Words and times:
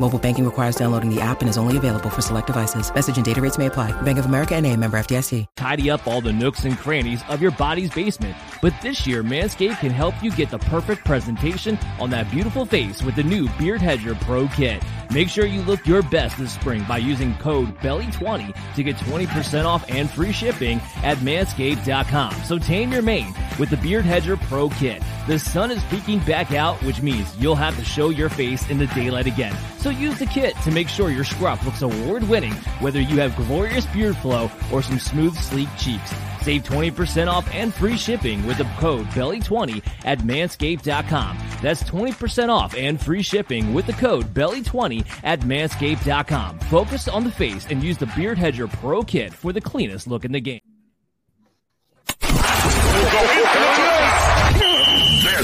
Mobile 0.00 0.18
banking 0.18 0.44
requires 0.44 0.74
downloading 0.74 1.08
the 1.08 1.20
app 1.20 1.40
and 1.40 1.48
is 1.48 1.56
only 1.56 1.76
available 1.76 2.10
for 2.10 2.20
select 2.20 2.48
devices. 2.48 2.92
Message 2.92 3.16
and 3.16 3.24
data 3.24 3.40
rates 3.40 3.58
may 3.58 3.66
apply. 3.66 3.92
Bank 4.02 4.18
of 4.18 4.26
America 4.26 4.56
and 4.56 4.66
a 4.66 4.76
member 4.76 4.96
FDIC. 4.98 5.46
Tidy 5.54 5.88
up 5.88 6.04
all 6.08 6.20
the 6.20 6.32
nooks 6.32 6.64
and 6.64 6.76
crannies 6.76 7.22
of 7.28 7.40
your 7.40 7.52
body's 7.52 7.90
basement. 7.90 8.36
But 8.60 8.74
this 8.82 9.06
year, 9.06 9.22
Manscaped 9.22 9.78
can 9.78 9.92
help 9.92 10.20
you 10.20 10.32
get 10.32 10.50
the 10.50 10.58
perfect 10.58 11.04
presentation 11.04 11.78
on 12.00 12.10
that 12.10 12.28
beautiful 12.32 12.66
face 12.66 13.02
with 13.02 13.14
the 13.14 13.22
new 13.22 13.48
Beard 13.50 13.80
Hedger 13.80 14.16
Pro 14.16 14.48
Kit. 14.48 14.82
Make 15.12 15.28
sure 15.28 15.46
you 15.46 15.62
look 15.62 15.86
your 15.86 16.02
best 16.02 16.38
this 16.38 16.52
spring 16.52 16.84
by 16.88 16.98
using 16.98 17.36
code 17.36 17.78
BELLY20 17.78 18.74
to 18.74 18.82
get 18.82 18.96
20% 18.96 19.64
off 19.64 19.88
and 19.88 20.10
free 20.10 20.32
shipping 20.32 20.80
at 21.04 21.18
manscaped.com. 21.18 22.32
So 22.42 22.58
tame 22.58 22.90
your 22.90 23.02
mane 23.02 23.32
with 23.60 23.70
the 23.70 23.76
Beard 23.76 24.04
Hedger 24.04 24.36
Pro 24.36 24.70
Kit. 24.70 25.02
The 25.28 25.38
sun 25.38 25.70
is 25.70 25.84
peeking 25.84 26.18
back 26.20 26.52
out, 26.52 26.82
which 26.82 27.00
means 27.00 27.36
you'll 27.36 27.54
have 27.54 27.78
to 27.78 27.84
show 27.84 28.10
your 28.10 28.28
face 28.28 28.68
in 28.68 28.78
the 28.78 28.86
daylight 28.88 29.26
again. 29.26 29.54
So 29.84 29.90
use 29.90 30.18
the 30.18 30.24
kit 30.24 30.56
to 30.64 30.70
make 30.70 30.88
sure 30.88 31.10
your 31.10 31.24
scruff 31.24 31.62
looks 31.66 31.82
award 31.82 32.26
winning, 32.26 32.54
whether 32.80 33.02
you 33.02 33.20
have 33.20 33.36
glorious 33.36 33.84
beard 33.84 34.16
flow 34.16 34.50
or 34.72 34.80
some 34.80 34.98
smooth, 34.98 35.36
sleek 35.36 35.68
cheeks. 35.78 36.10
Save 36.40 36.62
20% 36.62 37.30
off 37.30 37.46
and 37.52 37.74
free 37.74 37.98
shipping 37.98 38.46
with 38.46 38.56
the 38.56 38.64
code 38.78 39.04
BELLY20 39.08 39.86
at 40.06 40.20
manscaped.com. 40.20 41.38
That's 41.60 41.82
20% 41.82 42.48
off 42.48 42.74
and 42.74 42.98
free 42.98 43.20
shipping 43.20 43.74
with 43.74 43.84
the 43.84 43.92
code 43.92 44.32
BELLY20 44.32 45.04
at 45.22 45.40
manscaped.com. 45.40 46.60
Focus 46.60 47.06
on 47.06 47.22
the 47.22 47.30
face 47.30 47.66
and 47.68 47.82
use 47.82 47.98
the 47.98 48.10
Beard 48.16 48.38
Hedger 48.38 48.66
Pro 48.66 49.02
Kit 49.02 49.34
for 49.34 49.52
the 49.52 49.60
cleanest 49.60 50.06
look 50.06 50.24
in 50.24 50.32
the 50.32 50.40
game. 50.40 50.62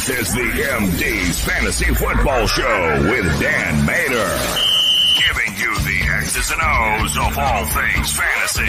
This 0.00 0.30
is 0.30 0.32
the 0.32 0.40
MD's 0.40 1.44
Fantasy 1.44 1.92
Football 1.92 2.46
Show 2.46 3.02
with 3.10 3.26
Dan 3.38 3.84
Mater. 3.84 4.30
Giving 5.18 5.54
you 5.58 5.74
the 5.80 6.16
X's 6.16 6.50
and 6.50 6.60
O's 6.62 7.18
of 7.18 7.36
all 7.36 7.66
things 7.66 8.10
fantasy. 8.16 8.64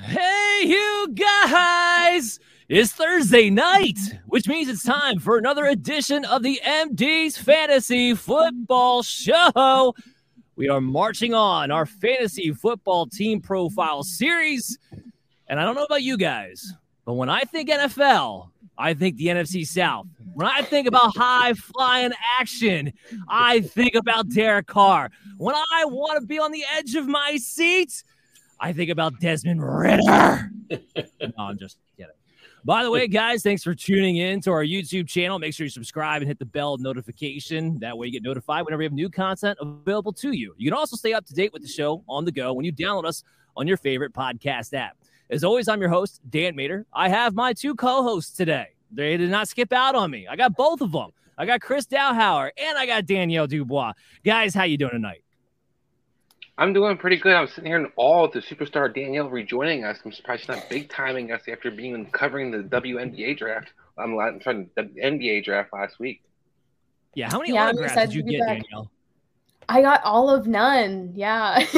Hey, 0.00 0.62
you 0.64 1.08
guys! 1.14 2.40
It's 2.70 2.92
Thursday 2.92 3.50
night, 3.50 3.98
which 4.26 4.48
means 4.48 4.70
it's 4.70 4.84
time 4.84 5.18
for 5.18 5.36
another 5.36 5.66
edition 5.66 6.24
of 6.24 6.42
the 6.42 6.58
MD's 6.64 7.36
Fantasy 7.36 8.14
Football 8.14 9.02
Show. 9.02 9.94
We 10.56 10.70
are 10.70 10.80
marching 10.80 11.34
on 11.34 11.70
our 11.70 11.84
fantasy 11.84 12.52
football 12.52 13.06
team 13.06 13.42
profile 13.42 14.02
series. 14.02 14.78
And 15.46 15.60
I 15.60 15.64
don't 15.66 15.74
know 15.74 15.84
about 15.84 16.02
you 16.02 16.16
guys, 16.16 16.72
but 17.04 17.14
when 17.14 17.28
I 17.28 17.42
think 17.42 17.70
NFL, 17.70 18.50
I 18.78 18.94
think 18.94 19.16
the 19.16 19.26
NFC 19.26 19.66
South. 19.66 20.06
When 20.34 20.46
I 20.46 20.62
think 20.62 20.86
about 20.86 21.16
high 21.16 21.54
flying 21.54 22.12
action, 22.38 22.92
I 23.28 23.60
think 23.60 23.94
about 23.94 24.28
Derek 24.28 24.66
Carr. 24.66 25.10
When 25.38 25.54
I 25.54 25.84
want 25.84 26.20
to 26.20 26.26
be 26.26 26.38
on 26.38 26.52
the 26.52 26.64
edge 26.76 26.94
of 26.94 27.06
my 27.06 27.36
seat, 27.36 28.02
I 28.58 28.72
think 28.72 28.90
about 28.90 29.18
Desmond 29.20 29.62
Ridder. 29.62 30.50
no, 30.70 31.32
I'm 31.38 31.58
just 31.58 31.78
kidding. 31.96 32.12
By 32.64 32.82
the 32.82 32.90
way, 32.90 33.08
guys, 33.08 33.42
thanks 33.42 33.62
for 33.62 33.74
tuning 33.74 34.18
in 34.18 34.40
to 34.42 34.52
our 34.52 34.64
YouTube 34.64 35.08
channel. 35.08 35.38
Make 35.38 35.54
sure 35.54 35.64
you 35.64 35.70
subscribe 35.70 36.20
and 36.20 36.28
hit 36.28 36.38
the 36.38 36.44
bell 36.44 36.76
notification. 36.76 37.78
That 37.78 37.96
way 37.96 38.08
you 38.08 38.12
get 38.12 38.22
notified 38.22 38.64
whenever 38.64 38.78
we 38.78 38.84
have 38.84 38.92
new 38.92 39.08
content 39.08 39.58
available 39.60 40.12
to 40.14 40.32
you. 40.32 40.54
You 40.58 40.70
can 40.70 40.78
also 40.78 40.94
stay 40.96 41.14
up 41.14 41.24
to 41.26 41.34
date 41.34 41.54
with 41.54 41.62
the 41.62 41.68
show 41.68 42.04
on 42.06 42.26
the 42.26 42.32
go 42.32 42.52
when 42.52 42.66
you 42.66 42.72
download 42.72 43.06
us 43.06 43.24
on 43.56 43.66
your 43.66 43.78
favorite 43.78 44.12
podcast 44.12 44.74
app. 44.74 44.96
As 45.30 45.44
always, 45.44 45.68
I'm 45.68 45.80
your 45.80 45.90
host, 45.90 46.20
Dan 46.28 46.56
Mater. 46.56 46.86
I 46.92 47.08
have 47.08 47.34
my 47.34 47.52
two 47.52 47.76
co-hosts 47.76 48.36
today. 48.36 48.70
They 48.90 49.16
did 49.16 49.30
not 49.30 49.46
skip 49.48 49.72
out 49.72 49.94
on 49.94 50.10
me. 50.10 50.26
I 50.26 50.34
got 50.34 50.56
both 50.56 50.80
of 50.80 50.90
them. 50.90 51.10
I 51.38 51.46
got 51.46 51.60
Chris 51.60 51.86
Dowhauer 51.86 52.50
and 52.58 52.76
I 52.76 52.84
got 52.84 53.06
Danielle 53.06 53.46
Dubois. 53.46 53.92
Guys, 54.24 54.54
how 54.54 54.64
you 54.64 54.76
doing 54.76 54.90
tonight? 54.90 55.22
I'm 56.58 56.72
doing 56.72 56.98
pretty 56.98 57.16
good. 57.16 57.32
I'm 57.34 57.46
sitting 57.46 57.66
here 57.66 57.78
in 57.78 57.86
awe 57.96 58.24
of 58.24 58.32
the 58.32 58.40
superstar 58.40 58.92
Danielle 58.92 59.30
rejoining 59.30 59.84
us. 59.84 59.98
I'm 60.04 60.12
surprised 60.12 60.42
she's 60.42 60.48
not 60.48 60.68
big 60.68 60.90
timing 60.90 61.30
us 61.30 61.42
after 61.50 61.70
being 61.70 62.10
covering 62.10 62.50
the 62.50 62.58
WNBA 62.58 63.38
draft. 63.38 63.68
I'm 63.96 64.40
trying 64.40 64.68
the 64.74 64.82
NBA 64.82 65.44
draft 65.44 65.72
last 65.72 66.00
week. 66.00 66.22
Yeah, 67.14 67.30
how 67.30 67.38
many 67.38 67.54
Yeah, 67.54 67.68
autographs 67.68 67.94
did 67.94 68.14
you 68.14 68.22
get, 68.24 68.40
back. 68.40 68.62
Danielle? 68.62 68.90
I 69.68 69.80
got 69.80 70.02
all 70.02 70.28
of 70.28 70.48
none. 70.48 71.12
Yeah. 71.14 71.64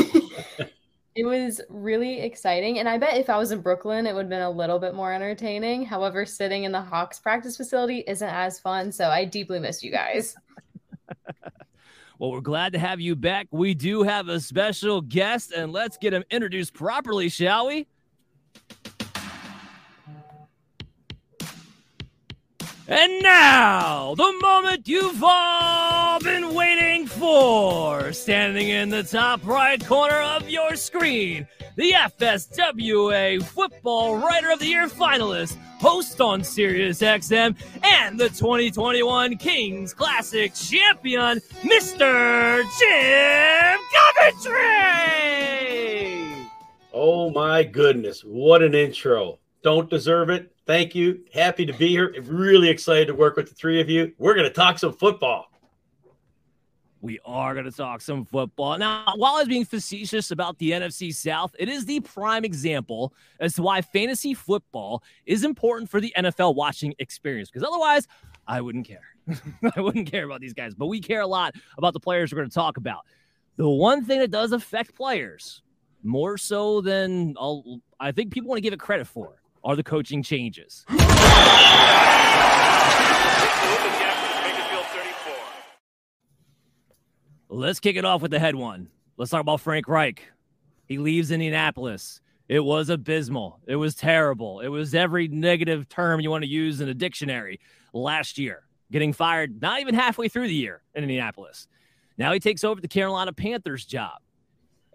it 1.15 1.25
was 1.25 1.61
really 1.69 2.21
exciting. 2.21 2.79
And 2.79 2.89
I 2.89 2.99
bet 2.99 3.17
if 3.17 3.29
I 3.29 3.37
was 3.37 3.53
in 3.53 3.61
Brooklyn, 3.61 4.07
it 4.07 4.15
would 4.15 4.23
have 4.23 4.31
been 4.31 4.43
a 4.43 4.51
little 4.51 4.79
bit 4.79 4.95
more 4.95 5.13
entertaining. 5.13 5.85
However, 5.85 6.25
sitting 6.25 6.65
in 6.65 6.73
the 6.73 6.81
Hawks 6.81 7.19
practice 7.19 7.57
facility 7.57 8.05
isn't 8.07 8.29
as 8.29 8.59
fun. 8.59 8.93
So 8.93 9.09
I 9.09 9.25
deeply 9.25 9.61
missed 9.61 9.83
you 9.83 9.91
guys. 9.91 10.37
Well, 12.23 12.31
we're 12.31 12.41
glad 12.41 12.73
to 12.75 12.79
have 12.79 13.01
you 13.01 13.17
back. 13.17 13.49
We 13.51 13.75
do 13.75 14.05
have 14.05 14.29
a 14.29 14.39
special 14.39 15.01
guest, 15.01 15.51
and 15.51 15.73
let's 15.73 15.97
get 15.97 16.15
him 16.15 16.23
introduced 16.31 16.73
properly, 16.73 17.29
shall 17.29 17.67
we? 17.67 17.89
And 22.89 23.23
now, 23.23 24.15
the 24.17 24.39
moment 24.43 24.89
you've 24.89 25.23
all 25.23 26.19
been 26.19 26.53
waiting 26.53 27.07
for. 27.07 28.13
Standing 28.13 28.71
in 28.71 28.91
the 28.91 29.05
top 29.05 29.47
right 29.47 29.85
corner 29.87 30.21
of 30.21 30.51
your 30.51 30.75
screen, 30.75 31.47
the 31.77 31.93
FSWA 31.93 33.41
Football 33.45 34.17
Writer 34.17 34.51
of 34.51 34.59
the 34.59 34.67
Year 34.67 34.89
finalist, 34.89 35.57
host 35.81 36.21
on 36.21 36.43
Sirius 36.43 37.01
XM, 37.01 37.55
and 37.85 38.19
the 38.19 38.29
2021 38.29 39.37
Kings 39.37 39.95
Classic 39.95 40.53
champion, 40.53 41.41
Mr. 41.63 42.63
Jim 42.81 43.79
Coventry! 44.43 45.23
Oh 46.93 47.31
my 47.31 47.63
goodness, 47.63 48.23
what 48.23 48.61
an 48.61 48.75
intro. 48.75 49.39
Don't 49.63 49.89
deserve 49.89 50.31
it. 50.31 50.52
Thank 50.73 50.95
you. 50.95 51.21
Happy 51.35 51.67
to 51.67 51.73
be 51.75 51.89
here. 51.89 52.15
Really 52.23 52.71
excited 52.71 53.09
to 53.09 53.15
work 53.15 53.37
with 53.37 53.47
the 53.47 53.55
three 53.55 53.79
of 53.83 53.91
you. 53.91 54.15
We're 54.17 54.33
going 54.33 54.49
to 54.49 54.55
talk 54.55 54.79
some 54.79 54.95
football. 54.95 55.49
We 57.03 57.19
are 57.27 57.53
going 57.53 57.67
to 57.67 57.71
talk 57.71 58.01
some 58.01 58.25
football. 58.25 58.79
Now, 58.79 59.13
while 59.17 59.35
I 59.35 59.41
was 59.41 59.49
being 59.49 59.67
facetious 59.67 60.31
about 60.31 60.57
the 60.57 60.71
NFC 60.71 61.15
South, 61.15 61.55
it 61.59 61.69
is 61.69 61.85
the 61.85 62.01
prime 62.01 62.47
example 62.47 63.13
as 63.39 63.55
to 63.57 63.63
why 63.63 63.83
fantasy 63.83 64.33
football 64.33 65.03
is 65.27 65.45
important 65.45 65.91
for 65.91 66.01
the 66.01 66.11
NFL 66.17 66.55
watching 66.55 66.95
experience. 66.99 67.51
Because 67.51 67.69
otherwise, 67.69 68.09
I 68.49 68.63
wouldn't 68.63 68.89
care. 68.89 69.15
I 69.77 69.79
wouldn't 69.79 70.11
care 70.11 70.25
about 70.25 70.41
these 70.41 70.55
guys, 70.55 70.75
but 70.75 70.87
we 70.87 71.03
care 71.03 71.21
a 71.21 71.27
lot 71.27 71.55
about 71.77 71.93
the 71.93 72.01
players 72.01 72.33
we're 72.33 72.39
going 72.39 72.49
to 72.49 72.55
talk 72.55 72.79
about. 72.79 73.05
The 73.57 73.69
one 73.69 74.07
thing 74.07 74.21
that 74.21 74.31
does 74.31 74.53
affect 74.53 74.95
players 74.95 75.61
more 76.03 76.39
so 76.39 76.81
than 76.81 77.35
I'll, 77.39 77.83
I 78.01 78.13
think 78.13 78.33
people 78.33 78.49
want 78.49 78.57
to 78.57 78.63
give 78.63 78.73
it 78.73 78.81
credit 78.81 79.07
for 79.07 79.42
are 79.65 79.77
the 79.77 79.83
coaching 79.83 80.23
changes. 80.23 80.85
Let's 87.49 87.81
kick 87.81 87.97
it 87.97 88.05
off 88.07 88.23
with 88.23 88.31
the 88.31 88.39
head 88.39 88.57
one. 88.57 88.89
Let's 89.19 89.31
talk 89.31 89.43
about 89.43 89.61
Frank 89.61 89.87
Reich. 89.87 90.23
He 90.87 90.97
leaves 90.97 91.31
Indianapolis. 91.31 92.23
It 92.49 92.61
was 92.61 92.89
abysmal. 92.89 93.61
It 93.67 93.77
was 93.77 93.95
terrible. 93.95 94.61
It 94.61 94.69
was 94.69 94.95
every 94.95 95.29
negative 95.29 95.89
term 95.89 96.21
you 96.21 96.31
want 96.31 96.45
to 96.45 96.49
use 96.51 96.81
in 96.81 96.89
a 96.89 96.95
dictionary 96.95 97.61
last 97.93 98.39
year. 98.39 98.63
Getting 98.91 99.13
fired 99.13 99.61
not 99.61 99.81
even 99.81 99.95
halfway 99.95 100.29
through 100.29 100.49
the 100.49 100.55
year 100.55 100.83
in 100.95 101.03
Indianapolis. 101.03 101.69
Now 102.17 102.33
he 102.33 102.41
takes 102.41 102.65
over 102.65 102.81
the 102.81 102.89
Carolina 102.89 103.33
Panthers 103.35 103.85
job. 103.85 104.19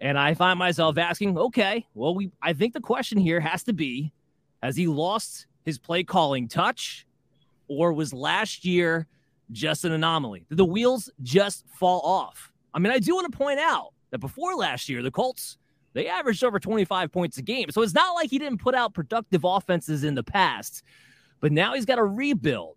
And 0.00 0.18
I 0.18 0.34
find 0.34 0.58
myself 0.58 0.98
asking, 0.98 1.38
okay, 1.38 1.86
well, 1.94 2.14
we 2.14 2.30
I 2.42 2.52
think 2.52 2.74
the 2.74 2.80
question 2.80 3.18
here 3.18 3.40
has 3.40 3.62
to 3.64 3.72
be 3.72 4.12
has 4.62 4.76
he 4.76 4.86
lost 4.86 5.46
his 5.64 5.78
play 5.78 6.04
calling 6.04 6.48
touch 6.48 7.06
or 7.68 7.92
was 7.92 8.12
last 8.12 8.64
year 8.64 9.06
just 9.52 9.84
an 9.84 9.92
anomaly? 9.92 10.46
Did 10.48 10.58
the 10.58 10.64
wheels 10.64 11.10
just 11.22 11.64
fall 11.68 12.00
off? 12.00 12.52
I 12.74 12.78
mean, 12.78 12.92
I 12.92 12.98
do 12.98 13.14
want 13.14 13.30
to 13.30 13.36
point 13.36 13.58
out 13.58 13.92
that 14.10 14.18
before 14.18 14.54
last 14.54 14.88
year, 14.88 15.02
the 15.02 15.10
Colts, 15.10 15.58
they 15.94 16.06
averaged 16.06 16.44
over 16.44 16.58
25 16.58 17.10
points 17.10 17.38
a 17.38 17.42
game. 17.42 17.70
So 17.70 17.82
it's 17.82 17.94
not 17.94 18.14
like 18.14 18.30
he 18.30 18.38
didn't 18.38 18.58
put 18.58 18.74
out 18.74 18.94
productive 18.94 19.42
offenses 19.44 20.04
in 20.04 20.14
the 20.14 20.22
past, 20.22 20.82
but 21.40 21.52
now 21.52 21.74
he's 21.74 21.86
got 21.86 21.96
to 21.96 22.04
rebuild. 22.04 22.76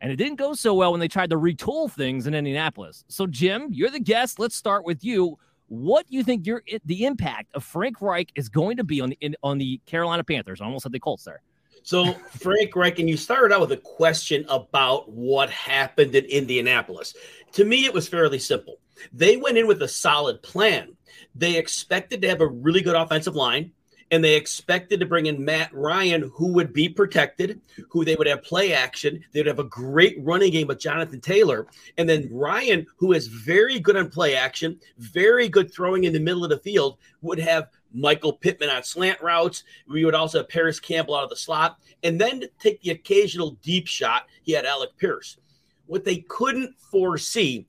And 0.00 0.10
it 0.10 0.16
didn't 0.16 0.36
go 0.36 0.54
so 0.54 0.74
well 0.74 0.92
when 0.92 1.00
they 1.00 1.08
tried 1.08 1.30
to 1.30 1.36
retool 1.36 1.90
things 1.90 2.26
in 2.26 2.34
Indianapolis. 2.34 3.04
So, 3.08 3.26
Jim, 3.26 3.68
you're 3.70 3.90
the 3.90 4.00
guest. 4.00 4.38
Let's 4.38 4.56
start 4.56 4.84
with 4.84 5.04
you. 5.04 5.38
What 5.70 6.04
do 6.08 6.16
you 6.16 6.24
think 6.24 6.46
your 6.46 6.62
the 6.84 7.04
impact 7.04 7.54
of 7.54 7.62
Frank 7.62 8.02
Reich 8.02 8.32
is 8.34 8.48
going 8.48 8.76
to 8.78 8.84
be 8.84 9.00
on 9.00 9.10
the 9.10 9.18
in, 9.20 9.36
on 9.42 9.56
the 9.56 9.80
Carolina 9.86 10.24
Panthers? 10.24 10.60
I 10.60 10.64
almost 10.64 10.82
said 10.82 10.90
the 10.90 10.98
Colts 10.98 11.22
there. 11.22 11.42
So, 11.84 12.12
Frank 12.12 12.74
Reich, 12.74 12.98
and 12.98 13.08
you 13.08 13.16
started 13.16 13.54
out 13.54 13.60
with 13.60 13.72
a 13.72 13.76
question 13.76 14.44
about 14.48 15.10
what 15.10 15.48
happened 15.48 16.14
in 16.14 16.24
Indianapolis. 16.24 17.14
To 17.52 17.64
me, 17.64 17.84
it 17.84 17.94
was 17.94 18.08
fairly 18.08 18.40
simple. 18.40 18.80
They 19.12 19.36
went 19.36 19.58
in 19.58 19.66
with 19.66 19.80
a 19.80 19.88
solid 19.88 20.42
plan. 20.42 20.96
They 21.36 21.56
expected 21.56 22.20
to 22.22 22.28
have 22.28 22.40
a 22.40 22.48
really 22.48 22.82
good 22.82 22.96
offensive 22.96 23.36
line 23.36 23.70
and 24.10 24.24
they 24.24 24.34
expected 24.34 24.98
to 25.00 25.06
bring 25.06 25.26
in 25.26 25.44
Matt 25.44 25.72
Ryan, 25.72 26.30
who 26.34 26.52
would 26.52 26.72
be 26.72 26.88
protected, 26.88 27.60
who 27.88 28.04
they 28.04 28.16
would 28.16 28.26
have 28.26 28.42
play 28.42 28.72
action. 28.72 29.24
They'd 29.32 29.46
have 29.46 29.60
a 29.60 29.64
great 29.64 30.16
running 30.20 30.50
game 30.50 30.66
with 30.66 30.80
Jonathan 30.80 31.20
Taylor. 31.20 31.66
And 31.96 32.08
then 32.08 32.28
Ryan, 32.30 32.86
who 32.96 33.12
is 33.12 33.28
very 33.28 33.78
good 33.78 33.96
on 33.96 34.10
play 34.10 34.34
action, 34.34 34.80
very 34.98 35.48
good 35.48 35.72
throwing 35.72 36.04
in 36.04 36.12
the 36.12 36.20
middle 36.20 36.42
of 36.44 36.50
the 36.50 36.58
field, 36.58 36.98
would 37.22 37.38
have 37.38 37.68
Michael 37.92 38.32
Pittman 38.32 38.70
on 38.70 38.82
slant 38.82 39.20
routes. 39.20 39.62
We 39.88 40.04
would 40.04 40.14
also 40.14 40.38
have 40.38 40.48
Parris 40.48 40.80
Campbell 40.80 41.14
out 41.14 41.24
of 41.24 41.30
the 41.30 41.36
slot. 41.36 41.78
And 42.02 42.20
then 42.20 42.44
take 42.58 42.80
the 42.80 42.90
occasional 42.90 43.52
deep 43.62 43.86
shot, 43.86 44.26
he 44.42 44.52
had 44.52 44.66
Alec 44.66 44.90
Pierce. 44.96 45.38
What 45.86 46.04
they 46.04 46.18
couldn't 46.28 46.74
foresee 46.78 47.66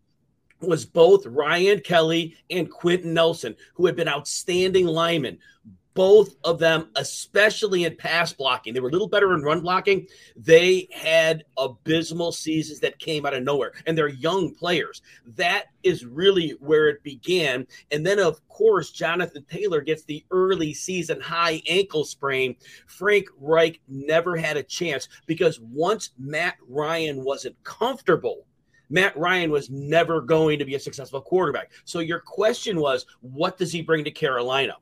was 0.59 0.85
both 0.85 1.25
Ryan 1.25 1.79
Kelly 1.79 2.35
and 2.51 2.69
Quenton 2.69 3.13
Nelson, 3.13 3.55
who 3.73 3.87
had 3.87 3.95
been 3.95 4.07
outstanding 4.07 4.85
linemen 4.85 5.39
both 5.93 6.35
of 6.43 6.59
them, 6.59 6.89
especially 6.95 7.85
in 7.85 7.95
pass 7.95 8.33
blocking. 8.33 8.73
They 8.73 8.79
were 8.79 8.89
a 8.89 8.91
little 8.91 9.07
better 9.07 9.33
in 9.33 9.41
run 9.41 9.61
blocking. 9.61 10.07
They 10.35 10.87
had 10.91 11.43
abysmal 11.57 12.31
seasons 12.31 12.79
that 12.79 12.99
came 12.99 13.25
out 13.25 13.33
of 13.33 13.43
nowhere, 13.43 13.73
and 13.85 13.97
they're 13.97 14.07
young 14.07 14.53
players. 14.55 15.01
That 15.35 15.65
is 15.83 16.05
really 16.05 16.51
where 16.59 16.87
it 16.87 17.03
began. 17.03 17.67
And 17.91 18.05
then, 18.05 18.19
of 18.19 18.47
course, 18.47 18.91
Jonathan 18.91 19.45
Taylor 19.49 19.81
gets 19.81 20.03
the 20.03 20.23
early 20.31 20.73
season 20.73 21.19
high 21.19 21.61
ankle 21.67 22.05
sprain. 22.05 22.55
Frank 22.87 23.27
Reich 23.39 23.81
never 23.87 24.35
had 24.35 24.57
a 24.57 24.63
chance 24.63 25.09
because 25.25 25.59
once 25.59 26.11
Matt 26.17 26.55
Ryan 26.67 27.23
wasn't 27.23 27.61
comfortable, 27.63 28.45
Matt 28.89 29.15
Ryan 29.17 29.51
was 29.51 29.69
never 29.69 30.21
going 30.21 30.59
to 30.59 30.65
be 30.65 30.75
a 30.75 30.79
successful 30.79 31.21
quarterback. 31.21 31.71
So 31.85 31.99
your 31.99 32.19
question 32.19 32.79
was, 32.79 33.05
what 33.21 33.57
does 33.57 33.71
he 33.71 33.81
bring 33.81 34.03
to 34.03 34.11
Carolina? 34.11 34.75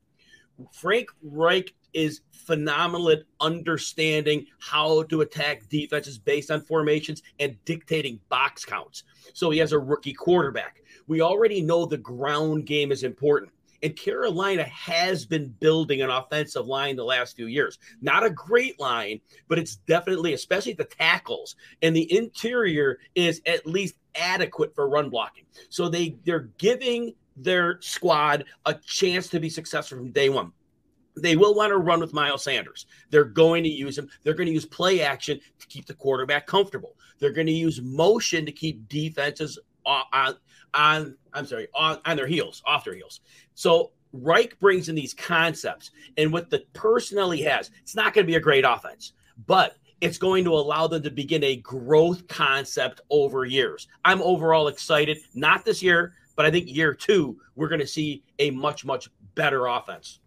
Frank 0.71 1.09
Reich 1.21 1.73
is 1.93 2.21
phenomenal 2.31 3.09
at 3.09 3.23
understanding 3.39 4.45
how 4.59 5.03
to 5.03 5.21
attack 5.21 5.67
defenses 5.69 6.17
based 6.17 6.51
on 6.51 6.61
formations 6.61 7.21
and 7.39 7.57
dictating 7.65 8.19
box 8.29 8.65
counts. 8.65 9.03
So 9.33 9.49
he 9.49 9.59
has 9.59 9.71
a 9.71 9.79
rookie 9.79 10.13
quarterback. 10.13 10.83
We 11.07 11.21
already 11.21 11.61
know 11.61 11.85
the 11.85 11.97
ground 11.97 12.65
game 12.65 12.91
is 12.91 13.03
important. 13.03 13.51
And 13.81 13.95
Carolina 13.95 14.63
has 14.63 15.25
been 15.25 15.55
building 15.59 16.01
an 16.01 16.09
offensive 16.09 16.65
line 16.65 16.97
the 16.97 17.05
last 17.05 17.35
few 17.37 17.47
years. 17.47 17.79
Not 18.01 18.25
a 18.25 18.29
great 18.29 18.77
line, 18.79 19.21
but 19.47 19.57
it's 19.57 19.77
definitely, 19.77 20.33
especially 20.33 20.73
the 20.73 20.83
tackles. 20.83 21.55
And 21.81 21.95
the 21.95 22.15
interior 22.15 22.99
is 23.15 23.41
at 23.45 23.65
least 23.65 23.95
adequate 24.15 24.75
for 24.75 24.89
run 24.89 25.09
blocking. 25.09 25.45
So 25.69 25.87
they 25.87 26.17
they're 26.25 26.49
giving 26.57 27.13
their 27.41 27.81
squad 27.81 28.45
a 28.65 28.73
chance 28.73 29.27
to 29.29 29.39
be 29.39 29.49
successful 29.49 29.97
from 29.97 30.11
day 30.11 30.29
one. 30.29 30.51
They 31.15 31.35
will 31.35 31.55
want 31.55 31.71
to 31.71 31.77
run 31.77 31.99
with 31.99 32.13
Miles 32.13 32.43
Sanders. 32.43 32.85
They're 33.09 33.25
going 33.25 33.63
to 33.63 33.69
use 33.69 33.97
him. 33.97 34.09
They're 34.23 34.33
going 34.33 34.47
to 34.47 34.53
use 34.53 34.65
play 34.65 35.01
action 35.01 35.39
to 35.59 35.67
keep 35.67 35.85
the 35.85 35.93
quarterback 35.93 36.47
comfortable. 36.47 36.95
They're 37.19 37.33
going 37.33 37.47
to 37.47 37.53
use 37.53 37.81
motion 37.81 38.45
to 38.45 38.51
keep 38.51 38.87
defenses 38.87 39.59
on, 39.85 40.35
on, 40.73 41.17
I'm 41.33 41.45
sorry, 41.45 41.67
on, 41.73 41.99
on 42.05 42.15
their 42.15 42.27
heels, 42.27 42.61
off 42.65 42.85
their 42.85 42.95
heels. 42.95 43.21
So 43.55 43.91
Reich 44.13 44.57
brings 44.59 44.89
in 44.89 44.95
these 44.95 45.13
concepts, 45.13 45.91
and 46.17 46.31
with 46.31 46.49
the 46.49 46.63
personnel 46.73 47.31
he 47.31 47.43
has, 47.43 47.71
it's 47.81 47.95
not 47.95 48.13
going 48.13 48.25
to 48.25 48.31
be 48.31 48.37
a 48.37 48.41
great 48.41 48.65
offense, 48.65 49.13
but 49.45 49.75
it's 50.01 50.17
going 50.17 50.45
to 50.45 50.53
allow 50.53 50.87
them 50.87 51.03
to 51.03 51.11
begin 51.11 51.43
a 51.43 51.57
growth 51.57 52.27
concept 52.27 53.01
over 53.09 53.45
years. 53.45 53.87
I'm 54.05 54.21
overall 54.21 54.69
excited, 54.69 55.17
not 55.33 55.65
this 55.65 55.83
year, 55.83 56.13
but 56.39 56.45
I 56.45 56.51
think 56.51 56.73
year 56.73 56.93
two, 56.93 57.37
we're 57.57 57.67
going 57.67 57.81
to 57.81 57.85
see 57.85 58.23
a 58.39 58.49
much, 58.51 58.85
much 58.85 59.09
better 59.35 59.65
offense. 59.65 60.21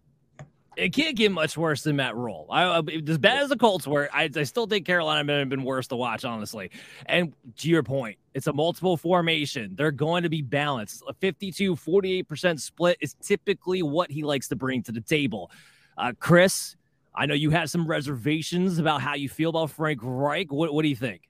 It 0.77 0.93
can't 0.93 1.15
get 1.15 1.31
much 1.31 1.57
worse 1.57 1.81
than 1.81 1.95
Matt 1.95 2.15
Rhule. 2.15 2.45
I, 2.51 2.83
as 3.07 3.17
bad 3.17 3.41
as 3.41 3.49
the 3.49 3.57
Colts 3.57 3.87
were, 3.87 4.07
I, 4.13 4.29
I 4.35 4.43
still 4.43 4.67
think 4.67 4.85
Carolina 4.85 5.23
may 5.23 5.39
have 5.39 5.49
been 5.49 5.63
worse 5.63 5.87
to 5.87 5.95
watch, 5.95 6.23
honestly. 6.23 6.69
And 7.07 7.33
to 7.57 7.67
your 7.67 7.81
point, 7.81 8.19
it's 8.35 8.45
a 8.45 8.53
multiple 8.53 8.95
formation. 8.95 9.73
They're 9.73 9.89
going 9.89 10.21
to 10.21 10.29
be 10.29 10.43
balanced. 10.43 11.01
A 11.07 11.15
52 11.15 11.75
48% 11.75 12.59
split 12.59 12.99
is 13.01 13.15
typically 13.15 13.81
what 13.81 14.11
he 14.11 14.21
likes 14.21 14.47
to 14.49 14.55
bring 14.55 14.83
to 14.83 14.91
the 14.91 15.01
table. 15.01 15.49
Uh, 15.97 16.11
Chris, 16.19 16.75
I 17.15 17.25
know 17.25 17.33
you 17.33 17.49
have 17.49 17.71
some 17.71 17.87
reservations 17.87 18.77
about 18.77 19.01
how 19.01 19.15
you 19.15 19.29
feel 19.29 19.49
about 19.49 19.71
Frank 19.71 20.01
Reich. 20.03 20.51
What, 20.51 20.75
what 20.75 20.83
do 20.83 20.89
you 20.89 20.95
think? 20.95 21.27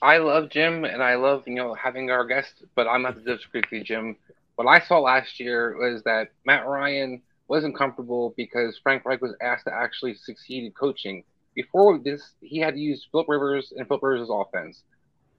I 0.00 0.18
love 0.18 0.50
Jim 0.50 0.84
and 0.84 1.02
I 1.02 1.16
love, 1.16 1.42
you 1.46 1.54
know, 1.54 1.74
having 1.74 2.10
our 2.10 2.24
guest, 2.24 2.62
but 2.74 2.86
I'm 2.86 3.02
not 3.02 3.22
the 3.24 3.38
you, 3.72 3.82
Jim. 3.82 4.16
What 4.54 4.68
I 4.68 4.80
saw 4.80 5.00
last 5.00 5.40
year 5.40 5.76
was 5.76 6.02
that 6.04 6.28
Matt 6.44 6.66
Ryan 6.66 7.22
wasn't 7.48 7.76
comfortable 7.76 8.34
because 8.36 8.78
Frank 8.82 9.04
Reich 9.04 9.20
was 9.20 9.34
asked 9.40 9.64
to 9.64 9.74
actually 9.74 10.14
succeed 10.14 10.64
in 10.64 10.72
coaching. 10.72 11.24
Before 11.54 11.98
this, 11.98 12.22
he 12.40 12.58
had 12.58 12.74
to 12.74 12.80
use 12.80 13.06
Philip 13.10 13.28
Rivers 13.28 13.72
and 13.76 13.88
Philip 13.88 14.02
Rivers' 14.02 14.28
offense. 14.30 14.82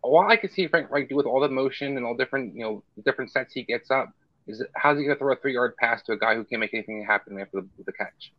While 0.02 0.30
I 0.30 0.36
could 0.36 0.52
see 0.52 0.68
Frank 0.68 0.90
Reich 0.90 1.08
do 1.08 1.16
with 1.16 1.26
all 1.26 1.40
the 1.40 1.50
motion 1.50 1.96
and 1.96 2.06
all 2.06 2.16
different, 2.16 2.56
you 2.56 2.64
know, 2.64 2.84
different 3.06 3.32
sets 3.32 3.54
he 3.54 3.64
gets 3.64 3.92
up, 3.92 4.12
is 4.48 4.64
how's 4.76 4.98
he 4.98 5.06
going 5.06 5.16
to 5.16 5.20
throw 5.20 5.34
a 5.34 5.36
three-yard 5.38 5.76
pass 5.78 6.02
to 6.04 6.14
a 6.14 6.18
guy 6.18 6.36
who 6.36 6.44
can't 6.44 6.60
make 6.60 6.74
anything 6.74 7.06
happen 7.06 7.40
after 7.40 7.62
the, 7.62 7.68
the 7.86 7.94
catch? 7.94 8.34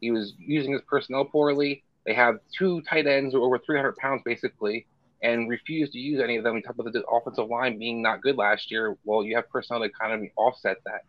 He 0.00 0.10
was 0.10 0.32
using 0.38 0.72
his 0.72 0.82
personnel 0.88 1.26
poorly. 1.26 1.84
They 2.06 2.14
have 2.14 2.36
two 2.56 2.80
tight 2.82 3.06
ends 3.06 3.34
over 3.34 3.58
300 3.58 3.96
pounds 3.96 4.22
basically, 4.24 4.86
and 5.22 5.48
refuse 5.48 5.90
to 5.90 5.98
use 5.98 6.20
any 6.22 6.36
of 6.36 6.44
them. 6.44 6.54
We 6.54 6.62
talked 6.62 6.78
about 6.78 6.92
the 6.92 7.04
offensive 7.06 7.48
line 7.48 7.78
being 7.78 8.02
not 8.02 8.22
good 8.22 8.36
last 8.36 8.70
year. 8.70 8.96
Well, 9.04 9.24
you 9.24 9.36
have 9.36 9.48
personnel 9.50 9.82
to 9.82 9.90
kind 9.90 10.12
of 10.12 10.28
offset 10.36 10.78
that. 10.84 11.04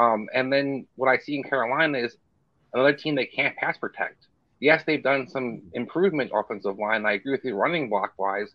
Um, 0.00 0.28
and 0.34 0.52
then 0.52 0.86
what 0.96 1.08
I 1.08 1.18
see 1.18 1.36
in 1.36 1.44
Carolina 1.44 1.98
is 1.98 2.16
another 2.72 2.92
team 2.92 3.14
that 3.16 3.32
can't 3.32 3.56
pass 3.56 3.78
protect. 3.78 4.26
Yes, 4.60 4.82
they've 4.86 5.02
done 5.02 5.28
some 5.28 5.62
improvement 5.72 6.32
offensive 6.34 6.78
line. 6.78 7.06
I 7.06 7.12
agree 7.12 7.32
with 7.32 7.44
you 7.44 7.54
running 7.54 7.88
block 7.88 8.14
wise, 8.18 8.48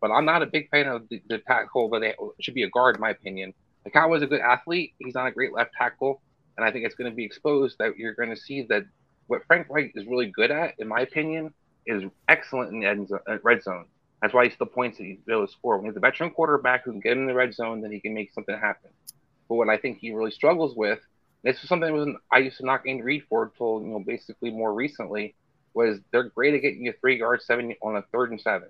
but 0.00 0.10
I'm 0.10 0.24
not 0.24 0.42
a 0.42 0.46
big 0.46 0.70
fan 0.70 0.86
of 0.86 1.08
the, 1.08 1.20
the 1.28 1.38
tackle 1.38 1.90
that 1.90 2.00
they 2.00 2.14
should 2.40 2.54
be 2.54 2.62
a 2.62 2.70
guard, 2.70 2.96
in 2.96 3.00
my 3.00 3.10
opinion. 3.10 3.52
The 3.84 3.90
Cowboy's 3.90 4.22
a 4.22 4.26
good 4.26 4.40
athlete. 4.40 4.94
He's 4.98 5.14
not 5.14 5.26
a 5.26 5.32
great 5.32 5.52
left 5.52 5.72
tackle, 5.76 6.22
and 6.56 6.64
I 6.64 6.72
think 6.72 6.86
it's 6.86 6.94
going 6.94 7.10
to 7.10 7.14
be 7.14 7.24
exposed 7.24 7.76
that 7.78 7.96
you're 7.96 8.14
going 8.14 8.30
to 8.30 8.36
see 8.36 8.62
that 8.68 8.84
what 9.26 9.42
Frank 9.46 9.66
Reich 9.68 9.92
is 9.94 10.06
really 10.06 10.26
good 10.26 10.50
at, 10.50 10.74
in 10.78 10.88
my 10.88 11.00
opinion, 11.00 11.52
is 11.86 12.04
excellent 12.28 12.72
in 12.72 12.80
the 12.80 13.20
uh, 13.28 13.38
red 13.42 13.62
zone. 13.62 13.86
That's 14.22 14.32
why 14.32 14.44
he's 14.44 14.54
still 14.54 14.66
points 14.66 14.98
that 14.98 15.04
he's 15.04 15.18
able 15.28 15.46
to 15.46 15.52
score. 15.52 15.76
When 15.78 15.86
he's 15.86 15.96
a 15.96 16.00
veteran 16.00 16.30
quarterback 16.30 16.84
who 16.84 16.92
can 16.92 17.00
get 17.00 17.16
in 17.16 17.26
the 17.26 17.34
red 17.34 17.54
zone, 17.54 17.82
then 17.82 17.92
he 17.92 18.00
can 18.00 18.14
make 18.14 18.32
something 18.32 18.56
happen. 18.58 18.90
But 19.48 19.56
what 19.56 19.68
I 19.68 19.76
think 19.76 19.98
he 19.98 20.12
really 20.12 20.30
struggles 20.30 20.74
with, 20.74 20.98
this 21.42 21.62
is 21.62 21.68
something 21.68 21.94
that 21.94 22.16
I 22.32 22.38
used 22.38 22.56
to 22.58 22.66
knock 22.66 22.84
Andy 22.86 23.02
Reid 23.02 23.22
for 23.28 23.44
until 23.44 23.80
you 23.82 23.92
know 23.92 24.02
basically 24.04 24.50
more 24.50 24.72
recently, 24.72 25.34
was 25.74 25.98
they're 26.10 26.30
great 26.30 26.54
at 26.54 26.62
getting 26.62 26.84
you 26.84 26.94
three 27.00 27.18
yards, 27.18 27.44
seven 27.44 27.74
on 27.82 27.96
a 27.96 28.02
third 28.12 28.30
and 28.30 28.40
seven. 28.40 28.68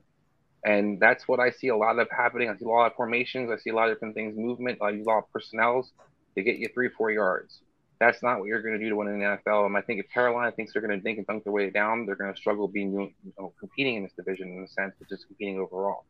And 0.64 0.98
that's 0.98 1.28
what 1.28 1.38
I 1.38 1.50
see 1.50 1.68
a 1.68 1.76
lot 1.76 1.98
of 1.98 2.08
happening. 2.10 2.50
I 2.50 2.56
see 2.56 2.64
a 2.64 2.68
lot 2.68 2.86
of 2.86 2.94
formations. 2.96 3.50
I 3.50 3.56
see 3.56 3.70
a 3.70 3.74
lot 3.74 3.88
of 3.88 3.94
different 3.94 4.14
things, 4.14 4.36
movement. 4.36 4.82
I 4.82 4.90
use 4.90 5.06
a 5.06 5.10
lot 5.10 5.18
of 5.18 5.32
personnels 5.32 5.92
to 6.34 6.42
get 6.42 6.56
you 6.56 6.68
three, 6.74 6.88
four 6.88 7.12
yards. 7.12 7.60
That's 7.98 8.22
not 8.22 8.38
what 8.38 8.46
you're 8.46 8.60
going 8.60 8.78
to 8.78 8.78
do 8.78 8.90
to 8.90 8.96
win 8.96 9.08
in 9.08 9.18
the 9.18 9.24
NFL. 9.24 9.66
And 9.66 9.76
I 9.76 9.80
think 9.80 10.00
if 10.00 10.10
Carolina 10.10 10.52
thinks 10.52 10.72
they're 10.72 10.82
going 10.82 10.98
to 10.98 11.02
dink 11.02 11.18
and 11.18 11.26
dunk 11.26 11.44
their 11.44 11.52
way 11.52 11.70
down, 11.70 12.04
they're 12.04 12.16
going 12.16 12.32
to 12.32 12.38
struggle 12.38 12.68
being 12.68 12.92
you 12.92 13.32
know, 13.38 13.52
competing 13.58 13.96
in 13.96 14.02
this 14.02 14.12
division 14.12 14.48
in 14.48 14.64
a 14.64 14.68
sense, 14.68 14.94
but 14.98 15.08
just 15.08 15.26
competing 15.26 15.58
overall. 15.58 16.04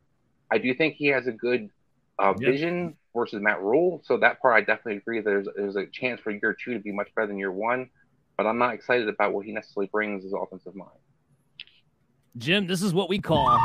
I 0.51 0.57
do 0.57 0.73
think 0.73 0.95
he 0.95 1.07
has 1.07 1.27
a 1.27 1.31
good 1.31 1.69
uh, 2.19 2.33
yep. 2.39 2.51
vision 2.51 2.97
versus 3.15 3.41
Matt 3.41 3.61
Rhule. 3.61 4.01
So 4.05 4.17
that 4.17 4.41
part 4.41 4.55
I 4.55 4.61
definitely 4.61 4.97
agree. 4.97 5.21
There's 5.21 5.47
there's 5.55 5.75
a 5.75 5.85
chance 5.87 6.19
for 6.21 6.31
year 6.31 6.55
two 6.63 6.73
to 6.73 6.79
be 6.79 6.91
much 6.91 7.09
better 7.15 7.27
than 7.27 7.37
year 7.37 7.51
one, 7.51 7.89
but 8.37 8.45
I'm 8.45 8.57
not 8.57 8.73
excited 8.73 9.07
about 9.07 9.33
what 9.33 9.45
he 9.45 9.51
necessarily 9.51 9.89
brings 9.91 10.25
as 10.25 10.33
offensive 10.33 10.75
mind. 10.75 10.91
Jim, 12.37 12.67
this 12.67 12.81
is 12.81 12.93
what 12.93 13.09
we 13.09 13.19
call. 13.19 13.59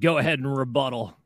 Go 0.00 0.18
ahead 0.18 0.38
and 0.38 0.56
rebuttal. 0.56 1.16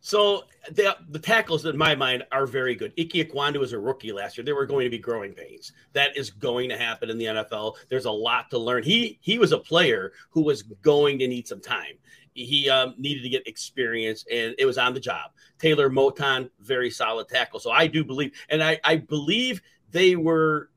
So 0.00 0.44
the, 0.70 0.96
the 1.10 1.18
tackles 1.18 1.66
in 1.66 1.76
my 1.76 1.94
mind 1.94 2.24
are 2.32 2.46
very 2.46 2.74
good. 2.74 2.92
Ike 2.98 3.28
Ekwonu 3.28 3.58
was 3.58 3.72
a 3.72 3.78
rookie 3.78 4.12
last 4.12 4.36
year. 4.36 4.44
There 4.44 4.54
were 4.54 4.66
going 4.66 4.84
to 4.84 4.90
be 4.90 4.98
growing 4.98 5.32
pains. 5.32 5.72
That 5.92 6.16
is 6.16 6.30
going 6.30 6.70
to 6.70 6.78
happen 6.78 7.10
in 7.10 7.18
the 7.18 7.26
NFL. 7.26 7.76
There's 7.88 8.06
a 8.06 8.10
lot 8.10 8.50
to 8.50 8.58
learn. 8.58 8.82
He 8.82 9.18
he 9.20 9.38
was 9.38 9.52
a 9.52 9.58
player 9.58 10.12
who 10.30 10.42
was 10.42 10.62
going 10.62 11.18
to 11.18 11.28
need 11.28 11.46
some 11.46 11.60
time. 11.60 11.98
He 12.32 12.70
um, 12.70 12.94
needed 12.96 13.22
to 13.24 13.28
get 13.28 13.46
experience, 13.46 14.24
and 14.32 14.54
it 14.58 14.64
was 14.64 14.78
on 14.78 14.94
the 14.94 15.00
job. 15.00 15.32
Taylor 15.58 15.90
Moton, 15.90 16.48
very 16.60 16.90
solid 16.90 17.28
tackle. 17.28 17.60
So 17.60 17.70
I 17.70 17.86
do 17.86 18.04
believe, 18.04 18.32
and 18.48 18.62
I, 18.62 18.78
I 18.84 18.96
believe 18.96 19.60
they 19.90 20.16
were 20.16 20.70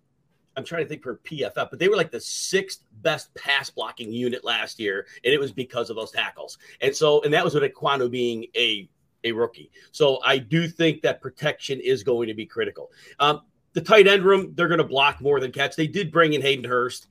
I'm 0.56 0.64
trying 0.64 0.84
to 0.84 0.90
think 0.90 1.02
for 1.02 1.18
PFF, 1.18 1.70
but 1.70 1.80
they 1.80 1.88
were 1.88 1.96
like 1.96 2.12
the 2.12 2.20
sixth 2.20 2.84
best 3.02 3.34
pass 3.36 3.70
blocking 3.70 4.12
unit 4.12 4.44
last 4.44 4.80
year, 4.80 5.08
and 5.24 5.34
it 5.34 5.40
was 5.40 5.52
because 5.52 5.90
of 5.90 5.96
those 5.96 6.12
tackles. 6.12 6.58
And 6.82 6.96
so, 6.96 7.22
and 7.22 7.34
that 7.34 7.44
was 7.44 7.56
with 7.56 7.64
Ekwonu 7.64 8.10
being 8.10 8.46
a 8.56 8.88
a 9.24 9.32
rookie. 9.32 9.72
So 9.92 10.20
I 10.24 10.38
do 10.38 10.68
think 10.68 11.02
that 11.02 11.22
protection 11.22 11.80
is 11.80 12.04
going 12.04 12.28
to 12.28 12.34
be 12.34 12.46
critical. 12.46 12.92
Um, 13.20 13.42
the 13.74 13.82
tight 13.82 14.08
end 14.08 14.24
room, 14.24 14.54
they're 14.56 14.68
going 14.68 14.80
to 14.80 14.84
block 14.84 15.22
more 15.22 15.40
than 15.40 15.52
catch. 15.52 15.76
They 15.76 15.88
did 15.88 16.12
bring 16.12 16.34
in 16.34 16.42
Hayden 16.42 16.66
Hurst. 16.66 17.08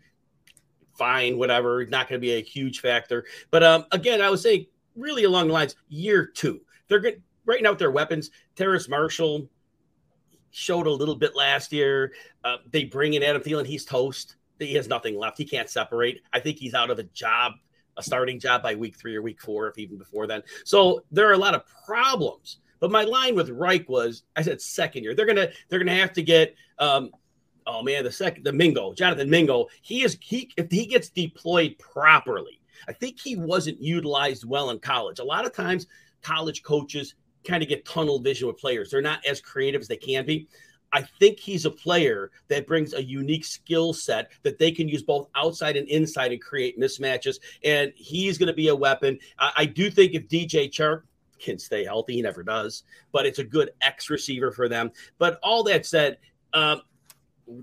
Fine, 0.97 1.38
whatever. 1.38 1.85
Not 1.87 2.09
going 2.09 2.21
to 2.21 2.25
be 2.25 2.35
a 2.35 2.42
huge 2.42 2.81
factor. 2.81 3.25
But 3.50 3.62
um, 3.62 3.87
again, 3.92 4.21
I 4.21 4.31
was 4.31 4.42
saying 4.42 4.66
really 4.95 5.25
along 5.25 5.49
the 5.49 5.54
lines 5.54 5.76
year 5.88 6.26
two. 6.26 6.61
They're 6.88 7.00
good 7.00 7.23
right 7.47 7.62
now 7.62 7.75
their 7.75 7.90
weapons. 7.90 8.31
Terrace 8.54 8.88
Marshall 8.88 9.49
showed 10.50 10.87
a 10.87 10.90
little 10.90 11.16
bit 11.16 11.35
last 11.35 11.73
year. 11.73 12.12
Uh, 12.45 12.59
they 12.71 12.85
bring 12.85 13.14
in 13.14 13.23
Adam 13.23 13.42
Thielen. 13.42 13.66
He's 13.66 13.85
toast. 13.85 14.37
He 14.59 14.75
has 14.75 14.87
nothing 14.87 15.19
left. 15.19 15.38
He 15.38 15.45
can't 15.45 15.69
separate. 15.69 16.21
I 16.33 16.38
think 16.38 16.59
he's 16.59 16.75
out 16.75 16.90
of 16.90 16.99
a 16.99 17.04
job 17.04 17.54
a 17.96 18.02
starting 18.02 18.38
job 18.38 18.62
by 18.62 18.75
week 18.75 18.96
three 18.96 19.16
or 19.16 19.22
week 19.22 19.40
four, 19.40 19.68
if 19.68 19.78
even 19.78 19.99
before 19.99 20.26
then. 20.26 20.42
So 20.64 21.04
there 21.11 21.28
are 21.28 21.32
a 21.32 21.38
lot 21.38 21.54
of 21.54 21.64
problems. 21.84 22.58
But 22.80 22.90
my 22.90 23.04
line 23.04 23.37
with 23.37 23.49
Reich 23.50 23.88
was, 23.88 24.25
I 24.34 24.42
said 24.42 24.61
second 24.61 25.04
year. 25.04 25.14
They're 25.14 25.26
gonna 25.26 25.49
they're 25.68 25.78
gonna 25.78 25.94
have 25.94 26.12
to 26.14 26.22
get 26.22 26.56
um, 26.78 27.11
oh 27.66 27.82
man, 27.82 28.04
the 28.04 28.11
second 28.11 28.44
the 28.44 28.52
Mingo, 28.52 28.92
Jonathan 28.92 29.30
Mingo. 29.30 29.68
He 29.82 30.02
is 30.02 30.18
he 30.20 30.50
if 30.56 30.70
he 30.70 30.87
gets 30.87 31.08
deployed 31.08 31.78
properly. 31.78 32.61
I 32.88 32.92
think 32.92 33.20
he 33.20 33.37
wasn't 33.37 33.80
utilized 33.80 34.44
well 34.44 34.70
in 34.70 34.80
college. 34.80 35.20
A 35.20 35.25
lot 35.25 35.46
of 35.46 35.54
times 35.54 35.87
college 36.22 36.62
coaches 36.62 37.14
kind 37.44 37.62
of 37.62 37.68
get 37.68 37.84
tunnel 37.84 38.18
vision 38.18 38.49
with 38.49 38.58
players. 38.58 38.90
They're 38.90 39.02
not 39.02 39.25
as 39.26 39.40
creative 39.40 39.80
as 39.80 39.88
they 39.88 39.96
can 39.96 40.25
be. 40.26 40.49
I 40.92 41.02
think 41.02 41.38
he's 41.38 41.64
a 41.64 41.70
player 41.70 42.30
that 42.49 42.66
brings 42.66 42.92
a 42.92 43.02
unique 43.02 43.44
skill 43.44 43.92
set 43.92 44.30
that 44.42 44.58
they 44.58 44.70
can 44.70 44.88
use 44.88 45.02
both 45.02 45.28
outside 45.34 45.76
and 45.76 45.88
inside 45.88 46.32
and 46.32 46.40
create 46.40 46.78
mismatches. 46.78 47.37
And 47.64 47.92
he's 47.96 48.38
going 48.38 48.49
to 48.49 48.52
be 48.52 48.68
a 48.68 48.76
weapon. 48.76 49.18
I, 49.38 49.52
I 49.58 49.64
do 49.64 49.90
think 49.90 50.14
if 50.14 50.28
DJ 50.28 50.70
Chark 50.70 51.02
can 51.38 51.58
stay 51.58 51.84
healthy, 51.84 52.14
he 52.14 52.22
never 52.22 52.42
does, 52.42 52.84
but 53.11 53.26
it's 53.26 53.38
a 53.38 53.44
good 53.44 53.70
X 53.80 54.11
receiver 54.11 54.52
for 54.52 54.68
them. 54.68 54.90
But 55.18 55.38
all 55.42 55.62
that 55.64 55.87
said, 55.87 56.18
um, 56.52 56.82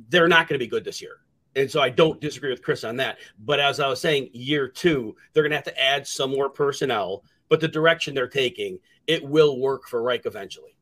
they're 0.09 0.27
not 0.27 0.48
going 0.48 0.59
to 0.59 0.63
be 0.63 0.69
good 0.69 0.83
this 0.83 1.01
year. 1.01 1.17
And 1.55 1.69
so 1.69 1.81
I 1.81 1.89
don't 1.89 2.21
disagree 2.21 2.51
with 2.51 2.62
Chris 2.62 2.83
on 2.83 2.95
that. 2.98 3.17
But 3.39 3.59
as 3.59 3.79
I 3.79 3.88
was 3.88 4.00
saying, 4.00 4.29
year 4.33 4.67
two, 4.67 5.15
they're 5.33 5.43
going 5.43 5.51
to 5.51 5.57
have 5.57 5.65
to 5.65 5.81
add 5.81 6.07
some 6.07 6.31
more 6.31 6.50
personnel. 6.50 7.24
But 7.48 7.59
the 7.59 7.67
direction 7.67 8.13
they're 8.13 8.27
taking, 8.27 8.79
it 9.07 9.24
will 9.24 9.59
work 9.59 9.88
for 9.88 10.03
Reich 10.03 10.25
eventually. 10.25 10.75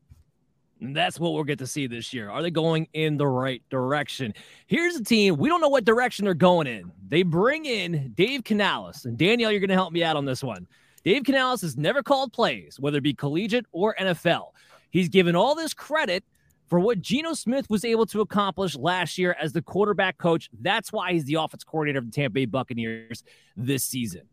And 0.80 0.96
that's 0.96 1.20
what 1.20 1.34
we'll 1.34 1.44
get 1.44 1.60
to 1.60 1.68
see 1.68 1.88
this 1.88 2.14
year. 2.14 2.30
Are 2.30 2.42
they 2.42 2.52
going 2.52 2.88
in 2.94 3.18
the 3.18 3.28
right 3.28 3.64
direction? 3.70 4.34
Here's 4.68 4.96
a 4.96 5.04
team. 5.04 5.38
We 5.38 5.50
don't 5.50 5.62
know 5.62 5.70
what 5.70 5.86
direction 5.86 6.26
they're 6.26 6.34
going 6.34 6.68
in. 6.68 6.92
They 7.08 7.24
bring 7.24 7.66
in 7.66 8.14
Dave 8.16 8.44
Canales. 8.44 9.06
And 9.06 9.18
Danielle, 9.18 9.52
you're 9.52 9.60
going 9.60 9.70
to 9.70 9.76
help 9.76 9.92
me 9.92 10.04
out 10.04 10.16
on 10.16 10.26
this 10.26 10.44
one. 10.44 10.68
Dave 11.04 11.24
Canales 11.24 11.62
has 11.62 11.78
never 11.78 12.04
called 12.04 12.34
plays, 12.34 12.80
whether 12.80 12.98
it 12.98 13.04
be 13.04 13.14
collegiate 13.14 13.66
or 13.72 13.96
NFL. 14.00 14.52
He's 14.92 15.10
given 15.10 15.36
all 15.36 15.56
this 15.56 15.74
credit 15.74 16.24
for 16.68 16.80
what 16.80 17.02
Geno 17.02 17.34
Smith 17.34 17.70
was 17.70 17.86
able 17.86 18.06
to 18.08 18.22
accomplish 18.22 18.76
last 18.76 19.18
year 19.18 19.36
as 19.40 19.54
the 19.54 19.62
quarterback 19.62 20.18
coach. 20.18 20.50
That's 20.62 20.92
why 20.92 21.14
he's 21.14 21.24
the 21.26 21.36
offense 21.36 21.64
coordinator 21.64 22.00
of 22.00 22.06
the 22.06 22.12
Tampa 22.12 22.34
Bay 22.34 22.46
Buccaneers 22.46 23.24
this 23.56 23.84
season. 23.84 24.24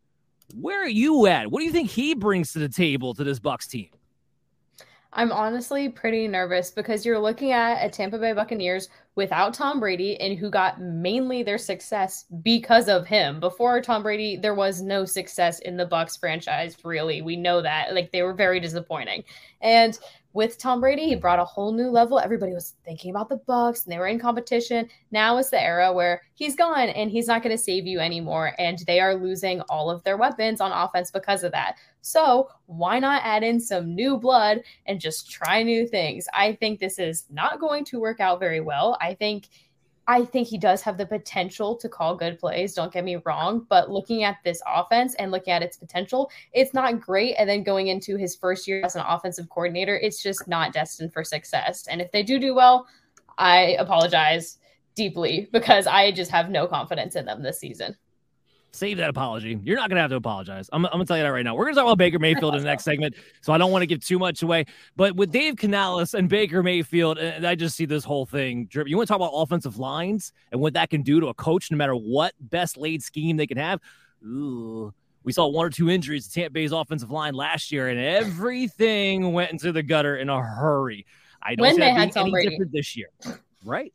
Where 0.55 0.83
are 0.83 0.89
you 0.89 1.27
at? 1.27 1.51
What 1.51 1.61
do 1.61 1.65
you 1.65 1.73
think 1.73 1.91
he 1.91 2.15
brings 2.15 2.53
to 2.53 2.59
the 2.59 2.69
table 2.69 3.15
to 3.15 3.25
this 3.25 3.41
Bucs 3.41 3.69
team? 3.69 3.89
I'm 5.17 5.31
honestly 5.31 5.89
pretty 5.89 6.27
nervous 6.27 6.73
because 6.73 7.07
you're 7.07 7.21
looking 7.21 7.53
at 7.53 7.85
a 7.85 7.89
Tampa 7.89 8.19
Bay 8.19 8.33
Buccaneers 8.33 8.89
without 9.15 9.55
Tom 9.55 9.79
Brady 9.79 10.21
and 10.21 10.37
who 10.37 10.51
got 10.51 10.81
mainly 10.81 11.45
their 11.45 11.57
success 11.59 12.25
because 12.43 12.89
of 12.89 13.07
him. 13.07 13.39
Before 13.39 13.81
Tom 13.81 14.03
Brady, 14.03 14.37
there 14.37 14.55
was 14.55 14.83
no 14.83 15.05
success 15.05 15.61
in 15.61 15.77
the 15.77 15.87
Bucs 15.87 16.19
franchise, 16.19 16.77
really. 16.83 17.23
We 17.23 17.37
know 17.37 17.63
that. 17.63 17.95
Like 17.95 18.11
they 18.11 18.23
were 18.23 18.35
very 18.35 18.59
disappointing. 18.59 19.23
And 19.61 19.97
with 20.35 20.59
Tom 20.59 20.81
Brady, 20.81 21.07
he 21.07 21.15
brought 21.15 21.39
a 21.39 21.45
whole 21.45 21.73
new 21.73 21.89
level. 21.89 22.19
Everybody 22.19 22.53
was 22.53 22.75
thinking 22.85 23.13
about 23.13 23.29
the 23.29 23.39
Bucs 23.49 23.85
and 23.85 23.93
they 23.93 23.99
were 23.99 24.09
in 24.09 24.19
competition. 24.19 24.89
Now 25.13 25.39
is 25.39 25.49
the 25.49 25.63
era 25.63 25.93
where 25.93 26.23
he's 26.35 26.57
gone 26.57 26.89
and 26.89 27.09
he's 27.09 27.29
not 27.29 27.45
going 27.45 27.57
to 27.57 27.63
save 27.63 27.87
you 27.87 28.01
anymore 28.01 28.53
and 28.59 28.81
they 28.81 28.99
are 28.99 29.15
losing 29.15 29.61
all 29.63 29.91
of 29.91 30.03
their 30.03 30.17
weapons 30.17 30.61
on 30.61 30.73
offense 30.73 31.13
because 31.13 31.45
of 31.45 31.53
that. 31.53 31.77
So, 32.01 32.51
why 32.67 32.99
not 32.99 33.23
add 33.25 33.45
in 33.45 33.61
some 33.61 33.95
new 33.95 34.19
blood 34.19 34.63
and 34.87 35.01
just 35.01 35.31
try 35.31 35.63
new 35.63 35.87
things? 35.87 36.27
I 36.35 36.55
think 36.55 36.81
this 36.81 36.99
is 36.99 37.25
not 37.31 37.61
going 37.61 37.85
to 37.87 38.01
work 38.01 38.19
out 38.21 38.41
very 38.41 38.61
well. 38.61 38.99
I 39.01 39.15
think 39.15 39.49
I 40.07 40.25
think 40.25 40.49
he 40.49 40.59
does 40.59 40.83
have 40.83 40.99
the 40.99 41.07
potential 41.07 41.77
to 41.77 41.89
call 41.89 42.15
good 42.15 42.39
plays, 42.39 42.75
don't 42.75 42.93
get 42.93 43.05
me 43.05 43.17
wrong, 43.25 43.67
but 43.69 43.91
looking 43.91 44.23
at 44.23 44.37
this 44.45 44.61
offense 44.67 45.15
and 45.15 45.31
looking 45.31 45.53
at 45.53 45.63
its 45.63 45.77
potential, 45.77 46.31
it's 46.53 46.75
not 46.75 47.01
great. 47.01 47.35
And 47.39 47.49
then 47.49 47.63
going 47.63 47.89
into 47.89 48.17
his 48.17 48.37
first 48.37 48.69
year 48.69 48.83
as 48.85 48.97
an 48.97 49.05
offensive 49.07 49.49
coordinator, 49.49 49.97
it's 49.97 50.23
just 50.23 50.47
not 50.47 50.73
destined 50.73 51.13
for 51.13 51.25
success. 51.25 51.87
And 51.87 52.01
if 52.01 52.13
they 52.13 52.23
do 52.23 52.39
do 52.39 52.55
well, 52.55 52.87
I 53.39 53.77
apologize 53.79 54.59
deeply 54.95 55.49
because 55.53 55.87
I 55.87 56.13
just 56.13 56.31
have 56.31 56.51
no 56.51 56.67
confidence 56.67 57.17
in 57.17 57.25
them 57.25 57.43
this 57.43 57.59
season 57.59 57.97
save 58.75 58.97
that 58.99 59.09
apology. 59.09 59.59
You're 59.63 59.77
not 59.77 59.89
going 59.89 59.97
to 59.97 60.03
have 60.03 60.11
to 60.11 60.17
apologize. 60.17 60.69
I'm, 60.73 60.85
I'm 60.87 60.93
going 60.93 61.05
to 61.05 61.07
tell 61.07 61.17
you 61.17 61.23
that 61.23 61.31
right 61.31 61.45
now. 61.45 61.55
We're 61.55 61.65
going 61.65 61.75
to 61.75 61.81
talk 61.81 61.87
about 61.87 61.99
Baker 61.99 62.19
Mayfield 62.19 62.55
in 62.55 62.61
the 62.61 62.67
next 62.67 62.85
segment, 62.85 63.15
so 63.41 63.53
I 63.53 63.59
don't 63.59 63.71
want 63.71 63.83
to 63.83 63.87
give 63.87 64.05
too 64.05 64.19
much 64.19 64.43
away. 64.43 64.67
But 64.97 65.17
with 65.17 65.31
Dave 65.31 65.57
Canales 65.57 66.15
and 66.15 66.29
Baker 66.29 66.63
Mayfield, 66.63 67.19
and 67.19 67.47
I 67.47 67.55
just 67.55 67.77
see 67.77 67.87
this 67.87 68.05
whole 68.05 68.27
thing. 68.27 68.69
You 68.73 68.97
want 68.97 69.07
to 69.07 69.13
talk 69.13 69.17
about 69.17 69.33
offensive 69.33 69.79
lines 69.79 70.33
and 70.53 70.61
what 70.61 70.75
that 70.75 70.91
can 70.91 71.03
do 71.03 71.21
to 71.21 71.29
a 71.29 71.35
coach, 71.35 71.71
no 71.71 71.77
matter 71.77 71.95
what 71.95 72.35
best 72.41 72.77
laid 72.77 73.03
scheme 73.03 73.37
they 73.37 73.47
can 73.47 73.59
have. 73.59 73.81
Ooh. 74.25 74.93
We 75.23 75.33
saw 75.33 75.47
one 75.47 75.65
or 75.65 75.71
two 75.71 75.89
injuries 75.89 76.29
to 76.29 76.35
Tampa 76.35 76.51
Bay's 76.53 76.73
offensive 76.73 77.11
line 77.11 77.33
last 77.35 77.73
year, 77.73 77.89
and 77.89 77.99
everything 77.99 79.33
went 79.33 79.53
into 79.53 79.73
the 79.73 79.83
gutter 79.83 80.17
in 80.17 80.29
a 80.29 80.43
hurry. 80.43 81.07
I 81.43 81.55
don't 81.55 81.63
when 81.63 81.75
see 81.75 81.81
they 81.81 81.87
that 81.87 82.15
had 82.15 82.15
being 82.15 82.37
any 82.37 82.51
different 82.51 82.73
this 82.73 82.95
year. 82.95 83.09
Right, 83.65 83.95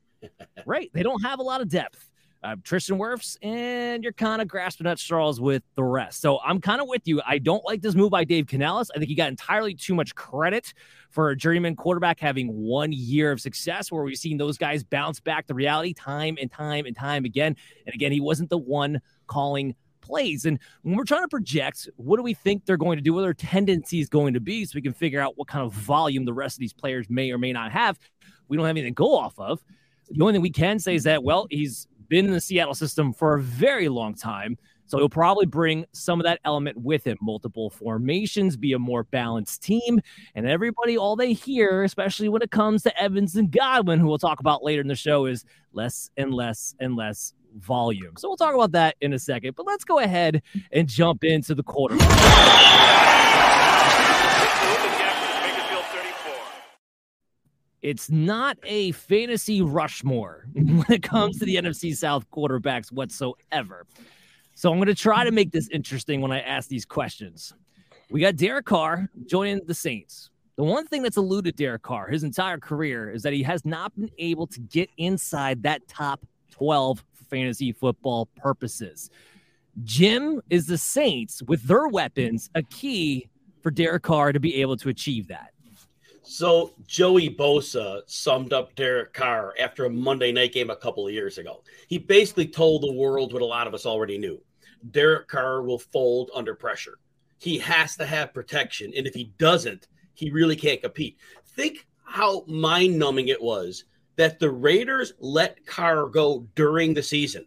right. 0.66 0.90
They 0.94 1.04
don't 1.04 1.22
have 1.22 1.38
a 1.38 1.44
lot 1.44 1.62
of 1.62 1.70
depth 1.70 2.09
uh, 2.44 2.56
Tristan 2.64 2.98
Wirfs, 2.98 3.38
and 3.42 4.04
you're 4.04 4.14
kind 4.14 4.42
of 4.42 4.48
grasping 4.48 4.88
at 4.88 5.00
straws 5.00 5.42
with 5.42 5.64
the 5.76 5.84
rest. 5.84 6.22
So 6.22 6.40
I'm 6.40 6.62
kind 6.62 6.82
of 6.82 6.88
with 6.88 7.02
you. 7.06 7.22
I 7.26 7.38
don't 7.38 7.64
like 7.66 7.82
this 7.82 7.96
move 7.96 8.12
by 8.12 8.24
Dave 8.24 8.48
Canales. 8.48 8.90
I 8.96 8.98
think 8.98 9.10
he 9.10 9.16
got 9.16 9.30
entirely 9.30 9.74
too 9.74 9.94
much 9.94 10.16
credit 10.16 10.74
for 11.10 11.32
a 11.32 11.36
journeyman 11.36 11.76
quarterback 11.76 12.20
having 12.20 12.48
one 12.48 12.92
year 12.92 13.32
of 13.32 13.42
success 13.42 13.92
where 13.92 14.04
we've 14.04 14.18
seen 14.18 14.38
those 14.38 14.58
guys 14.58 14.84
bounce 14.84 15.20
back 15.20 15.48
to 15.48 15.54
reality 15.54 15.94
time 15.94 16.38
and 16.40 16.52
time 16.52 16.86
and 16.86 16.96
time 16.96 17.26
again. 17.26 17.56
And 17.86 17.94
again, 17.94 18.12
he 18.12 18.22
wasn't 18.22 18.50
the 18.50 18.58
one 18.58 19.02
calling 19.28 19.76
plays. 20.02 20.46
And 20.46 20.60
when 20.84 20.96
we're 20.96 21.04
trying 21.04 21.24
to 21.24 21.28
project, 21.28 21.90
what 21.98 22.18
do 22.18 22.24
we 22.24 22.34
think 22.34 22.66
they're 22.66 22.78
going 22.78 22.98
to 22.98 23.04
do? 23.04 23.14
What 23.14 23.22
their 23.22 23.34
tendency 23.34 24.00
is 24.00 24.08
going 24.08 24.34
to 24.34 24.40
be 24.40 24.64
so 24.64 24.72
we 24.76 24.82
can 24.82 24.94
figure 24.94 25.20
out 25.20 25.38
what 25.38 25.48
kind 25.48 25.66
of 25.66 25.74
volume 25.74 26.26
the 26.26 26.34
rest 26.34 26.56
of 26.56 26.62
these 26.62 26.74
players 26.74 27.10
may 27.10 27.32
or 27.32 27.38
may 27.38 27.52
not 27.52 27.72
have. 27.72 28.00
We 28.48 28.56
don't 28.56 28.66
have 28.66 28.76
anything 28.76 28.94
to 28.94 28.96
go 28.96 29.16
off 29.16 29.38
of. 29.38 29.62
The 30.10 30.22
only 30.22 30.34
thing 30.34 30.42
we 30.42 30.50
can 30.50 30.80
say 30.80 30.96
is 30.96 31.04
that, 31.04 31.24
well, 31.24 31.46
he's 31.50 31.88
been 32.10 32.26
in 32.26 32.32
the 32.32 32.42
Seattle 32.42 32.76
system 32.76 33.14
for 33.14 33.36
a 33.36 33.42
very 33.42 33.88
long 33.88 34.16
time. 34.16 34.58
So 34.86 34.98
he'll 34.98 35.08
probably 35.08 35.46
bring 35.46 35.86
some 35.94 36.20
of 36.20 36.24
that 36.24 36.40
element 36.44 36.78
with 36.78 37.06
him. 37.06 37.18
Multiple 37.22 37.70
formations, 37.70 38.58
be 38.58 38.74
a 38.74 38.80
more 38.80 39.04
balanced 39.04 39.62
team. 39.62 40.02
And 40.34 40.48
everybody, 40.48 40.98
all 40.98 41.16
they 41.16 41.34
hear, 41.34 41.84
especially 41.84 42.28
when 42.28 42.42
it 42.42 42.50
comes 42.50 42.82
to 42.84 43.00
Evans 43.02 43.36
and 43.36 43.52
Godwin, 43.52 44.00
who 44.00 44.08
we'll 44.08 44.18
talk 44.18 44.40
about 44.40 44.64
later 44.64 44.82
in 44.82 44.88
the 44.88 44.96
show, 44.96 45.28
is 45.28 45.46
less 45.74 46.10
and 46.18 46.34
less 46.34 46.74
and 46.80 46.96
less 46.96 47.36
volume. 47.58 48.14
So 48.18 48.28
we'll 48.28 48.38
talk 48.38 48.56
about 48.56 48.72
that 48.72 48.96
in 49.00 49.14
a 49.14 49.20
second. 49.20 49.56
But 49.56 49.68
let's 49.68 49.84
go 49.84 50.00
ahead 50.00 50.42
and 50.72 50.88
jump 50.88 51.24
into 51.24 51.54
the 51.54 51.64
quarter. 51.64 51.96
It's 57.82 58.10
not 58.10 58.58
a 58.64 58.92
fantasy 58.92 59.62
Rushmore 59.62 60.48
when 60.54 60.86
it 60.90 61.04
comes 61.04 61.40
to 61.40 61.46
the 61.46 61.56
NFC 61.56 61.96
South 61.96 62.30
quarterbacks 62.32 62.92
whatsoever. 62.92 63.86
So 64.54 64.72
I'm 64.72 64.78
going 64.78 64.88
to 64.88 64.96
try 64.96 65.24
to 65.24 65.32
make 65.32 65.52
this 65.52 65.70
interesting 65.70 66.20
when 66.20 66.32
I 66.32 66.42
ask 66.42 66.68
these 66.68 66.86
questions. 66.86 67.54
We 68.12 68.22
got 68.22 68.36
Derek 68.36 68.66
Carr 68.66 69.08
joining 69.28 69.62
the 69.66 69.74
Saints. 69.74 70.30
The 70.58 70.64
one 70.64 70.86
thing 70.88 71.04
that's 71.04 71.16
eluded 71.16 71.56
Derek 71.56 71.84
Carr 71.84 72.10
his 72.10 72.24
entire 72.24 72.58
career 72.58 73.10
is 73.10 73.24
that 73.24 73.32
he 73.32 73.42
has 73.44 73.64
not 73.64 73.96
been 73.96 74.10
able 74.18 74.46
to 74.48 74.60
get 74.60 74.90
inside 74.98 75.64
that 75.64 75.88
top 75.88 76.20
12 76.52 77.06
for 77.14 77.24
fantasy 77.26 77.72
football 77.72 78.28
purposes. 78.36 79.10
Jim 79.84 80.42
is 80.50 80.68
the 80.68 80.78
Saints 80.78 81.42
with 81.44 81.64
their 81.64 81.88
weapons 81.88 82.50
a 82.56 82.64
key 82.64 83.30
for 83.62 83.72
Derek 83.72 84.04
Carr 84.04 84.34
to 84.34 84.40
be 84.40 84.56
able 84.56 84.76
to 84.78 84.90
achieve 84.90 85.28
that. 85.30 85.54
So 86.30 86.76
Joey 86.86 87.28
Bosa 87.32 88.04
summed 88.06 88.54
up 88.54 88.76
Derek 88.76 89.14
Carr 89.14 89.56
after 89.60 89.86
a 89.86 89.90
Monday 89.90 90.32
night 90.32 90.54
game 90.54 90.70
a 90.70 90.76
couple 90.76 91.08
of 91.08 91.12
years 91.12 91.40
ago. 91.40 91.64
He 91.88 91.98
basically 91.98 92.46
told 92.46 92.84
the 92.84 92.94
world 92.94 93.34
what 93.34 93.42
a 93.42 93.46
lot 93.46 93.66
of 93.66 93.74
us 93.74 93.88
already 93.88 94.20
knew. 94.20 94.40
Derek 94.92 95.28
Carr 95.28 95.64
will 95.64 95.80
fold 95.80 96.30
under 96.36 96.54
pressure. 96.54 97.00
He 97.40 97.58
has 97.58 97.96
to 97.96 98.06
have 98.06 98.32
protection, 98.32 98.94
and 98.96 99.08
if 99.08 99.16
he 99.16 99.34
doesn't, 99.40 99.88
he 100.14 100.30
really 100.30 100.56
can't 100.56 100.84
compete. 100.84 101.18
Think 101.48 101.88
how 102.06 102.44
mind-numbing 102.46 103.30
it 103.30 103.42
was 103.42 103.86
that 104.16 104.38
the 104.38 104.52
Raiders 104.52 105.14
let 105.18 105.66
Carr 105.66 106.06
go 106.06 106.48
during 106.54 106.94
the 106.94 107.02
season. 107.02 107.44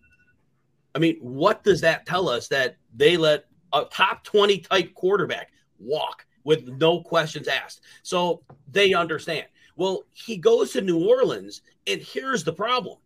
I 0.92 0.98
mean, 0.98 1.18
what 1.20 1.62
does 1.62 1.82
that 1.82 2.04
tell 2.04 2.28
us 2.28 2.48
that 2.48 2.78
they 2.96 3.16
let 3.16 3.44
a 3.72 3.84
top 3.84 4.24
20 4.24 4.58
type 4.58 4.92
quarterback 4.94 5.52
walk 5.78 6.26
with 6.44 6.66
no 6.68 7.02
questions 7.02 7.48
asked? 7.48 7.82
So 8.02 8.42
they 8.70 8.94
understand. 8.94 9.46
Well, 9.76 10.04
he 10.12 10.36
goes 10.36 10.72
to 10.72 10.80
New 10.80 11.08
Orleans, 11.08 11.62
and 11.86 12.00
here's 12.00 12.44
the 12.44 12.52
problem 12.52 12.98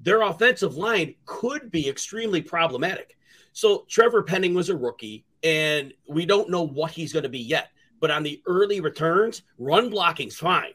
their 0.00 0.22
offensive 0.22 0.76
line 0.76 1.14
could 1.26 1.70
be 1.70 1.88
extremely 1.88 2.42
problematic. 2.42 3.16
So 3.52 3.84
Trevor 3.88 4.22
Penning 4.22 4.54
was 4.54 4.68
a 4.68 4.76
rookie, 4.76 5.24
and 5.44 5.92
we 6.08 6.26
don't 6.26 6.50
know 6.50 6.62
what 6.62 6.90
he's 6.90 7.12
going 7.12 7.22
to 7.22 7.28
be 7.28 7.38
yet. 7.38 7.68
But 8.00 8.10
on 8.10 8.24
the 8.24 8.42
early 8.46 8.80
returns, 8.80 9.42
run 9.58 9.90
blocking's 9.90 10.36
fine. 10.36 10.72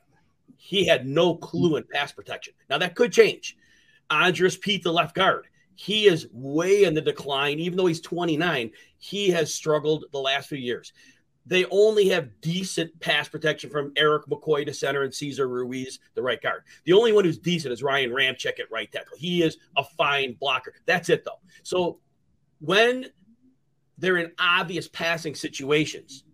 He 0.56 0.86
had 0.86 1.06
no 1.06 1.36
clue 1.36 1.76
in 1.76 1.84
pass 1.92 2.14
protection. 2.14 2.54
Now 2.70 2.78
that 2.78 2.96
could 2.96 3.12
change. 3.12 3.58
Andrus 4.10 4.56
Peat, 4.56 4.84
the 4.84 4.94
left 4.94 5.14
guard, 5.14 5.48
he 5.76 6.08
is 6.08 6.28
way 6.32 6.86
in 6.86 6.94
the 6.94 7.02
decline. 7.02 7.60
Even 7.60 7.78
though 7.78 7.86
he's 7.86 8.02
29, 8.02 8.72
he 8.98 9.30
has 9.30 9.54
struggled 9.54 10.06
the 10.12 10.20
last 10.20 10.48
few 10.48 10.58
years. 10.58 10.94
They 11.48 11.66
only 11.72 12.10
have 12.10 12.42
decent 12.42 13.00
pass 13.00 13.30
protection 13.30 13.70
from 13.70 13.94
Erik 13.96 14.26
McCoy 14.26 14.66
to 14.66 14.74
center 14.74 15.04
and 15.04 15.14
Cesar 15.14 15.48
Ruiz, 15.48 16.00
the 16.14 16.22
right 16.22 16.42
guard. 16.42 16.64
The 16.84 16.92
only 16.92 17.14
one 17.14 17.24
who's 17.24 17.38
decent 17.38 17.72
is 17.72 17.82
Ryan 17.82 18.12
Ramczyk 18.12 18.60
at 18.60 18.70
right 18.70 18.92
tackle. 18.92 19.18
He 19.18 19.44
is 19.44 19.58
a 19.78 19.84
fine 19.84 20.36
blocker. 20.40 20.74
That's 20.86 21.10
it, 21.10 21.24
though. 21.24 21.40
So 21.64 22.00
when 22.60 23.06
they're 23.98 24.18
in 24.18 24.34
obvious 24.38 24.90
passing 24.90 25.36
situations, 25.36 26.26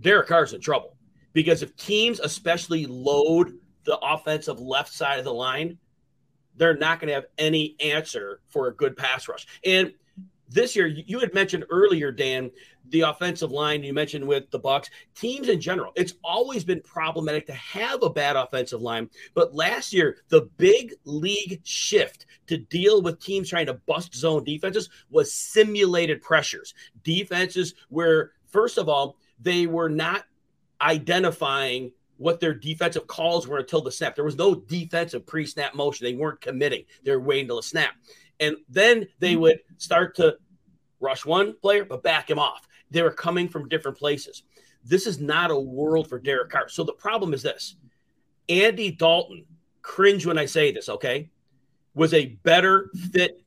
Derek 0.00 0.28
Carr's 0.28 0.54
in 0.54 0.60
trouble 0.62 0.96
because 1.34 1.62
if 1.62 1.76
teams 1.76 2.18
especially 2.18 2.86
load 2.86 3.52
the 3.84 3.98
offensive 3.98 4.60
left 4.60 4.92
side 4.92 5.18
of 5.18 5.26
the 5.26 5.34
line, 5.34 5.76
they're 6.56 6.76
not 6.76 7.00
going 7.00 7.08
to 7.08 7.14
have 7.14 7.26
any 7.36 7.76
answer 7.80 8.40
for 8.48 8.68
a 8.68 8.74
good 8.74 8.96
pass 8.96 9.28
rush. 9.28 9.46
And 9.64 9.92
this 10.48 10.74
year, 10.74 10.86
you 10.86 11.18
had 11.18 11.34
mentioned 11.34 11.64
earlier, 11.70 12.10
Dan, 12.10 12.50
the 12.90 13.02
offensive 13.02 13.50
line 13.50 13.82
you 13.82 13.92
mentioned 13.92 14.26
with 14.26 14.50
the 14.50 14.60
Bucs 14.60 14.88
teams 15.14 15.48
in 15.48 15.60
general. 15.60 15.92
It's 15.94 16.14
always 16.24 16.64
been 16.64 16.80
problematic 16.80 17.46
to 17.46 17.52
have 17.52 18.02
a 18.02 18.10
bad 18.10 18.36
offensive 18.36 18.80
line, 18.80 19.10
but 19.34 19.54
last 19.54 19.92
year 19.92 20.18
the 20.28 20.48
big 20.56 20.94
league 21.04 21.60
shift 21.64 22.26
to 22.46 22.56
deal 22.56 23.02
with 23.02 23.20
teams 23.20 23.50
trying 23.50 23.66
to 23.66 23.74
bust 23.74 24.14
zone 24.14 24.44
defenses 24.44 24.88
was 25.10 25.32
simulated 25.32 26.22
pressures. 26.22 26.72
Defenses 27.04 27.74
where 27.90 28.32
first 28.46 28.78
of 28.78 28.88
all, 28.88 29.16
they 29.38 29.66
were 29.66 29.90
not 29.90 30.24
identifying 30.80 31.92
what 32.16 32.40
their 32.40 32.54
defensive 32.54 33.06
calls 33.06 33.46
were 33.46 33.58
until 33.58 33.80
the 33.80 33.92
snap. 33.92 34.16
There 34.16 34.24
was 34.24 34.36
no 34.36 34.54
defensive 34.54 35.24
pre-snap 35.24 35.74
motion. 35.74 36.04
They 36.04 36.14
weren't 36.14 36.40
committing. 36.40 36.84
They 37.04 37.12
were 37.12 37.20
waiting 37.20 37.46
till 37.46 37.56
the 37.56 37.62
snap. 37.62 37.94
And 38.40 38.56
then 38.68 39.06
they 39.18 39.32
mm-hmm. 39.32 39.42
would 39.42 39.60
start 39.78 40.14
to 40.16 40.36
rush 41.00 41.24
one 41.24 41.54
player, 41.60 41.84
but 41.84 42.02
back 42.02 42.30
him 42.30 42.38
off. 42.38 42.66
They 42.90 43.02
were 43.02 43.10
coming 43.10 43.48
from 43.48 43.68
different 43.68 43.98
places. 43.98 44.42
This 44.84 45.06
is 45.06 45.20
not 45.20 45.50
a 45.50 45.58
world 45.58 46.08
for 46.08 46.18
Derek 46.18 46.50
Carr. 46.50 46.68
So 46.68 46.84
the 46.84 46.92
problem 46.92 47.34
is 47.34 47.42
this 47.42 47.76
Andy 48.48 48.90
Dalton, 48.90 49.44
cringe 49.82 50.26
when 50.26 50.38
I 50.38 50.46
say 50.46 50.72
this, 50.72 50.88
okay, 50.88 51.30
was 51.94 52.14
a 52.14 52.26
better 52.26 52.90
fit 53.12 53.42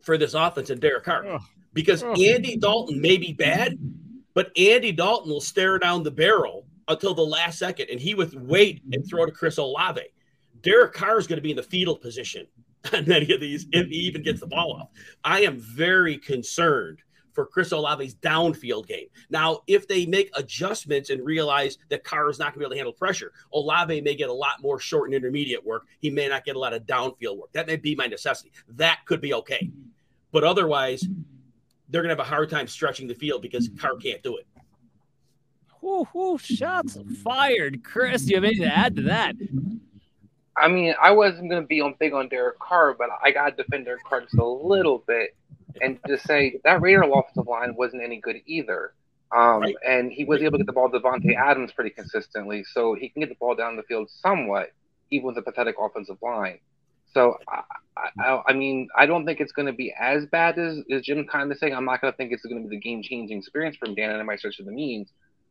for 0.00 0.18
this 0.18 0.34
offense 0.34 0.68
than 0.68 0.80
Derek 0.80 1.04
Carr. 1.04 1.40
Because 1.72 2.02
Andy 2.02 2.56
Dalton 2.56 3.00
may 3.00 3.16
be 3.16 3.32
bad, 3.32 3.78
but 4.34 4.50
Andy 4.58 4.92
Dalton 4.92 5.30
will 5.30 5.40
stare 5.40 5.78
down 5.78 6.02
the 6.02 6.10
barrel 6.10 6.66
until 6.88 7.14
the 7.14 7.22
last 7.22 7.58
second, 7.58 7.88
and 7.90 8.00
he 8.00 8.14
would 8.14 8.34
wait 8.48 8.82
and 8.92 9.06
throw 9.08 9.24
to 9.24 9.32
Chris 9.32 9.56
Olave. 9.58 10.02
Derek 10.62 10.92
Carr 10.92 11.18
is 11.18 11.26
going 11.26 11.38
to 11.38 11.42
be 11.42 11.50
in 11.50 11.56
the 11.56 11.62
fetal 11.62 11.96
position 11.96 12.46
on 12.92 13.06
many 13.06 13.32
of 13.32 13.40
these 13.40 13.66
if 13.72 13.88
he 13.88 13.96
even 13.96 14.22
gets 14.22 14.40
the 14.40 14.46
ball 14.46 14.80
off. 14.80 14.88
I 15.24 15.42
am 15.42 15.58
very 15.58 16.18
concerned 16.18 17.00
for 17.32 17.46
Chris 17.46 17.72
Olave's 17.72 18.14
downfield 18.16 18.86
game. 18.86 19.06
Now, 19.30 19.60
if 19.66 19.88
they 19.88 20.04
make 20.06 20.30
adjustments 20.36 21.10
and 21.10 21.24
realize 21.24 21.78
that 21.88 22.04
Carr 22.04 22.28
is 22.28 22.38
not 22.38 22.54
going 22.54 22.54
to 22.54 22.58
be 22.58 22.64
able 22.64 22.70
to 22.72 22.76
handle 22.76 22.92
pressure, 22.92 23.32
Olave 23.54 24.00
may 24.02 24.14
get 24.14 24.28
a 24.28 24.34
lot 24.34 24.60
more 24.60 24.78
short 24.78 25.08
and 25.08 25.14
intermediate 25.14 25.64
work. 25.64 25.86
He 26.00 26.10
may 26.10 26.28
not 26.28 26.44
get 26.44 26.56
a 26.56 26.58
lot 26.58 26.74
of 26.74 26.82
downfield 26.82 27.38
work. 27.38 27.52
That 27.52 27.66
may 27.66 27.76
be 27.76 27.94
my 27.94 28.06
necessity. 28.06 28.52
That 28.68 29.00
could 29.06 29.20
be 29.20 29.32
okay. 29.34 29.70
But 30.30 30.44
otherwise, 30.44 31.06
they're 31.88 32.02
going 32.02 32.14
to 32.14 32.22
have 32.22 32.26
a 32.26 32.30
hard 32.30 32.50
time 32.50 32.66
stretching 32.66 33.06
the 33.06 33.14
field 33.14 33.42
because 33.42 33.70
Carr 33.78 33.96
can't 33.96 34.22
do 34.22 34.36
it. 34.36 34.46
Whoo, 35.80 36.06
whoo, 36.14 36.38
shots 36.38 36.96
fired. 37.24 37.82
Chris, 37.82 38.22
do 38.22 38.30
you 38.30 38.36
have 38.36 38.44
anything 38.44 38.68
to 38.68 38.76
add 38.76 38.96
to 38.96 39.02
that? 39.02 39.34
I 40.56 40.68
mean, 40.68 40.94
I 41.00 41.12
wasn't 41.12 41.48
going 41.50 41.62
to 41.62 41.66
be 41.66 41.80
on 41.80 41.94
big 41.98 42.12
on 42.12 42.28
Derek 42.28 42.58
Carr, 42.58 42.94
but 42.94 43.08
I 43.22 43.30
got 43.30 43.56
to 43.56 43.62
defend 43.62 43.86
Derek 43.86 44.04
Carr 44.04 44.22
just 44.22 44.34
a 44.34 44.44
little 44.44 45.02
bit 45.06 45.34
and 45.80 45.98
just 46.06 46.24
say 46.26 46.60
that 46.64 46.82
Raider 46.82 47.02
offensive 47.02 47.46
line 47.46 47.74
wasn't 47.74 48.02
any 48.02 48.20
good 48.20 48.36
either. 48.46 48.92
Um, 49.34 49.62
right. 49.62 49.74
And 49.86 50.12
he 50.12 50.24
was 50.24 50.42
able 50.42 50.52
to 50.52 50.58
get 50.58 50.66
the 50.66 50.72
ball 50.72 50.90
to 50.90 51.00
Davante 51.00 51.34
Adams 51.34 51.72
pretty 51.72 51.90
consistently, 51.90 52.64
so 52.64 52.94
he 52.94 53.08
can 53.08 53.20
get 53.20 53.30
the 53.30 53.34
ball 53.36 53.54
down 53.54 53.76
the 53.76 53.82
field 53.84 54.10
somewhat, 54.10 54.72
even 55.10 55.28
with 55.28 55.38
a 55.38 55.42
pathetic 55.42 55.76
offensive 55.80 56.18
line. 56.22 56.58
So, 57.14 57.38
I, 57.48 57.62
I, 58.18 58.42
I 58.48 58.52
mean, 58.52 58.88
I 58.96 59.06
don't 59.06 59.24
think 59.24 59.40
it's 59.40 59.52
going 59.52 59.66
to 59.66 59.72
be 59.72 59.94
as 59.98 60.26
bad 60.26 60.58
as, 60.58 60.78
as 60.90 61.02
Jim 61.02 61.26
kind 61.26 61.50
of 61.50 61.58
saying. 61.58 61.74
I'm 61.74 61.84
not 61.84 62.00
going 62.00 62.12
to 62.12 62.16
think 62.16 62.32
it's 62.32 62.42
going 62.42 62.62
to 62.62 62.68
be 62.68 62.76
the 62.76 62.80
game 62.80 63.02
changing 63.02 63.38
experience 63.38 63.76
from 63.76 63.94
Dan 63.94 64.10
and 64.10 64.20
I 64.20 64.22
might 64.22 64.40
search 64.40 64.58
of 64.60 64.66
the 64.66 64.72
means. 64.72 65.08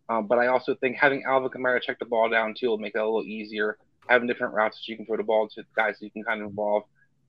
Um, 0.09 0.27
but 0.27 0.39
I 0.39 0.47
also 0.47 0.75
think 0.75 0.97
having 0.97 1.23
Alvin 1.23 1.49
Kamara 1.49 1.81
check 1.81 1.99
the 1.99 2.05
ball 2.05 2.29
down 2.29 2.53
too 2.59 2.67
will 2.67 2.77
make 2.77 2.95
it 2.95 2.99
a 2.99 3.05
little 3.05 3.23
easier. 3.23 3.77
Having 4.07 4.27
different 4.27 4.53
routes 4.53 4.77
that 4.77 4.87
you 4.87 4.97
can 4.97 5.05
throw 5.05 5.17
the 5.17 5.23
ball 5.23 5.47
to 5.47 5.61
the 5.61 5.67
guys 5.75 5.99
that 5.99 6.05
you 6.05 6.11
can 6.11 6.23
kind 6.23 6.41
of 6.41 6.49
involve, 6.49 6.83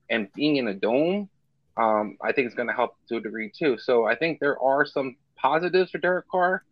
and 0.09 0.31
being 0.33 0.57
in 0.57 0.67
a 0.67 0.73
dome, 0.73 1.29
um, 1.77 2.17
I 2.21 2.31
think 2.31 2.47
it's 2.47 2.55
going 2.55 2.67
to 2.67 2.73
help 2.73 2.95
to 3.09 3.17
a 3.17 3.21
degree 3.21 3.51
too. 3.57 3.77
So 3.77 4.05
I 4.05 4.15
think 4.15 4.39
there 4.39 4.61
are 4.61 4.85
some 4.85 5.15
positives 5.35 5.91
for 5.91 5.97
Derek 5.97 6.27
Carr, 6.29 6.63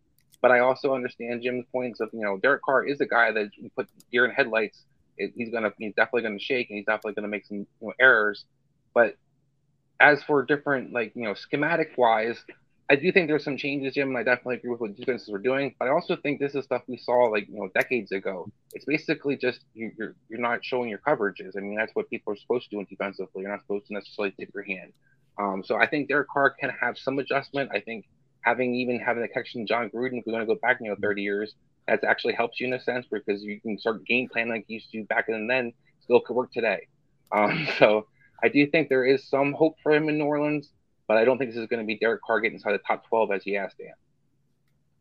but 0.41 0.51
I 0.51 0.59
also 0.59 0.93
understand 0.93 1.43
Jim's 1.43 1.65
points 1.71 1.99
of 1.99 2.09
you 2.13 2.21
know 2.21 2.37
Derek 2.37 2.63
Carr 2.63 2.85
is 2.85 3.01
a 3.01 3.05
guy 3.05 3.31
that 3.31 3.49
you 3.57 3.69
put 3.75 3.87
deer 4.11 4.25
in 4.25 4.31
headlights. 4.31 4.83
It, 5.17 5.33
he's 5.35 5.49
gonna 5.49 5.71
he's 5.77 5.93
definitely 5.95 6.23
gonna 6.23 6.39
shake 6.39 6.69
and 6.69 6.77
he's 6.77 6.85
definitely 6.85 7.13
gonna 7.13 7.27
make 7.27 7.45
some 7.45 7.59
you 7.59 7.67
know, 7.81 7.93
errors. 7.99 8.45
But 8.93 9.15
as 9.99 10.23
for 10.23 10.43
different 10.43 10.93
like 10.93 11.13
you 11.15 11.23
know 11.23 11.33
schematic 11.33 11.93
wise, 11.97 12.43
I 12.91 12.95
do 12.97 13.09
think 13.09 13.29
there's 13.29 13.45
some 13.45 13.55
changes, 13.55 13.93
Jim, 13.93 14.09
and 14.09 14.17
I 14.17 14.23
definitely 14.23 14.55
agree 14.55 14.71
with 14.71 14.81
what 14.81 14.97
defenses 14.97 15.29
were 15.29 15.39
doing. 15.39 15.73
But 15.79 15.87
I 15.87 15.91
also 15.91 16.17
think 16.17 16.41
this 16.41 16.55
is 16.55 16.65
stuff 16.65 16.81
we 16.87 16.97
saw 16.97 17.29
like 17.29 17.47
you 17.47 17.55
know 17.55 17.69
decades 17.73 18.11
ago. 18.11 18.51
It's 18.73 18.83
basically 18.83 19.37
just 19.37 19.61
you, 19.73 19.93
you're 19.97 20.13
you're 20.27 20.41
not 20.41 20.65
showing 20.65 20.89
your 20.89 20.99
coverages. 20.99 21.55
I 21.55 21.61
mean, 21.61 21.77
that's 21.77 21.95
what 21.95 22.09
people 22.09 22.33
are 22.33 22.35
supposed 22.35 22.69
to 22.69 22.75
do 22.75 22.85
defensively. 22.89 23.43
You're 23.43 23.51
not 23.51 23.61
supposed 23.61 23.87
to 23.87 23.93
necessarily 23.93 24.33
tip 24.37 24.49
your 24.53 24.65
hand. 24.65 24.91
Um, 25.39 25.63
so 25.65 25.77
I 25.77 25.87
think 25.87 26.09
Derek 26.09 26.27
Carr 26.27 26.49
can 26.49 26.69
have 26.81 26.97
some 26.97 27.17
adjustment. 27.19 27.71
I 27.73 27.79
think 27.79 28.09
having 28.41 28.75
even 28.75 28.99
having 28.99 29.21
the 29.21 29.29
connection 29.29 29.65
Jon 29.65 29.89
Gruden, 29.89 30.19
if 30.19 30.25
we're 30.25 30.33
going 30.33 30.45
to 30.45 30.53
go 30.53 30.59
back, 30.61 30.79
you 30.81 30.89
know, 30.89 30.97
30 31.01 31.21
years, 31.21 31.55
that 31.87 32.03
actually 32.03 32.33
helps 32.33 32.59
you 32.59 32.67
in 32.67 32.73
a 32.73 32.81
sense 32.81 33.05
because 33.09 33.41
you 33.41 33.61
can 33.61 33.79
start 33.79 34.05
game 34.05 34.27
plan 34.27 34.49
like 34.49 34.65
you 34.67 34.75
used 34.75 34.91
to 34.91 35.05
back 35.05 35.27
then. 35.29 35.47
Then 35.47 35.71
still 36.01 36.19
could 36.19 36.35
work 36.35 36.51
today. 36.51 36.87
Um, 37.31 37.69
so 37.79 38.07
I 38.43 38.49
do 38.49 38.67
think 38.67 38.89
there 38.89 39.05
is 39.05 39.29
some 39.29 39.53
hope 39.53 39.77
for 39.81 39.93
him 39.93 40.09
in 40.09 40.17
New 40.17 40.25
Orleans 40.25 40.69
but 41.11 41.17
I 41.17 41.25
don't 41.25 41.37
think 41.37 41.51
this 41.51 41.59
is 41.59 41.67
going 41.67 41.81
to 41.81 41.85
be 41.85 41.97
Derek 41.97 42.21
Carr 42.21 42.39
getting 42.39 42.55
inside 42.55 42.71
the 42.71 42.77
top 42.87 43.05
12 43.09 43.33
as 43.33 43.43
he 43.43 43.57
asked 43.57 43.79
Dan. 43.79 43.91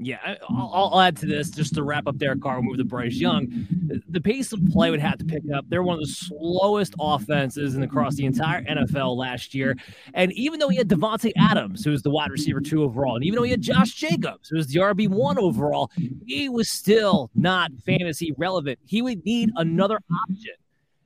Yeah, 0.00 0.16
I'll, 0.48 0.90
I'll, 0.92 1.00
add 1.00 1.16
to 1.18 1.26
this 1.26 1.50
just 1.50 1.74
to 1.74 1.84
wrap 1.84 2.08
up 2.08 2.16
Derek 2.16 2.40
Carr, 2.40 2.60
move 2.62 2.78
to 2.78 2.84
Bryce 2.84 3.14
Young. 3.14 3.68
The 4.08 4.20
pace 4.20 4.52
of 4.52 4.58
play 4.72 4.90
would 4.90 4.98
have 4.98 5.18
to 5.18 5.24
pick 5.24 5.44
up. 5.54 5.66
They're 5.68 5.84
one 5.84 5.94
of 5.94 6.00
the 6.00 6.08
slowest 6.08 6.96
offenses 6.98 7.76
in 7.76 7.84
across 7.84 8.16
the 8.16 8.24
entire 8.24 8.64
NFL 8.64 9.16
last 9.16 9.54
year. 9.54 9.76
And 10.14 10.32
even 10.32 10.58
though 10.58 10.68
he 10.68 10.78
had 10.78 10.88
Davante 10.88 11.30
Adams, 11.36 11.84
who 11.84 11.92
was 11.92 12.02
the 12.02 12.10
wide 12.10 12.32
receiver 12.32 12.60
two 12.60 12.82
overall, 12.82 13.14
and 13.14 13.24
even 13.24 13.36
though 13.36 13.44
he 13.44 13.52
had 13.52 13.62
Josh 13.62 13.92
Jacobs, 13.92 14.48
who 14.48 14.56
was 14.56 14.66
the 14.66 14.80
RB 14.80 15.08
one 15.08 15.38
overall, 15.38 15.92
he 16.26 16.48
was 16.48 16.72
still 16.72 17.30
not 17.36 17.70
fantasy 17.86 18.34
relevant. 18.36 18.80
He 18.84 19.00
would 19.00 19.24
need 19.24 19.52
another 19.54 20.00
option. 20.28 20.54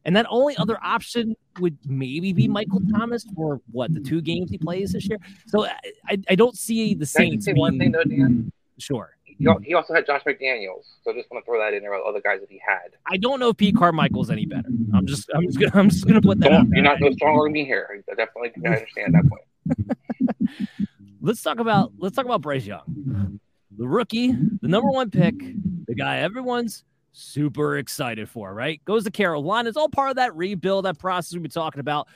And 0.05 0.15
that 0.17 0.27
only 0.29 0.57
other 0.57 0.75
mm-hmm. 0.75 0.87
option 0.87 1.37
would 1.61 1.79
maybe 1.87 2.33
be 2.33 2.49
Michael 2.49 2.81
mm-hmm. 2.81 2.97
Thomas 2.97 3.25
for 3.35 3.61
what 3.71 3.93
the 3.95 4.01
two 4.01 4.21
games 4.21 4.51
he 4.51 4.59
plays 4.59 4.93
this 4.93 5.09
year. 5.09 5.19
So 5.47 5.67
I, 6.09 6.19
I 6.29 6.35
don't 6.35 6.57
see 6.57 6.95
the 6.95 7.07
Saints. 7.07 7.47
Being, 7.47 7.57
one 7.57 7.79
thing 7.79 7.93
though, 7.93 8.05
Dan. 8.05 8.53
Sure. 8.79 9.17
He 9.63 9.75
also 9.75 9.95
had 9.95 10.07
Josh 10.07 10.23
McDaniels, 10.23 10.85
so 11.03 11.11
I 11.11 11.15
just 11.15 11.31
want 11.31 11.45
to 11.45 11.51
throw 11.51 11.59
that 11.59 11.75
in 11.75 11.83
there 11.83 11.91
with 11.91 12.03
other 12.07 12.21
guys 12.21 12.41
that 12.41 12.51
he 12.51 12.61
had. 12.65 12.93
I 13.07 13.17
don't 13.17 13.41
know 13.41 13.49
if 13.49 13.57
Pete 13.57 13.77
Carmichael's 13.77 14.31
any 14.31 14.47
better. 14.47 14.69
I'm 14.95 15.07
just, 15.07 15.29
I'm 15.35 15.45
just 15.47 15.59
gonna, 15.59 15.73
I'm 15.75 15.91
just 15.91 16.07
gonna 16.07 16.23
put 16.23 16.39
that. 16.41 16.51
Don't, 16.51 16.71
you're 16.73 16.85
not 16.85 17.01
no 17.01 17.11
stronger 17.11 17.45
than 17.45 17.53
me 17.53 17.65
here. 17.65 18.03
I 18.11 18.15
definitely 18.15 18.53
I 18.65 18.75
understand 18.75 19.15
that 19.15 19.29
point. 19.29 20.69
let's 21.21 21.43
talk 21.43 21.59
about, 21.59 21.93
let's 21.99 22.15
talk 22.15 22.27
about 22.27 22.43
Bryce 22.43 22.65
Young, 22.65 23.41
the 23.77 23.89
rookie, 23.89 24.33
the 24.33 24.69
number 24.69 24.89
one 24.89 25.11
pick, 25.11 25.35
the 25.87 25.95
guy 25.97 26.19
everyone's 26.19 26.85
super 27.15 27.79
excited 27.79 28.29
for, 28.29 28.53
right? 28.53 28.85
Goes 28.85 29.05
to 29.05 29.11
Carolina. 29.11 29.69
It's 29.69 29.79
all 29.79 29.89
part 29.89 30.11
of 30.11 30.17
that 30.17 30.35
rebuild, 30.37 30.85
that 30.85 30.99
process 30.99 31.33
we've 31.33 31.43
been 31.43 31.51
talking 31.51 31.81
about. 31.81 32.09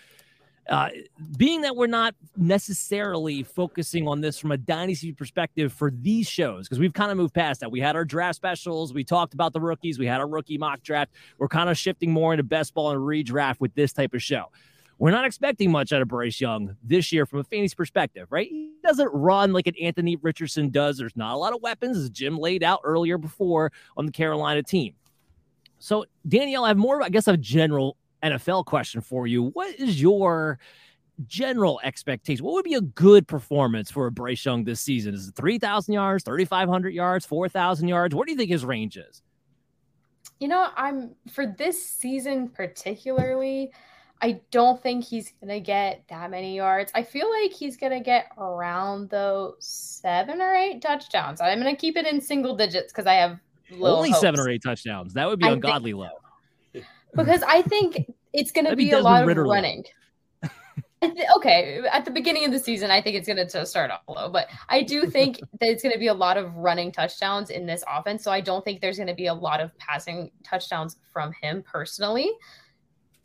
Uh, 0.68 0.90
being 1.38 1.62
that 1.62 1.74
we're 1.74 1.86
not 1.86 2.14
necessarily 2.36 3.42
focusing 3.42 4.06
on 4.06 4.20
this 4.20 4.38
from 4.38 4.52
a 4.52 4.56
dynasty 4.58 5.12
perspective 5.12 5.72
for 5.72 5.90
these 5.90 6.28
shows, 6.28 6.68
because 6.68 6.78
we've 6.78 6.92
kind 6.92 7.10
of 7.10 7.16
moved 7.16 7.32
past 7.32 7.60
that. 7.60 7.70
We 7.70 7.80
had 7.80 7.96
our 7.96 8.04
draft 8.04 8.36
specials, 8.36 8.92
we 8.92 9.02
talked 9.02 9.32
about 9.32 9.54
the 9.54 9.60
rookies, 9.60 9.98
we 9.98 10.04
had 10.06 10.20
our 10.20 10.28
rookie 10.28 10.58
mock 10.58 10.82
draft. 10.82 11.12
We're 11.38 11.48
kind 11.48 11.70
of 11.70 11.78
shifting 11.78 12.12
more 12.12 12.34
into 12.34 12.42
best 12.42 12.74
ball 12.74 12.90
and 12.90 13.00
redraft 13.00 13.60
with 13.60 13.74
this 13.74 13.94
type 13.94 14.12
of 14.12 14.22
show. 14.22 14.50
We're 14.98 15.12
not 15.12 15.24
expecting 15.24 15.70
much 15.70 15.92
out 15.92 16.02
of 16.02 16.08
Bryce 16.08 16.40
Young 16.40 16.76
this 16.82 17.12
year 17.12 17.24
from 17.24 17.38
a 17.38 17.44
fantasy 17.44 17.74
perspective, 17.74 18.26
right? 18.30 18.48
He 18.48 18.72
doesn't 18.82 19.08
run 19.12 19.52
like 19.52 19.68
an 19.68 19.74
Anthony 19.80 20.16
Richardson 20.16 20.70
does. 20.70 20.98
There's 20.98 21.16
not 21.16 21.34
a 21.34 21.36
lot 21.36 21.54
of 21.54 21.62
weapons, 21.62 21.96
as 21.96 22.10
Jim 22.10 22.36
laid 22.36 22.62
out 22.64 22.80
earlier 22.82 23.16
before 23.16 23.72
on 23.96 24.06
the 24.06 24.12
Carolina 24.12 24.62
team. 24.62 24.94
So, 25.78 26.04
Danielle, 26.26 26.64
I 26.64 26.68
have 26.68 26.76
more, 26.76 27.00
I 27.02 27.08
guess, 27.08 27.28
a 27.28 27.36
general 27.36 27.96
NFL 28.24 28.64
question 28.64 29.00
for 29.00 29.28
you. 29.28 29.44
What 29.44 29.78
is 29.78 30.00
your 30.00 30.58
general 31.26 31.80
expectation? 31.84 32.44
What 32.44 32.54
would 32.54 32.64
be 32.64 32.74
a 32.74 32.80
good 32.80 33.28
performance 33.28 33.90
for 33.90 34.06
a 34.06 34.10
Bryce 34.10 34.44
Young 34.44 34.64
this 34.64 34.80
season? 34.80 35.14
Is 35.14 35.28
it 35.28 35.36
3,000 35.36 35.94
yards, 35.94 36.24
3,500 36.24 36.92
yards, 36.92 37.24
4,000 37.24 37.86
yards? 37.86 38.14
What 38.14 38.26
do 38.26 38.32
you 38.32 38.38
think 38.38 38.50
his 38.50 38.64
range 38.64 38.96
is? 38.96 39.22
You 40.40 40.48
know, 40.48 40.68
I'm 40.76 41.14
for 41.30 41.46
this 41.46 41.84
season 41.84 42.48
particularly, 42.48 43.72
I 44.20 44.40
don't 44.50 44.82
think 44.82 45.04
he's 45.04 45.32
going 45.40 45.48
to 45.48 45.60
get 45.60 46.04
that 46.08 46.30
many 46.30 46.56
yards. 46.56 46.90
I 46.94 47.02
feel 47.02 47.30
like 47.30 47.52
he's 47.52 47.76
going 47.76 47.92
to 47.92 48.00
get 48.00 48.30
around 48.36 49.10
though 49.10 49.54
seven 49.60 50.40
or 50.40 50.54
eight 50.54 50.82
touchdowns. 50.82 51.40
I'm 51.40 51.60
going 51.60 51.74
to 51.74 51.80
keep 51.80 51.96
it 51.96 52.06
in 52.06 52.20
single 52.20 52.56
digits 52.56 52.92
because 52.92 53.06
I 53.06 53.14
have 53.14 53.38
only 53.80 54.10
hopes. 54.10 54.20
seven 54.20 54.40
or 54.40 54.48
eight 54.48 54.62
touchdowns. 54.62 55.14
That 55.14 55.28
would 55.28 55.38
be 55.38 55.46
I 55.46 55.52
ungodly 55.52 55.92
think, 55.92 56.00
low. 56.74 56.82
Because 57.14 57.42
I 57.42 57.62
think 57.62 58.12
it's 58.32 58.52
going 58.52 58.66
to 58.66 58.76
be 58.76 58.86
be, 58.86 58.90
a 58.90 59.00
lot 59.00 59.22
of 59.22 59.28
Ritter 59.28 59.46
low. 59.46 59.54
running. 59.54 59.84
Okay, 61.36 61.80
at 61.92 62.04
the 62.04 62.10
beginning 62.10 62.44
of 62.44 62.50
the 62.50 62.58
season, 62.58 62.90
I 62.90 63.00
think 63.00 63.14
it's 63.14 63.28
going 63.28 63.46
to 63.46 63.66
start 63.66 63.92
off 63.92 64.00
low, 64.08 64.28
but 64.28 64.48
I 64.68 64.82
do 64.82 65.06
think 65.06 65.36
that 65.60 65.68
it's 65.68 65.80
going 65.80 65.92
to 65.92 65.98
be 65.98 66.08
a 66.08 66.14
lot 66.14 66.36
of 66.36 66.52
running 66.56 66.90
touchdowns 66.90 67.50
in 67.50 67.66
this 67.66 67.84
offense. 67.88 68.24
So 68.24 68.32
I 68.32 68.40
don't 68.40 68.64
think 68.64 68.80
there's 68.80 68.96
going 68.96 69.06
to 69.06 69.14
be 69.14 69.26
a 69.26 69.34
lot 69.34 69.60
of 69.60 69.70
passing 69.78 70.32
touchdowns 70.42 70.96
from 71.12 71.32
him 71.40 71.62
personally. 71.62 72.32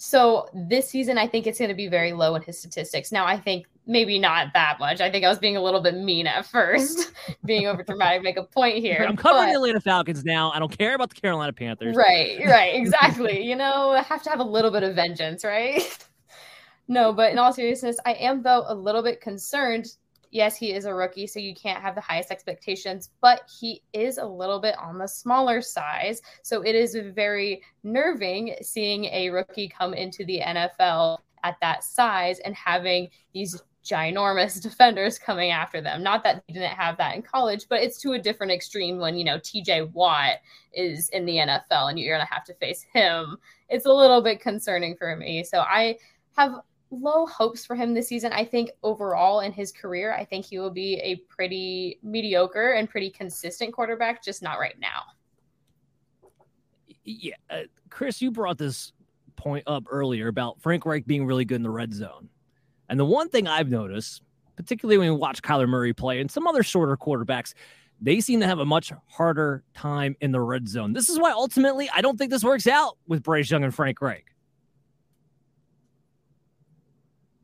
So 0.06 0.50
this 0.54 0.89
season, 0.89 1.18
I 1.18 1.28
think 1.28 1.48
it's 1.48 1.58
going 1.58 1.70
to 1.70 1.76
be 1.76 1.88
very 1.88 2.12
low 2.12 2.36
in 2.36 2.42
his 2.42 2.60
statistics. 2.60 3.10
Now, 3.10 3.26
I 3.26 3.39
think 3.39 3.68
maybe 3.88 4.20
not 4.20 4.52
that 4.54 4.78
much. 4.78 5.00
I 5.00 5.10
think 5.10 5.24
I 5.24 5.30
was 5.30 5.39
being 5.39 5.56
a 5.56 5.63
little 5.63 5.80
bit 5.80 5.96
mean 5.96 6.28
at 6.28 6.46
first, 6.46 7.13
being 7.46 7.68
over 7.68 7.84
dramatic, 7.84 8.22
make 8.22 8.36
a 8.36 8.44
point 8.44 8.80
here. 8.80 9.06
I'm 9.08 9.16
covering 9.16 9.46
but- 9.46 9.52
the 9.52 9.56
Atlanta 9.56 9.80
Falcons 9.80 10.26
now. 10.26 10.52
I 10.52 10.60
don't 10.60 10.78
care 10.78 10.94
about 10.94 11.10
the 11.10 11.16
Carolina 11.16 11.54
Panthers. 11.54 11.96
Right, 11.96 12.38
right, 12.46 12.76
exactly. 12.82 13.48
you 13.48 13.56
know, 13.56 13.92
I 13.92 14.02
have 14.02 14.22
to 14.24 14.30
have 14.30 14.42
a 14.42 14.44
little 14.44 14.72
bit 14.72 14.84
of 14.84 14.94
vengeance, 14.94 15.46
right? 15.46 15.98
no, 16.89 17.13
but 17.13 17.32
in 17.32 17.39
all 17.39 17.54
seriousness, 17.54 17.96
I 18.06 18.12
am 18.16 18.44
though 18.44 18.66
a 18.68 18.76
little 18.76 19.04
bit 19.04 19.22
concerned. 19.22 19.86
Yes, 20.34 20.58
he 20.58 20.74
is 20.74 20.86
a 20.86 20.93
rookie, 20.96 21.28
so 21.28 21.39
you 21.39 21.54
can't 21.54 21.80
have 21.80 21.93
the 21.93 22.02
highest 22.02 22.32
expectations, 22.32 23.12
but 23.22 23.48
he 23.60 23.84
is 23.93 24.17
a 24.17 24.26
little 24.26 24.60
bit 24.60 24.76
on 24.80 24.98
the 24.98 25.08
smaller 25.08 25.62
size. 25.62 26.24
So 26.41 26.63
it 26.63 26.74
is 26.74 26.98
very 27.13 27.62
nerving 27.84 28.56
seeing 28.63 29.06
a 29.06 29.30
rookie 29.30 29.69
come 29.69 29.93
into 29.93 30.26
the 30.26 30.39
NFL 30.39 31.19
at 31.43 31.58
that 31.62 31.84
size 31.84 32.39
and 32.39 32.56
having 32.56 33.10
these 33.36 33.62
ginormous 33.86 34.60
defenders 34.62 35.19
coming 35.19 35.52
after 35.52 35.82
them. 35.82 36.02
Not 36.02 36.24
that 36.24 36.43
they 36.48 36.56
didn't 36.56 36.72
have 36.72 36.98
that 36.98 37.15
in 37.15 37.22
college, 37.22 37.67
but 37.69 37.84
it's 37.84 38.02
to 38.02 38.13
a 38.13 38.19
different 38.19 38.52
extreme 38.52 38.98
when, 38.98 39.15
you 39.15 39.26
know, 39.26 39.38
TJ 39.38 39.91
Watt 39.91 40.38
is 40.74 41.10
in 41.10 41.28
the 41.28 41.36
NFL 41.36 41.91
and 41.91 42.00
you're 42.00 42.17
going 42.17 42.28
to 42.28 42.34
have 42.34 42.46
to 42.46 42.56
face 42.56 42.84
him. 42.91 43.38
It's 43.69 43.86
a 43.86 43.93
little 43.93 44.24
bit 44.24 44.41
concerning 44.41 44.96
for 44.96 45.15
me. 45.15 45.43
So 45.43 45.60
I 45.60 45.98
have 46.38 46.56
low 46.94 47.26
hopes 47.26 47.66
for 47.66 47.76
him 47.76 47.94
this 47.94 48.08
season. 48.08 48.32
I 48.32 48.46
think 48.46 48.72
overall 48.84 49.42
in 49.42 49.52
his 49.52 49.72
career, 49.72 50.14
I 50.14 50.24
think 50.24 50.46
he 50.46 50.60
will 50.60 50.72
be 50.72 50.96
a 50.96 51.18
pretty 51.34 52.00
mediocre 52.04 52.74
and 52.74 52.90
pretty 52.90 53.10
consistent 53.10 53.74
quarterback, 53.74 54.24
just 54.24 54.42
not 54.42 54.60
right 54.60 54.80
now. 54.80 55.04
Yeah, 57.04 57.36
uh, 57.50 57.62
Chris, 57.90 58.22
you 58.22 58.32
brought 58.32 58.58
this 58.58 58.94
point 59.36 59.64
up 59.68 59.86
earlier 59.90 60.28
about 60.28 60.62
Frank 60.62 60.86
Reich 60.86 61.06
being 61.06 61.26
really 61.26 61.46
good 61.46 61.56
in 61.56 61.64
the 61.64 61.70
red 61.70 61.94
zone. 61.94 62.30
And 62.90 63.00
the 63.00 63.06
one 63.06 63.30
thing 63.30 63.48
I've 63.48 63.70
noticed, 63.70 64.22
particularly 64.56 64.98
when 64.98 65.08
you 65.08 65.16
watch 65.16 65.42
Kyler 65.42 65.68
Murray 65.68 65.94
play 65.94 66.22
and 66.22 66.30
some 66.30 66.48
other 66.48 66.64
shorter 66.64 66.96
quarterbacks, 66.96 67.54
they 68.00 68.20
seem 68.20 68.40
to 68.42 68.48
have 68.48 68.60
a 68.60 68.66
much 68.66 68.92
harder 69.08 69.64
time 69.74 70.16
in 70.22 70.32
the 70.32 70.42
red 70.42 70.68
zone. 70.68 70.94
This 70.94 71.10
is 71.10 71.20
why 71.20 71.32
ultimately 71.32 71.90
I 71.94 72.02
don't 72.02 72.18
think 72.18 72.32
this 72.32 72.44
works 72.44 72.68
out 72.68 72.98
with 73.08 73.24
Bryce 73.24 73.50
Young 73.50 73.64
and 73.64 73.74
Frank 73.74 74.02
Reich. 74.02 74.33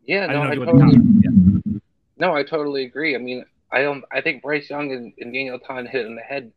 Yeah, 0.09 0.25
no, 0.25 0.41
I 0.41 0.47
if 0.47 0.53
you 0.55 0.59
want 0.61 0.71
to 0.71 0.85
totally. 0.85 1.21
Yeah. 1.21 1.79
no, 2.17 2.35
I 2.35 2.41
totally 2.41 2.83
agree. 2.83 3.13
I 3.13 3.19
mean, 3.19 3.45
I 3.71 3.83
don't. 3.83 4.03
I 4.11 4.21
think 4.21 4.41
Bryce 4.41 4.67
Young 4.67 4.91
and, 4.91 5.13
and 5.19 5.31
Daniel 5.31 5.59
Ton 5.59 5.85
hit 5.85 6.07
in 6.07 6.15
the 6.15 6.21
head. 6.23 6.51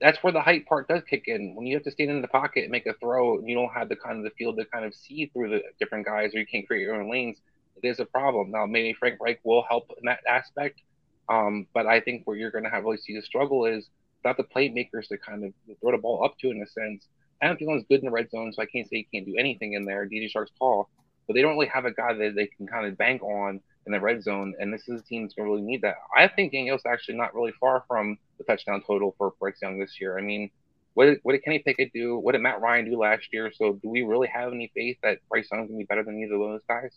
That's 0.00 0.20
where 0.20 0.32
the 0.32 0.40
height 0.40 0.66
part 0.66 0.88
does 0.88 1.04
kick 1.08 1.28
in. 1.28 1.54
When 1.54 1.64
you 1.64 1.76
have 1.76 1.84
to 1.84 1.92
stand 1.92 2.10
in 2.10 2.22
the 2.22 2.26
pocket 2.26 2.64
and 2.64 2.72
make 2.72 2.86
a 2.86 2.94
throw, 2.94 3.38
and 3.38 3.48
you 3.48 3.54
don't 3.54 3.72
have 3.72 3.88
the 3.88 3.94
kind 3.94 4.18
of 4.18 4.24
the 4.24 4.30
field 4.30 4.56
to 4.56 4.64
kind 4.64 4.84
of 4.84 4.92
see 4.96 5.30
through 5.32 5.50
the 5.50 5.62
different 5.78 6.06
guys, 6.06 6.34
or 6.34 6.40
you 6.40 6.46
can't 6.46 6.66
create 6.66 6.82
your 6.82 7.00
own 7.00 7.08
lanes. 7.08 7.38
It 7.80 7.86
is 7.86 8.00
a 8.00 8.04
problem. 8.04 8.50
Now, 8.50 8.66
maybe 8.66 8.92
Frank 8.94 9.20
Reich 9.20 9.38
will 9.44 9.62
help 9.68 9.92
in 9.96 10.06
that 10.06 10.18
aspect, 10.28 10.80
um, 11.28 11.68
but 11.72 11.86
I 11.86 12.00
think 12.00 12.22
where 12.24 12.36
you're 12.36 12.50
going 12.50 12.64
to 12.64 12.70
have 12.70 12.82
really 12.82 12.96
see 12.96 13.14
the 13.14 13.22
struggle 13.22 13.64
is 13.64 13.88
without 14.24 14.38
the 14.38 14.42
playmakers 14.42 15.06
to 15.10 15.18
kind 15.18 15.44
of 15.44 15.52
throw 15.80 15.92
the 15.92 15.98
ball 15.98 16.24
up 16.24 16.36
to 16.40 16.50
in 16.50 16.60
a 16.60 16.66
sense. 16.66 17.06
I 17.40 17.46
don't 17.46 17.54
Adam 17.54 17.68
Thielen's 17.68 17.84
good 17.88 18.00
in 18.00 18.06
the 18.06 18.10
red 18.10 18.28
zone, 18.32 18.52
so 18.52 18.60
I 18.60 18.66
can't 18.66 18.88
say 18.88 18.96
he 18.96 19.08
can't 19.14 19.24
do 19.24 19.36
anything 19.38 19.74
in 19.74 19.84
there. 19.84 20.04
DJ 20.04 20.28
Chark's 20.32 20.50
tall, 20.58 20.88
but 21.28 21.34
they 21.34 21.42
don't 21.42 21.52
really 21.52 21.68
have 21.68 21.84
a 21.84 21.92
guy 21.92 22.14
that 22.14 22.34
they 22.34 22.46
can 22.46 22.66
kind 22.66 22.86
of 22.86 22.96
bank 22.96 23.22
on 23.22 23.60
in 23.86 23.92
the 23.92 24.00
red 24.00 24.22
zone, 24.22 24.54
and 24.58 24.72
this 24.72 24.88
is 24.88 25.00
a 25.00 25.04
team 25.04 25.22
that's 25.22 25.34
going 25.34 25.46
to 25.46 25.52
really 25.52 25.64
need 25.64 25.82
that. 25.82 25.96
I 26.16 26.26
think 26.26 26.52
Daniel's 26.52 26.82
actually 26.86 27.16
not 27.16 27.34
really 27.34 27.52
far 27.60 27.84
from 27.86 28.18
the 28.38 28.44
touchdown 28.44 28.82
total 28.86 29.14
for 29.16 29.34
Bryce 29.38 29.58
Young 29.62 29.78
this 29.78 30.00
year. 30.00 30.18
I 30.18 30.22
mean, 30.22 30.50
what 30.94 31.04
did, 31.04 31.18
what 31.22 31.32
did 31.32 31.44
Kenny 31.44 31.60
Pickett 31.60 31.92
do? 31.92 32.18
What 32.18 32.32
did 32.32 32.40
Matt 32.40 32.60
Ryan 32.60 32.90
do 32.90 32.98
last 32.98 33.28
year? 33.32 33.52
So 33.54 33.74
do 33.74 33.88
we 33.88 34.02
really 34.02 34.28
have 34.28 34.52
any 34.52 34.72
faith 34.74 34.96
that 35.02 35.18
Bryce 35.28 35.48
Young's 35.52 35.68
going 35.68 35.78
to 35.78 35.84
be 35.84 35.86
better 35.86 36.02
than 36.02 36.18
either 36.18 36.34
of 36.34 36.40
those 36.40 36.60
guys? 36.66 36.92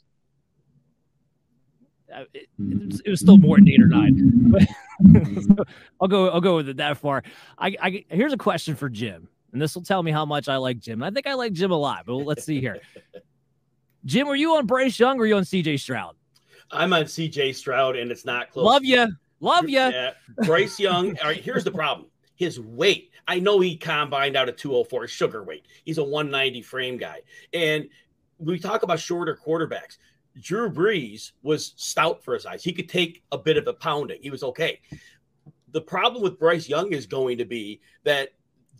Uh, 2.14 2.24
it, 2.34 2.48
it, 3.06 3.10
was, 3.10 3.20
still 3.20 3.38
more 3.38 3.58
than 3.58 3.70
eight 3.70 3.82
or 3.82 3.88
nine. 3.88 4.52
But 4.52 4.64
so 5.44 5.64
I'll 6.02 6.08
go. 6.10 6.30
I'll 6.30 6.42
go 6.42 6.58
with 6.58 6.68
it 6.68 6.78
that 6.78 6.98
far. 6.98 7.24
I, 7.58 7.76
I 7.82 8.06
here's 8.10 8.34
a 8.34 8.38
question 8.38 8.76
for 8.76 8.90
Jim, 8.90 9.30
and 9.54 9.62
this 9.62 9.76
will 9.76 9.84
tell 9.84 10.04
me 10.04 10.12
how 10.12 10.26
much 10.26 10.50
I 10.50 10.58
like 10.58 10.80
Jim. 10.80 11.04
I 11.04 11.12
think 11.12 11.26
I 11.26 11.36
like 11.36 11.54
Jim 11.54 11.72
a 11.72 11.78
lot, 11.78 12.06
but 12.06 12.16
let's 12.16 12.44
see 12.44 12.60
here. 12.60 12.82
Jim, 14.06 14.28
were 14.28 14.36
you 14.36 14.56
on 14.56 14.66
Bryce 14.66 15.00
Young 15.00 15.20
or 15.20 15.26
you 15.26 15.36
on 15.36 15.46
C.J. 15.46 15.78
Stroud? 15.78 16.16
I'm 16.72 16.94
on 16.94 17.04
CJ 17.04 17.56
Stroud, 17.56 17.96
and 17.98 18.12
it's 18.12 18.26
not 18.26 18.52
close. 18.52 18.66
Love 18.66 18.84
you, 18.86 19.08
love 19.40 19.70
you. 19.70 19.80
Yeah. 19.80 20.12
Bryce 20.46 20.80
Young. 20.80 21.18
All 21.20 21.28
right, 21.28 21.42
here's 21.42 21.64
the 21.64 21.72
problem. 21.72 22.08
His 22.36 22.60
weight. 22.60 23.12
I 23.28 23.40
know 23.40 23.60
he 23.60 23.78
combined 23.78 24.36
out 24.36 24.50
at 24.50 24.58
204 24.58 25.08
sugar 25.08 25.44
weight. 25.44 25.66
He's 25.84 25.98
a 25.98 26.04
190 26.04 26.62
frame 26.64 26.98
guy. 26.98 27.22
And 27.54 27.88
we 28.40 28.58
talk 28.58 28.84
about 28.84 29.00
shorter 29.00 29.38
quarterbacks. 29.46 29.98
Drew 30.40 30.72
Brees 30.72 31.32
was 31.44 31.74
stout 31.76 32.24
for 32.24 32.34
his 32.34 32.44
size. 32.44 32.64
He 32.64 32.74
could 32.74 32.90
take 32.90 33.22
a 33.32 33.38
bit 33.38 33.58
of 33.58 33.68
a 33.68 33.74
pounding. 33.74 34.20
He 34.22 34.30
was 34.30 34.44
okay. 34.44 34.80
The 35.72 35.82
problem 35.82 36.24
with 36.24 36.40
Bryce 36.40 36.68
Young 36.68 36.94
is 36.94 37.06
going 37.06 37.38
to 37.38 37.46
be 37.46 37.82
that 38.06 38.30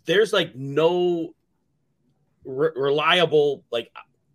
there's 0.06 0.32
like 0.32 0.56
no 0.56 1.34
re- 2.44 2.72
reliable 2.74 3.64
like 3.70 3.90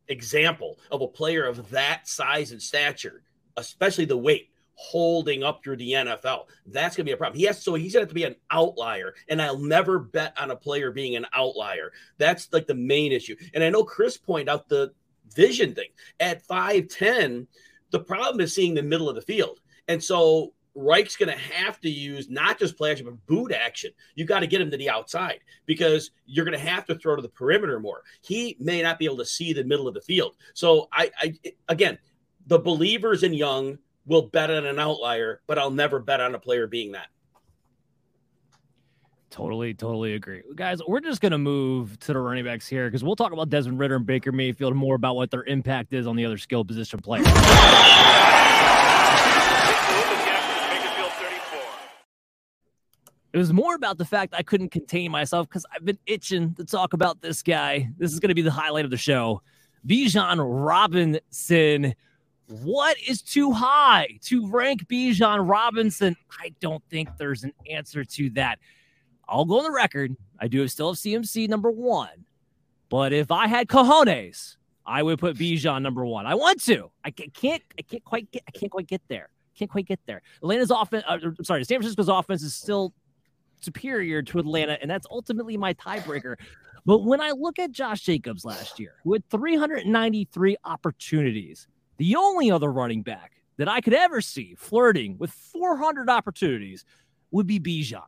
example 0.09 0.79
of 0.91 1.01
a 1.01 1.07
player 1.07 1.45
of 1.45 1.69
that 1.71 2.07
size 2.07 2.51
and 2.51 2.61
stature, 2.61 3.23
especially 3.57 4.05
the 4.05 4.17
weight 4.17 4.49
holding 4.77 5.43
up 5.43 5.63
through 5.63 5.75
the 5.77 5.91
NFL. 5.91 6.45
That's 6.67 6.95
going 6.95 7.05
to 7.05 7.09
be 7.09 7.13
a 7.13 7.17
problem. 7.17 7.39
He 7.39 7.45
has 7.45 7.61
so 7.61 7.73
he's 7.73 7.93
going 7.93 8.05
to 8.05 8.09
to 8.09 8.15
be 8.15 8.23
an 8.23 8.35
outlier, 8.51 9.15
and 9.27 9.41
I'll 9.41 9.57
never 9.57 9.99
bet 9.99 10.33
on 10.39 10.51
a 10.51 10.55
player 10.55 10.91
being 10.91 11.15
an 11.15 11.25
outlier. 11.33 11.91
That's 12.17 12.51
like 12.53 12.67
the 12.67 12.75
main 12.75 13.11
issue. 13.11 13.35
And 13.53 13.63
I 13.63 13.69
know 13.69 13.83
Chris 13.83 14.17
pointed 14.17 14.49
out 14.49 14.69
the 14.69 14.93
vision 15.35 15.73
thing 15.73 15.89
at 16.19 16.47
5'10. 16.47 17.47
The 17.91 17.99
problem 17.99 18.39
is 18.41 18.53
seeing 18.53 18.73
the 18.73 18.83
middle 18.83 19.09
of 19.09 19.15
the 19.15 19.21
field. 19.21 19.59
And 19.87 20.03
so 20.03 20.53
Reich's 20.77 21.15
going 21.15 21.35
to 21.35 21.43
have 21.53 21.81
to 21.81 21.89
use 21.89 22.29
not 22.29 22.59
just 22.59 22.77
play 22.77 22.91
action, 22.91 23.07
but 23.07 23.25
boot 23.25 23.51
action. 23.51 23.91
You 24.13 24.25
got 24.25 24.41
to 24.41 24.47
get 24.47 24.61
him 24.61 24.69
to 24.69 24.77
the 24.77 24.89
outside 24.89 25.39
because 25.65 26.11
you're 26.27 26.45
going 26.45 26.57
to 26.57 26.65
have 26.65 26.85
to 26.85 26.95
throw 26.95 27.15
to 27.15 27.21
the 27.21 27.29
perimeter 27.29 27.79
more. 27.79 28.03
He 28.21 28.55
may 28.59 28.83
not 28.83 28.99
be 28.99 29.05
able 29.05 29.17
to 29.17 29.25
see 29.25 29.53
the 29.53 29.63
middle 29.63 29.87
of 29.87 29.95
the 29.95 30.01
field. 30.01 30.35
So 30.53 30.87
I, 30.93 31.11
I 31.19 31.33
again, 31.67 31.97
the 32.45 32.59
believers 32.59 33.23
in 33.23 33.33
Young 33.33 33.79
will 34.05 34.27
bet 34.27 34.51
on 34.51 34.65
an 34.67 34.77
outlier, 34.77 35.41
but 35.47 35.57
I'll 35.57 35.71
never 35.71 35.99
bet 35.99 36.21
on 36.21 36.35
a 36.35 36.39
player 36.39 36.67
being 36.67 36.91
that. 36.91 37.07
Totally, 39.29 39.73
totally 39.73 40.13
agree. 40.13 40.41
Guys, 40.55 40.79
we're 40.87 41.01
just 41.01 41.21
going 41.21 41.33
to 41.33 41.37
move 41.37 41.99
to 41.99 42.13
the 42.13 42.19
running 42.19 42.45
backs 42.45 42.67
here 42.67 42.87
because 42.87 43.03
we'll 43.03 43.15
talk 43.15 43.33
about 43.33 43.49
Desmond 43.49 43.79
Ridder 43.79 43.97
and 43.97 44.05
Baker 44.05 44.31
Mayfield 44.31 44.75
more 44.75 44.95
about 44.95 45.15
what 45.15 45.31
their 45.31 45.43
impact 45.43 45.93
is 45.93 46.07
on 46.07 46.15
the 46.15 46.25
other 46.25 46.37
skill 46.37 46.63
position 46.63 46.99
players. 46.99 47.27
It 53.33 53.37
was 53.37 53.51
more 53.51 53.75
about 53.75 53.97
the 53.97 54.05
fact 54.05 54.33
I 54.35 54.41
couldn't 54.41 54.69
contain 54.69 55.11
myself 55.11 55.47
because 55.49 55.65
I've 55.73 55.85
been 55.85 55.99
itching 56.05 56.53
to 56.55 56.63
talk 56.63 56.93
about 56.93 57.21
this 57.21 57.43
guy. 57.43 57.89
This 57.97 58.13
is 58.13 58.19
going 58.19 58.29
to 58.29 58.35
be 58.35 58.41
the 58.41 58.51
highlight 58.51 58.85
of 58.85 58.91
the 58.91 58.97
show. 58.97 59.41
Bijan 59.85 60.37
Robinson. 60.39 61.93
What 62.47 62.97
is 63.05 63.21
too 63.21 63.51
high 63.51 64.19
to 64.23 64.49
rank 64.49 64.87
Bijan 64.87 65.47
Robinson? 65.49 66.15
I 66.41 66.53
don't 66.61 66.81
think 66.89 67.09
there's 67.17 67.43
an 67.43 67.53
answer 67.69 68.05
to 68.05 68.29
that. 68.31 68.59
I'll 69.27 69.43
go 69.43 69.57
on 69.57 69.65
the 69.65 69.71
record. 69.71 70.15
I 70.39 70.47
do 70.47 70.65
still 70.69 70.93
have 70.93 70.97
CMC 70.97 71.49
number 71.49 71.69
one. 71.69 72.25
But 72.89 73.11
if 73.11 73.31
I 73.31 73.47
had 73.47 73.67
cojones, 73.67 74.55
I 74.85 75.03
would 75.03 75.19
put 75.19 75.35
Bijan 75.35 75.81
number 75.81 76.05
one. 76.05 76.25
I 76.25 76.35
want 76.35 76.63
to. 76.63 76.89
I 77.03 77.11
can't. 77.11 77.61
I 77.77 77.81
can't 77.81 78.03
quite 78.05 78.31
get. 78.31 78.43
I 78.47 78.51
can't 78.51 78.71
quite 78.71 78.87
get 78.87 79.01
there. 79.09 79.29
Can't 79.57 79.69
quite 79.69 79.87
get 79.87 79.99
there. 80.05 80.21
Atlanta's 80.37 80.71
offense. 80.71 81.03
Uh, 81.05 81.17
sorry, 81.43 81.65
San 81.65 81.79
Francisco's 81.79 82.07
offense 82.07 82.43
is 82.43 82.55
still 82.55 82.93
superior 83.61 84.21
to 84.23 84.39
Atlanta, 84.39 84.77
and 84.81 84.89
that's 84.89 85.07
ultimately 85.09 85.57
my 85.57 85.73
tiebreaker. 85.75 86.35
But 86.85 86.99
when 86.99 87.19
I 87.19 87.31
look 87.31 87.59
at 87.59 87.71
Josh 87.71 88.01
Jacobs 88.01 88.45
last 88.45 88.79
year, 88.79 88.95
who 89.03 89.13
had 89.13 89.29
393 89.29 90.57
opportunities, 90.63 91.67
the 91.97 92.15
only 92.15 92.49
other 92.49 92.71
running 92.71 93.01
back 93.01 93.33
that 93.57 93.67
I 93.67 93.81
could 93.81 93.93
ever 93.93 94.21
see 94.21 94.55
flirting 94.57 95.17
with 95.17 95.31
400 95.31 96.09
opportunities 96.09 96.85
would 97.31 97.47
be 97.47 97.59
Bijan. 97.59 98.03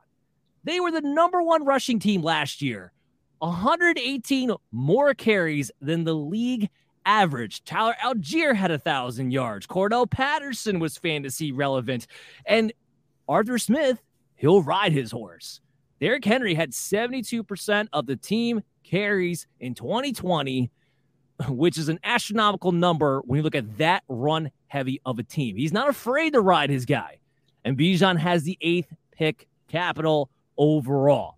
They 0.63 0.79
were 0.79 0.91
the 0.91 1.01
number 1.01 1.41
one 1.41 1.65
rushing 1.65 1.99
team 1.99 2.21
last 2.21 2.61
year, 2.61 2.91
118 3.39 4.51
more 4.71 5.13
carries 5.13 5.71
than 5.81 6.03
the 6.03 6.13
league 6.13 6.69
average. 7.05 7.63
Tyler 7.63 7.95
Allgeier 8.03 8.55
had 8.55 8.71
a 8.71 8.77
thousand 8.77 9.31
yards. 9.31 9.65
Cordarrelle 9.65 10.09
Patterson 10.09 10.79
was 10.79 10.97
fantasy 10.97 11.51
relevant, 11.51 12.07
and 12.45 12.71
Arthur 13.27 13.57
Smith 13.57 14.01
he'll 14.39 14.63
ride 14.63 14.91
his 14.91 15.11
horse. 15.11 15.59
Derrick 15.99 16.23
Henry 16.23 16.53
had 16.53 16.71
72% 16.71 17.87
of 17.91 18.05
the 18.05 18.15
team 18.15 18.61
carries 18.83 19.47
in 19.59 19.75
2020, 19.75 20.71
which 21.49 21.77
is 21.77 21.89
an 21.89 21.99
astronomical 22.03 22.71
number 22.71 23.21
when 23.25 23.37
you 23.37 23.43
look 23.43 23.55
at 23.55 23.77
that 23.77 24.03
run 24.07 24.49
heavy 24.67 25.01
of 25.05 25.19
a 25.19 25.23
team. 25.23 25.57
He's 25.57 25.73
not 25.73 25.89
afraid 25.89 26.33
to 26.33 26.41
ride 26.41 26.69
his 26.69 26.85
guy. 26.85 27.17
And 27.65 27.77
Bijan 27.77 28.17
has 28.17 28.43
the 28.43 28.57
eighth 28.61 28.93
pick 29.11 29.47
capital 29.67 30.29
overall. 30.57 31.37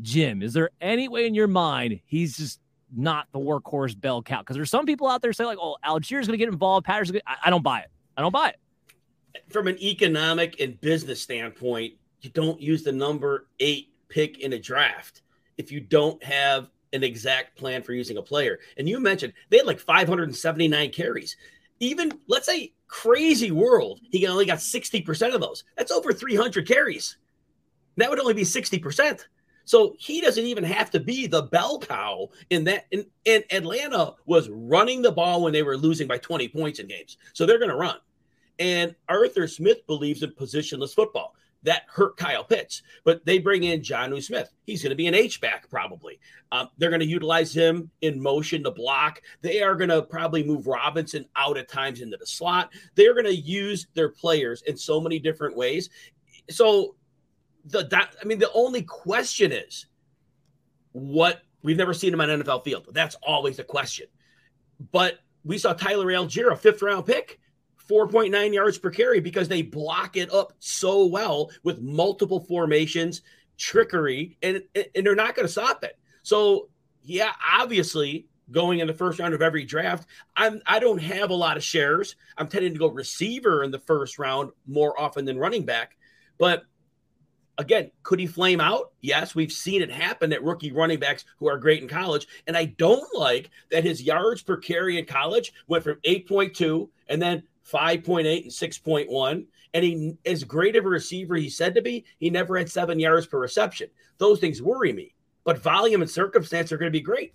Jim, 0.00 0.42
is 0.42 0.52
there 0.52 0.70
any 0.80 1.08
way 1.08 1.26
in 1.26 1.34
your 1.34 1.46
mind 1.46 2.00
he's 2.04 2.36
just 2.36 2.58
not 2.94 3.28
the 3.32 3.38
workhorse 3.38 3.98
bell 3.98 4.20
cow? 4.20 4.40
Because 4.40 4.56
there's 4.56 4.70
some 4.70 4.84
people 4.84 5.06
out 5.06 5.22
there 5.22 5.32
saying, 5.32 5.46
like, 5.46 5.58
"Oh, 5.60 5.76
Allgeier's 5.84 6.26
going 6.26 6.32
to 6.32 6.38
get 6.38 6.48
involved." 6.48 6.84
Patterson's. 6.84 7.20
I, 7.24 7.36
I 7.44 7.50
don't 7.50 7.62
buy 7.62 7.80
it. 7.80 7.90
I 8.16 8.22
don't 8.22 8.32
buy 8.32 8.48
it. 8.48 8.56
From 9.52 9.68
an 9.68 9.80
economic 9.80 10.58
and 10.60 10.80
business 10.80 11.20
standpoint, 11.20 11.94
you 12.24 12.30
don't 12.30 12.60
use 12.60 12.82
the 12.82 12.92
number 12.92 13.48
eight 13.60 13.92
pick 14.08 14.40
in 14.40 14.52
a 14.52 14.58
draft 14.58 15.22
if 15.58 15.72
you 15.72 15.80
don't 15.80 16.22
have 16.22 16.70
an 16.92 17.02
exact 17.02 17.56
plan 17.56 17.82
for 17.82 17.92
using 17.92 18.18
a 18.18 18.22
player. 18.22 18.58
And 18.76 18.88
you 18.88 19.00
mentioned 19.00 19.32
they 19.48 19.58
had 19.58 19.66
like 19.66 19.78
579 19.78 20.90
carries. 20.90 21.36
Even 21.80 22.12
let's 22.28 22.46
say 22.46 22.74
crazy 22.86 23.50
world, 23.50 24.00
he 24.10 24.26
only 24.26 24.44
got 24.44 24.58
60% 24.58 25.34
of 25.34 25.40
those. 25.40 25.64
That's 25.76 25.90
over 25.90 26.12
300 26.12 26.68
carries. 26.68 27.16
That 27.96 28.10
would 28.10 28.20
only 28.20 28.34
be 28.34 28.42
60%. 28.42 29.24
So 29.64 29.94
he 29.98 30.20
doesn't 30.20 30.44
even 30.44 30.64
have 30.64 30.90
to 30.90 31.00
be 31.00 31.26
the 31.26 31.42
bell 31.42 31.78
cow 31.78 32.28
in 32.50 32.64
that. 32.64 32.86
And, 32.92 33.06
and 33.26 33.44
Atlanta 33.50 34.14
was 34.26 34.48
running 34.48 35.02
the 35.02 35.12
ball 35.12 35.42
when 35.42 35.52
they 35.52 35.62
were 35.62 35.76
losing 35.76 36.08
by 36.08 36.18
20 36.18 36.48
points 36.48 36.78
in 36.78 36.88
games. 36.88 37.16
So 37.32 37.46
they're 37.46 37.58
going 37.58 37.70
to 37.70 37.76
run. 37.76 37.96
And 38.58 38.94
Arthur 39.08 39.46
Smith 39.46 39.86
believes 39.86 40.22
in 40.22 40.30
positionless 40.32 40.94
football 40.94 41.34
that 41.64 41.82
hurt 41.88 42.16
Kyle 42.16 42.44
Pitts. 42.44 42.82
But 43.04 43.24
they 43.24 43.38
bring 43.38 43.64
in 43.64 43.80
Jonnu 43.80 44.22
Smith. 44.22 44.52
He's 44.64 44.82
going 44.82 44.90
to 44.90 44.96
be 44.96 45.06
an 45.06 45.14
H 45.14 45.40
back 45.40 45.68
probably. 45.70 46.18
Um, 46.50 46.68
they're 46.78 46.90
going 46.90 47.00
to 47.00 47.06
utilize 47.06 47.54
him 47.54 47.90
in 48.00 48.20
motion 48.20 48.64
to 48.64 48.70
block. 48.70 49.22
They 49.40 49.62
are 49.62 49.74
going 49.74 49.90
to 49.90 50.02
probably 50.02 50.42
move 50.42 50.66
Robinson 50.66 51.26
out 51.36 51.56
at 51.56 51.68
times 51.68 52.00
into 52.00 52.16
the 52.16 52.26
slot. 52.26 52.72
They're 52.94 53.14
going 53.14 53.26
to 53.26 53.34
use 53.34 53.86
their 53.94 54.08
players 54.08 54.62
in 54.62 54.76
so 54.76 55.00
many 55.00 55.18
different 55.18 55.56
ways. 55.56 55.90
So 56.50 56.96
the 57.64 57.86
that 57.88 58.16
I 58.20 58.24
mean 58.24 58.38
the 58.38 58.50
only 58.52 58.82
question 58.82 59.52
is 59.52 59.86
what 60.90 61.42
we've 61.62 61.76
never 61.76 61.94
seen 61.94 62.12
him 62.12 62.20
on 62.20 62.28
NFL 62.28 62.64
field. 62.64 62.88
That's 62.92 63.14
always 63.22 63.56
the 63.56 63.64
question. 63.64 64.06
But 64.90 65.20
we 65.44 65.58
saw 65.58 65.72
Tyler 65.72 66.06
Allgeier, 66.06 66.52
a 66.52 66.56
fifth 66.56 66.82
round 66.82 67.06
pick 67.06 67.38
4.9 67.88 68.52
yards 68.52 68.78
per 68.78 68.90
carry 68.90 69.20
because 69.20 69.48
they 69.48 69.62
block 69.62 70.16
it 70.16 70.32
up 70.32 70.52
so 70.58 71.06
well 71.06 71.50
with 71.62 71.80
multiple 71.80 72.40
formations, 72.40 73.22
trickery, 73.58 74.36
and, 74.42 74.62
and 74.74 75.06
they're 75.06 75.14
not 75.14 75.34
going 75.34 75.46
to 75.46 75.52
stop 75.52 75.84
it. 75.84 75.98
So, 76.22 76.68
yeah, 77.02 77.32
obviously, 77.58 78.26
going 78.50 78.80
in 78.80 78.86
the 78.86 78.94
first 78.94 79.18
round 79.18 79.34
of 79.34 79.42
every 79.42 79.64
draft, 79.64 80.06
I'm 80.36 80.60
I 80.66 80.78
don't 80.78 81.00
have 81.02 81.30
a 81.30 81.34
lot 81.34 81.56
of 81.56 81.64
shares. 81.64 82.16
I'm 82.36 82.48
tending 82.48 82.72
to 82.72 82.78
go 82.78 82.88
receiver 82.88 83.64
in 83.64 83.70
the 83.70 83.78
first 83.78 84.18
round 84.18 84.50
more 84.66 84.98
often 85.00 85.24
than 85.24 85.38
running 85.38 85.64
back. 85.64 85.96
But 86.38 86.64
again, 87.58 87.90
could 88.02 88.18
he 88.18 88.26
flame 88.26 88.60
out? 88.60 88.92
Yes, 89.00 89.34
we've 89.34 89.52
seen 89.52 89.82
it 89.82 89.90
happen 89.90 90.32
at 90.32 90.42
rookie 90.42 90.72
running 90.72 90.98
backs 90.98 91.24
who 91.38 91.48
are 91.48 91.58
great 91.58 91.82
in 91.82 91.88
college. 91.88 92.26
And 92.46 92.56
I 92.56 92.66
don't 92.66 93.14
like 93.14 93.50
that 93.70 93.84
his 93.84 94.02
yards 94.02 94.42
per 94.42 94.56
carry 94.56 94.98
in 94.98 95.06
college 95.06 95.52
went 95.66 95.84
from 95.84 95.98
8.2 96.04 96.88
and 97.08 97.20
then 97.20 97.42
5.8 97.70 98.42
and 98.42 98.50
6.1. 98.50 99.46
And 99.74 99.84
he, 99.84 100.16
as 100.26 100.44
great 100.44 100.76
of 100.76 100.84
a 100.84 100.88
receiver 100.88 101.36
he 101.36 101.48
said 101.48 101.74
to 101.74 101.82
be, 101.82 102.04
he 102.18 102.30
never 102.30 102.58
had 102.58 102.70
seven 102.70 103.00
yards 103.00 103.26
per 103.26 103.38
reception. 103.38 103.88
Those 104.18 104.38
things 104.38 104.60
worry 104.62 104.92
me. 104.92 105.14
But 105.44 105.58
volume 105.58 106.02
and 106.02 106.10
circumstance 106.10 106.72
are 106.72 106.76
going 106.76 106.92
to 106.92 106.96
be 106.96 107.02
great. 107.02 107.34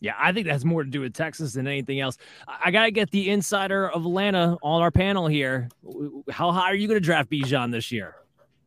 Yeah, 0.00 0.14
I 0.16 0.32
think 0.32 0.46
that 0.46 0.52
has 0.52 0.64
more 0.64 0.84
to 0.84 0.90
do 0.90 1.00
with 1.00 1.12
Texas 1.12 1.54
than 1.54 1.66
anything 1.66 1.98
else. 1.98 2.18
I 2.46 2.70
got 2.70 2.84
to 2.84 2.90
get 2.92 3.10
the 3.10 3.30
insider 3.30 3.90
of 3.90 4.04
Atlanta 4.04 4.56
on 4.62 4.80
our 4.80 4.92
panel 4.92 5.26
here. 5.26 5.68
How 6.30 6.52
high 6.52 6.70
are 6.70 6.74
you 6.74 6.86
going 6.86 7.00
to 7.00 7.04
draft 7.04 7.30
Bijan 7.30 7.72
this 7.72 7.90
year? 7.90 8.14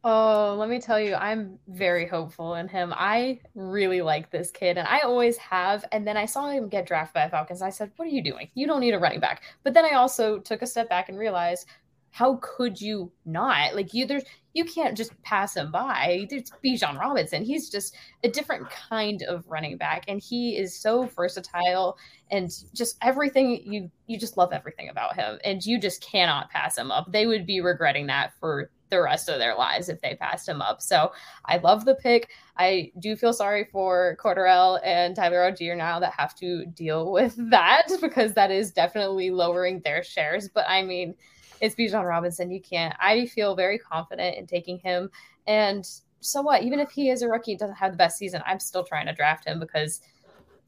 Oh, 0.03 0.55
let 0.57 0.67
me 0.67 0.79
tell 0.79 0.99
you, 0.99 1.13
I'm 1.13 1.59
very 1.67 2.07
hopeful 2.07 2.55
in 2.55 2.67
him. 2.67 2.91
I 2.95 3.39
really 3.53 4.01
like 4.01 4.31
this 4.31 4.49
kid, 4.49 4.79
and 4.79 4.87
I 4.87 5.01
always 5.01 5.37
have. 5.37 5.85
And 5.91 6.07
then 6.07 6.17
I 6.17 6.25
saw 6.25 6.49
him 6.49 6.69
get 6.69 6.87
drafted 6.87 7.13
by 7.13 7.25
the 7.25 7.31
Falcons. 7.31 7.61
I 7.61 7.69
said, 7.69 7.91
What 7.97 8.07
are 8.07 8.11
you 8.11 8.23
doing? 8.23 8.49
You 8.55 8.65
don't 8.65 8.79
need 8.79 8.95
a 8.95 8.99
running 8.99 9.19
back. 9.19 9.43
But 9.63 9.75
then 9.75 9.85
I 9.85 9.91
also 9.91 10.39
took 10.39 10.63
a 10.63 10.67
step 10.67 10.89
back 10.89 11.09
and 11.09 11.19
realized, 11.19 11.67
how 12.11 12.39
could 12.41 12.79
you 12.79 13.11
not? 13.25 13.73
Like 13.75 13.93
you 13.93 14.05
there's 14.05 14.23
you 14.53 14.65
can't 14.65 14.97
just 14.97 15.19
pass 15.23 15.55
him 15.55 15.71
by. 15.71 16.27
It's 16.29 16.51
Bijan 16.63 16.99
Robinson. 16.99 17.43
He's 17.43 17.69
just 17.69 17.95
a 18.23 18.27
different 18.27 18.69
kind 18.69 19.23
of 19.23 19.47
running 19.47 19.77
back. 19.77 20.03
And 20.09 20.21
he 20.21 20.57
is 20.57 20.77
so 20.77 21.03
versatile 21.03 21.97
and 22.29 22.51
just 22.73 22.97
everything 23.01 23.61
you 23.63 23.89
you 24.07 24.19
just 24.19 24.35
love 24.35 24.51
everything 24.51 24.89
about 24.89 25.15
him. 25.15 25.39
And 25.45 25.65
you 25.65 25.79
just 25.79 26.01
cannot 26.01 26.49
pass 26.49 26.77
him 26.77 26.91
up. 26.91 27.09
They 27.11 27.27
would 27.27 27.45
be 27.45 27.61
regretting 27.61 28.07
that 28.07 28.33
for 28.41 28.69
the 28.91 29.01
rest 29.01 29.27
of 29.27 29.39
their 29.39 29.55
lives 29.55 29.89
if 29.89 29.99
they 30.01 30.13
passed 30.13 30.47
him 30.47 30.61
up. 30.61 30.81
So 30.81 31.11
I 31.45 31.57
love 31.57 31.85
the 31.85 31.95
pick. 31.95 32.29
I 32.57 32.91
do 32.99 33.15
feel 33.15 33.33
sorry 33.33 33.65
for 33.71 34.17
Cordarrelle 34.21 34.79
and 34.83 35.15
Tyler 35.15 35.51
Allgeier 35.51 35.75
now 35.75 35.99
that 35.99 36.13
have 36.13 36.35
to 36.35 36.67
deal 36.67 37.11
with 37.11 37.35
that 37.49 37.87
because 37.99 38.33
that 38.35 38.51
is 38.51 38.71
definitely 38.71 39.31
lowering 39.31 39.79
their 39.79 40.03
shares. 40.03 40.47
But 40.47 40.65
I 40.69 40.83
mean, 40.83 41.15
it's 41.59 41.73
Bijan 41.73 42.07
Robinson. 42.07 42.51
You 42.51 42.61
can't. 42.61 42.95
I 42.99 43.25
feel 43.25 43.55
very 43.55 43.79
confident 43.79 44.37
in 44.37 44.45
taking 44.45 44.77
him. 44.77 45.09
And 45.47 45.87
so 46.19 46.43
what? 46.43 46.61
Even 46.61 46.79
if 46.79 46.91
he 46.91 47.09
is 47.09 47.23
a 47.23 47.27
rookie, 47.27 47.55
doesn't 47.55 47.75
have 47.75 47.93
the 47.93 47.97
best 47.97 48.19
season, 48.19 48.43
I'm 48.45 48.59
still 48.59 48.83
trying 48.83 49.07
to 49.07 49.13
draft 49.13 49.47
him 49.47 49.59
because– 49.59 50.01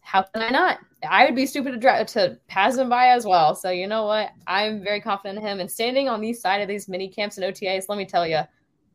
how 0.03 0.21
can 0.21 0.43
I 0.43 0.49
not? 0.49 0.79
I 1.09 1.25
would 1.25 1.35
be 1.35 1.45
stupid 1.45 1.71
to 1.71 1.77
dra- 1.77 2.05
to 2.05 2.37
pass 2.47 2.77
him 2.77 2.89
by 2.89 3.07
as 3.07 3.25
well. 3.25 3.55
So 3.55 3.69
you 3.69 3.87
know 3.87 4.05
what? 4.05 4.31
I'm 4.47 4.83
very 4.83 5.01
confident 5.01 5.39
in 5.39 5.45
him. 5.45 5.59
And 5.59 5.71
standing 5.71 6.09
on 6.09 6.21
these 6.21 6.41
side 6.41 6.61
of 6.61 6.67
these 6.67 6.87
mini 6.87 7.09
camps 7.09 7.37
and 7.37 7.45
OTAs, 7.45 7.85
let 7.89 7.97
me 7.97 8.05
tell 8.05 8.27
you, 8.27 8.41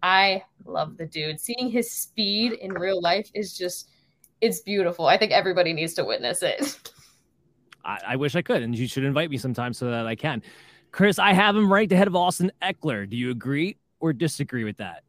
I 0.03 0.44
love 0.64 0.97
the 0.97 1.07
dude. 1.07 1.40
Seeing 1.40 1.71
his 1.71 1.90
speed 1.90 2.53
in 2.53 2.73
real 2.73 3.01
life 3.01 3.31
is 3.35 3.57
just 3.57 3.90
it's 4.40 4.61
beautiful. 4.61 5.07
I 5.07 5.18
think 5.18 5.33
everybody 5.33 5.73
needs 5.73 5.94
to 5.94 6.05
witness 6.05 6.42
it. 6.42 6.92
I, 7.85 7.99
I 8.09 8.16
wish 8.16 8.37
I 8.37 8.42
could, 8.42 8.62
and 8.62 8.77
you 8.77 8.87
should 8.87 9.05
invite 9.05 9.31
me 9.31 9.38
sometime 9.38 9.73
so 9.73 9.90
that 9.90 10.07
I 10.07 10.14
can. 10.14 10.42
Chris, 10.92 11.18
I 11.18 11.33
have 11.33 11.57
him 11.57 11.73
ranked 11.73 11.92
ahead 11.92 12.07
of 12.07 12.14
Austin 12.14 12.53
Ekeler. 12.62 13.09
Do 13.09 13.16
you 13.16 13.31
agree 13.31 13.77
or 13.99 14.12
disagree 14.12 14.64
with 14.64 14.77
that? 14.77 15.03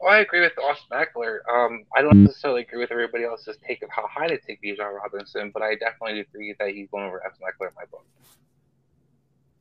Well, 0.00 0.12
I 0.12 0.18
agree 0.18 0.40
with 0.40 0.52
Austin 0.58 0.96
Ekeler. 0.96 1.38
Um, 1.52 1.84
I 1.96 2.02
don't 2.02 2.22
necessarily 2.22 2.62
agree 2.62 2.78
with 2.78 2.92
everybody 2.92 3.24
else's 3.24 3.56
take 3.66 3.82
of 3.82 3.90
how 3.90 4.06
high 4.06 4.28
to 4.28 4.38
take 4.38 4.62
Bijan 4.62 4.94
Robinson, 4.94 5.50
but 5.52 5.62
I 5.62 5.74
definitely 5.74 6.20
agree 6.20 6.54
that 6.58 6.68
he's 6.68 6.88
going 6.90 7.04
over 7.04 7.20
Austin 7.26 7.46
Ekeler 7.46 7.68
in 7.68 7.74
my 7.74 7.84
book. 7.90 8.06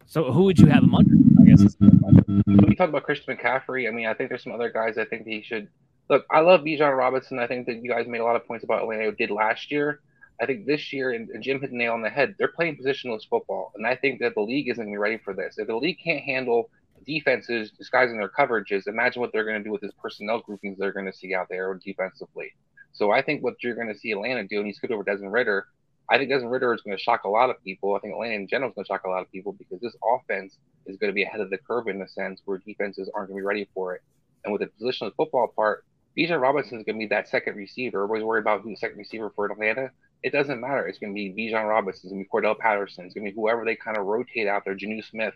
So 0.06 0.32
who 0.32 0.44
would 0.44 0.60
you 0.60 0.68
have 0.68 0.84
him 0.84 0.94
under? 0.94 1.16
I 1.42 1.46
guess. 1.46 1.76
When 1.80 2.66
we 2.68 2.76
talk 2.76 2.90
about 2.90 3.04
Christian 3.04 3.36
McCaffrey, 3.36 3.88
I 3.88 3.92
mean, 3.92 4.06
I 4.06 4.14
think 4.14 4.30
there's 4.30 4.44
some 4.44 4.54
other 4.54 4.70
guys 4.70 4.98
I 4.98 5.06
think 5.06 5.26
that 5.26 5.32
he 5.32 5.42
should 5.42 5.68
look. 6.10 6.26
I 6.32 6.40
love 6.40 6.62
Bijan 6.62 6.96
Robinson. 6.96 7.40
I 7.40 7.48
think 7.48 7.66
that 7.66 7.84
you 7.84 7.90
guys 7.90 8.08
made 8.08 8.22
a 8.22 8.24
lot 8.24 8.36
of 8.36 8.48
points 8.48 8.64
about 8.64 8.84
Atlanta 8.84 9.12
did 9.12 9.32
last 9.32 9.72
year. 9.72 10.02
I 10.40 10.46
think 10.46 10.68
this 10.68 10.94
year, 10.94 11.12
and 11.14 11.30
Jim 11.42 11.60
hit 11.60 11.72
the 11.72 11.76
nail 11.76 11.94
on 11.94 12.04
the 12.04 12.10
head. 12.10 12.36
They're 12.38 12.48
playing 12.48 12.78
positionless 12.78 13.28
football, 13.28 13.72
and 13.76 13.88
I 13.88 13.96
think 13.96 14.20
that 14.20 14.36
the 14.36 14.42
league 14.42 14.70
isn't 14.70 14.98
ready 14.98 15.18
for 15.18 15.34
this. 15.34 15.58
If 15.58 15.68
the 15.68 15.76
league 15.76 15.98
can't 16.04 16.24
handle 16.24 16.70
defenses 17.08 17.72
disguising 17.72 18.18
their 18.18 18.30
coverages, 18.30 18.88
imagine 18.88 19.22
what 19.22 19.32
they're 19.34 19.46
going 19.46 19.58
to 19.58 19.64
do 19.64 19.72
with 19.72 19.82
his 19.82 19.94
personnel 19.94 20.42
groupings 20.42 20.78
they're 20.78 20.92
going 20.92 21.06
to 21.06 21.14
see 21.14 21.34
out 21.34 21.48
there 21.50 21.74
defensively. 21.84 22.52
So 22.92 23.12
I 23.12 23.22
think 23.22 23.44
what 23.44 23.56
you're 23.64 23.76
going 23.76 23.88
to 23.88 23.98
see 23.98 24.12
Atlanta 24.12 24.44
do, 24.44 24.58
and 24.58 24.68
he's 24.68 24.80
good 24.80 24.92
over 24.92 25.04
Desmond 25.04 25.32
Ridder. 25.32 25.68
I 26.10 26.18
think 26.18 26.30
Desmond 26.30 26.52
Ridder 26.52 26.74
is 26.74 26.82
going 26.82 26.96
to 26.96 27.02
shock 27.02 27.24
a 27.24 27.30
lot 27.30 27.50
of 27.50 27.64
people. 27.64 27.96
I 27.96 28.00
think 28.00 28.14
Atlanta 28.14 28.36
in 28.36 28.48
general 28.48 28.70
is 28.70 28.76
going 28.76 28.86
to 28.86 28.88
shock 28.88 29.06
a 29.06 29.10
lot 29.10 29.22
of 29.22 29.32
people 29.32 29.54
because 29.54 29.80
this 29.82 29.96
offense 30.04 30.58
is 30.86 30.98
going 30.98 31.10
to 31.10 31.14
be 31.16 31.24
ahead 31.24 31.42
of 31.42 31.50
the 31.50 31.58
curve 31.58 31.88
in 31.88 32.02
a 32.02 32.08
sense 32.08 32.42
where 32.46 32.60
defenses 32.60 33.10
aren't 33.14 33.30
going 33.30 33.38
to 33.38 33.42
be 33.42 33.46
ready 33.46 33.68
for 33.74 33.96
it. 33.96 34.02
And 34.44 34.54
with 34.54 34.62
the 34.62 34.68
position 34.68 35.08
of 35.08 35.14
football 35.16 35.48
part, 35.56 35.86
Bijan 36.18 36.42
Robinson 36.42 36.80
is 36.80 36.86
going 36.86 36.96
to 36.96 37.00
be 37.00 37.08
that 37.08 37.30
second 37.30 37.56
receiver. 37.56 38.04
Everybody's 38.04 38.26
worried 38.26 38.42
about 38.42 38.62
who's 38.62 38.74
the 38.74 38.78
second 38.78 38.98
receiver 38.98 39.32
for 39.36 39.46
Atlanta. 39.46 39.92
it 40.24 40.32
doesn't 40.32 40.60
matter. 40.60 40.88
It's 40.88 40.98
going 40.98 41.14
to 41.14 41.16
be 41.16 41.32
Bijan 41.32 41.68
Robinson, 41.68 42.08
it's 42.08 42.12
going 42.12 42.24
to 42.24 42.26
be 42.26 42.30
Cordarrelle 42.30 42.58
Patterson, 42.58 43.06
it's 43.06 43.14
going 43.14 43.26
to 43.26 43.32
be 43.32 43.36
whoever 43.36 43.64
they 43.66 43.76
kind 43.76 43.98
of 43.98 44.06
rotate 44.06 44.48
out 44.48 44.64
there, 44.66 44.76
Jonnu 44.76 45.04
Smith, 45.06 45.36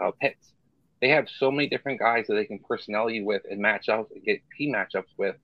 uh, 0.00 0.10
Pitts. 0.20 0.52
They 1.00 1.10
have 1.10 1.28
so 1.28 1.50
many 1.50 1.68
different 1.68 2.00
guys 2.00 2.26
that 2.26 2.34
they 2.34 2.44
can 2.44 2.58
personality 2.58 3.22
with 3.22 3.42
and 3.48 3.60
match 3.60 3.88
up, 3.88 4.08
and 4.14 4.24
get 4.24 4.40
key 4.56 4.72
matchups 4.72 5.12
with. 5.16 5.36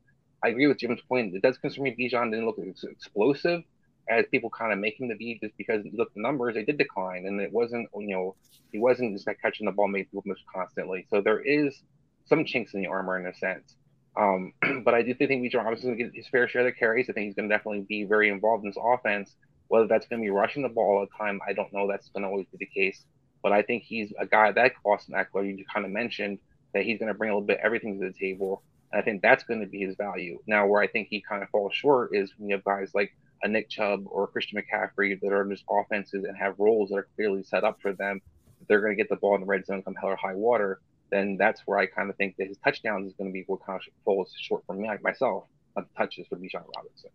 I 0.42 0.48
agree 0.48 0.66
with 0.66 0.78
Jim's 0.78 1.00
point. 1.08 1.34
It 1.34 1.42
does 1.42 1.58
concern 1.58 1.84
me 1.84 1.96
Bijan 1.98 2.30
didn't 2.30 2.46
look 2.46 2.58
as 2.58 2.84
explosive 2.84 3.62
as 4.10 4.26
people 4.30 4.50
kind 4.50 4.72
of 4.72 4.78
make 4.78 5.00
him 5.00 5.08
to 5.08 5.16
be 5.16 5.38
just 5.42 5.56
because 5.56 5.82
look 5.94 6.12
the 6.14 6.20
numbers 6.20 6.54
they 6.54 6.64
did 6.64 6.76
decline 6.76 7.24
and 7.26 7.40
it 7.40 7.50
wasn't 7.50 7.88
you 7.96 8.14
know 8.14 8.36
he 8.70 8.78
wasn't 8.78 9.14
just 9.14 9.26
like 9.26 9.40
catching 9.40 9.64
the 9.64 9.72
ball 9.72 9.88
made 9.88 10.04
people 10.10 10.22
miss 10.26 10.38
constantly. 10.52 11.06
So 11.08 11.20
there 11.20 11.40
is 11.40 11.80
some 12.26 12.44
chinks 12.44 12.74
in 12.74 12.82
the 12.82 12.88
armor 12.88 13.18
in 13.18 13.26
a 13.26 13.34
sense. 13.34 13.76
Um, 14.16 14.52
but 14.84 14.94
I 14.94 15.02
do 15.02 15.14
think 15.14 15.30
Bijan 15.44 15.64
Robinson 15.64 15.90
going 15.90 15.98
to 15.98 16.04
get 16.04 16.14
his 16.14 16.26
fair 16.28 16.48
share 16.48 16.62
of 16.62 16.66
the 16.66 16.72
carries. 16.72 17.08
I 17.08 17.12
think 17.12 17.26
he's 17.26 17.34
going 17.34 17.48
to 17.48 17.54
definitely 17.54 17.86
be 17.88 18.04
very 18.04 18.28
involved 18.30 18.64
in 18.64 18.70
this 18.70 18.78
offense. 18.82 19.34
Whether 19.68 19.86
that's 19.86 20.06
going 20.06 20.20
to 20.20 20.26
be 20.26 20.30
rushing 20.30 20.62
the 20.62 20.68
ball 20.68 20.98
all 20.98 21.06
the 21.06 21.24
time, 21.24 21.40
I 21.48 21.52
don't 21.52 21.72
know. 21.72 21.88
That's 21.88 22.08
going 22.10 22.22
to 22.22 22.28
always 22.28 22.46
be 22.46 22.58
the 22.58 22.66
case. 22.66 23.04
But 23.44 23.52
I 23.52 23.62
think 23.62 23.84
he's 23.84 24.12
a 24.18 24.26
guy 24.26 24.50
that 24.50 24.72
Austin 24.84 25.14
Ekeler, 25.14 25.46
you 25.46 25.64
kind 25.72 25.86
of 25.86 25.92
mentioned, 25.92 26.40
that 26.72 26.82
he's 26.82 26.98
going 26.98 27.12
to 27.12 27.14
bring 27.14 27.30
a 27.30 27.34
little 27.34 27.46
bit 27.46 27.60
everything 27.62 28.00
to 28.00 28.06
the 28.08 28.12
table. 28.12 28.64
And 28.90 29.00
I 29.00 29.04
think 29.04 29.22
that's 29.22 29.44
going 29.44 29.60
to 29.60 29.66
be 29.66 29.78
his 29.78 29.94
value. 29.94 30.40
Now, 30.48 30.66
where 30.66 30.82
I 30.82 30.88
think 30.88 31.06
he 31.08 31.20
kind 31.20 31.44
of 31.44 31.50
falls 31.50 31.74
short 31.74 32.10
is 32.12 32.32
when 32.36 32.48
you 32.48 32.56
have 32.56 32.64
guys 32.64 32.90
like 32.94 33.14
a 33.44 33.48
Nick 33.48 33.68
Chubb 33.68 34.04
or 34.06 34.26
Christian 34.26 34.60
McCaffrey 34.60 35.20
that 35.20 35.32
are 35.32 35.44
just 35.44 35.64
offenses 35.70 36.24
and 36.24 36.36
have 36.36 36.58
roles 36.58 36.88
that 36.88 36.96
are 36.96 37.08
clearly 37.14 37.44
set 37.44 37.62
up 37.62 37.80
for 37.80 37.92
them. 37.92 38.20
They're 38.66 38.80
going 38.80 38.96
to 38.96 38.96
get 38.96 39.08
the 39.08 39.16
ball 39.16 39.36
in 39.36 39.42
the 39.42 39.46
red 39.46 39.66
zone 39.66 39.82
come 39.82 39.94
hell 39.94 40.08
or 40.08 40.16
high 40.16 40.34
water 40.34 40.80
then 41.14 41.36
that's 41.38 41.62
where 41.64 41.78
I 41.78 41.86
kind 41.86 42.10
of 42.10 42.16
think 42.16 42.36
that 42.38 42.48
his 42.48 42.56
touchdowns 42.58 43.06
is 43.06 43.14
going 43.14 43.30
to 43.30 43.32
be 43.32 43.44
what 43.46 43.64
kind 43.64 43.76
of 43.78 43.92
falls 44.04 44.34
short 44.36 44.64
for 44.66 44.74
me 44.74 44.88
like 44.88 45.02
myself. 45.02 45.44
Not 45.76 45.86
the 45.88 45.94
touches 45.96 46.26
for 46.28 46.36
Bijan 46.36 46.64
Robinson. 46.76 47.10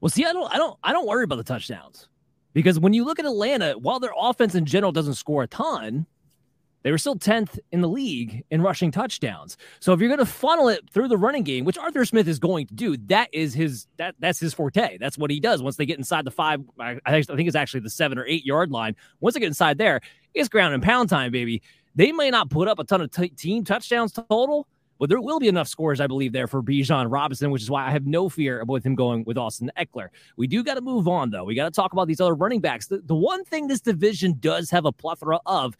Well, 0.00 0.08
see, 0.08 0.24
I 0.24 0.32
don't, 0.32 0.52
I 0.52 0.56
don't, 0.56 0.78
I 0.82 0.92
don't 0.92 1.06
worry 1.06 1.24
about 1.24 1.36
the 1.36 1.44
touchdowns 1.44 2.08
because 2.52 2.78
when 2.78 2.92
you 2.92 3.04
look 3.04 3.18
at 3.18 3.24
Atlanta, 3.24 3.72
while 3.72 4.00
their 4.00 4.12
offense 4.16 4.54
in 4.54 4.64
general 4.66 4.92
doesn't 4.92 5.14
score 5.14 5.42
a 5.42 5.46
ton, 5.46 6.06
they 6.82 6.90
were 6.90 6.98
still 6.98 7.16
10th 7.16 7.58
in 7.72 7.82
the 7.82 7.88
league 7.88 8.44
in 8.50 8.62
rushing 8.62 8.90
touchdowns. 8.90 9.56
So 9.80 9.92
if 9.92 10.00
you're 10.00 10.08
going 10.08 10.18
to 10.18 10.26
funnel 10.26 10.68
it 10.68 10.88
through 10.90 11.08
the 11.08 11.18
running 11.18 11.42
game, 11.42 11.64
which 11.64 11.76
Arthur 11.76 12.04
Smith 12.04 12.26
is 12.26 12.38
going 12.38 12.66
to 12.68 12.74
do, 12.74 12.96
that 13.08 13.28
is 13.32 13.52
his 13.52 13.86
that 13.98 14.14
that's 14.18 14.40
his 14.40 14.54
forte. 14.54 14.96
That's 14.98 15.18
what 15.18 15.30
he 15.30 15.40
does. 15.40 15.62
Once 15.62 15.76
they 15.76 15.86
get 15.86 15.98
inside 15.98 16.24
the 16.24 16.30
five, 16.30 16.62
I, 16.78 16.98
I 17.04 17.22
think 17.22 17.46
it's 17.46 17.56
actually 17.56 17.80
the 17.80 17.90
seven 17.90 18.18
or 18.18 18.26
eight 18.26 18.46
yard 18.46 18.70
line. 18.70 18.96
Once 19.20 19.34
they 19.34 19.40
get 19.40 19.48
inside 19.48 19.78
there, 19.78 20.00
it's 20.32 20.48
ground 20.48 20.74
and 20.74 20.82
pound 20.82 21.10
time, 21.10 21.32
baby. 21.32 21.62
They 21.94 22.12
may 22.12 22.30
not 22.30 22.50
put 22.50 22.68
up 22.68 22.78
a 22.78 22.84
ton 22.84 23.00
of 23.00 23.10
t- 23.10 23.28
team 23.30 23.64
touchdowns 23.64 24.12
total, 24.12 24.66
but 25.00 25.08
there 25.08 25.20
will 25.20 25.40
be 25.40 25.48
enough 25.48 25.66
scores, 25.66 25.98
I 25.98 26.06
believe, 26.06 26.34
there 26.34 26.46
for 26.46 26.62
Bijan 26.62 27.10
Robinson, 27.10 27.50
which 27.50 27.62
is 27.62 27.70
why 27.70 27.86
I 27.86 27.90
have 27.90 28.06
no 28.06 28.28
fear 28.28 28.62
with 28.66 28.84
him 28.84 28.94
going 28.94 29.24
with 29.24 29.38
Austin 29.38 29.72
Ekeler. 29.78 30.08
We 30.36 30.46
do 30.46 30.62
got 30.62 30.74
to 30.74 30.82
move 30.82 31.08
on, 31.08 31.30
though. 31.30 31.42
We 31.42 31.54
got 31.54 31.64
to 31.64 31.70
talk 31.70 31.94
about 31.94 32.06
these 32.06 32.20
other 32.20 32.34
running 32.34 32.60
backs. 32.60 32.86
The, 32.86 32.98
the 32.98 33.14
one 33.14 33.42
thing 33.46 33.66
this 33.66 33.80
division 33.80 34.36
does 34.38 34.70
have 34.70 34.84
a 34.84 34.92
plethora 34.92 35.40
of 35.46 35.74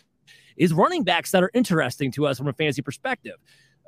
is 0.56 0.72
running 0.72 1.04
backs 1.04 1.32
that 1.32 1.42
are 1.42 1.50
interesting 1.52 2.10
to 2.12 2.26
us 2.26 2.38
from 2.38 2.48
a 2.48 2.54
fantasy 2.54 2.80
perspective. 2.80 3.36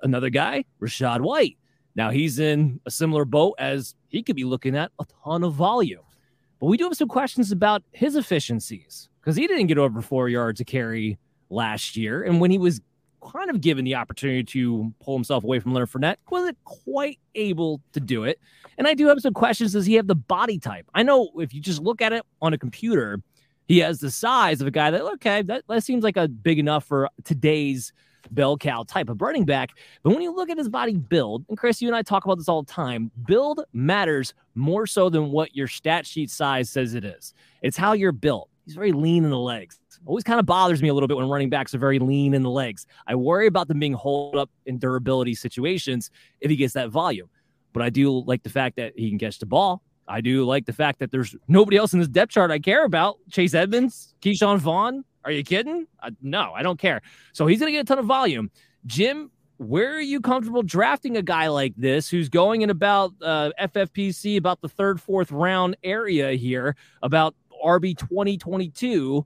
Another 0.02 0.28
guy, 0.28 0.66
Rachaad 0.82 1.22
White. 1.22 1.56
Now 1.94 2.10
he's 2.10 2.38
in 2.38 2.78
a 2.84 2.90
similar 2.90 3.24
boat 3.24 3.54
as 3.58 3.94
he 4.08 4.22
could 4.22 4.36
be 4.36 4.44
looking 4.44 4.76
at 4.76 4.92
a 5.00 5.06
ton 5.24 5.44
of 5.44 5.54
volume. 5.54 6.02
But 6.60 6.66
we 6.66 6.76
do 6.76 6.84
have 6.84 6.96
some 6.96 7.08
questions 7.08 7.52
about 7.52 7.82
his 7.92 8.16
efficiencies 8.16 9.08
because 9.20 9.36
he 9.36 9.46
didn't 9.46 9.68
get 9.68 9.78
over 9.78 10.02
four 10.02 10.28
yards 10.28 10.60
a 10.60 10.64
carry 10.64 11.18
last 11.48 11.96
year. 11.96 12.22
And 12.22 12.38
when 12.38 12.50
he 12.50 12.58
was 12.58 12.82
kind 13.32 13.50
of 13.50 13.60
given 13.60 13.84
the 13.84 13.94
opportunity 13.94 14.42
to 14.44 14.92
pull 15.00 15.16
himself 15.16 15.44
away 15.44 15.60
from 15.60 15.72
Leonard 15.72 15.90
Fournette, 15.90 16.16
wasn't 16.30 16.58
quite 16.64 17.18
able 17.34 17.80
to 17.92 18.00
do 18.00 18.24
it. 18.24 18.38
And 18.78 18.88
I 18.88 18.94
do 18.94 19.06
have 19.08 19.20
some 19.20 19.34
questions. 19.34 19.72
Does 19.72 19.86
he 19.86 19.94
have 19.94 20.06
the 20.06 20.14
body 20.14 20.58
type? 20.58 20.86
I 20.94 21.02
know 21.02 21.30
if 21.36 21.54
you 21.54 21.60
just 21.60 21.82
look 21.82 22.02
at 22.02 22.12
it 22.12 22.24
on 22.40 22.52
a 22.52 22.58
computer, 22.58 23.20
he 23.66 23.78
has 23.78 24.00
the 24.00 24.10
size 24.10 24.60
of 24.60 24.66
a 24.66 24.70
guy 24.70 24.90
that, 24.90 25.02
okay, 25.02 25.42
that, 25.42 25.64
that 25.68 25.84
seems 25.84 26.04
like 26.04 26.16
a 26.16 26.28
big 26.28 26.58
enough 26.58 26.84
for 26.84 27.08
today's 27.24 27.92
bell 28.30 28.56
cow 28.56 28.84
type 28.84 29.08
of 29.08 29.20
running 29.20 29.44
back. 29.44 29.70
But 30.02 30.10
when 30.10 30.22
you 30.22 30.34
look 30.34 30.50
at 30.50 30.58
his 30.58 30.68
body 30.68 30.94
build, 30.94 31.44
and 31.48 31.58
Chris, 31.58 31.82
you 31.82 31.88
and 31.88 31.96
I 31.96 32.02
talk 32.02 32.24
about 32.24 32.38
this 32.38 32.48
all 32.48 32.62
the 32.62 32.72
time, 32.72 33.10
build 33.26 33.64
matters 33.72 34.34
more 34.54 34.86
so 34.86 35.08
than 35.08 35.30
what 35.30 35.54
your 35.54 35.68
stat 35.68 36.06
sheet 36.06 36.30
size 36.30 36.70
says 36.70 36.94
it 36.94 37.04
is. 37.04 37.34
It's 37.62 37.76
how 37.76 37.92
you're 37.92 38.12
built. 38.12 38.48
He's 38.64 38.74
very 38.74 38.92
lean 38.92 39.24
in 39.24 39.30
the 39.30 39.38
legs. 39.38 39.80
Always 40.06 40.24
kind 40.24 40.40
of 40.40 40.46
bothers 40.46 40.82
me 40.82 40.88
a 40.88 40.94
little 40.94 41.08
bit 41.08 41.16
when 41.16 41.28
running 41.28 41.50
backs 41.50 41.74
are 41.74 41.78
very 41.78 41.98
lean 41.98 42.34
in 42.34 42.42
the 42.42 42.50
legs. 42.50 42.86
I 43.06 43.14
worry 43.14 43.46
about 43.46 43.68
them 43.68 43.78
being 43.78 43.92
holed 43.92 44.36
up 44.36 44.50
in 44.66 44.78
durability 44.78 45.34
situations 45.34 46.10
if 46.40 46.50
he 46.50 46.56
gets 46.56 46.74
that 46.74 46.90
volume. 46.90 47.28
But 47.72 47.82
I 47.82 47.90
do 47.90 48.22
like 48.26 48.42
the 48.42 48.50
fact 48.50 48.76
that 48.76 48.92
he 48.96 49.08
can 49.08 49.18
catch 49.18 49.38
the 49.38 49.46
ball. 49.46 49.82
I 50.08 50.20
do 50.20 50.44
like 50.44 50.66
the 50.66 50.72
fact 50.72 50.98
that 50.98 51.10
there's 51.10 51.34
nobody 51.48 51.76
else 51.76 51.92
in 51.92 52.00
this 52.00 52.08
depth 52.08 52.32
chart 52.32 52.50
I 52.50 52.58
care 52.58 52.84
about. 52.84 53.16
Chase 53.30 53.54
Edmonds, 53.54 54.14
Ke'Shawn 54.20 54.58
Vaughn. 54.58 55.04
Are 55.24 55.30
you 55.30 55.44
kidding? 55.44 55.86
Uh, 56.02 56.10
no, 56.20 56.52
I 56.52 56.62
don't 56.62 56.78
care. 56.78 57.00
So 57.32 57.46
he's 57.46 57.60
going 57.60 57.72
to 57.72 57.72
get 57.72 57.82
a 57.82 57.84
ton 57.84 57.98
of 57.98 58.06
volume. 58.06 58.50
Jim, 58.86 59.30
where 59.58 59.94
are 59.94 60.00
you 60.00 60.20
comfortable 60.20 60.62
drafting 60.62 61.16
a 61.16 61.22
guy 61.22 61.46
like 61.46 61.74
this 61.76 62.08
who's 62.08 62.28
going 62.28 62.62
in 62.62 62.70
about 62.70 63.12
uh, 63.22 63.50
FFPC, 63.60 64.36
about 64.36 64.60
the 64.60 64.68
third, 64.68 65.00
fourth 65.00 65.30
round 65.30 65.76
area 65.84 66.32
here, 66.32 66.74
about 67.02 67.36
RB 67.64 67.96
2022. 67.96 69.24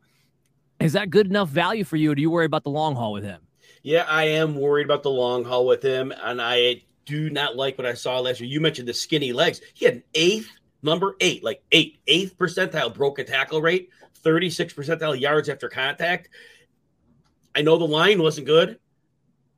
Is 0.81 0.93
that 0.93 1.11
good 1.11 1.27
enough 1.27 1.49
value 1.49 1.85
for 1.85 1.97
you? 1.97 2.13
Or 2.13 2.15
do 2.15 2.23
you 2.23 2.31
worry 2.31 2.47
about 2.47 2.65
the 2.65 2.71
long 2.71 2.95
haul 2.95 3.13
with 3.13 3.25
him? 3.25 3.41
Yeah, 3.83 4.05
I 4.09 4.25
am 4.25 4.57
worried 4.57 4.85
about 4.85 5.03
the 5.03 5.11
long 5.11 5.45
haul 5.45 5.67
with 5.67 5.83
him. 5.83 6.13
And 6.23 6.41
I 6.41 6.83
do 7.05 7.31
not 7.31 7.57
like 7.57 7.79
what 7.79 7.87
I 7.87 7.95
saw 7.95 8.19
last 8.19 8.41
year. 8.41 8.51
You 8.51 8.61
mentioned 8.61 8.89
the 8.89 8.95
skinny 8.95 9.33
legs. 9.33 9.61
He 9.75 9.85
had 9.85 9.95
an 9.95 10.03
eighth, 10.15 10.51
number 10.83 11.17
eight, 11.21 11.43
like 11.43 11.63
eight, 11.73 11.99
eighth 12.07 12.37
percentile 12.37 12.93
broken 12.93 13.27
tackle 13.27 13.63
rate, 13.63 13.91
36 14.17 14.75
percentile 14.75 15.19
yards 15.19 15.49
after 15.49 15.69
contact. 15.69 16.29
I 17.55 17.63
know 17.63 17.79
the 17.79 17.87
line 17.87 18.21
wasn't 18.21 18.47
good, 18.47 18.79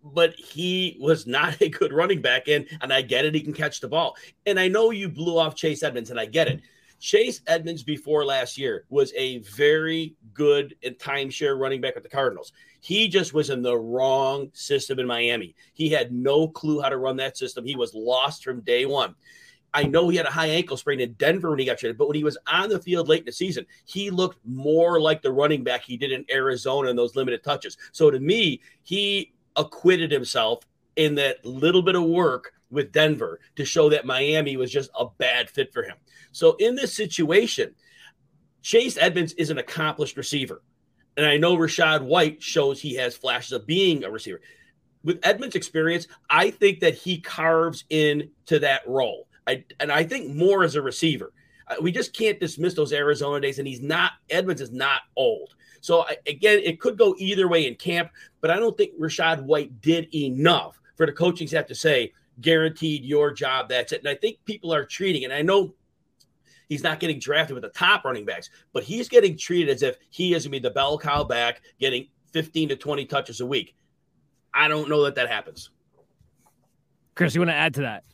but 0.05 0.35
he 0.35 0.97
was 1.01 1.27
not 1.27 1.61
a 1.61 1.69
good 1.69 1.93
running 1.93 2.21
back 2.21 2.49
in, 2.49 2.67
and 2.81 2.93
I 2.93 3.03
get 3.03 3.25
it. 3.25 3.35
He 3.35 3.41
can 3.41 3.55
catch 3.55 3.81
the 3.81 3.89
ball. 3.89 4.17
And 4.47 4.61
I 4.61 4.69
know 4.69 4.91
you 4.91 5.09
blew 5.09 5.39
off 5.39 5.57
Chase 5.57 5.83
Edmonds, 5.83 6.11
and 6.11 6.21
I 6.21 6.27
get 6.27 6.49
it. 6.49 6.61
Chase 7.01 7.41
Edmonds 7.47 7.83
before 7.83 8.25
last 8.25 8.59
year 8.59 8.85
was 8.89 9.13
a 9.17 9.39
very 9.39 10.15
good 10.35 10.75
and 10.83 10.97
timeshare 10.99 11.59
running 11.59 11.81
back 11.81 11.95
with 11.95 12.03
the 12.03 12.11
Cardinals. 12.11 12.53
He 12.81 13.09
just 13.09 13.35
was 13.35 13.51
in 13.51 13.63
the 13.63 13.77
wrong 13.77 14.51
system 14.53 14.99
in 14.99 15.07
Miami. 15.07 15.55
He 15.75 15.89
had 15.89 16.13
no 16.13 16.49
clue 16.49 16.81
how 16.81 16.89
to 16.89 16.97
run 16.97 17.17
that 17.17 17.37
system. 17.37 17.65
He 17.65 17.77
was 17.77 17.95
lost 17.95 18.45
from 18.45 18.61
day 18.61 18.87
one. 18.87 19.15
I 19.75 19.85
know 19.85 20.09
he 20.09 20.17
had 20.17 20.27
a 20.27 20.31
high 20.31 20.49
ankle 20.49 20.77
sprain 20.77 21.01
in 21.01 21.13
Denver 21.15 21.51
when 21.51 21.59
he 21.59 21.65
got 21.65 21.79
traded, 21.79 21.99
but 21.99 22.09
when 22.09 22.17
he 22.17 22.25
was 22.25 22.39
on 22.47 22.69
the 22.69 22.81
field 22.81 23.09
late 23.09 23.21
in 23.21 23.27
the 23.27 23.33
season, 23.33 23.67
he 23.85 24.11
looked 24.11 24.39
more 24.45 25.01
like 25.01 25.21
the 25.21 25.31
running 25.31 25.63
back 25.63 25.85
he 25.85 25.97
did 25.97 26.11
in 26.11 26.25
Arizona 26.31 26.89
in 26.89 26.97
those 26.97 27.17
limited 27.17 27.45
touches. 27.45 27.77
So 27.93 28.11
to 28.11 28.19
me, 28.19 28.61
he 28.83 29.35
acquitted 29.57 30.11
himself 30.11 30.65
in 30.97 31.15
that 31.17 31.45
little 31.45 31.83
bit 31.83 31.97
of 31.97 32.05
work 32.05 32.55
with 32.71 32.93
Denver 32.93 33.41
to 33.57 33.65
show 33.65 33.89
that 33.91 34.07
Miami 34.07 34.57
was 34.57 34.71
just 34.71 34.91
a 34.99 35.07
bad 35.19 35.49
fit 35.49 35.73
for 35.73 35.83
him. 35.83 35.97
So 36.33 36.57
in 36.59 36.75
this 36.75 36.95
situation, 36.95 37.75
Chase 38.63 38.99
Edmonds 38.99 39.33
is 39.35 39.51
an 39.51 39.59
accomplished 39.59 40.17
receiver. 40.17 40.63
And 41.17 41.27
I 41.27 41.37
know 41.37 41.57
Rachaad 41.57 42.03
White 42.03 42.43
shows 42.43 42.81
he 42.81 42.95
has 42.95 43.17
flashes 43.17 43.53
of 43.53 43.67
being 43.67 44.05
a 44.05 44.11
receiver. 44.11 44.41
With 45.03 45.21
Edmonds' 45.23 45.57
experience, 45.57 46.07
I 46.29 46.51
think 46.51 46.81
that 46.81 46.95
he 46.95 47.19
carves 47.21 47.85
into 47.91 48.59
that 48.61 48.83
role. 48.87 49.27
I, 49.47 49.65
and 49.81 49.91
I 49.91 50.05
think 50.05 50.35
more 50.35 50.63
as 50.63 50.77
a 50.77 50.83
receiver. 50.83 51.33
Uh, 51.67 51.77
we 51.81 51.93
just 51.93 52.13
can't 52.13 52.39
dismiss 52.39 52.75
those 52.75 52.93
Arizona 52.93 53.41
days. 53.41 53.59
And 53.59 53.67
he's 53.67 53.81
not, 53.81 54.13
Edmonds 54.31 54.61
is 54.61 54.71
not 54.71 55.03
old. 55.17 55.55
So 55.81 56.03
I, 56.03 56.17
again, 56.27 56.61
it 56.63 56.81
could 56.81 56.99
go 56.99 57.15
either 57.19 57.49
way 57.49 57.67
in 57.67 57.75
camp, 57.77 58.11
but 58.41 58.51
I 58.51 58.57
don't 58.57 58.77
think 58.77 58.99
Rachaad 58.99 59.43
White 59.43 59.81
did 59.81 60.15
enough 60.15 60.81
for 60.97 61.07
the 61.07 61.13
coaching 61.13 61.47
staff 61.47 61.67
to 61.67 61.75
say, 61.75 62.13
guaranteed 62.41 63.05
your 63.05 63.33
job. 63.33 63.69
That's 63.69 63.93
it. 63.93 64.01
And 64.01 64.09
I 64.09 64.15
think 64.15 64.39
people 64.45 64.73
are 64.73 64.85
treating, 64.85 65.25
and 65.25 65.33
I 65.33 65.43
know 65.43 65.75
he's 66.69 66.83
not 66.83 67.01
getting 67.01 67.19
drafted 67.19 67.55
with 67.55 67.63
the 67.63 67.71
top 67.71 68.05
running 68.05 68.25
backs, 68.25 68.51
but 68.73 68.83
he's 68.83 69.09
getting 69.09 69.37
treated 69.37 69.75
as 69.75 69.83
if 69.83 69.97
he 70.11 70.35
is 70.35 70.45
going 70.45 70.53
to 70.53 70.61
be 70.61 70.69
the 70.69 70.71
bell 70.71 70.99
cow 70.99 71.25
back, 71.25 71.63
getting 71.79 72.09
15 72.33 72.71
to 72.71 72.77
20 72.77 73.05
touches 73.07 73.41
a 73.41 73.47
week. 73.47 73.75
I 74.55 74.69
don't 74.69 74.89
know 74.89 75.05
that 75.05 75.15
that 75.17 75.29
happens. 75.29 75.71
Chris, 77.15 77.35
you 77.35 77.41
want 77.41 77.51
to 77.51 77.55
add 77.55 77.75
to 77.75 77.81
that? 77.83 78.05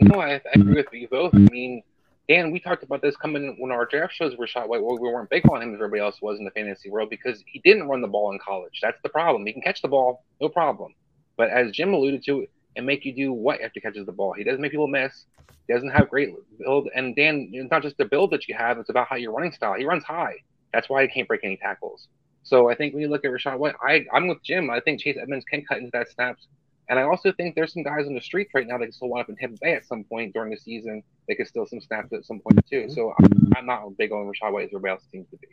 No, 0.00 0.20
I, 0.20 0.34
I 0.34 0.42
agree 0.54 0.74
with 0.74 0.86
you 0.92 1.08
both. 1.08 1.34
I 1.34 1.38
mean, 1.38 1.82
Dan, 2.28 2.50
we 2.50 2.60
talked 2.60 2.82
about 2.82 3.02
this 3.02 3.16
coming 3.16 3.56
when 3.58 3.70
our 3.70 3.86
draft 3.86 4.14
shows 4.14 4.36
were 4.36 4.46
shot. 4.46 4.68
White. 4.68 4.82
Well, 4.82 4.98
we 4.98 5.08
weren't 5.08 5.30
big 5.30 5.48
on 5.50 5.62
him 5.62 5.70
as 5.70 5.76
everybody 5.76 6.00
else 6.00 6.20
was 6.20 6.38
in 6.38 6.44
the 6.44 6.50
fantasy 6.50 6.90
world 6.90 7.10
because 7.10 7.42
he 7.46 7.60
didn't 7.60 7.88
run 7.88 8.00
the 8.00 8.08
ball 8.08 8.32
in 8.32 8.38
college. 8.38 8.80
That's 8.82 9.00
the 9.02 9.08
problem. 9.08 9.46
He 9.46 9.52
can 9.52 9.62
catch 9.62 9.82
the 9.82 9.88
ball, 9.88 10.24
no 10.40 10.48
problem. 10.48 10.94
But 11.36 11.50
as 11.50 11.70
Jim 11.72 11.94
alluded 11.94 12.24
to, 12.24 12.46
and 12.76 12.86
make 12.86 13.04
you 13.04 13.12
do 13.12 13.32
what 13.32 13.60
after 13.60 13.72
he 13.74 13.80
catches 13.80 14.06
the 14.06 14.12
ball. 14.12 14.32
He 14.32 14.44
doesn't 14.44 14.60
make 14.60 14.70
people 14.70 14.86
miss. 14.86 15.24
He 15.66 15.74
doesn't 15.74 15.90
have 15.90 16.08
great 16.08 16.34
build. 16.58 16.88
And 16.94 17.16
Dan, 17.16 17.50
it's 17.52 17.70
not 17.70 17.82
just 17.82 17.96
the 17.98 18.04
build 18.04 18.30
that 18.30 18.46
you 18.48 18.54
have; 18.54 18.78
it's 18.78 18.90
about 18.90 19.08
how 19.08 19.16
your 19.16 19.32
running 19.32 19.52
style. 19.52 19.74
He 19.74 19.84
runs 19.84 20.04
high. 20.04 20.36
That's 20.72 20.88
why 20.88 21.02
he 21.02 21.08
can't 21.08 21.26
break 21.26 21.40
any 21.42 21.56
tackles. 21.56 22.08
So 22.42 22.70
I 22.70 22.76
think 22.76 22.94
when 22.94 23.02
you 23.02 23.08
look 23.08 23.24
at 23.24 23.30
Rachaad 23.30 23.58
White, 23.58 23.74
I, 23.82 24.04
I'm 24.12 24.28
with 24.28 24.42
Jim. 24.44 24.70
I 24.70 24.80
think 24.80 25.00
Chase 25.00 25.16
Edmonds 25.20 25.44
can 25.50 25.64
cut 25.64 25.78
into 25.78 25.90
that 25.92 26.08
snaps. 26.10 26.46
And 26.88 26.98
I 26.98 27.02
also 27.02 27.32
think 27.32 27.56
there's 27.56 27.72
some 27.72 27.82
guys 27.82 28.06
on 28.06 28.14
the 28.14 28.20
streets 28.20 28.52
right 28.54 28.66
now 28.66 28.78
that 28.78 28.84
can 28.84 28.92
still 28.92 29.08
wind 29.08 29.24
up 29.24 29.28
in 29.28 29.36
Tampa 29.36 29.58
Bay 29.60 29.74
at 29.74 29.84
some 29.84 30.04
point 30.04 30.32
during 30.32 30.50
the 30.52 30.56
season 30.56 31.02
they 31.26 31.34
could 31.34 31.48
steal 31.48 31.66
some 31.66 31.80
snaps 31.80 32.12
at 32.12 32.24
some 32.24 32.38
point 32.38 32.64
too. 32.70 32.82
Mm-hmm. 32.82 32.92
So 32.92 33.12
I'm, 33.18 33.52
I'm 33.56 33.66
not 33.66 33.96
big 33.96 34.12
on 34.12 34.30
Rachaad 34.30 34.52
White 34.52 34.64
as 34.64 34.68
everybody 34.68 34.92
else 34.92 35.02
seems 35.10 35.28
to 35.30 35.36
be. 35.38 35.48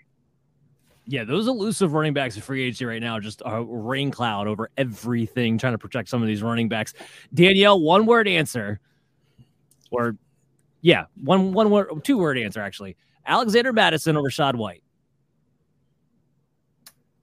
Yeah, 1.05 1.25
those 1.25 1.47
elusive 1.47 1.93
running 1.93 2.13
backs 2.13 2.37
of 2.37 2.43
free 2.43 2.63
agency 2.63 2.85
right 2.85 3.01
now 3.01 3.19
just 3.19 3.41
a 3.45 3.63
rain 3.63 4.09
cloud 4.09 4.47
over 4.47 4.69
everything, 4.77 5.57
trying 5.57 5.73
to 5.73 5.77
protect 5.77 6.07
some 6.07 6.21
of 6.21 6.27
these 6.27 6.41
running 6.41 6.69
backs. 6.69 6.93
Danielle, 7.33 7.81
one 7.81 8.05
word 8.05 8.27
answer, 8.27 8.79
or 9.91 10.15
yeah, 10.81 11.05
one 11.21 11.51
one 11.51 11.69
word, 11.69 11.89
two 12.03 12.17
word 12.17 12.37
answer 12.37 12.61
actually. 12.61 12.95
Alexander 13.25 13.73
Mattison 13.73 14.15
or 14.15 14.23
Rachaad 14.23 14.55
White. 14.55 14.83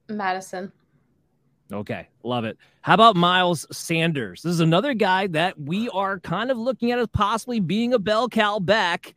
Mattison. 0.09 0.73
Okay, 1.73 2.09
love 2.25 2.45
it. 2.45 2.59
How 2.83 2.95
about 2.95 3.17
Miles 3.17 3.67
Sanders? 3.71 4.43
This 4.43 4.53
is 4.53 4.61
another 4.61 4.93
guy 4.93 5.29
that 5.29 5.59
we 5.61 5.89
are 5.91 6.19
kind 6.21 6.51
of 6.51 6.59
looking 6.59 6.91
at 6.91 6.99
as 6.99 7.07
possibly 7.09 7.61
being 7.61 7.95
a 7.95 7.99
bell 7.99 8.29
cow 8.29 8.59
back. 8.59 9.15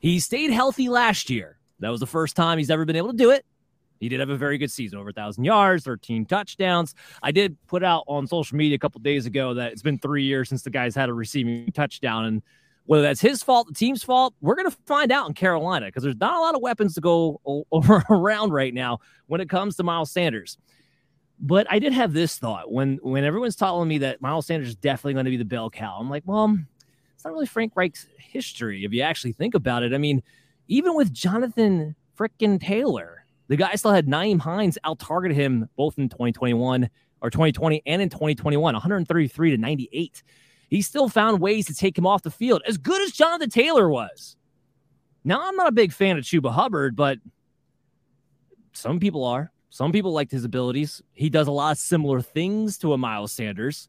He 0.00 0.18
stayed 0.18 0.50
healthy 0.50 0.88
last 0.88 1.30
year. 1.30 1.58
That 1.80 1.90
was 1.90 2.00
the 2.00 2.06
first 2.06 2.34
time 2.34 2.58
he's 2.58 2.70
ever 2.70 2.84
been 2.84 2.96
able 2.96 3.12
to 3.12 3.16
do 3.16 3.30
it. 3.30 3.44
He 4.00 4.08
did 4.08 4.20
have 4.20 4.30
a 4.30 4.36
very 4.36 4.58
good 4.58 4.70
season, 4.70 4.98
over 4.98 5.10
a 5.10 5.12
thousand 5.12 5.44
yards, 5.44 5.84
13 5.84 6.26
touchdowns. 6.26 6.94
I 7.22 7.32
did 7.32 7.56
put 7.66 7.82
out 7.82 8.04
on 8.06 8.26
social 8.26 8.56
media 8.56 8.76
a 8.76 8.78
couple 8.78 9.00
days 9.00 9.26
ago 9.26 9.54
that 9.54 9.72
it's 9.72 9.82
been 9.82 9.98
three 9.98 10.24
years 10.24 10.48
since 10.48 10.62
the 10.62 10.70
guy's 10.70 10.94
had 10.94 11.08
a 11.08 11.14
receiving 11.14 11.70
touchdown. 11.72 12.24
And 12.24 12.42
whether 12.84 13.02
that's 13.02 13.20
his 13.20 13.42
fault, 13.42 13.68
the 13.68 13.74
team's 13.74 14.02
fault, 14.02 14.34
we're 14.40 14.54
going 14.54 14.70
to 14.70 14.76
find 14.86 15.10
out 15.10 15.28
in 15.28 15.34
Carolina 15.34 15.86
because 15.86 16.02
there's 16.02 16.16
not 16.16 16.36
a 16.36 16.40
lot 16.40 16.54
of 16.54 16.60
weapons 16.60 16.94
to 16.94 17.00
go 17.00 17.40
over 17.72 18.04
around 18.10 18.52
right 18.52 18.72
now 18.72 18.98
when 19.26 19.40
it 19.40 19.48
comes 19.48 19.76
to 19.76 19.82
Miles 19.82 20.10
Sanders. 20.10 20.58
But 21.38 21.66
I 21.68 21.78
did 21.78 21.92
have 21.92 22.14
this 22.14 22.38
thought 22.38 22.72
when 22.72 22.98
when 23.02 23.22
everyone's 23.22 23.56
telling 23.56 23.88
me 23.88 23.98
that 23.98 24.22
Miles 24.22 24.46
Sanders 24.46 24.68
is 24.68 24.76
definitely 24.76 25.12
going 25.14 25.26
to 25.26 25.30
be 25.30 25.36
the 25.36 25.44
bell 25.44 25.68
cow. 25.68 25.98
I'm 26.00 26.08
like, 26.08 26.22
well, 26.24 26.56
it's 27.14 27.24
not 27.24 27.32
really 27.34 27.44
Frank 27.46 27.72
Reich's 27.76 28.06
history 28.16 28.84
if 28.84 28.92
you 28.92 29.02
actually 29.02 29.32
think 29.32 29.54
about 29.54 29.82
it. 29.82 29.92
I 29.92 29.98
mean, 29.98 30.22
even 30.68 30.94
with 30.94 31.12
Jonathan 31.12 31.94
frickin' 32.18 32.58
Taylor, 32.58 33.25
the 33.48 33.56
guy 33.56 33.74
still 33.74 33.92
had 33.92 34.06
Nyheim 34.06 34.40
Hines 34.40 34.78
out 34.84 34.98
targeted 34.98 35.36
him 35.36 35.68
both 35.76 35.98
in 35.98 36.08
2021 36.08 36.88
or 37.20 37.30
2020 37.30 37.82
and 37.86 38.02
in 38.02 38.08
2021, 38.08 38.74
133 38.74 39.50
to 39.50 39.56
98. 39.56 40.22
He 40.68 40.82
still 40.82 41.08
found 41.08 41.40
ways 41.40 41.66
to 41.66 41.74
take 41.74 41.96
him 41.96 42.06
off 42.06 42.22
the 42.22 42.30
field, 42.30 42.62
as 42.66 42.76
good 42.76 43.00
as 43.02 43.12
Jonathan 43.12 43.50
Taylor 43.50 43.88
was. 43.88 44.36
Now, 45.24 45.46
I'm 45.46 45.56
not 45.56 45.68
a 45.68 45.72
big 45.72 45.92
fan 45.92 46.18
of 46.18 46.24
Chuba 46.24 46.52
Hubbard, 46.52 46.96
but 46.96 47.18
some 48.72 49.00
people 49.00 49.24
are. 49.24 49.52
Some 49.70 49.92
people 49.92 50.12
liked 50.12 50.30
his 50.30 50.44
abilities. 50.44 51.02
He 51.12 51.28
does 51.28 51.48
a 51.48 51.52
lot 51.52 51.72
of 51.72 51.78
similar 51.78 52.20
things 52.20 52.78
to 52.78 52.92
a 52.92 52.98
Miles 52.98 53.32
Sanders. 53.32 53.88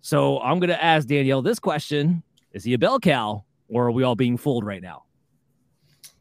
So 0.00 0.40
I'm 0.40 0.58
going 0.58 0.70
to 0.70 0.82
ask 0.82 1.06
Danielle 1.06 1.42
this 1.42 1.58
question 1.58 2.22
Is 2.52 2.64
he 2.64 2.74
a 2.74 2.78
bell 2.78 2.98
cow 2.98 3.44
or 3.68 3.86
are 3.86 3.92
we 3.92 4.02
all 4.02 4.16
being 4.16 4.36
fooled 4.36 4.64
right 4.64 4.82
now? 4.82 5.04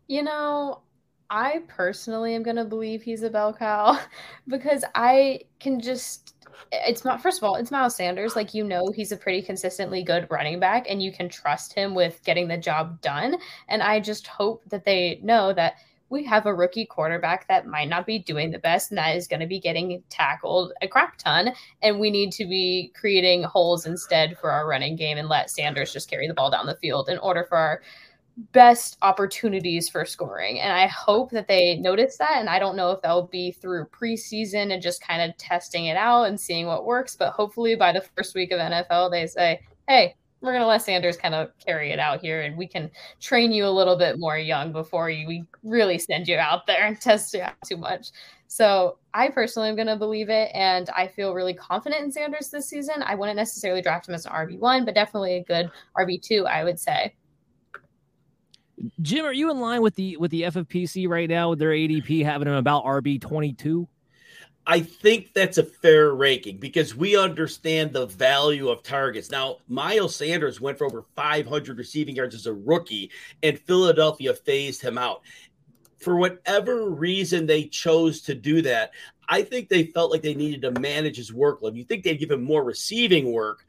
You 0.08 0.24
know, 0.24 0.82
I 1.32 1.62
personally 1.70 2.36
am 2.36 2.44
going 2.44 2.58
to 2.58 2.66
believe 2.66 3.02
he's 3.02 3.24
a 3.24 3.30
bell 3.30 3.54
cow 3.54 3.98
because 4.48 4.84
I 4.94 5.40
can 5.60 5.80
just. 5.80 6.36
It's 6.72 7.04
not, 7.04 7.22
first 7.22 7.40
of 7.40 7.44
all, 7.44 7.56
it's 7.56 7.72
Miles 7.72 7.96
Sanders. 7.96 8.36
Like, 8.36 8.54
you 8.54 8.64
know, 8.64 8.92
he's 8.96 9.12
a 9.12 9.18
pretty 9.18 9.42
consistently 9.42 10.04
good 10.04 10.28
running 10.30 10.60
back 10.60 10.86
and 10.88 11.02
you 11.02 11.12
can 11.12 11.28
trust 11.28 11.74
him 11.74 11.96
with 11.96 12.22
getting 12.24 12.48
the 12.48 12.58
job 12.58 13.02
done. 13.02 13.38
And 13.68 13.82
I 13.82 14.00
just 14.00 14.28
hope 14.28 14.62
that 14.70 14.86
they 14.86 15.20
know 15.24 15.54
that 15.54 15.76
we 16.10 16.24
have 16.26 16.46
a 16.46 16.54
rookie 16.54 16.86
quarterback 16.86 17.48
that 17.48 17.66
might 17.66 17.90
not 17.90 18.06
be 18.06 18.20
doing 18.20 18.52
the 18.52 18.60
best 18.60 18.92
and 18.92 18.98
that 18.98 19.16
is 19.16 19.28
going 19.28 19.40
to 19.40 19.48
be 19.48 19.60
getting 19.60 20.04
tackled 20.10 20.74
a 20.82 20.88
crap 20.88 21.18
ton. 21.18 21.52
And 21.82 22.00
we 22.00 22.12
need 22.12 22.32
to 22.34 22.46
be 22.46 22.92
creating 22.94 23.44
holes 23.44 23.86
instead 23.86 24.38
for 24.38 24.52
our 24.52 24.68
running 24.68 24.96
game 24.96 25.18
and 25.18 25.30
let 25.30 25.50
Sanders 25.50 25.94
just 25.94 26.10
carry 26.10 26.28
the 26.28 26.34
ball 26.34 26.52
down 26.52 26.68
the 26.68 26.76
field 26.76 27.10
in 27.10 27.18
order 27.18 27.44
for 27.44 27.58
our 27.58 27.82
best 28.52 28.98
opportunities 29.02 29.90
for 29.90 30.06
scoring. 30.06 30.60
And 30.60 30.72
I 30.72 30.88
hope 30.88 31.32
that 31.32 31.48
they 31.48 31.78
notice 31.78 32.18
that. 32.18 32.38
And 32.38 32.50
I 32.50 32.60
don't 32.60 32.76
know 32.76 32.92
if 32.92 33.02
that'll 33.02 33.28
be 33.28 33.52
through 33.52 33.86
preseason 33.86 34.74
and 34.74 34.82
just 34.82 35.06
kind 35.06 35.22
of 35.22 35.38
testing 35.38 35.86
it 35.86 35.98
out 35.98 36.24
and 36.24 36.40
seeing 36.40 36.66
what 36.66 36.86
works. 36.86 37.16
But 37.16 37.32
hopefully 37.32 37.76
by 37.76 37.92
the 37.92 38.06
first 38.16 38.36
week 38.36 38.52
of 38.52 38.60
NFL, 38.60 39.12
they 39.12 39.28
say, 39.28 39.62
hey, 39.88 40.16
we're 40.42 40.52
going 40.52 40.62
to 40.62 40.68
let 40.68 40.82
Sanders 40.82 41.18
kind 41.18 41.36
of 41.36 41.52
carry 41.64 41.92
it 41.92 42.00
out 42.00 42.20
here 42.20 42.42
and 42.42 42.58
we 42.58 42.68
can 42.68 42.90
train 43.20 43.52
you 43.52 43.66
a 43.66 43.70
little 43.70 43.96
bit 43.96 44.20
more 44.20 44.40
young 44.40 44.72
before 44.72 45.10
you, 45.10 45.28
we 45.28 45.46
really 45.64 46.00
send 46.00 46.28
you 46.28 46.38
out 46.38 46.66
there 46.66 46.86
and 46.86 47.00
test 47.02 47.34
you 47.34 47.42
out 47.42 47.54
too 47.66 47.78
much. 47.78 48.10
So 48.48 48.98
I 49.14 49.30
personally 49.30 49.70
am 49.70 49.76
going 49.76 49.88
to 49.88 49.96
believe 49.96 50.30
it. 50.30 50.50
And 50.54 50.90
I 50.90 51.08
feel 51.08 51.34
really 51.34 51.54
confident 51.54 52.04
in 52.04 52.12
Sanders 52.12 52.50
this 52.50 52.68
season. 52.68 53.04
I 53.04 53.16
wouldn't 53.16 53.38
necessarily 53.38 53.82
draft 53.82 54.10
him 54.10 54.16
as 54.16 54.26
an 54.26 54.34
RB1, 54.34 54.84
but 54.84 54.96
definitely 54.96 55.38
a 55.38 55.44
good 55.44 55.72
RB2, 55.98 56.48
I 56.48 56.64
would 56.64 56.80
say. 56.80 57.14
Jim, 59.02 59.26
are 59.26 59.34
you 59.34 59.52
in 59.52 59.60
line 59.60 59.82
with 59.82 59.96
the 59.96 60.18
with 60.18 60.32
the 60.32 60.44
FFPC 60.44 61.08
right 61.08 61.30
now 61.30 61.50
with 61.50 61.60
their 61.60 61.72
ADP 61.72 62.24
having 62.24 62.48
him 62.48 62.56
about 62.56 62.84
RB 62.86 63.20
twenty 63.20 63.54
two? 63.54 63.88
I 64.66 64.80
think 64.80 65.34
that's 65.34 65.58
a 65.58 65.64
fair 65.64 66.14
ranking 66.14 66.58
because 66.58 66.96
we 66.96 67.18
understand 67.18 67.94
the 67.94 68.06
value 68.06 68.70
of 68.70 68.84
targets. 68.84 69.32
Now, 69.32 69.58
Miles 69.68 70.16
Sanders 70.16 70.62
went 70.62 70.78
for 70.78 70.86
over 70.86 71.04
500 71.16 71.78
receiving 71.80 72.16
yards 72.16 72.36
as 72.36 72.46
a 72.46 72.54
rookie, 72.54 73.10
and 73.42 73.60
Philadelphia 73.60 74.36
phased 74.36 74.82
him 74.82 75.00
out. 75.00 75.22
For 75.98 76.16
whatever 76.16 76.92
reason 76.92 77.48
they 77.48 77.64
chose 77.66 78.22
to 78.22 78.36
do 78.36 78.62
that, 78.62 78.92
I 79.28 79.42
think 79.42 79.68
they 79.68 79.86
felt 79.86 80.12
like 80.12 80.22
they 80.22 80.36
needed 80.36 80.62
to 80.62 80.80
manage 80.80 81.18
his 81.18 81.32
workload. 81.32 81.76
You 81.76 81.84
think 81.84 82.04
they'd 82.04 82.20
give 82.20 82.32
him 82.32 82.44
more 82.44 82.64
receiving 82.64 83.32
work, 83.32 83.66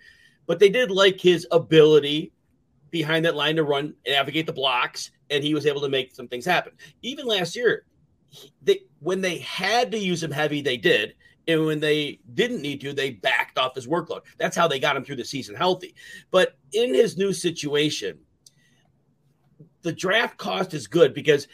but 0.46 0.58
they 0.58 0.68
did 0.68 0.90
like 0.90 1.20
his 1.20 1.46
ability 1.50 2.31
behind 2.92 3.24
that 3.24 3.34
line 3.34 3.56
to 3.56 3.64
run, 3.64 3.94
and 4.06 4.14
navigate 4.14 4.46
the 4.46 4.52
blocks, 4.52 5.10
and 5.30 5.42
he 5.42 5.54
was 5.54 5.66
able 5.66 5.80
to 5.80 5.88
make 5.88 6.14
some 6.14 6.28
things 6.28 6.44
happen. 6.44 6.72
Even 7.02 7.26
last 7.26 7.56
year, 7.56 7.86
they 8.62 8.82
when 9.00 9.20
they 9.20 9.38
had 9.38 9.90
to 9.90 9.98
use 9.98 10.22
him 10.22 10.30
heavy, 10.30 10.62
they 10.62 10.76
did. 10.76 11.14
And 11.48 11.66
when 11.66 11.80
they 11.80 12.20
didn't 12.34 12.62
need 12.62 12.80
to, 12.82 12.92
they 12.92 13.10
backed 13.10 13.58
off 13.58 13.74
his 13.74 13.88
workload. 13.88 14.20
That's 14.38 14.56
how 14.56 14.68
they 14.68 14.78
got 14.78 14.96
him 14.96 15.04
through 15.04 15.16
the 15.16 15.24
season 15.24 15.56
healthy. 15.56 15.96
But 16.30 16.56
in 16.72 16.94
his 16.94 17.18
new 17.18 17.32
situation, 17.32 18.20
the 19.80 19.92
draft 19.92 20.38
cost 20.38 20.72
is 20.72 20.86
good 20.86 21.12
because 21.12 21.48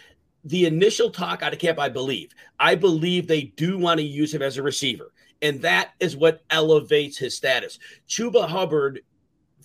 the 0.44 0.66
initial 0.66 1.10
talk 1.10 1.42
out 1.42 1.54
of 1.54 1.58
camp, 1.58 1.78
I 1.78 1.88
believe, 1.88 2.32
I 2.60 2.74
believe 2.74 3.26
they 3.26 3.44
do 3.44 3.78
want 3.78 3.98
to 3.98 4.04
use 4.04 4.34
him 4.34 4.42
as 4.42 4.58
a 4.58 4.62
receiver. 4.62 5.12
And 5.40 5.62
that 5.62 5.92
is 6.00 6.16
what 6.16 6.42
elevates 6.50 7.16
his 7.16 7.34
status. 7.34 7.78
Chuba 8.08 8.46
Hubbard, 8.46 9.00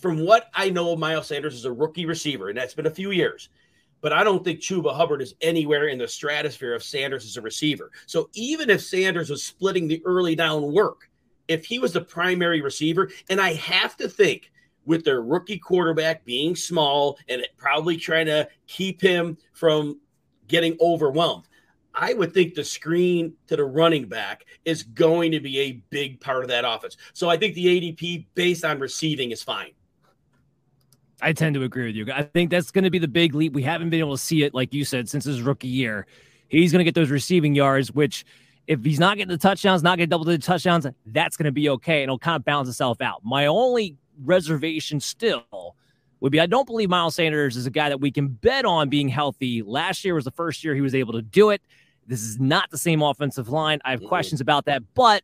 from 0.04 0.20
what 0.20 0.51
I 0.54 0.70
know 0.70 0.95
Miles 0.95 1.28
Sanders, 1.28 1.56
is 1.56 1.66
a 1.66 1.72
rookie 1.72 2.06
receiver, 2.06 2.49
and 2.49 2.58
that's 2.58 2.76
been 2.76 2.86
a 2.86 2.91
few 2.91 3.10
years 3.10 3.49
but 4.04 4.12
I 4.12 4.26
don't 4.26 4.43
think 4.43 4.60
Chuba 4.60 4.93
Hubbard 4.93 5.22
is 5.22 5.34
anywhere 5.39 5.88
in 5.88 5.97
the 5.97 6.10
stratosphere 6.10 6.76
of 6.76 6.84
Sanders 6.84 7.24
as 7.24 7.38
a 7.38 7.41
receiver. 7.41 7.89
So 8.06 8.30
even 8.34 8.70
if 8.70 8.82
Sanders 8.82 9.30
was 9.30 9.45
splitting 9.45 9.88
the 9.88 10.01
early 10.06 10.36
down 10.36 10.74
work, 10.74 11.10
if 11.47 11.64
he 11.64 11.80
was 11.80 11.93
the 11.93 12.01
primary 12.01 12.62
receiver, 12.62 13.10
and 13.30 13.39
I 13.39 13.54
have 13.54 13.95
to 13.97 14.10
think 14.10 14.51
with 14.86 15.06
their 15.06 15.22
rookie 15.22 15.58
quarterback 15.58 16.26
being 16.26 16.54
small 16.54 17.18
and 17.30 17.47
probably 17.56 17.95
trying 17.95 18.26
to 18.26 18.49
keep 18.68 19.01
him 19.01 19.38
from 19.54 20.01
getting 20.49 20.76
overwhelmed, 20.82 21.45
I 21.95 22.14
would 22.14 22.34
think 22.34 22.56
the 22.56 22.64
screen 22.66 23.36
to 23.47 23.56
the 23.56 23.64
running 23.64 24.10
back 24.10 24.43
is 24.66 24.84
going 24.84 25.32
to 25.32 25.39
be 25.39 25.60
a 25.60 25.84
big 25.91 26.20
part 26.20 26.43
of 26.43 26.49
that 26.49 26.66
offense. 26.68 26.97
So 27.14 27.30
I 27.30 27.38
think 27.38 27.56
the 27.56 27.68
ADP 27.68 28.26
based 28.36 28.66
on 28.66 28.80
receiving 28.80 29.32
is 29.32 29.41
fine. 29.41 29.72
I 31.24 31.34
tend 31.34 31.55
to 31.55 31.63
agree 31.63 31.88
with 31.88 31.95
you. 31.95 32.11
I 32.13 32.24
think 32.24 32.51
that's 32.51 32.69
going 32.69 32.84
to 32.84 32.89
be 32.89 32.99
the 32.99 33.07
big 33.07 33.34
leap. 33.34 33.53
We 33.53 33.63
haven't 33.63 33.89
been 33.89 33.99
able 33.99 34.15
to 34.15 34.21
see 34.21 34.43
it, 34.43 34.53
like 34.53 34.74
you 34.74 34.84
said, 34.84 35.07
since 35.07 35.24
his 35.26 35.41
rookie 35.41 35.67
year. 35.67 36.05
He's 36.49 36.71
going 36.71 36.80
to 36.80 36.84
get 36.84 36.95
those 36.95 37.09
receiving 37.09 37.55
yards, 37.55 37.91
which 37.91 38.26
if 38.67 38.84
he's 38.84 38.99
not 38.99 39.17
getting 39.17 39.32
the 39.32 39.38
touchdowns, 39.38 39.84
not 39.84 39.97
getting 39.97 40.09
double 40.09 40.26
digit 40.26 40.43
touchdowns, 40.43 40.86
that's 41.05 41.38
going 41.38 41.45
to 41.45 41.51
be 41.51 41.69
okay. 41.69 41.97
And 41.97 42.03
it'll 42.03 42.19
kind 42.19 42.36
of 42.36 42.45
balance 42.45 42.69
itself 42.69 43.01
out. 43.01 43.21
My 43.24 43.45
only 43.45 43.97
reservation 44.24 44.99
still 44.99 45.76
would 46.19 46.32
be 46.32 46.39
I 46.39 46.45
don't 46.45 46.65
believe 46.65 46.89
Miles 46.89 47.15
Sanders 47.15 47.57
is 47.57 47.65
a 47.65 47.71
guy 47.71 47.89
that 47.89 47.99
we 47.99 48.11
can 48.11 48.28
bet 48.28 48.65
on 48.65 48.89
being 48.89 49.09
healthy. 49.09 49.61
Last 49.61 50.05
year 50.05 50.15
was 50.15 50.26
the 50.26 50.32
first 50.32 50.63
year 50.63 50.76
he 50.76 50.82
was 50.82 50.95
able 50.95 51.13
to 51.13 51.21
do 51.21 51.49
it. 51.49 51.61
This 52.07 52.21
is 52.21 52.39
not 52.39 52.69
the 52.69 52.78
same 52.78 53.01
offensive 53.01 53.49
line. 53.49 53.80
I 53.86 53.91
have 53.91 54.03
questions 54.03 54.41
about 54.41 54.65
that, 54.65 54.84
but 54.93 55.24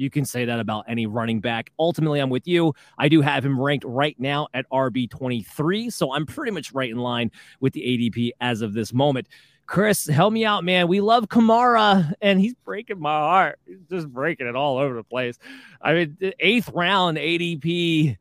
you 0.00 0.10
can 0.10 0.24
say 0.24 0.44
that 0.46 0.58
about 0.58 0.86
any 0.88 1.06
running 1.06 1.40
back. 1.40 1.70
Ultimately, 1.78 2.20
I'm 2.20 2.30
with 2.30 2.48
you. 2.48 2.74
I 2.98 3.08
do 3.08 3.20
have 3.20 3.44
him 3.44 3.60
ranked 3.60 3.84
right 3.84 4.18
now 4.18 4.48
at 4.54 4.68
RB 4.70 5.10
23. 5.10 5.90
So 5.90 6.12
I'm 6.12 6.24
pretty 6.24 6.52
much 6.52 6.72
right 6.72 6.90
in 6.90 6.96
line 6.96 7.30
with 7.60 7.74
the 7.74 7.82
ADP 7.82 8.30
as 8.40 8.62
of 8.62 8.72
this 8.72 8.92
moment. 8.92 9.28
Chris, 9.66 10.06
help 10.06 10.32
me 10.32 10.44
out, 10.44 10.64
man. 10.64 10.88
We 10.88 11.00
love 11.00 11.28
Kamara, 11.28 12.12
and 12.20 12.40
he's 12.40 12.54
breaking 12.64 12.98
my 12.98 13.18
heart. 13.18 13.60
He's 13.66 13.78
just 13.88 14.08
breaking 14.08 14.48
it 14.48 14.56
all 14.56 14.78
over 14.78 14.94
the 14.94 15.04
place. 15.04 15.38
I 15.80 15.92
mean, 15.92 16.32
eighth 16.40 16.70
round 16.70 17.18
ADP. 17.18 18.16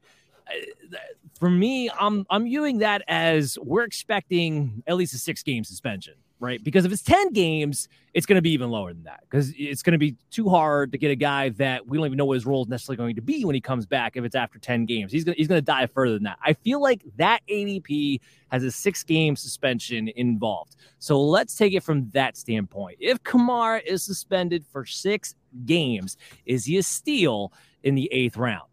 Uh, 0.47 0.97
for 1.39 1.49
me, 1.49 1.89
I'm 1.97 2.25
I'm 2.29 2.43
viewing 2.43 2.79
that 2.79 3.01
as 3.07 3.57
we're 3.63 3.83
expecting 3.83 4.83
at 4.85 4.95
least 4.97 5.13
a 5.13 5.17
six 5.17 5.41
game 5.41 5.63
suspension 5.63 6.15
right? 6.39 6.63
Because 6.63 6.85
if 6.85 6.91
it's 6.91 7.03
10 7.03 7.33
games, 7.33 7.89
it's 8.13 8.25
going 8.25 8.37
to 8.37 8.41
be 8.41 8.51
even 8.51 8.69
lower 8.69 8.93
than 8.93 9.03
that 9.03 9.21
because 9.21 9.53
it's 9.57 9.83
going 9.83 9.91
to 9.91 9.99
be 9.99 10.15
too 10.31 10.49
hard 10.49 10.91
to 10.91 10.97
get 10.97 11.11
a 11.11 11.15
guy 11.15 11.49
that 11.49 11.85
we 11.85 11.97
don't 11.97 12.05
even 12.05 12.17
know 12.17 12.25
what 12.25 12.35
his 12.35 12.45
role 12.45 12.63
is 12.63 12.69
necessarily 12.69 12.97
going 12.97 13.15
to 13.15 13.21
be 13.21 13.45
when 13.45 13.55
he 13.55 13.61
comes 13.61 13.85
back 13.85 14.15
if 14.15 14.23
it's 14.23 14.35
after 14.35 14.57
10 14.57 14.85
games. 14.85 15.11
He's 15.11 15.23
going 15.23 15.37
he's 15.37 15.47
going 15.47 15.59
to 15.61 15.65
die 15.65 15.85
further 15.87 16.13
than 16.13 16.23
that. 16.23 16.39
I 16.43 16.53
feel 16.53 16.81
like 16.81 17.01
that 17.17 17.41
ADP 17.49 18.21
has 18.49 18.63
a 18.63 18.71
six 18.71 19.03
game 19.03 19.35
suspension 19.35 20.07
involved. 20.15 20.75
So 20.99 21.21
let's 21.21 21.55
take 21.55 21.73
it 21.73 21.83
from 21.83 22.09
that 22.11 22.37
standpoint. 22.37 22.97
If 22.99 23.21
Kamara 23.23 23.83
is 23.85 24.03
suspended 24.03 24.65
for 24.71 24.85
six 24.85 25.35
games, 25.65 26.17
is 26.45 26.65
he 26.65 26.77
a 26.77 26.83
steal 26.83 27.53
in 27.83 27.95
the 27.95 28.09
eighth 28.11 28.37
round? 28.37 28.69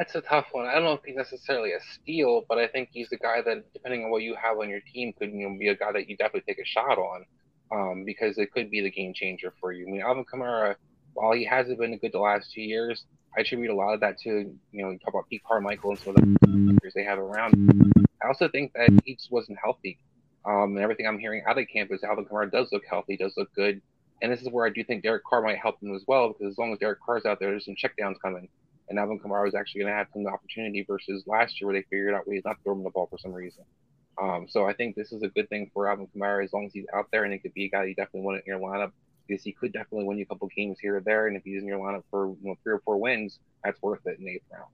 That's 0.00 0.14
a 0.14 0.22
tough 0.22 0.46
one. 0.52 0.64
I 0.64 0.76
don't 0.76 0.84
know 0.84 0.94
if 0.94 1.04
he's 1.04 1.14
necessarily 1.14 1.72
a 1.72 1.78
steal, 1.92 2.46
but 2.48 2.56
I 2.56 2.68
think 2.68 2.88
he's 2.90 3.10
the 3.10 3.18
guy 3.18 3.42
that, 3.42 3.70
depending 3.74 4.02
on 4.02 4.10
what 4.10 4.22
you 4.22 4.34
have 4.34 4.56
on 4.56 4.70
your 4.70 4.80
team, 4.80 5.12
could 5.12 5.30
you 5.30 5.46
know, 5.46 5.58
be 5.58 5.68
a 5.68 5.76
guy 5.76 5.92
that 5.92 6.08
you 6.08 6.16
definitely 6.16 6.50
take 6.50 6.58
a 6.58 6.64
shot 6.64 6.96
on, 6.96 7.26
um, 7.70 8.04
because 8.06 8.38
it 8.38 8.50
could 8.50 8.70
be 8.70 8.80
the 8.80 8.90
game 8.90 9.12
changer 9.12 9.52
for 9.60 9.72
you. 9.72 9.86
I 9.86 9.90
mean, 9.90 10.00
Alvin 10.00 10.24
Kamara, 10.24 10.76
while 11.12 11.32
he 11.32 11.44
hasn't 11.44 11.78
been 11.78 11.98
good 11.98 12.12
the 12.14 12.18
last 12.18 12.50
two 12.50 12.62
years, 12.62 13.04
I 13.36 13.42
attribute 13.42 13.70
a 13.70 13.74
lot 13.74 13.92
of 13.92 14.00
that 14.00 14.18
to 14.20 14.30
you 14.30 14.82
know 14.82 14.90
you 14.90 14.98
talk 15.00 15.12
about 15.12 15.28
Pete 15.28 15.42
Carmichael 15.46 15.90
and 15.90 15.98
some 15.98 16.16
of 16.16 16.22
the 16.22 16.78
players 16.80 16.94
they 16.94 17.04
have 17.04 17.18
around. 17.18 18.08
I 18.24 18.28
also 18.28 18.48
think 18.48 18.72
that 18.72 18.88
he 19.04 19.16
just 19.16 19.30
wasn't 19.30 19.58
healthy, 19.62 19.98
um, 20.46 20.76
and 20.76 20.78
everything 20.78 21.06
I'm 21.06 21.18
hearing 21.18 21.42
out 21.46 21.58
of 21.58 21.66
camp 21.70 21.90
is 21.92 22.02
Alvin 22.04 22.24
Kamara 22.24 22.50
does 22.50 22.68
look 22.72 22.84
healthy, 22.88 23.18
does 23.18 23.34
look 23.36 23.52
good, 23.54 23.82
and 24.22 24.32
this 24.32 24.40
is 24.40 24.48
where 24.50 24.64
I 24.64 24.70
do 24.70 24.82
think 24.82 25.02
Derek 25.02 25.24
Carr 25.24 25.42
might 25.42 25.58
help 25.58 25.78
him 25.82 25.94
as 25.94 26.04
well 26.08 26.28
because 26.28 26.52
as 26.52 26.56
long 26.56 26.72
as 26.72 26.78
Derek 26.78 27.00
Carr's 27.04 27.26
out 27.26 27.38
there, 27.38 27.50
there's 27.50 27.66
some 27.66 27.74
checkdowns 27.74 28.14
coming 28.22 28.48
and 28.90 28.98
Alvin 28.98 29.20
Kamara 29.20 29.44
was 29.44 29.54
actually 29.54 29.82
going 29.82 29.92
to 29.92 29.96
have 29.96 30.08
some 30.12 30.26
opportunity 30.26 30.84
versus 30.86 31.22
last 31.26 31.60
year 31.60 31.68
where 31.68 31.80
they 31.80 31.86
figured 31.88 32.12
out 32.12 32.26
ways 32.26 32.42
not 32.44 32.56
to 32.56 32.62
throw 32.64 32.74
him 32.74 32.82
the 32.82 32.90
ball 32.90 33.06
for 33.06 33.18
some 33.18 33.32
reason. 33.32 33.62
Um, 34.20 34.46
so 34.48 34.66
I 34.66 34.74
think 34.74 34.96
this 34.96 35.12
is 35.12 35.22
a 35.22 35.28
good 35.28 35.48
thing 35.48 35.70
for 35.72 35.88
Alvin 35.88 36.08
Kamara 36.14 36.44
as 36.44 36.52
long 36.52 36.66
as 36.66 36.72
he's 36.72 36.84
out 36.92 37.06
there 37.12 37.24
and 37.24 37.32
it 37.32 37.38
could 37.38 37.54
be 37.54 37.66
a 37.66 37.68
guy 37.70 37.84
you 37.84 37.94
definitely 37.94 38.22
want 38.22 38.38
in 38.38 38.42
your 38.46 38.58
lineup 38.58 38.90
because 39.26 39.44
he 39.44 39.52
could 39.52 39.72
definitely 39.72 40.04
win 40.04 40.18
you 40.18 40.24
a 40.24 40.26
couple 40.26 40.48
games 40.54 40.78
here 40.80 40.96
or 40.96 41.00
there. 41.00 41.28
And 41.28 41.36
if 41.36 41.44
he's 41.44 41.62
in 41.62 41.68
your 41.68 41.78
lineup 41.78 42.02
for 42.10 42.26
you 42.26 42.48
know, 42.48 42.56
three 42.64 42.74
or 42.74 42.80
four 42.80 42.98
wins, 42.98 43.38
that's 43.64 43.80
worth 43.80 44.00
it 44.06 44.18
in 44.18 44.24
the 44.24 44.32
eighth 44.32 44.42
round. 44.52 44.66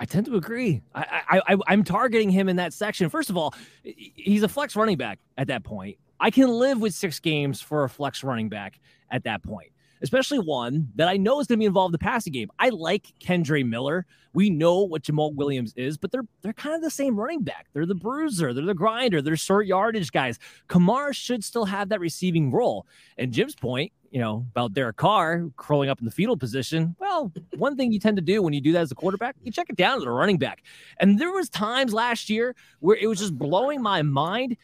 I 0.00 0.04
tend 0.04 0.26
to 0.26 0.36
agree. 0.36 0.82
I, 0.94 1.40
I, 1.48 1.56
I, 1.66 1.72
am 1.72 1.82
targeting 1.82 2.30
him 2.30 2.48
in 2.48 2.56
that 2.56 2.72
section. 2.72 3.08
First 3.10 3.30
of 3.30 3.36
all, 3.36 3.54
he's 3.82 4.44
a 4.44 4.48
flex 4.48 4.76
running 4.76 4.96
back 4.96 5.18
at 5.36 5.48
that 5.48 5.64
point. 5.64 5.98
I 6.20 6.30
can 6.30 6.48
live 6.48 6.80
with 6.80 6.94
six 6.94 7.18
games 7.18 7.60
for 7.60 7.84
a 7.84 7.88
flex 7.88 8.22
running 8.22 8.48
back 8.48 8.78
at 9.10 9.24
that 9.24 9.42
point 9.42 9.72
especially 10.02 10.38
one 10.38 10.88
that 10.96 11.08
I 11.08 11.16
know 11.16 11.40
is 11.40 11.46
going 11.46 11.58
to 11.58 11.62
be 11.62 11.66
involved 11.66 11.90
in 11.90 11.92
the 11.92 11.98
passing 11.98 12.32
game. 12.32 12.50
I 12.58 12.70
like 12.70 13.12
Kendre 13.20 13.66
Miller. 13.66 14.06
We 14.34 14.50
know 14.50 14.82
what 14.82 15.02
Jamaal 15.02 15.34
Williams 15.34 15.72
is, 15.76 15.96
but 15.96 16.12
they're 16.12 16.26
they're 16.42 16.52
kind 16.52 16.74
of 16.74 16.82
the 16.82 16.90
same 16.90 17.18
running 17.18 17.42
back. 17.42 17.66
They're 17.72 17.86
the 17.86 17.94
bruiser, 17.94 18.52
they're 18.52 18.64
the 18.64 18.74
grinder, 18.74 19.22
they're 19.22 19.36
short 19.36 19.66
yardage 19.66 20.12
guys. 20.12 20.38
Kamara 20.68 21.14
should 21.14 21.42
still 21.42 21.64
have 21.64 21.88
that 21.88 22.00
receiving 22.00 22.50
role. 22.50 22.86
And 23.16 23.32
Jim's 23.32 23.54
point, 23.54 23.92
you 24.10 24.20
know, 24.20 24.46
about 24.50 24.74
Derek 24.74 24.96
Carr 24.96 25.48
curling 25.56 25.90
up 25.90 25.98
in 25.98 26.04
the 26.04 26.10
fetal 26.10 26.36
position. 26.36 26.94
Well, 26.98 27.32
one 27.56 27.76
thing 27.76 27.92
you 27.92 27.98
tend 27.98 28.16
to 28.16 28.22
do 28.22 28.42
when 28.42 28.52
you 28.52 28.60
do 28.60 28.72
that 28.72 28.82
as 28.82 28.92
a 28.92 28.94
quarterback, 28.94 29.36
you 29.42 29.52
check 29.52 29.68
it 29.70 29.76
down 29.76 29.98
to 29.98 30.04
the 30.04 30.10
running 30.10 30.38
back. 30.38 30.62
And 30.98 31.18
there 31.18 31.32
was 31.32 31.48
times 31.48 31.92
last 31.92 32.30
year 32.30 32.54
where 32.80 32.96
it 32.96 33.06
was 33.06 33.18
just 33.18 33.36
blowing 33.36 33.82
my 33.82 34.02
mind 34.02 34.56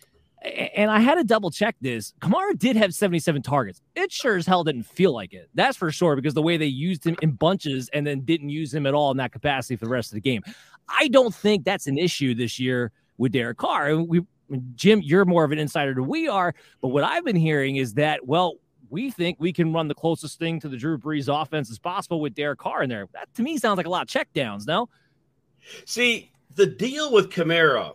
and 0.45 0.91
I 0.91 1.01
had 1.01 1.15
to 1.15 1.25
double 1.25 1.51
check 1.51 1.77
this. 1.81 2.13
Kamara 2.21 2.59
did 2.59 2.77
have 2.77 2.95
77 2.95 3.43
targets. 3.43 3.81
It 3.95 4.13
sure 4.13 4.37
as 4.37 4.47
hell 4.47 4.65
didn't 4.65 4.85
feel 4.85 5.13
like 5.13 5.33
it. 5.33 5.49
That's 5.55 5.77
for 5.77 5.91
sure, 5.91 6.17
because 6.17 6.35
the 6.35 6.43
way 6.43 6.57
they 6.57 6.67
used 6.67 7.05
him 7.05 7.17
in 7.23 7.33
bunches 7.33 7.89
and 7.93 8.07
then 8.07 8.21
didn't 8.21 8.51
use 8.51 8.73
him 8.73 8.87
at 8.87 8.95
all 8.95 9.11
in 9.11 9.17
that 9.17 9.33
capacity 9.33 9.77
for 9.77 9.87
the 9.87 9.91
rest 9.91 10.11
of 10.11 10.15
the 10.15 10.21
game. 10.21 10.43
I 10.89 11.09
don't 11.09 11.35
think 11.35 11.65
that's 11.65 11.87
an 11.87 11.99
issue 11.99 12.35
this 12.35 12.61
year 12.61 12.93
with 13.17 13.33
Derek 13.33 13.57
Carr. 13.57 13.89
And 13.89 14.09
We, 14.09 14.21
Jim, 14.75 15.01
you're 15.03 15.25
more 15.25 15.45
of 15.45 15.53
an 15.53 15.59
insider 15.59 15.95
than 15.95 16.07
we 16.07 16.29
are, 16.29 16.55
but 16.81 16.89
what 16.89 17.05
I've 17.05 17.25
been 17.25 17.37
hearing 17.37 17.77
is 17.77 17.95
that, 17.95 18.27
well, 18.27 18.57
we 18.91 19.11
think 19.11 19.39
we 19.41 19.53
can 19.53 19.73
run 19.73 19.89
the 19.89 19.95
closest 19.95 20.39
thing 20.39 20.61
to 20.61 20.69
the 20.69 20.77
Drew 20.77 20.99
Brees 20.99 21.29
offense 21.29 21.71
as 21.71 21.79
possible 21.79 22.21
with 22.21 22.35
Derek 22.35 22.59
Carr 22.59 22.83
in 22.83 22.91
there. 22.91 23.09
That 23.13 23.33
to 23.35 23.43
me 23.43 23.57
sounds 23.57 23.79
like 23.79 23.87
a 23.87 23.91
lot 23.91 24.03
of 24.03 24.09
checkdowns, 24.09 24.67
no? 24.67 24.89
See, 25.87 26.31
the 26.55 26.67
deal 26.67 27.13
with 27.13 27.31
Kamara 27.31 27.95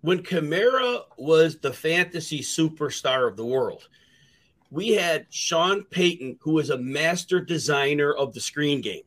when 0.00 0.22
Kamara 0.22 1.02
was 1.16 1.58
the 1.58 1.72
fantasy 1.72 2.40
superstar 2.40 3.28
of 3.28 3.36
the 3.36 3.44
world, 3.44 3.88
we 4.70 4.90
had 4.90 5.26
Sean 5.30 5.84
Payton, 5.84 6.38
who 6.40 6.52
was 6.52 6.70
a 6.70 6.78
master 6.78 7.40
designer 7.40 8.12
of 8.12 8.34
the 8.34 8.40
screen 8.40 8.80
game. 8.80 9.02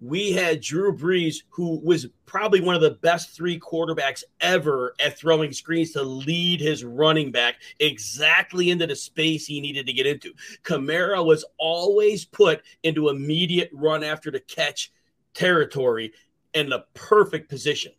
We 0.00 0.32
had 0.32 0.60
Drew 0.60 0.94
Brees, 0.94 1.36
who 1.48 1.80
was 1.80 2.08
probably 2.26 2.60
one 2.60 2.74
of 2.74 2.82
the 2.82 2.98
best 3.02 3.30
three 3.30 3.58
quarterbacks 3.58 4.22
ever 4.40 4.94
at 5.00 5.16
throwing 5.16 5.52
screens 5.52 5.92
to 5.92 6.02
lead 6.02 6.60
his 6.60 6.84
running 6.84 7.30
back 7.30 7.56
exactly 7.78 8.70
into 8.70 8.86
the 8.86 8.96
space 8.96 9.46
he 9.46 9.60
needed 9.60 9.86
to 9.86 9.92
get 9.92 10.06
into. 10.06 10.34
Kamara 10.62 11.24
was 11.24 11.44
always 11.58 12.24
put 12.24 12.62
into 12.82 13.08
immediate 13.08 13.70
run 13.72 14.02
after 14.02 14.30
the 14.30 14.40
catch 14.40 14.92
territory 15.32 16.12
in 16.52 16.68
the 16.68 16.84
perfect 16.94 17.48
position. 17.48 17.92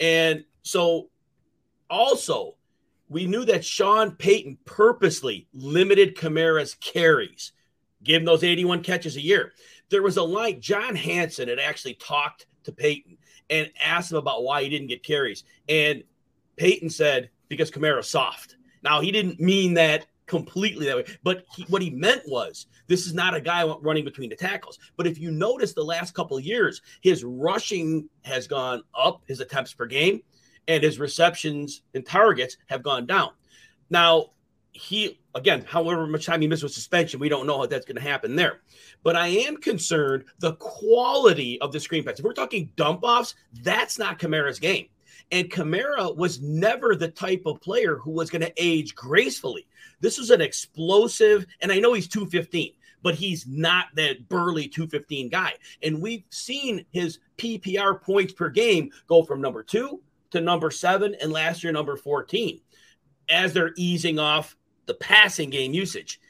And 0.00 0.44
so 0.62 1.10
also, 1.92 2.56
we 3.10 3.26
knew 3.26 3.44
that 3.44 3.66
Sean 3.66 4.12
Payton 4.12 4.56
purposely 4.64 5.46
limited 5.52 6.16
Kamara's 6.16 6.74
carries, 6.74 7.52
him 8.02 8.24
those 8.24 8.42
81 8.42 8.82
catches 8.82 9.16
a 9.16 9.20
year. 9.20 9.52
There 9.90 10.02
was 10.02 10.16
a 10.16 10.22
line, 10.22 10.62
John 10.62 10.96
Hansen 10.96 11.48
had 11.48 11.58
actually 11.58 11.94
talked 11.94 12.46
to 12.64 12.72
Payton 12.72 13.18
and 13.50 13.70
asked 13.78 14.10
him 14.10 14.16
about 14.16 14.42
why 14.42 14.62
he 14.62 14.70
didn't 14.70 14.86
get 14.86 15.02
carries. 15.02 15.44
And 15.68 16.02
Payton 16.56 16.88
said, 16.88 17.28
because 17.48 17.70
Kamara's 17.70 18.08
soft. 18.08 18.56
Now, 18.82 19.02
he 19.02 19.12
didn't 19.12 19.38
mean 19.38 19.74
that 19.74 20.06
completely 20.26 20.86
that 20.86 20.96
way, 20.96 21.04
but 21.22 21.44
he, 21.54 21.64
what 21.64 21.82
he 21.82 21.90
meant 21.90 22.22
was 22.26 22.66
this 22.86 23.06
is 23.06 23.12
not 23.12 23.34
a 23.34 23.40
guy 23.40 23.64
running 23.82 24.04
between 24.04 24.30
the 24.30 24.36
tackles. 24.36 24.78
But 24.96 25.06
if 25.06 25.18
you 25.18 25.30
notice 25.30 25.74
the 25.74 25.84
last 25.84 26.14
couple 26.14 26.40
years, 26.40 26.80
his 27.02 27.22
rushing 27.22 28.08
has 28.22 28.46
gone 28.46 28.82
up, 28.98 29.20
his 29.26 29.40
attempts 29.40 29.74
per 29.74 29.84
game 29.84 30.22
and 30.68 30.82
his 30.82 30.98
receptions 30.98 31.82
and 31.94 32.06
targets 32.06 32.56
have 32.66 32.82
gone 32.82 33.06
down. 33.06 33.30
Now, 33.90 34.30
he 34.72 35.20
again, 35.34 35.64
however 35.66 36.06
much 36.06 36.26
time 36.26 36.40
he 36.40 36.48
missed 36.48 36.62
with 36.62 36.72
suspension, 36.72 37.20
we 37.20 37.28
don't 37.28 37.46
know 37.46 37.58
how 37.58 37.66
that's 37.66 37.86
going 37.86 37.96
to 37.96 38.02
happen 38.02 38.36
there. 38.36 38.60
But 39.02 39.16
I 39.16 39.28
am 39.28 39.56
concerned 39.56 40.24
the 40.38 40.54
quality 40.54 41.60
of 41.60 41.72
the 41.72 41.80
screen 41.80 42.04
pass. 42.04 42.18
If 42.18 42.24
we're 42.24 42.32
talking 42.32 42.70
dump 42.76 43.00
offs, 43.02 43.34
that's 43.62 43.98
not 43.98 44.18
Kamara's 44.18 44.58
game. 44.58 44.86
And 45.30 45.50
Kamara 45.50 46.14
was 46.14 46.42
never 46.42 46.94
the 46.94 47.08
type 47.08 47.42
of 47.46 47.60
player 47.60 47.96
who 47.96 48.10
was 48.10 48.30
going 48.30 48.42
to 48.42 48.52
age 48.56 48.94
gracefully. 48.94 49.66
This 50.00 50.18
was 50.18 50.30
an 50.30 50.40
explosive, 50.40 51.46
and 51.60 51.72
I 51.72 51.78
know 51.78 51.94
he's 51.94 52.08
215, 52.08 52.72
but 53.02 53.14
he's 53.14 53.46
not 53.46 53.86
that 53.94 54.28
burly 54.28 54.68
215 54.68 55.30
guy. 55.30 55.54
And 55.82 56.02
we've 56.02 56.24
seen 56.28 56.84
his 56.92 57.18
PPR 57.38 58.02
points 58.02 58.32
per 58.32 58.50
game 58.50 58.90
go 59.06 59.22
from 59.22 59.40
number 59.40 59.62
two 59.62 60.02
to 60.32 60.40
number 60.40 60.70
seven 60.70 61.14
and 61.20 61.32
last 61.32 61.62
year 61.62 61.72
number 61.72 61.96
14 61.96 62.60
as 63.28 63.52
they're 63.52 63.72
easing 63.76 64.18
off 64.18 64.56
the 64.86 64.94
passing 64.94 65.50
game 65.50 65.72
usage. 65.72 66.20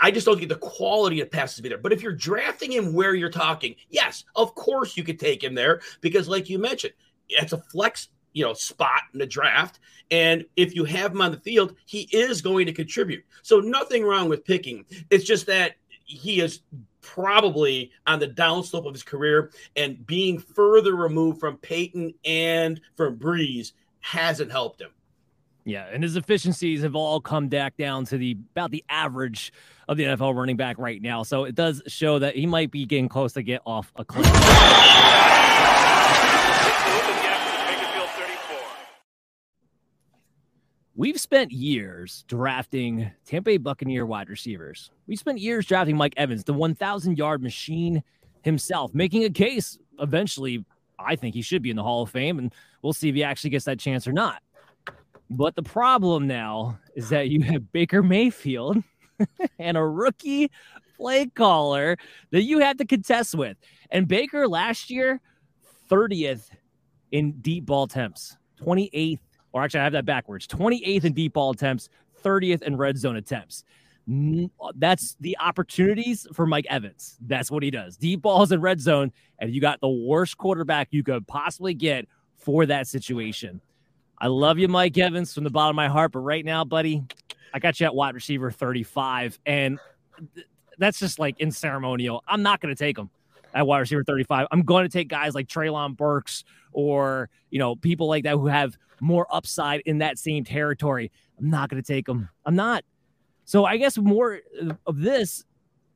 I 0.00 0.10
just 0.10 0.26
don't 0.26 0.38
think 0.38 0.48
the 0.48 0.56
quality 0.56 1.20
of 1.20 1.30
passes 1.30 1.56
to 1.56 1.62
be 1.62 1.68
there. 1.68 1.78
But 1.78 1.92
if 1.92 2.02
you're 2.02 2.12
drafting 2.12 2.72
him 2.72 2.94
where 2.94 3.14
you're 3.14 3.30
talking, 3.30 3.74
yes, 3.90 4.24
of 4.36 4.54
course 4.54 4.96
you 4.96 5.02
could 5.02 5.18
take 5.18 5.42
him 5.42 5.54
there 5.54 5.80
because, 6.00 6.28
like 6.28 6.48
you 6.48 6.58
mentioned, 6.58 6.94
it's 7.28 7.52
a 7.52 7.58
flex, 7.58 8.08
you 8.32 8.44
know, 8.44 8.54
spot 8.54 9.02
in 9.12 9.18
the 9.18 9.26
draft. 9.26 9.80
And 10.10 10.44
if 10.56 10.74
you 10.74 10.84
have 10.84 11.12
him 11.12 11.20
on 11.20 11.32
the 11.32 11.40
field, 11.40 11.74
he 11.84 12.02
is 12.12 12.42
going 12.42 12.66
to 12.66 12.72
contribute. 12.72 13.24
So 13.42 13.58
nothing 13.58 14.04
wrong 14.04 14.28
with 14.28 14.44
picking. 14.44 14.84
It's 15.10 15.24
just 15.24 15.46
that 15.46 15.74
he 16.08 16.40
is 16.40 16.62
probably 17.00 17.92
on 18.06 18.18
the 18.18 18.26
downslope 18.26 18.86
of 18.86 18.92
his 18.92 19.02
career 19.02 19.52
and 19.76 20.04
being 20.06 20.38
further 20.38 20.96
removed 20.96 21.38
from 21.38 21.56
Payton 21.58 22.14
and 22.24 22.80
from 22.96 23.16
Brees 23.16 23.72
hasn't 24.00 24.50
helped 24.50 24.80
him. 24.80 24.90
Yeah, 25.64 25.86
and 25.92 26.02
his 26.02 26.16
efficiencies 26.16 26.82
have 26.82 26.96
all 26.96 27.20
come 27.20 27.48
back 27.48 27.76
down 27.76 28.06
to 28.06 28.16
the 28.16 28.38
about 28.52 28.70
the 28.70 28.82
average 28.88 29.52
of 29.86 29.98
the 29.98 30.04
NFL 30.04 30.34
running 30.34 30.56
back 30.56 30.78
right 30.78 31.00
now. 31.00 31.22
So 31.22 31.44
it 31.44 31.54
does 31.54 31.82
show 31.86 32.18
that 32.20 32.34
he 32.34 32.46
might 32.46 32.70
be 32.70 32.86
getting 32.86 33.08
close 33.08 33.34
to 33.34 33.42
get 33.42 33.60
off 33.66 33.92
a 33.96 34.04
cliff. 34.04 34.26
We've 40.98 41.20
spent 41.20 41.52
years 41.52 42.24
drafting 42.26 43.08
Tampa 43.24 43.50
Bay 43.50 43.56
Buccaneer 43.56 44.04
wide 44.04 44.28
receivers. 44.28 44.90
We 45.06 45.14
spent 45.14 45.38
years 45.38 45.64
drafting 45.64 45.96
Mike 45.96 46.14
Evans, 46.16 46.42
the 46.42 46.52
1,000 46.52 47.16
yard 47.16 47.40
machine 47.40 48.02
himself, 48.42 48.92
making 48.92 49.22
a 49.22 49.30
case 49.30 49.78
eventually. 50.00 50.64
I 50.98 51.14
think 51.14 51.36
he 51.36 51.42
should 51.42 51.62
be 51.62 51.70
in 51.70 51.76
the 51.76 51.84
Hall 51.84 52.02
of 52.02 52.10
Fame, 52.10 52.40
and 52.40 52.52
we'll 52.82 52.92
see 52.92 53.08
if 53.08 53.14
he 53.14 53.22
actually 53.22 53.50
gets 53.50 53.64
that 53.66 53.78
chance 53.78 54.08
or 54.08 54.12
not. 54.12 54.42
But 55.30 55.54
the 55.54 55.62
problem 55.62 56.26
now 56.26 56.80
is 56.96 57.10
that 57.10 57.28
you 57.28 57.42
have 57.42 57.70
Baker 57.70 58.02
Mayfield 58.02 58.82
and 59.60 59.76
a 59.76 59.86
rookie 59.86 60.50
play 60.96 61.26
caller 61.26 61.96
that 62.32 62.42
you 62.42 62.58
have 62.58 62.76
to 62.78 62.84
contest 62.84 63.36
with. 63.36 63.56
And 63.92 64.08
Baker 64.08 64.48
last 64.48 64.90
year, 64.90 65.20
30th 65.88 66.50
in 67.12 67.40
deep 67.40 67.66
ball 67.66 67.84
attempts, 67.84 68.36
28th 68.60 69.20
or 69.52 69.62
actually, 69.62 69.80
I 69.80 69.84
have 69.84 69.92
that 69.94 70.04
backwards 70.04 70.46
28th 70.46 71.04
in 71.04 71.12
deep 71.12 71.32
ball 71.34 71.50
attempts, 71.50 71.88
30th 72.22 72.62
in 72.62 72.76
red 72.76 72.98
zone 72.98 73.16
attempts. 73.16 73.64
Mm, 74.08 74.50
that's 74.76 75.16
the 75.20 75.36
opportunities 75.38 76.26
for 76.32 76.46
Mike 76.46 76.66
Evans. 76.70 77.16
That's 77.26 77.50
what 77.50 77.62
he 77.62 77.70
does. 77.70 77.96
Deep 77.96 78.22
balls 78.22 78.52
in 78.52 78.60
red 78.60 78.80
zone, 78.80 79.12
and 79.38 79.52
you 79.52 79.60
got 79.60 79.80
the 79.80 79.88
worst 79.88 80.38
quarterback 80.38 80.88
you 80.90 81.02
could 81.02 81.26
possibly 81.26 81.74
get 81.74 82.08
for 82.36 82.64
that 82.66 82.86
situation. 82.86 83.60
I 84.18 84.28
love 84.28 84.58
you, 84.58 84.66
Mike 84.68 84.96
Evans, 84.96 85.34
from 85.34 85.44
the 85.44 85.50
bottom 85.50 85.70
of 85.70 85.76
my 85.76 85.88
heart. 85.88 86.12
But 86.12 86.20
right 86.20 86.44
now, 86.44 86.64
buddy, 86.64 87.04
I 87.52 87.58
got 87.58 87.78
you 87.78 87.86
at 87.86 87.94
wide 87.94 88.14
receiver 88.14 88.50
35. 88.50 89.38
And 89.46 89.78
that's 90.78 90.98
just 90.98 91.18
like 91.18 91.38
in 91.40 91.52
ceremonial. 91.52 92.24
I'm 92.26 92.42
not 92.42 92.60
going 92.60 92.74
to 92.74 92.78
take 92.78 92.98
him 92.98 93.10
at 93.54 93.66
wide 93.66 93.78
receiver 93.78 94.04
35. 94.04 94.46
I'm 94.50 94.62
going 94.62 94.84
to 94.84 94.88
take 94.88 95.08
guys 95.08 95.34
like 95.34 95.46
Treylon 95.46 95.96
Burks 95.96 96.44
or, 96.72 97.28
you 97.50 97.58
know, 97.58 97.76
people 97.76 98.08
like 98.08 98.24
that 98.24 98.34
who 98.34 98.46
have 98.46 98.76
more 99.00 99.26
upside 99.30 99.80
in 99.80 99.98
that 99.98 100.18
same 100.18 100.44
territory. 100.44 101.10
I'm 101.38 101.50
not 101.50 101.68
going 101.68 101.82
to 101.82 101.86
take 101.86 102.06
them. 102.06 102.28
I'm 102.44 102.56
not. 102.56 102.84
So 103.44 103.64
I 103.64 103.76
guess 103.76 103.96
more 103.96 104.40
of 104.86 105.00
this, 105.00 105.44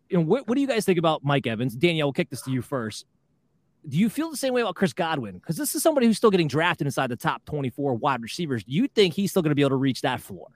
you 0.09 0.19
know, 0.19 0.25
what, 0.25 0.49
what 0.49 0.55
do 0.55 0.61
you 0.61 0.67
guys 0.67 0.85
think 0.85 0.99
about 0.99 1.23
Mike 1.23 1.47
Evans? 1.47 1.75
Danielle, 1.75 2.09
we'll 2.09 2.13
kick 2.13 2.31
this 2.31 2.43
to 2.43 2.51
you 2.51 2.63
first. 2.63 3.07
Do 3.89 3.99
you 3.99 4.09
feel 4.09 4.31
the 4.31 4.37
same 4.37 4.55
way 4.55 4.61
about 4.61 4.77
Chris 4.77 4.93
Godwin? 4.93 5.35
Because 5.35 5.57
this 5.57 5.75
is 5.75 5.83
somebody 5.83 6.07
who's 6.07 6.17
still 6.17 6.31
getting 6.31 6.47
drafted 6.47 6.87
inside 6.87 7.09
the 7.09 7.17
top 7.17 7.45
24 7.47 7.95
wide 7.95 8.23
receivers. 8.23 8.63
Do 8.63 8.73
you 8.73 8.87
think 8.87 9.15
he's 9.15 9.31
still 9.31 9.43
going 9.43 9.51
to 9.51 9.57
be 9.57 9.63
able 9.63 9.71
to 9.71 9.77
reach 9.77 10.03
that 10.03 10.21
floor? 10.21 10.49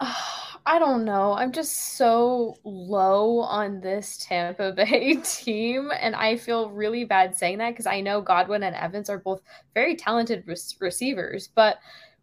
I 0.68 0.80
don't 0.80 1.04
know. 1.04 1.32
I'm 1.34 1.52
just 1.52 1.96
so 1.96 2.56
low 2.64 3.38
on 3.38 3.80
this 3.80 4.18
Tampa 4.18 4.72
Bay 4.76 5.14
team. 5.22 5.90
And 6.00 6.16
I 6.16 6.36
feel 6.36 6.70
really 6.70 7.04
bad 7.04 7.36
saying 7.36 7.58
that 7.58 7.70
because 7.70 7.86
I 7.86 8.00
know 8.00 8.20
Godwin 8.20 8.64
and 8.64 8.74
Evans 8.74 9.08
are 9.08 9.18
both 9.18 9.40
very 9.74 9.94
talented 9.94 10.42
re- 10.44 10.56
receivers. 10.80 11.48
But 11.54 11.78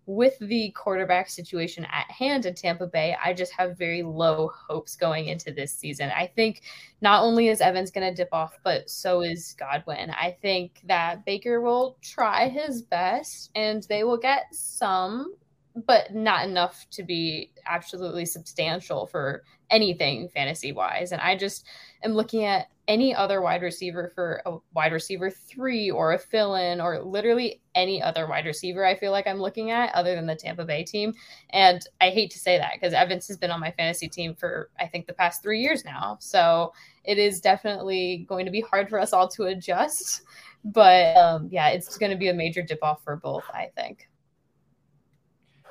with 0.06 0.38
the 0.40 0.72
quarterback 0.72 1.30
situation 1.30 1.86
at 1.86 2.12
hand 2.12 2.46
in 2.46 2.54
Tampa 2.54 2.86
Bay, 2.86 3.16
I 3.24 3.34
just 3.34 3.54
have 3.54 3.78
very 3.78 4.04
low 4.04 4.52
hopes 4.68 4.98
going 4.98 5.28
into 5.28 5.54
this 5.54 5.74
season. 5.74 6.12
I 6.14 6.28
think 6.28 6.64
not 7.00 7.24
only 7.24 7.48
is 7.48 7.62
Evans 7.62 7.92
going 7.92 8.10
to 8.10 8.14
dip 8.14 8.34
off, 8.34 8.60
but 8.66 8.90
so 8.90 9.22
is 9.22 9.56
Godwin. 9.58 10.10
I 10.10 10.36
think 10.42 10.82
that 10.84 11.24
Baker 11.24 11.62
will 11.62 11.96
try 12.02 12.50
his 12.50 12.82
best 12.82 13.52
and 13.56 13.84
they 13.84 14.04
will 14.04 14.18
get 14.18 14.48
some 14.52 15.34
but 15.76 16.14
not 16.14 16.48
enough 16.48 16.86
to 16.92 17.04
be 17.04 17.52
absolutely 17.66 18.26
substantial 18.26 19.08
for 19.08 19.44
anything 19.72 20.30
fantasy 20.30 20.72
wise. 20.72 21.12
And 21.12 21.22
I 21.22 21.36
just 21.36 21.66
am 22.04 22.14
looking 22.14 22.46
at 22.46 22.68
any 22.88 23.16
other 23.16 23.42
wide 23.42 23.62
receiver 23.62 24.12
for 24.14 24.42
a 24.46 24.58
wide 24.74 24.92
receiver 24.92 25.30
three 25.32 25.90
or 25.90 26.14
a 26.14 26.20
fill 26.20 26.56
in 26.56 26.82
or 26.82 27.02
literally 27.02 27.62
any 27.76 28.02
other 28.02 28.28
wide 28.28 28.46
receiver 28.46 28.86
I 28.86 28.94
feel 28.94 29.12
like 29.12 29.26
I'm 29.26 29.40
looking 29.40 29.72
at 29.72 29.96
other 29.96 30.16
than 30.16 30.28
the 30.28 30.36
Tampa 30.36 30.66
Bay 30.66 30.84
team. 30.84 31.14
And 31.52 31.82
I 32.02 32.10
hate 32.10 32.30
to 32.32 32.40
say 32.40 32.58
that 32.58 32.74
because 32.74 32.94
Evans 32.94 33.28
has 33.28 33.38
been 33.38 33.52
on 33.52 33.62
my 33.62 33.72
fantasy 33.72 34.10
team 34.10 34.36
for 34.36 34.70
I 34.80 34.88
think 34.88 35.08
the 35.08 35.14
past 35.14 35.42
three 35.42 35.62
years 35.62 35.86
now. 35.86 36.18
So 36.20 36.74
it 37.04 37.18
is 37.18 37.40
definitely 37.40 38.26
going 38.28 38.46
to 38.46 38.52
be 38.52 38.62
hard 38.62 38.90
for 38.90 39.00
us 39.00 39.14
all 39.14 39.28
to 39.30 39.46
adjust. 39.46 40.22
But 40.66 41.18
um, 41.18 41.48
yeah, 41.52 41.70
it's 41.70 41.98
going 41.98 42.12
to 42.12 42.18
be 42.18 42.30
a 42.30 42.34
major 42.34 42.62
dip 42.62 42.84
off 42.84 43.04
for 43.04 43.16
both, 43.16 43.44
I 43.54 43.72
think. 43.76 44.08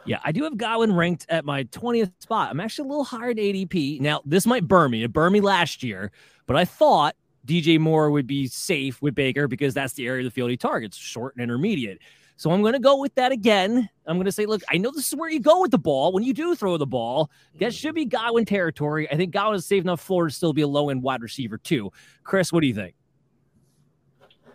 Yeah, 0.05 0.19
I 0.25 0.33
do 0.33 0.45
have 0.45 0.57
Godwin 0.57 0.95
ranked 0.95 1.27
at 1.29 1.45
my 1.45 1.65
20th 1.65 2.13
spot. 2.21 2.51
I'm 2.51 2.61
actually 2.61 2.87
a 2.87 2.89
little 2.89 3.05
higher 3.05 3.31
at 3.31 3.37
ADP. 3.37 4.01
Now, 4.01 4.21
this 4.25 4.47
might 4.47 4.67
burn 4.67 4.91
me. 4.91 5.05
It 5.05 5.13
burned 5.13 5.33
me 5.33 5.41
last 5.41 5.83
year, 5.83 6.11
but 6.47 6.57
I 6.57 6.65
thought 6.65 7.15
DJ 7.47 7.79
Moore 7.79 8.11
would 8.11 8.27
be 8.27 8.47
safe 8.47 9.01
with 9.01 9.15
Baker 9.15 9.49
because 9.49 9.75
that's 9.75 9.95
the 9.95 10.07
area 10.07 10.21
of 10.21 10.25
the 10.25 10.31
field 10.31 10.51
he 10.51 10.57
targets, 10.57 10.97
short 10.97 11.35
and 11.35 11.43
intermediate. 11.43 12.01
So 12.37 12.51
I'm 12.51 12.61
going 12.61 12.73
to 12.73 12.81
go 12.81 12.97
with 12.97 13.15
that 13.15 13.31
again. 13.31 13.89
I'm 14.07 14.17
going 14.17 14.25
to 14.25 14.33
say, 14.33 14.47
look, 14.47 14.63
I 14.69 14.77
know 14.77 14.91
this 14.91 15.07
is 15.07 15.15
where 15.15 15.31
you 15.31 15.39
go 15.39 15.61
with 15.61 15.71
the 15.71 15.79
ball 15.79 16.13
when 16.13 16.25
you 16.25 16.33
do 16.33 16.57
throw 16.57 16.77
the 16.77 16.87
ball. 16.87 17.31
That 17.61 17.71
mm. 17.71 17.79
should 17.79 17.95
be 17.95 18.05
Godwin 18.05 18.45
territory. 18.45 19.09
I 19.11 19.17
think 19.17 19.33
Godwin 19.33 19.57
is 19.57 19.67
safe 19.67 19.85
enough 19.85 20.01
floor 20.01 20.27
to 20.27 20.35
still 20.35 20.53
be 20.53 20.63
a 20.63 20.67
low 20.67 20.89
end 20.89 21.03
wide 21.05 21.23
receiver, 21.23 21.59
too. 21.59 21.93
Chris, 22.25 22.53
what 22.53 22.63
do 22.63 22.67
you 22.67 22.75
think? 22.75 22.97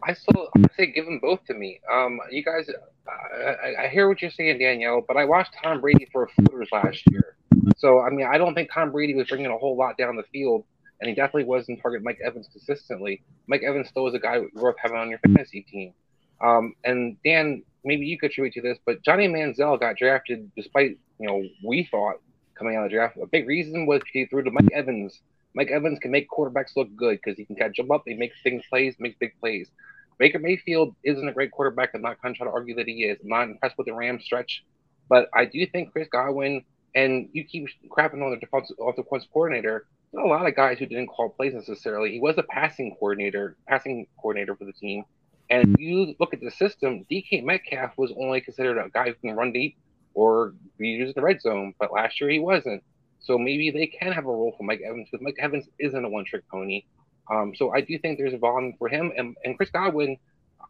I 0.08 0.14
still 0.14 0.48
I 0.56 0.62
say 0.78 0.86
give 0.88 1.06
them 1.06 1.20
both 1.20 1.44
to 1.46 1.54
me. 1.54 1.82
Um, 1.92 2.20
you 2.32 2.42
guys, 2.42 2.70
I, 3.06 3.84
I, 3.84 3.88
hear 3.90 4.08
what 4.08 4.22
you're 4.22 4.32
saying, 4.32 4.58
Danielle, 4.58 5.04
but 5.06 5.18
I 5.18 5.26
watched 5.26 5.54
Tom 5.62 5.82
Brady 5.82 6.08
for 6.14 6.30
footers 6.30 6.70
last 6.72 7.04
year. 7.12 7.36
So 7.78 8.00
I 8.00 8.10
mean, 8.10 8.26
I 8.26 8.38
don't 8.38 8.56
think 8.56 8.72
Tom 8.74 8.92
Brady 8.92 9.16
was 9.16 9.28
bringing 9.28 9.48
a 9.48 9.58
whole 9.58 9.76
lot 9.76 9.98
down 9.98 10.16
the 10.16 10.24
field, 10.32 10.64
and 11.02 11.10
he 11.10 11.16
definitely 11.16 11.44
wasn't 11.44 11.82
target 11.82 12.04
Mike 12.04 12.20
Evans 12.24 12.48
consistently. 12.50 13.22
Mike 13.48 13.64
Evans 13.64 13.90
still 13.90 14.08
is 14.08 14.14
a 14.14 14.20
guy 14.20 14.40
worth 14.54 14.78
having 14.82 14.98
on 14.98 15.10
your 15.10 15.20
fantasy 15.20 15.64
team. 15.64 15.94
Um, 16.40 16.74
and 16.86 17.18
Dan, 17.26 17.64
maybe 17.84 18.06
you 18.06 18.18
contribute 18.18 18.54
to 18.54 18.62
this, 18.62 18.78
but 18.86 19.04
Johnny 19.04 19.28
Manziel 19.28 19.78
got 19.78 19.98
drafted 19.98 20.50
despite 20.56 20.98
you 21.20 21.28
know 21.28 21.44
we 21.66 21.86
thought 21.92 22.22
coming 22.56 22.78
out 22.78 22.86
of 22.86 22.92
the 22.92 22.96
draft. 22.96 23.18
A 23.22 23.28
big 23.28 23.46
reason 23.46 23.86
was 23.86 24.02
he 24.14 24.26
threw 24.26 24.42
to 24.44 24.52
Mike 24.52 24.72
Evans. 24.74 25.20
Mike 25.54 25.70
Evans 25.70 26.00
can 26.00 26.12
make 26.12 26.30
quarterbacks 26.30 26.78
look 26.78 26.96
good 26.96 27.20
because 27.22 27.38
he 27.38 27.44
can 27.44 27.56
catch 27.56 27.76
them 27.76 27.92
up. 27.92 28.04
He 28.06 28.14
makes 28.14 28.36
things 28.44 28.64
plays, 28.70 28.96
makes 29.00 29.18
big 29.20 29.34
plays. 29.42 29.70
Baker 30.18 30.40
Mayfield 30.40 30.96
isn't 31.04 31.28
a 31.28 31.34
great 31.34 31.52
quarterback. 31.52 31.92
I'm 31.94 32.02
not 32.02 32.22
going 32.22 32.34
to 32.34 32.38
try 32.38 32.48
to 32.48 32.54
argue 32.54 32.76
that 32.76 32.88
he 32.88 33.04
is. 33.04 33.20
I'm 33.22 33.30
not 33.30 33.44
impressed 33.44 33.78
with 33.78 33.88
the 33.88 33.94
Rams 33.94 34.24
stretch, 34.24 34.64
but 35.10 35.30
I 35.34 35.46
do 35.46 35.66
think 35.68 35.92
Chris 35.92 36.08
Godwin 36.12 36.64
and 36.96 37.30
you 37.34 37.44
keep 37.44 37.68
crapping 37.90 38.24
on 38.24 38.32
the 38.32 38.38
defensive, 38.38 38.78
defensive 38.96 39.30
coordinator. 39.32 39.86
There's 40.12 40.24
a 40.24 40.28
lot 40.28 40.48
of 40.48 40.56
guys 40.56 40.80
who 40.80 40.86
didn't 40.86 41.08
call 41.08 41.30
plays 41.30 41.54
necessarily. 41.54 42.12
He 42.12 42.20
was 42.20 42.38
a 42.38 42.44
passing 42.44 42.96
coordinator, 42.96 43.56
passing 43.68 44.08
coordinator 44.20 44.56
for 44.56 44.66
the 44.66 44.74
team. 44.74 45.04
And 45.50 45.76
you 45.80 46.16
look 46.20 46.34
at 46.34 46.42
the 46.42 46.52
system, 46.52 47.06
DK 47.10 47.44
Metcalf 47.44 47.98
was 47.98 48.12
only 48.18 48.42
considered 48.42 48.78
a 48.78 48.90
guy 48.90 49.10
who 49.10 49.14
can 49.14 49.36
run 49.36 49.54
deep 49.54 49.78
or 50.14 50.54
be 50.78 50.90
used 50.90 51.16
in 51.16 51.22
the 51.22 51.26
red 51.26 51.42
zone, 51.42 51.74
but 51.80 51.94
last 51.94 52.20
year 52.20 52.30
he 52.30 52.40
wasn't. 52.40 52.84
So 53.20 53.38
maybe 53.38 53.70
they 53.72 53.88
can 53.88 54.12
have 54.12 54.26
a 54.26 54.30
role 54.30 54.56
for 54.58 54.64
Mike 54.64 54.82
Evans 54.86 55.08
because 55.12 55.24
Mike 55.24 55.38
Evans 55.40 55.68
isn't 55.80 56.04
a 56.06 56.10
one 56.10 56.26
trick 56.26 56.44
pony. 56.50 56.86
Um, 57.30 57.54
so 57.56 57.74
I 57.74 57.82
do 57.82 57.98
think 58.00 58.18
there's 58.18 58.34
a 58.34 58.38
volume 58.38 58.74
for 58.80 58.88
him 58.88 59.12
and, 59.18 59.36
and 59.44 59.58
Chris 59.58 59.70
Godwin. 59.70 60.18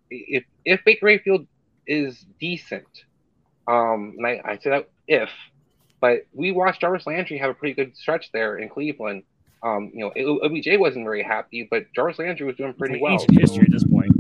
If 0.10 0.44
if 0.66 0.84
Baker 0.86 1.06
Mayfield 1.06 1.48
is 1.86 2.26
decent, 2.40 2.88
um, 3.68 4.16
and 4.18 4.26
I, 4.26 4.42
I 4.44 4.58
say 4.58 4.70
that 4.72 4.90
if, 5.08 5.30
but 6.00 6.22
we 6.34 6.52
watched 6.52 6.82
Jarvis 6.82 7.06
Landry 7.06 7.38
have 7.38 7.50
a 7.50 7.54
pretty 7.54 7.74
good 7.74 7.96
stretch 7.96 8.32
there 8.32 8.58
in 8.58 8.70
Cleveland. 8.70 9.24
Um, 9.64 9.92
you 9.94 10.00
know, 10.02 10.40
OBJ 10.44 10.80
wasn't 10.80 11.06
very 11.06 11.24
happy, 11.24 11.68
but 11.70 11.92
Jarvis 11.94 12.20
Landry 12.20 12.46
was 12.46 12.56
doing 12.56 12.74
pretty 12.74 13.00
well. 13.02 13.18
history 13.32 13.66
at 13.66 13.72
this 13.72 13.84
point. 13.84 14.12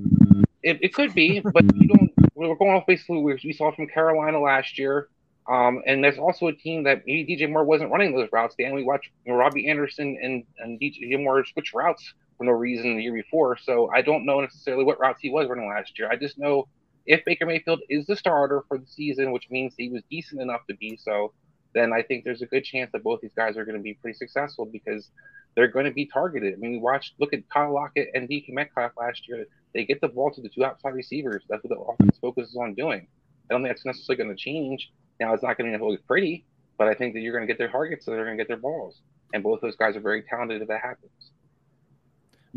It, 0.63 0.79
it 0.81 0.93
could 0.93 1.13
be, 1.13 1.39
but 1.39 1.63
you 1.75 1.87
don't. 1.87 2.11
We're 2.35 2.55
going 2.55 2.75
off 2.75 2.85
basically 2.85 3.19
we 3.19 3.53
saw 3.53 3.71
from 3.71 3.87
Carolina 3.87 4.39
last 4.39 4.77
year. 4.77 5.07
Um, 5.49 5.81
and 5.85 6.03
there's 6.03 6.17
also 6.17 6.47
a 6.47 6.53
team 6.53 6.83
that 6.83 7.03
maybe 7.05 7.35
DJ 7.35 7.49
Moore 7.49 7.63
wasn't 7.63 7.89
running 7.89 8.13
those 8.13 8.27
routes. 8.33 8.55
Dan, 8.59 8.75
we 8.75 8.83
watched 8.83 9.09
you 9.25 9.31
know, 9.31 9.39
Robbie 9.39 9.69
Anderson 9.69 10.17
and, 10.21 10.43
and 10.59 10.79
DJ 10.79 11.23
Moore 11.23 11.45
switch 11.45 11.73
routes 11.73 12.13
for 12.37 12.43
no 12.43 12.51
reason 12.51 12.95
the 12.95 13.03
year 13.03 13.13
before. 13.13 13.57
So 13.57 13.89
I 13.93 14.01
don't 14.01 14.25
know 14.25 14.39
necessarily 14.41 14.83
what 14.83 14.99
routes 14.99 15.21
he 15.21 15.29
was 15.29 15.47
running 15.49 15.67
last 15.67 15.97
year. 15.97 16.09
I 16.09 16.15
just 16.15 16.37
know 16.37 16.67
if 17.05 17.23
Baker 17.25 17.45
Mayfield 17.45 17.81
is 17.89 18.05
the 18.05 18.15
starter 18.15 18.63
for 18.67 18.77
the 18.77 18.85
season, 18.85 19.31
which 19.31 19.49
means 19.49 19.73
he 19.77 19.89
was 19.89 20.03
decent 20.09 20.41
enough 20.41 20.61
to 20.69 20.75
be 20.75 20.97
so, 21.01 21.33
then 21.73 21.93
I 21.93 22.01
think 22.01 22.23
there's 22.23 22.41
a 22.41 22.47
good 22.47 22.63
chance 22.63 22.91
that 22.91 23.03
both 23.03 23.21
these 23.21 23.33
guys 23.35 23.57
are 23.57 23.65
going 23.65 23.77
to 23.77 23.83
be 23.83 23.93
pretty 23.95 24.17
successful 24.17 24.65
because 24.65 25.09
they're 25.55 25.67
going 25.67 25.85
to 25.85 25.91
be 25.91 26.05
targeted. 26.05 26.53
I 26.53 26.57
mean, 26.57 26.71
we 26.71 26.77
watched, 26.77 27.13
look 27.19 27.33
at 27.33 27.49
Kyle 27.49 27.73
Lockett 27.73 28.09
and 28.13 28.29
DK 28.29 28.49
Metcalf 28.49 28.91
last 28.97 29.27
year. 29.27 29.45
They 29.73 29.85
get 29.85 30.01
the 30.01 30.07
ball 30.07 30.31
to 30.31 30.41
the 30.41 30.49
two 30.49 30.65
outside 30.65 30.93
receivers. 30.93 31.43
That's 31.49 31.63
what 31.63 31.69
the 31.69 31.79
offense 31.79 32.17
focuses 32.19 32.55
on 32.55 32.73
doing. 32.75 33.07
I 33.49 33.53
don't 33.53 33.63
think 33.63 33.73
that's 33.73 33.85
necessarily 33.85 34.23
going 34.23 34.35
to 34.35 34.41
change. 34.41 34.91
Now, 35.19 35.33
it's 35.33 35.43
not 35.43 35.57
going 35.57 35.77
to 35.77 35.85
look 35.85 36.05
pretty, 36.05 36.45
but 36.77 36.87
I 36.87 36.93
think 36.93 37.13
that 37.13 37.21
you're 37.21 37.33
going 37.33 37.47
to 37.47 37.51
get 37.51 37.57
their 37.57 37.71
targets, 37.71 38.05
so 38.05 38.11
they're 38.11 38.25
going 38.25 38.37
to 38.37 38.41
get 38.43 38.47
their 38.47 38.57
balls. 38.57 39.01
And 39.33 39.43
both 39.43 39.61
those 39.61 39.75
guys 39.75 39.95
are 39.95 40.01
very 40.01 40.23
talented 40.23 40.61
if 40.61 40.67
that 40.67 40.81
happens. 40.81 41.31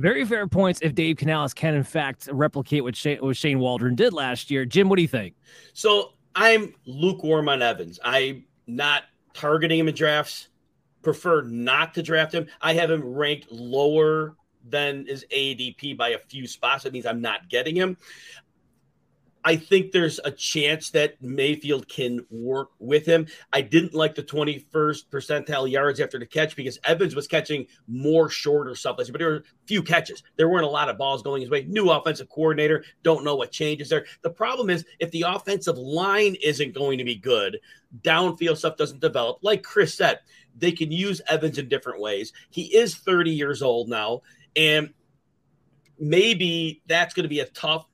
Very 0.01 0.25
fair 0.25 0.47
points 0.47 0.81
if 0.83 0.95
Dave 0.95 1.19
Canales 1.19 1.53
can, 1.53 1.75
in 1.75 1.85
fact, 1.85 2.27
replicate 2.33 2.83
what 2.83 2.97
Shane, 2.97 3.19
what 3.19 3.37
Shane 3.37 3.59
Waldron 3.59 3.95
did 3.95 4.15
last 4.15 4.51
year. 4.51 4.65
Jim, 4.65 4.89
what 4.89 4.97
do 4.97 5.03
you 5.03 5.09
think? 5.09 5.35
So 5.75 6.15
I'm 6.35 6.75
lukewarm 6.87 7.51
on 7.51 7.61
Evans. 7.61 8.01
I'm 8.03 8.45
not 8.67 9.05
targeting 9.35 9.79
him 9.79 9.89
in 9.89 9.95
drafts, 9.95 10.49
prefer 11.03 11.43
not 11.43 11.93
to 11.95 12.03
draft 12.03 12.33
him. 12.33 12.47
I 12.63 12.73
have 12.75 12.91
him 12.91 13.03
ranked 13.05 13.53
lower 13.53 14.37
than 14.67 15.05
his 15.07 15.27
ADP 15.31 15.99
by 15.99 16.11
a 16.11 16.19
few 16.19 16.47
spots. 16.47 16.85
That 16.85 16.95
means 16.95 17.05
I'm 17.05 17.21
not 17.21 17.51
getting 17.51 17.77
him. 17.77 17.99
I 19.45 19.57
think 19.57 19.93
there's 19.93 20.21
a 20.25 20.31
chance 20.31 20.91
that 20.91 21.21
Mayfield 21.23 21.89
can 21.89 22.27
work 22.31 22.71
with 22.79 23.07
him. 23.07 23.27
I 23.53 23.63
didn't 23.63 23.95
like 23.95 24.15
the 24.15 24.23
21st 24.23 25.07
percentile 25.11 25.71
yards 25.71 25.99
after 25.99 26.19
the 26.19 26.27
catch 26.27 26.55
because 26.57 26.79
Evans 26.85 27.15
was 27.15 27.27
catching 27.27 27.67
more 27.89 28.29
shorter 28.29 28.75
stuff, 28.75 28.97
but 28.99 29.19
there 29.19 29.31
were 29.31 29.45
few 29.67 29.83
catches. 29.83 30.23
There 30.37 30.49
weren't 30.49 30.67
a 30.67 30.71
lot 30.71 30.91
of 30.91 30.99
balls 30.99 31.23
going 31.23 31.41
his 31.41 31.51
way. 31.51 31.65
New 31.65 31.89
offensive 31.91 32.29
coordinator, 32.29 32.85
don't 33.03 33.25
know 33.25 33.35
what 33.35 33.51
changes 33.51 33.89
there. 33.89 34.05
The 34.23 34.31
problem 34.31 34.69
is 34.69 34.85
if 34.99 35.11
the 35.11 35.25
offensive 35.27 35.79
line 35.79 36.37
isn't 36.43 36.75
going 36.75 36.99
to 36.99 37.05
be 37.05 37.17
good, 37.17 37.59
downfield 38.03 38.59
stuff 38.59 38.77
doesn't 38.77 39.01
develop. 39.01 39.39
Like 39.43 39.63
Chris 39.63 39.95
said, 39.95 40.21
they 40.57 40.73
can 40.73 40.93
use 40.93 41.23
Evans 41.29 41.57
in 41.57 41.69
different 41.69 42.01
ways. 42.01 42.33
He 42.51 42.77
is 42.77 42.95
30 42.95 43.31
years 43.31 43.63
old 43.63 43.89
now, 43.89 44.21
and 44.55 44.93
maybe 45.99 46.83
that's 46.87 47.15
going 47.15 47.25
to 47.25 47.29
be 47.29 47.41
a 47.41 47.47
tough 47.47 47.87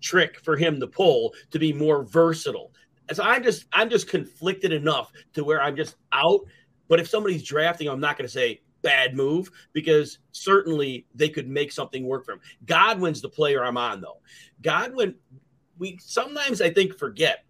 trick 0.00 0.40
for 0.40 0.56
him 0.56 0.80
to 0.80 0.86
pull 0.86 1.34
to 1.50 1.58
be 1.58 1.72
more 1.72 2.04
versatile. 2.04 2.72
so 3.12 3.22
I'm 3.22 3.42
just 3.42 3.66
I'm 3.72 3.90
just 3.90 4.08
conflicted 4.08 4.72
enough 4.72 5.12
to 5.34 5.44
where 5.44 5.62
I'm 5.62 5.76
just 5.76 5.96
out. 6.12 6.40
But 6.88 7.00
if 7.00 7.08
somebody's 7.08 7.42
drafting, 7.42 7.88
I'm 7.88 8.00
not 8.00 8.16
going 8.16 8.26
to 8.28 8.32
say 8.32 8.60
bad 8.82 9.16
move 9.16 9.50
because 9.72 10.18
certainly 10.30 11.06
they 11.14 11.28
could 11.28 11.48
make 11.48 11.72
something 11.72 12.06
work 12.06 12.24
for 12.24 12.32
him. 12.32 12.40
Godwin's 12.66 13.20
the 13.20 13.28
player 13.28 13.64
I'm 13.64 13.76
on 13.76 14.00
though. 14.00 14.20
Godwin, 14.62 15.16
we 15.78 15.98
sometimes 16.00 16.60
I 16.60 16.70
think 16.70 16.96
forget 16.96 17.45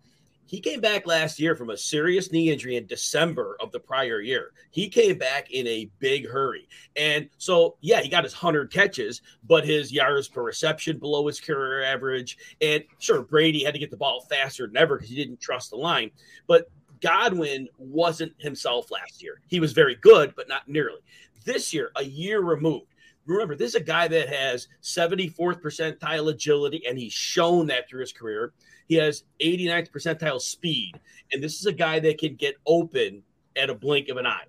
he 0.47 0.61
came 0.61 0.81
back 0.81 1.07
last 1.07 1.41
year 1.41 1.55
from 1.57 1.71
a 1.71 1.77
serious 1.77 2.31
knee 2.31 2.51
injury 2.51 2.77
in 2.77 2.87
December 2.87 3.57
of 3.61 3.73
the 3.73 3.81
prior 3.81 4.21
year. 4.21 4.53
He 4.71 4.89
came 4.89 5.19
back 5.19 5.51
in 5.51 5.67
a 5.67 5.91
big 5.99 6.29
hurry. 6.29 6.69
And 6.95 7.29
so, 7.37 7.77
yeah, 7.81 8.01
he 8.01 8.09
got 8.09 8.25
his 8.25 8.33
100 8.33 8.73
catches, 8.73 9.23
but 9.45 9.65
his 9.65 9.93
yards 9.93 10.29
per 10.29 10.43
reception 10.43 10.99
below 10.99 11.27
his 11.27 11.41
career 11.41 11.83
average. 11.83 12.39
And 12.61 12.85
sure, 12.99 13.23
Brady 13.23 13.65
had 13.65 13.75
to 13.75 13.81
get 13.81 13.91
the 13.91 13.97
ball 13.97 14.21
faster 14.31 14.67
than 14.67 14.77
ever 14.77 14.97
because 14.97 15.11
he 15.11 15.17
didn't 15.17 15.41
trust 15.41 15.71
the 15.71 15.77
line. 15.77 16.11
But 16.47 16.71
Godwin 17.01 17.69
wasn't 17.79 18.33
himself 18.39 18.91
last 18.91 19.23
year. 19.23 19.41
He 19.49 19.61
was 19.61 19.73
very 19.73 19.97
good, 19.97 20.35
but 20.37 20.49
not 20.49 20.69
nearly. 20.69 21.01
This 21.45 21.73
year, 21.75 21.91
a 21.97 22.05
year 22.05 22.41
removed, 22.41 22.95
remember, 23.27 23.57
this 23.57 23.71
is 23.71 23.81
a 23.81 23.85
guy 23.85 24.09
that 24.09 24.29
has 24.29 24.69
74th 24.83 25.61
percentile 25.61 26.31
agility, 26.31 26.85
and 26.89 26.99
he's 26.99 27.13
shown 27.13 27.67
that 27.67 27.89
through 27.89 28.01
his 28.01 28.13
career. 28.13 28.53
He 28.87 28.97
has 28.97 29.25
89th 29.41 29.91
percentile 29.91 30.41
speed, 30.41 30.99
and 31.33 31.43
this 31.43 31.59
is 31.59 31.67
a 31.67 31.73
guy 31.73 31.99
that 32.01 32.19
can 32.19 32.37
get 32.37 32.57
open 32.67 33.23
at 33.57 33.71
a 33.71 33.75
blink 33.75 34.09
of 34.09 34.17
an 34.17 34.27
eye. 34.27 34.45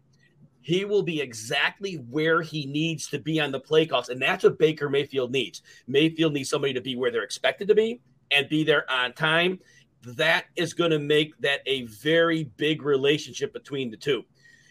He 0.61 0.85
will 0.85 1.01
be 1.01 1.21
exactly 1.21 1.95
where 1.95 2.41
he 2.41 2.65
needs 2.65 3.07
to 3.07 3.19
be 3.19 3.39
on 3.39 3.51
the 3.51 3.59
play 3.59 3.85
calls, 3.85 4.09
and 4.09 4.21
that's 4.21 4.43
what 4.43 4.59
Baker 4.59 4.89
Mayfield 4.89 5.31
needs. 5.31 5.61
Mayfield 5.87 6.33
needs 6.33 6.49
somebody 6.49 6.73
to 6.73 6.81
be 6.81 6.95
where 6.95 7.09
they're 7.09 7.23
expected 7.23 7.67
to 7.69 7.75
be 7.75 8.01
and 8.31 8.49
be 8.49 8.63
there 8.63 8.89
on 8.91 9.13
time. 9.13 9.59
That 10.03 10.45
is 10.55 10.73
going 10.73 10.91
to 10.91 10.99
make 10.99 11.37
that 11.39 11.61
a 11.65 11.83
very 11.83 12.45
big 12.57 12.83
relationship 12.83 13.53
between 13.53 13.89
the 13.89 13.97
two. 13.97 14.23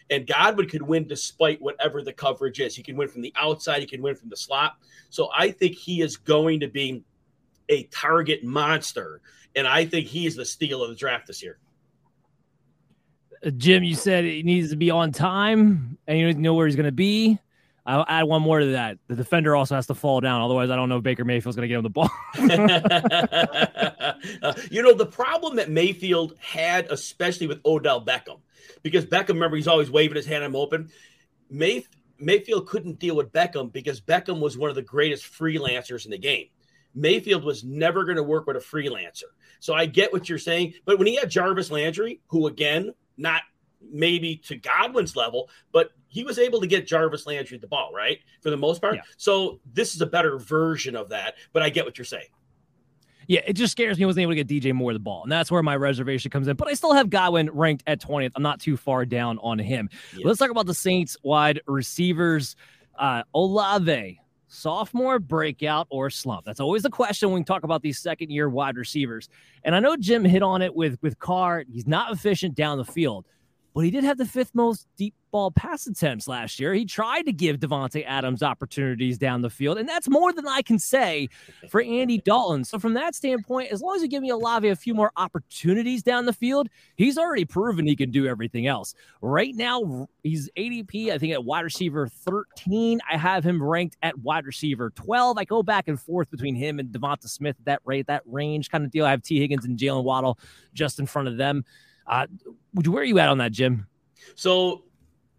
And 0.09 0.25
Godwin 0.25 0.69
could 0.69 0.81
win 0.81 1.07
despite 1.07 1.61
whatever 1.61 2.01
the 2.01 2.13
coverage 2.13 2.59
is. 2.59 2.75
He 2.75 2.83
can 2.83 2.95
win 2.95 3.09
from 3.09 3.21
the 3.21 3.33
outside, 3.35 3.81
he 3.81 3.87
can 3.87 4.01
win 4.01 4.15
from 4.15 4.29
the 4.29 4.37
slot. 4.37 4.77
So 5.09 5.29
I 5.35 5.51
think 5.51 5.75
he 5.75 6.01
is 6.01 6.15
going 6.15 6.61
to 6.61 6.67
be 6.67 7.03
a 7.69 7.83
target 7.85 8.43
monster 8.43 9.21
and 9.57 9.67
I 9.67 9.85
think 9.85 10.07
he's 10.07 10.35
the 10.35 10.45
steal 10.45 10.83
of 10.83 10.89
the 10.89 10.95
draft 10.95 11.27
this 11.27 11.43
year. 11.43 11.57
Uh, 13.45 13.49
Jim, 13.49 13.83
you 13.83 13.95
said 13.95 14.23
he 14.23 14.43
needs 14.43 14.69
to 14.69 14.75
be 14.75 14.91
on 14.91 15.11
time 15.11 15.97
and 16.07 16.17
you 16.17 16.33
know 16.33 16.53
where 16.53 16.67
he's 16.67 16.75
going 16.75 16.85
to 16.85 16.91
be. 16.91 17.39
I'll 17.85 18.05
add 18.07 18.23
one 18.23 18.41
more 18.41 18.59
to 18.59 18.65
that. 18.67 18.97
The 19.07 19.15
defender 19.15 19.55
also 19.55 19.75
has 19.75 19.87
to 19.87 19.95
fall 19.95 20.19
down. 20.19 20.41
Otherwise, 20.41 20.69
I 20.69 20.75
don't 20.75 20.89
know 20.89 20.97
if 20.97 21.03
Baker 21.03 21.23
Mayfield's 21.23 21.55
going 21.55 21.69
to 21.69 21.69
get 21.69 21.77
him 21.77 21.83
the 21.83 21.89
ball. 21.89 22.09
uh, 24.43 24.53
you 24.69 24.83
know, 24.83 24.93
the 24.93 25.05
problem 25.05 25.55
that 25.55 25.69
Mayfield 25.69 26.33
had, 26.37 26.91
especially 26.91 27.47
with 27.47 27.61
Odell 27.65 28.05
Beckham, 28.05 28.41
because 28.83 29.05
Beckham, 29.05 29.29
remember, 29.29 29.55
he's 29.55 29.69
always 29.69 29.89
waving 29.89 30.17
his 30.17 30.25
hand, 30.25 30.43
I'm 30.43 30.55
open. 30.55 30.89
May, 31.49 31.85
Mayfield 32.19 32.67
couldn't 32.67 32.99
deal 32.99 33.15
with 33.15 33.31
Beckham 33.31 33.71
because 33.71 34.01
Beckham 34.01 34.41
was 34.41 34.57
one 34.57 34.69
of 34.69 34.75
the 34.75 34.81
greatest 34.81 35.23
freelancers 35.23 36.03
in 36.03 36.11
the 36.11 36.17
game. 36.17 36.47
Mayfield 36.93 37.45
was 37.45 37.63
never 37.63 38.03
going 38.03 38.17
to 38.17 38.23
work 38.23 38.47
with 38.47 38.57
a 38.57 38.59
freelancer. 38.59 39.23
So 39.59 39.73
I 39.73 39.85
get 39.85 40.11
what 40.13 40.29
you're 40.29 40.37
saying. 40.37 40.73
But 40.85 40.97
when 40.97 41.07
he 41.07 41.15
had 41.15 41.29
Jarvis 41.29 41.71
Landry, 41.71 42.21
who 42.27 42.47
again, 42.47 42.93
not 43.17 43.41
maybe 43.91 44.35
to 44.35 44.55
Godwin's 44.55 45.15
level, 45.15 45.49
but 45.71 45.91
he 46.07 46.23
was 46.23 46.39
able 46.39 46.59
to 46.61 46.67
get 46.67 46.87
Jarvis 46.87 47.27
Landry 47.27 47.57
the 47.57 47.67
ball, 47.67 47.91
right? 47.93 48.19
For 48.41 48.49
the 48.49 48.57
most 48.57 48.81
part. 48.81 48.95
Yeah. 48.95 49.01
So 49.17 49.59
this 49.73 49.95
is 49.95 50.01
a 50.01 50.05
better 50.05 50.37
version 50.37 50.95
of 50.95 51.09
that. 51.09 51.35
But 51.53 51.63
I 51.63 51.69
get 51.69 51.85
what 51.85 51.97
you're 51.97 52.05
saying. 52.05 52.27
Yeah, 53.27 53.41
it 53.45 53.53
just 53.53 53.73
scares 53.73 53.97
me. 53.97 54.05
I 54.05 54.07
wasn't 54.07 54.21
able 54.21 54.31
to 54.35 54.43
get 54.43 54.47
DJ 54.47 54.73
Moore 54.73 54.93
the 54.93 54.99
ball. 54.99 55.23
And 55.23 55.31
that's 55.31 55.51
where 55.51 55.61
my 55.61 55.75
reservation 55.75 56.31
comes 56.31 56.47
in. 56.47 56.55
But 56.55 56.69
I 56.69 56.73
still 56.73 56.93
have 56.93 57.09
Godwin 57.09 57.49
ranked 57.51 57.83
at 57.85 57.99
20th. 57.99 58.31
I'm 58.35 58.43
not 58.43 58.61
too 58.61 58.77
far 58.77 59.05
down 59.05 59.37
on 59.39 59.59
him. 59.59 59.89
Let's 60.23 60.39
talk 60.39 60.49
about 60.49 60.65
the 60.65 60.73
Saints 60.73 61.17
wide 61.23 61.61
receivers. 61.67 62.55
Uh, 62.97 63.23
Olave, 63.33 64.19
sophomore 64.47 65.19
breakout 65.19 65.87
or 65.89 66.09
slump? 66.09 66.45
That's 66.45 66.59
always 66.59 66.83
the 66.83 66.89
question 66.89 67.29
when 67.29 67.41
we 67.41 67.45
talk 67.45 67.63
about 67.63 67.81
these 67.81 67.99
second 67.99 68.31
year 68.31 68.49
wide 68.49 68.77
receivers. 68.77 69.29
And 69.63 69.75
I 69.75 69.79
know 69.79 69.95
Jim 69.97 70.23
hit 70.25 70.43
on 70.43 70.61
it 70.61 70.75
with 70.75 70.97
with 71.01 71.19
Carr. 71.19 71.63
He's 71.71 71.87
not 71.87 72.11
efficient 72.11 72.55
down 72.55 72.77
the 72.77 72.85
field, 72.85 73.25
but 73.77 73.85
he 73.85 73.91
did 73.91 74.03
have 74.03 74.17
the 74.17 74.25
fifth 74.25 74.55
most 74.55 74.87
deep 74.97 75.13
ball 75.29 75.51
pass 75.51 75.85
attempts 75.85 76.27
last 76.27 76.59
year. 76.59 76.73
He 76.73 76.83
tried 76.83 77.27
to 77.27 77.31
give 77.31 77.57
Davante 77.57 78.03
Adams 78.07 78.41
opportunities 78.41 79.19
down 79.19 79.43
the 79.43 79.51
field, 79.51 79.77
and 79.77 79.87
that's 79.87 80.09
more 80.09 80.33
than 80.33 80.47
I 80.47 80.63
can 80.63 80.79
say 80.79 81.29
for 81.69 81.79
Andy 81.81 82.17
Dalton. 82.17 82.63
So 82.63 82.79
from 82.79 82.95
that 82.95 83.13
standpoint, 83.13 83.71
as 83.71 83.79
long 83.79 83.95
as 83.95 84.01
you 84.01 84.07
give 84.07 84.23
me 84.23 84.31
Olave 84.31 84.67
a 84.67 84.75
few 84.75 84.95
more 84.95 85.11
opportunities 85.15 86.01
down 86.01 86.25
the 86.25 86.33
field, 86.33 86.69
he's 86.95 87.19
already 87.19 87.45
proven 87.45 87.85
he 87.85 87.95
can 87.95 88.09
do 88.09 88.25
everything 88.25 88.65
else. 88.65 88.95
Right 89.21 89.53
now, 89.53 90.07
he's 90.23 90.49
ADP, 90.57 91.11
I 91.11 91.19
think, 91.19 91.33
at 91.33 91.45
wide 91.45 91.65
receiver 91.65 92.07
13. 92.07 92.99
I 93.07 93.15
have 93.15 93.43
him 93.43 93.61
ranked 93.61 93.95
at 94.01 94.17
wide 94.17 94.47
receiver 94.47 94.89
12. 94.89 95.37
I 95.37 95.43
go 95.43 95.61
back 95.61 95.87
and 95.87 96.01
forth 96.01 96.31
between 96.31 96.55
him 96.55 96.79
and 96.79 96.89
DeVonta 96.89 97.29
Smith, 97.29 97.57
that 97.65 97.81
rate, 97.85 98.07
that 98.07 98.23
range 98.25 98.71
kind 98.71 98.83
of 98.83 98.89
deal. 98.89 99.05
I 99.05 99.11
have 99.11 99.21
Tee 99.21 99.39
Higgins 99.39 99.65
and 99.65 99.77
Jaylen 99.77 100.03
Waddle 100.03 100.39
just 100.73 100.97
in 100.97 101.05
front 101.05 101.27
of 101.27 101.37
them. 101.37 101.63
Uh, 102.07 102.27
where 102.73 103.01
are 103.01 103.05
you 103.05 103.19
at 103.19 103.29
on 103.29 103.37
that, 103.39 103.51
Jim? 103.51 103.87
So 104.35 104.83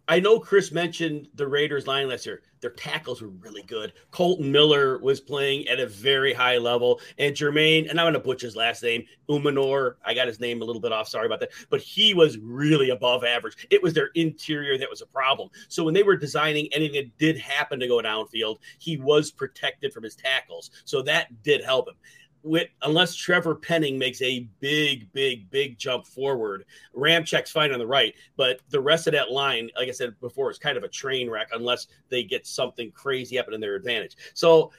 I 0.09 0.19
know 0.19 0.39
Chris 0.39 0.71
mentioned 0.71 1.27
the 1.35 1.47
Raiders 1.47 1.85
line 1.85 2.07
last 2.07 2.25
year. 2.25 2.41
Their 2.61 2.71
tackles 2.71 3.21
were 3.21 3.29
really 3.29 3.61
good. 3.61 3.93
Kolton 4.09 4.51
Miller 4.51 4.97
was 4.97 5.19
playing 5.19 5.67
at 5.67 5.79
a 5.79 5.85
very 5.85 6.33
high 6.33 6.57
level. 6.57 6.99
And 7.19 7.35
Jermaine, 7.35 7.89
and 7.89 7.99
I'm 7.99 8.05
going 8.05 8.13
to 8.15 8.19
butcher 8.19 8.47
his 8.47 8.55
last 8.55 8.81
name, 8.81 9.05
Umanor. 9.29 9.93
I 10.03 10.15
got 10.15 10.27
his 10.27 10.39
name 10.39 10.63
a 10.63 10.65
little 10.65 10.81
bit 10.81 10.91
off. 10.91 11.07
Sorry 11.07 11.27
about 11.27 11.39
that. 11.41 11.51
But 11.69 11.81
he 11.81 12.15
was 12.15 12.39
really 12.39 12.89
above 12.89 13.23
average. 13.23 13.67
It 13.69 13.83
was 13.83 13.93
their 13.93 14.09
interior 14.15 14.77
that 14.79 14.89
was 14.89 15.01
a 15.01 15.05
problem. 15.05 15.49
So 15.67 15.83
when 15.83 15.93
they 15.93 16.03
were 16.03 16.17
designing 16.17 16.67
anything 16.73 17.03
that 17.03 17.17
did 17.19 17.37
happen 17.37 17.79
to 17.79 17.87
go 17.87 18.01
downfield, 18.01 18.57
he 18.79 18.97
was 18.97 19.31
protected 19.31 19.93
from 19.93 20.03
his 20.03 20.15
tackles. 20.15 20.71
So 20.85 21.03
that 21.03 21.43
did 21.43 21.63
help 21.63 21.87
him 21.87 21.95
with 22.43 22.67
unless 22.81 23.15
Trevor 23.15 23.55
Penning 23.55 23.97
makes 23.97 24.21
a 24.21 24.47
big, 24.59 25.11
big, 25.11 25.49
big 25.49 25.77
jump 25.77 26.07
forward, 26.07 26.65
Ramczyk's 26.95 27.51
fine 27.51 27.71
on 27.71 27.79
the 27.79 27.87
right, 27.87 28.13
but 28.37 28.61
the 28.69 28.79
rest 28.79 29.07
of 29.07 29.13
that 29.13 29.31
line, 29.31 29.69
like 29.77 29.89
I 29.89 29.91
said 29.91 30.19
before, 30.19 30.49
is 30.49 30.57
kind 30.57 30.77
of 30.77 30.83
a 30.83 30.89
train 30.89 31.29
wreck 31.29 31.49
unless 31.53 31.87
they 32.09 32.23
get 32.23 32.47
something 32.47 32.91
crazy 32.91 33.35
happen 33.35 33.53
in 33.53 33.61
their 33.61 33.75
advantage. 33.75 34.15
So 34.33 34.71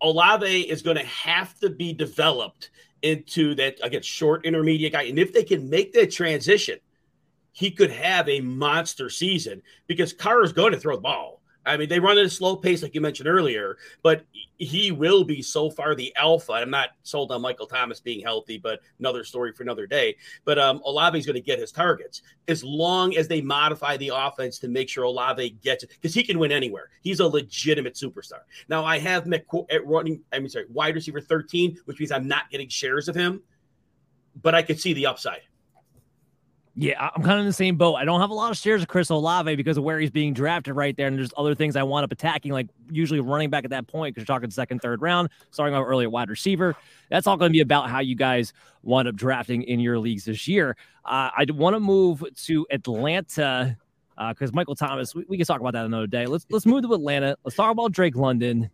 Olave 0.00 0.62
is 0.62 0.82
going 0.82 0.96
to 0.96 1.06
have 1.06 1.58
to 1.60 1.70
be 1.70 1.92
developed 1.92 2.70
into 3.02 3.54
that 3.54 3.76
again 3.82 4.02
short 4.02 4.44
intermediate 4.44 4.92
guy, 4.92 5.02
and 5.02 5.18
if 5.18 5.32
they 5.32 5.44
can 5.44 5.70
make 5.70 5.92
that 5.92 6.10
transition, 6.10 6.78
he 7.52 7.70
could 7.70 7.90
have 7.90 8.28
a 8.28 8.40
monster 8.40 9.10
season 9.10 9.62
because 9.86 10.12
Carr 10.12 10.42
is 10.42 10.52
going 10.52 10.72
to 10.72 10.80
throw 10.80 10.96
the 10.96 11.02
ball. 11.02 11.37
I 11.68 11.76
mean, 11.76 11.88
they 11.88 12.00
run 12.00 12.18
at 12.18 12.24
a 12.24 12.30
slow 12.30 12.56
pace, 12.56 12.82
like 12.82 12.94
you 12.94 13.00
mentioned 13.00 13.28
earlier, 13.28 13.76
but 14.02 14.24
he 14.56 14.90
will 14.90 15.22
be 15.22 15.42
so 15.42 15.70
far 15.70 15.94
the 15.94 16.14
alpha. 16.16 16.52
I'm 16.52 16.70
not 16.70 16.90
sold 17.02 17.30
on 17.30 17.42
Michael 17.42 17.66
Thomas 17.66 18.00
being 18.00 18.20
healthy, 18.20 18.58
but 18.58 18.80
another 18.98 19.22
story 19.22 19.52
for 19.52 19.62
another 19.62 19.86
day. 19.86 20.16
But 20.44 20.58
um, 20.58 20.80
Olave's 20.84 21.26
going 21.26 21.34
to 21.34 21.40
get 21.40 21.58
his 21.58 21.70
targets 21.70 22.22
as 22.48 22.64
long 22.64 23.16
as 23.16 23.28
they 23.28 23.40
modify 23.40 23.96
the 23.98 24.12
offense 24.14 24.58
to 24.60 24.68
make 24.68 24.88
sure 24.88 25.04
Olave 25.04 25.50
gets 25.62 25.84
it 25.84 25.90
because 25.90 26.14
he 26.14 26.22
can 26.22 26.38
win 26.38 26.52
anywhere. 26.52 26.88
He's 27.02 27.20
a 27.20 27.26
legitimate 27.26 27.94
superstar. 27.94 28.40
Now, 28.68 28.84
I 28.84 28.98
have 28.98 29.24
McCoy 29.24 29.66
at 29.70 29.86
running, 29.86 30.22
I 30.32 30.38
mean, 30.38 30.48
sorry, 30.48 30.66
wide 30.70 30.94
receiver 30.94 31.20
13, 31.20 31.78
which 31.84 32.00
means 32.00 32.10
I'm 32.10 32.26
not 32.26 32.50
getting 32.50 32.68
shares 32.68 33.08
of 33.08 33.14
him, 33.14 33.42
but 34.40 34.54
I 34.54 34.62
could 34.62 34.80
see 34.80 34.94
the 34.94 35.06
upside. 35.06 35.42
Yeah, 36.80 37.10
I'm 37.12 37.24
kind 37.24 37.34
of 37.34 37.40
in 37.40 37.46
the 37.46 37.52
same 37.52 37.74
boat. 37.74 37.96
I 37.96 38.04
don't 38.04 38.20
have 38.20 38.30
a 38.30 38.34
lot 38.34 38.52
of 38.52 38.56
shares 38.56 38.82
of 38.82 38.86
Chris 38.86 39.10
Olave 39.10 39.56
because 39.56 39.76
of 39.76 39.82
where 39.82 39.98
he's 39.98 40.12
being 40.12 40.32
drafted 40.32 40.76
right 40.76 40.96
there. 40.96 41.08
And 41.08 41.18
there's 41.18 41.32
other 41.36 41.52
things 41.52 41.74
I 41.74 41.82
want 41.82 42.04
up 42.04 42.12
attacking, 42.12 42.52
like 42.52 42.68
usually 42.88 43.18
running 43.18 43.50
back 43.50 43.64
at 43.64 43.70
that 43.70 43.88
point 43.88 44.14
because 44.14 44.28
you're 44.28 44.32
talking 44.36 44.48
second, 44.48 44.80
third 44.80 45.02
round, 45.02 45.28
starting 45.50 45.74
out 45.74 45.82
early 45.82 46.04
at 46.04 46.12
wide 46.12 46.30
receiver. 46.30 46.76
That's 47.10 47.26
all 47.26 47.36
going 47.36 47.50
to 47.50 47.52
be 47.52 47.58
about 47.58 47.90
how 47.90 47.98
you 47.98 48.14
guys 48.14 48.52
wind 48.84 49.08
up 49.08 49.16
drafting 49.16 49.64
in 49.64 49.80
your 49.80 49.98
leagues 49.98 50.26
this 50.26 50.46
year. 50.46 50.76
Uh, 51.04 51.30
I 51.36 51.46
want 51.52 51.74
to 51.74 51.80
move 51.80 52.22
to 52.44 52.64
Atlanta 52.70 53.76
because 54.16 54.50
uh, 54.50 54.54
Michael 54.54 54.76
Thomas, 54.76 55.16
we, 55.16 55.24
we, 55.28 55.36
can 55.36 55.46
talk 55.46 55.60
about 55.60 55.72
that 55.72 55.84
another 55.84 56.06
day. 56.06 56.26
Let's 56.26 56.46
let's 56.48 56.64
move 56.64 56.82
to 56.84 56.94
Atlanta. 56.94 57.36
Let's 57.42 57.56
talk 57.56 57.72
about 57.72 57.90
Drake 57.90 58.14
London. 58.14 58.70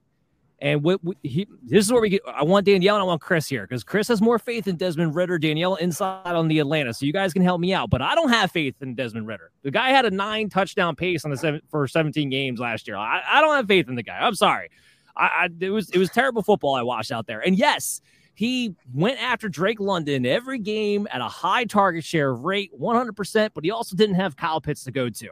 And 0.65 0.83
what, 0.83 0.99
he, 1.23 1.47
this 1.63 1.85
is 1.85 1.93
where 1.93 2.01
we 2.01 2.09
get. 2.09 2.23
I 2.27 2.43
want 2.43 2.65
Danielle 2.65 2.97
and 2.97 3.03
I 3.03 3.05
want 3.05 3.21
Chris 3.21 3.47
here 3.47 3.67
because 3.67 3.85
Chris 3.85 4.09
has 4.09 4.23
more 4.23 4.39
faith 4.39 4.67
in 4.67 4.77
Desmond 4.77 5.15
Ridder. 5.15 5.39
Danielle 5.39 5.75
inside 5.75 6.35
on 6.35 6.49
the 6.49 6.59
Atlanta, 6.59 6.95
so 6.95 7.05
you 7.05 7.13
guys 7.13 7.35
can 7.35 7.43
help 7.43 7.61
me 7.61 7.75
out. 7.75 7.91
But 7.91 8.01
I 8.01 8.15
don't 8.15 8.31
have 8.31 8.51
faith 8.51 8.75
in 8.81 8.95
Desmond 8.95 9.27
Ridder. 9.27 9.51
The 9.63 9.71
guy 9.71 9.91
had 9.91 10.07
a 10.07 10.11
nine 10.11 10.49
touchdown 10.49 10.97
pace 10.97 11.27
on 11.27 11.31
the 11.31 11.37
seven, 11.37 11.61
for 11.69 11.87
17 11.87 12.31
games 12.31 12.61
last 12.61 12.89
year. 12.89 12.97
I, 12.97 13.21
I 13.29 13.43
don't 13.43 13.55
have 13.55 13.69
faith 13.69 13.91
in 13.91 13.95
the 13.95 14.03
guy. 14.03 14.17
I'm 14.19 14.35
sorry. 14.35 14.71
I, 15.15 15.25
I, 15.27 15.49
it 15.61 15.69
was 15.69 15.91
it 15.91 15.99
was 15.99 16.09
terrible 16.09 16.43
football 16.43 16.75
I 16.75 16.83
watched 16.83 17.13
out 17.13 17.27
there. 17.27 17.41
And 17.41 17.59
yes, 17.59 18.01
he 18.35 18.75
went 18.95 19.21
after 19.21 19.51
Drake 19.51 19.81
London 19.81 20.25
every 20.25 20.59
game 20.59 21.07
at 21.11 21.21
a 21.21 21.29
high 21.29 21.67
target 21.67 22.05
share 22.05 22.33
rate, 22.33 22.71
100%. 22.81 23.51
But 23.53 23.65
he 23.65 23.71
also 23.71 23.97
didn't 23.97 24.17
have 24.17 24.35
Kyle 24.35 24.63
Pitts 24.63 24.85
to 24.85 24.93
go 24.93 25.11
to. 25.11 25.29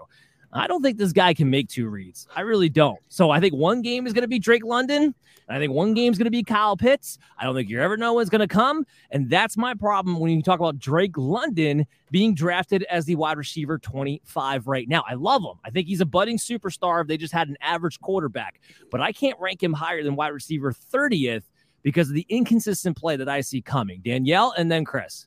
I 0.55 0.67
don't 0.67 0.83
think 0.83 0.99
this 0.99 1.13
guy 1.13 1.33
can 1.33 1.49
make 1.49 1.69
two 1.69 1.89
reads. 1.89 2.29
I 2.37 2.43
really 2.43 2.69
don't. 2.69 2.99
So 3.09 3.31
I 3.31 3.41
think 3.41 3.55
one 3.55 3.81
game 3.81 4.07
is 4.07 4.13
going 4.13 4.23
to 4.23 4.29
be 4.29 4.39
Drake 4.39 4.65
London. 4.65 5.15
I 5.49 5.59
think 5.59 5.73
one 5.73 5.95
game 5.95 6.13
is 6.13 6.19
going 6.19 6.27
to 6.27 6.31
be 6.31 6.43
Kyle 6.43 6.77
Pitts. 6.77 7.19
I 7.39 7.45
don't 7.45 7.55
think 7.55 7.69
you 7.69 7.81
ever 7.81 7.97
know 7.97 8.15
when's 8.15 8.31
going 8.31 8.41
to 8.41 8.49
come. 8.49 8.87
And 9.11 9.29
that's 9.29 9.57
my 9.57 9.75
problem 9.75 10.19
when 10.19 10.31
you 10.31 10.43
talk 10.43 10.61
about 10.61 10.79
Drake 10.79 11.17
London 11.17 11.87
being 12.11 12.35
drafted 12.35 12.85
as 12.85 13.07
the 13.07 13.17
wide 13.17 13.39
receiver 13.39 13.79
25 13.79 14.67
right 14.67 14.89
now. 14.89 15.05
I 15.09 15.15
love 15.15 15.43
him. 15.43 15.59
I 15.65 15.71
think 15.71 15.89
he's 15.89 16.01
a 16.01 16.07
budding 16.07 16.39
superstar 16.39 17.01
if 17.03 17.09
they 17.09 17.17
just 17.17 17.33
had 17.33 17.49
an 17.49 17.57
average 17.61 18.01
quarterback, 18.01 18.61
but 18.91 19.01
I 19.01 19.13
can't 19.13 19.39
rank 19.41 19.63
him 19.63 19.73
higher 19.73 20.03
than 20.03 20.17
wide 20.17 20.29
receiver 20.29 20.73
30th 20.73 21.45
because 21.83 22.09
of 22.09 22.15
the 22.15 22.27
inconsistent 22.29 22.97
play 22.97 23.17
that 23.17 23.29
I 23.29 23.41
see 23.41 23.61
coming. 23.61 24.01
Danielle 24.05 24.55
and 24.57 24.71
then 24.71 24.85
Chris. 24.85 25.27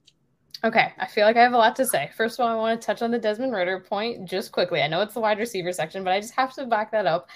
Okay, 0.66 0.92
I 0.98 1.06
feel 1.06 1.26
like 1.26 1.38
I 1.38 1.44
have 1.44 1.54
a 1.54 1.58
lot 1.58 1.76
to 1.76 1.86
say. 1.86 2.10
First 2.18 2.40
of 2.40 2.44
all, 2.44 2.52
I 2.52 2.56
want 2.56 2.82
to 2.82 2.84
touch 2.84 3.04
on 3.04 3.12
the 3.12 3.20
Desmond 3.20 3.54
Ridder 3.54 3.82
point 3.82 4.28
just 4.28 4.52
quickly. 4.52 4.82
I 4.82 4.88
know 4.88 5.02
it's 5.02 5.14
the 5.14 5.20
wide 5.20 5.38
receiver 5.38 5.72
section, 5.72 6.04
but 6.04 6.12
I 6.12 6.20
just 6.20 6.34
have 6.34 6.56
to 6.56 6.66
back 6.66 6.90
that 6.92 7.06
up. 7.06 7.30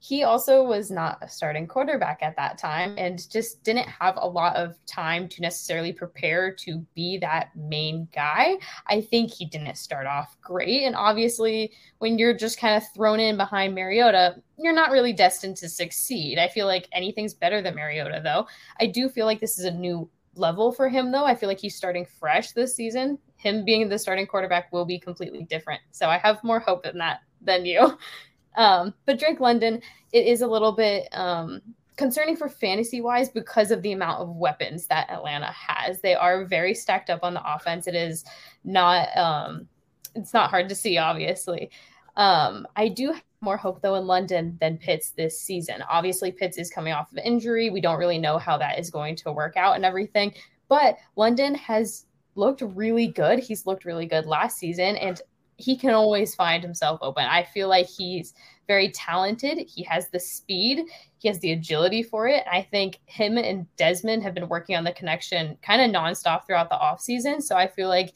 He 0.00 0.22
also 0.22 0.62
was 0.62 0.90
not 0.90 1.18
a 1.22 1.28
starting 1.28 1.66
quarterback 1.66 2.22
at 2.22 2.36
that 2.36 2.58
time 2.58 2.94
and 2.98 3.26
just 3.30 3.64
didn't 3.64 3.88
have 3.88 4.18
a 4.18 4.28
lot 4.28 4.54
of 4.54 4.76
time 4.84 5.28
to 5.30 5.40
necessarily 5.40 5.94
prepare 5.94 6.54
to 6.56 6.86
be 6.94 7.16
that 7.18 7.48
main 7.56 8.06
guy. 8.14 8.58
I 8.86 9.00
think 9.00 9.32
he 9.32 9.46
didn't 9.46 9.76
start 9.76 10.06
off 10.06 10.36
great. 10.42 10.82
And 10.82 10.94
obviously, 10.94 11.72
when 12.00 12.18
you're 12.18 12.36
just 12.36 12.60
kind 12.60 12.76
of 12.76 12.86
thrown 12.94 13.18
in 13.18 13.38
behind 13.38 13.74
Mariota, 13.74 14.36
you're 14.58 14.74
not 14.74 14.90
really 14.90 15.14
destined 15.14 15.56
to 15.56 15.70
succeed. 15.70 16.38
I 16.38 16.48
feel 16.48 16.66
like 16.66 16.86
anything's 16.92 17.32
better 17.32 17.62
than 17.62 17.74
Mariota, 17.74 18.20
though. 18.22 18.46
I 18.78 18.86
do 18.86 19.08
feel 19.08 19.24
like 19.24 19.40
this 19.40 19.58
is 19.58 19.64
a 19.64 19.70
new 19.70 20.08
level 20.38 20.72
for 20.72 20.88
him, 20.88 21.12
though. 21.12 21.24
I 21.24 21.34
feel 21.34 21.48
like 21.48 21.60
he's 21.60 21.76
starting 21.76 22.06
fresh 22.06 22.52
this 22.52 22.74
season. 22.74 23.18
Him 23.36 23.64
being 23.64 23.88
the 23.88 23.98
starting 23.98 24.26
quarterback 24.26 24.72
will 24.72 24.84
be 24.84 24.98
completely 24.98 25.44
different. 25.44 25.80
So 25.90 26.08
I 26.08 26.18
have 26.18 26.42
more 26.42 26.60
hope 26.60 26.86
in 26.86 26.98
that 26.98 27.20
than 27.40 27.64
you. 27.66 27.98
Um, 28.56 28.92
but 29.06 29.20
Drake 29.20 29.38
London, 29.38 29.80
it 30.12 30.26
is 30.26 30.42
a 30.42 30.46
little 30.46 30.72
bit 30.72 31.06
um, 31.12 31.60
concerning 31.96 32.34
for 32.34 32.48
fantasy 32.48 33.00
wise 33.00 33.28
because 33.28 33.70
of 33.70 33.82
the 33.82 33.92
amount 33.92 34.20
of 34.20 34.34
weapons 34.34 34.88
that 34.88 35.08
Atlanta 35.08 35.52
has. 35.52 36.00
They 36.00 36.16
are 36.16 36.44
very 36.44 36.74
stacked 36.74 37.08
up 37.08 37.20
on 37.22 37.34
the 37.34 37.54
offense. 37.54 37.86
It 37.86 37.94
is 37.94 38.24
not 38.64 39.16
um, 39.16 39.68
it's 40.16 40.34
not 40.34 40.50
hard 40.50 40.68
to 40.70 40.74
see, 40.74 40.98
obviously. 40.98 41.70
Um, 42.16 42.66
I 42.74 42.88
do 42.88 43.14
more 43.40 43.56
hope 43.56 43.80
though 43.82 43.94
in 43.94 44.06
London 44.06 44.56
than 44.60 44.78
Pitts 44.78 45.10
this 45.10 45.40
season. 45.40 45.82
Obviously, 45.88 46.32
Pitts 46.32 46.58
is 46.58 46.70
coming 46.70 46.92
off 46.92 47.12
of 47.12 47.18
injury. 47.18 47.70
We 47.70 47.80
don't 47.80 47.98
really 47.98 48.18
know 48.18 48.38
how 48.38 48.58
that 48.58 48.78
is 48.78 48.90
going 48.90 49.16
to 49.16 49.32
work 49.32 49.56
out 49.56 49.76
and 49.76 49.84
everything. 49.84 50.34
But 50.68 50.98
London 51.16 51.54
has 51.54 52.06
looked 52.34 52.62
really 52.62 53.08
good. 53.08 53.38
He's 53.38 53.66
looked 53.66 53.84
really 53.84 54.06
good 54.06 54.26
last 54.26 54.58
season, 54.58 54.96
and 54.96 55.20
he 55.56 55.76
can 55.76 55.90
always 55.90 56.34
find 56.34 56.62
himself 56.62 57.00
open. 57.02 57.24
I 57.24 57.42
feel 57.42 57.68
like 57.68 57.88
he's 57.88 58.34
very 58.68 58.90
talented. 58.90 59.58
He 59.68 59.82
has 59.84 60.08
the 60.08 60.20
speed, 60.20 60.84
he 61.18 61.28
has 61.28 61.40
the 61.40 61.52
agility 61.52 62.02
for 62.02 62.28
it. 62.28 62.44
I 62.50 62.62
think 62.62 63.00
him 63.06 63.38
and 63.38 63.66
Desmond 63.76 64.22
have 64.22 64.34
been 64.34 64.48
working 64.48 64.76
on 64.76 64.84
the 64.84 64.92
connection 64.92 65.56
kind 65.62 65.82
of 65.82 65.90
nonstop 65.90 66.46
throughout 66.46 66.68
the 66.68 66.76
offseason. 66.76 67.42
So 67.42 67.56
I 67.56 67.66
feel 67.66 67.88
like 67.88 68.14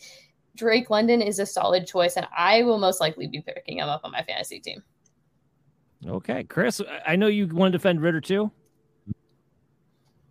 Drake 0.54 0.90
London 0.90 1.22
is 1.22 1.38
a 1.38 1.46
solid 1.46 1.86
choice, 1.86 2.16
and 2.16 2.26
I 2.36 2.62
will 2.62 2.78
most 2.78 3.00
likely 3.00 3.26
be 3.26 3.40
picking 3.40 3.78
him 3.78 3.88
up 3.88 4.02
on 4.04 4.12
my 4.12 4.22
fantasy 4.22 4.60
team. 4.60 4.82
Okay, 6.07 6.44
Chris, 6.44 6.80
I 7.07 7.16
know 7.16 7.28
you 7.28 7.46
want 7.46 7.72
to 7.72 7.78
defend 7.78 8.00
Ridder 8.00 8.20
too. 8.20 8.50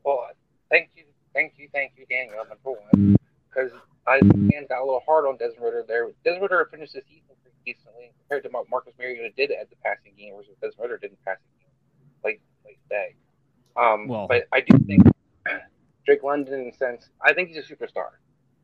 Well, 0.03 0.27
thank 0.69 0.89
you, 0.95 1.03
thank 1.33 1.53
you, 1.57 1.69
thank 1.73 1.93
you, 1.97 2.05
Daniel, 2.09 2.43
number 2.49 2.79
one, 2.79 3.15
because 3.49 3.71
I 4.05 4.19
got 4.19 4.81
a 4.81 4.85
little 4.85 5.03
hard 5.05 5.25
on 5.25 5.37
Desmond 5.37 5.63
Ridder 5.63 5.85
there. 5.87 6.09
Desmond 6.25 6.43
Ridder 6.43 6.67
finished 6.71 6.93
the 6.93 7.01
season 7.07 7.35
pretty 7.41 7.57
decently 7.65 8.11
compared 8.19 8.43
to 8.43 8.49
what 8.49 8.69
Marcus 8.69 8.93
Mariota 8.99 9.29
did 9.37 9.51
at 9.51 9.69
the 9.69 9.75
passing 9.83 10.13
game, 10.17 10.33
versus 10.35 10.55
Desmond 10.61 10.81
Ridder 10.81 10.97
didn't 10.97 11.23
pass 11.23 11.37
the 11.37 11.63
game 11.63 11.71
like 12.23 12.41
like 12.65 12.79
day. 12.89 13.15
Um, 13.77 14.07
well, 14.07 14.27
but 14.27 14.47
I 14.51 14.61
do 14.61 14.77
think 14.79 15.03
Drake 16.05 16.23
London, 16.23 16.61
in 16.61 16.67
a 16.69 16.75
sense, 16.75 17.09
I 17.23 17.33
think 17.33 17.49
he's 17.49 17.57
a 17.57 17.73
superstar. 17.73 18.09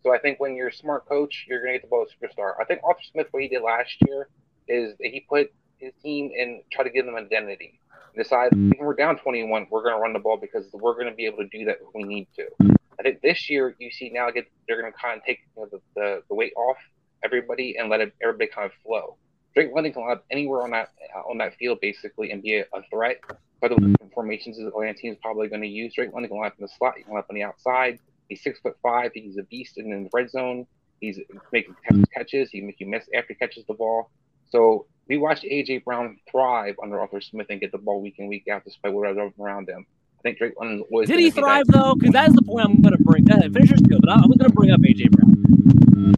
So 0.04 0.14
I 0.14 0.18
think 0.18 0.40
when 0.40 0.56
you're 0.56 0.68
a 0.68 0.74
smart 0.74 1.08
coach, 1.08 1.46
you're 1.48 1.62
going 1.62 1.74
to 1.74 1.80
get 1.80 1.84
the 1.84 1.90
ball 1.90 2.06
superstar. 2.06 2.54
I 2.60 2.66
think 2.66 2.82
Arthur 2.84 3.02
Smith, 3.12 3.28
what 3.32 3.44
he 3.44 3.50
did 3.50 3.62
last 3.62 3.96
year, 4.08 4.30
is 4.68 4.96
that 4.98 5.08
he 5.08 5.26
put 5.28 5.52
his 5.80 5.94
team 6.02 6.32
and 6.38 6.62
try 6.72 6.84
to 6.84 6.90
give 6.90 7.06
them 7.06 7.16
identity. 7.16 7.80
Decide 8.16 8.52
mm. 8.52 8.74
if 8.74 8.80
we're 8.80 8.96
down 8.96 9.18
21, 9.20 9.68
we're 9.70 9.84
going 9.84 9.96
to 9.96 10.02
run 10.02 10.14
the 10.14 10.20
ball 10.20 10.38
because 10.38 10.66
we're 10.74 10.94
going 10.94 11.08
to 11.08 11.16
be 11.16 11.26
able 11.26 11.38
to 11.38 11.48
do 11.48 11.66
that 11.66 11.78
if 11.82 11.88
we 11.94 12.04
need 12.04 12.28
to. 12.36 12.48
Mm. 12.62 12.76
I 13.00 13.04
think 13.04 13.22
this 13.22 13.50
year 13.50 13.76
you 13.80 13.92
see 13.92 14.10
now 14.10 14.32
get 14.32 14.46
they're 14.68 14.82
going 14.82 14.92
to 14.92 14.98
kind 14.98 15.20
of 15.20 15.26
take 15.26 15.40
you 15.56 15.62
know, 15.62 15.70
the, 15.72 15.80
the, 15.96 16.24
the 16.30 16.36
weight 16.36 16.54
off 16.58 16.78
everybody 17.24 17.76
and 17.78 17.90
let 17.90 18.02
it, 18.02 18.14
everybody 18.24 18.50
kind 18.50 18.66
of 18.66 18.72
flow. 18.84 19.18
Drake 19.54 19.72
London 19.74 19.94
can 19.94 20.04
line 20.04 20.12
up 20.14 20.26
anywhere 20.32 20.64
on 20.64 20.72
that 20.72 20.90
uh, 21.16 21.30
on 21.30 21.38
that 21.40 21.56
field 21.56 21.80
basically 21.82 22.32
and 22.32 22.42
be 22.42 22.56
a, 22.58 22.62
a 22.74 22.82
threat. 22.92 23.22
By 23.62 23.70
the 23.70 23.76
mm. 23.76 23.96
formations 24.14 24.58
the 24.58 24.68
Atlanta 24.68 24.96
team 24.96 25.14
is 25.14 25.20
probably 25.22 25.48
going 25.48 25.62
to 25.62 25.68
use 25.68 25.94
Drake 25.94 26.12
London 26.14 26.30
can 26.30 26.40
line 26.40 26.48
up 26.48 26.56
in 26.58 26.64
the 26.64 26.72
slot, 26.78 26.96
he 26.98 27.04
can 27.04 27.14
line 27.14 27.20
up 27.20 27.28
on 27.30 27.36
the 27.36 27.44
outside. 27.44 28.00
He's 28.30 28.42
six 28.42 28.60
foot 28.60 28.76
five. 28.84 29.12
He's 29.14 29.38
a 29.38 29.44
beast 29.44 29.78
in 29.78 29.90
the 29.90 30.10
red 30.12 30.30
zone. 30.30 30.68
He's 31.00 31.20
making 31.52 31.76
catches. 32.14 32.50
He 32.50 32.62
make 32.62 32.80
you 32.80 32.88
miss 32.88 33.06
after 33.16 33.34
he 33.34 33.36
catches 33.36 33.66
the 33.66 33.74
ball. 33.74 34.10
So 34.50 34.86
we 35.08 35.18
watched 35.18 35.44
AJ 35.44 35.84
Brown 35.84 36.18
thrive 36.30 36.76
under 36.82 37.00
Arthur 37.00 37.22
Smith 37.22 37.48
and 37.50 37.60
get 37.60 37.72
the 37.72 37.78
ball 37.78 38.02
week 38.02 38.16
in 38.18 38.28
week 38.28 38.48
out 38.52 38.64
despite 38.64 38.94
whatever 38.94 39.30
around 39.40 39.70
him. 39.70 39.86
I 40.20 40.22
think 40.22 40.38
Drake 40.38 40.54
London 40.60 40.84
was. 40.90 41.08
Did 41.08 41.20
he 41.20 41.32
thrive 41.32 41.68
though? 41.68 41.96
Because 41.96 42.14
that's 42.14 42.34
the 42.34 42.42
point 42.42 42.66
I'm 42.66 42.82
going 42.82 42.98
to 42.98 43.04
bring. 43.04 43.26
Go 43.26 43.36
ahead, 43.36 43.54
finish 43.54 43.70
your 43.70 43.78
spiel, 43.78 44.00
but 44.00 44.10
I 44.10 44.16
was 44.16 44.38
going 44.38 44.50
to 44.50 44.56
bring 44.56 44.72
up 44.72 44.82
AJ 44.82 45.12
Brown. 45.12 46.16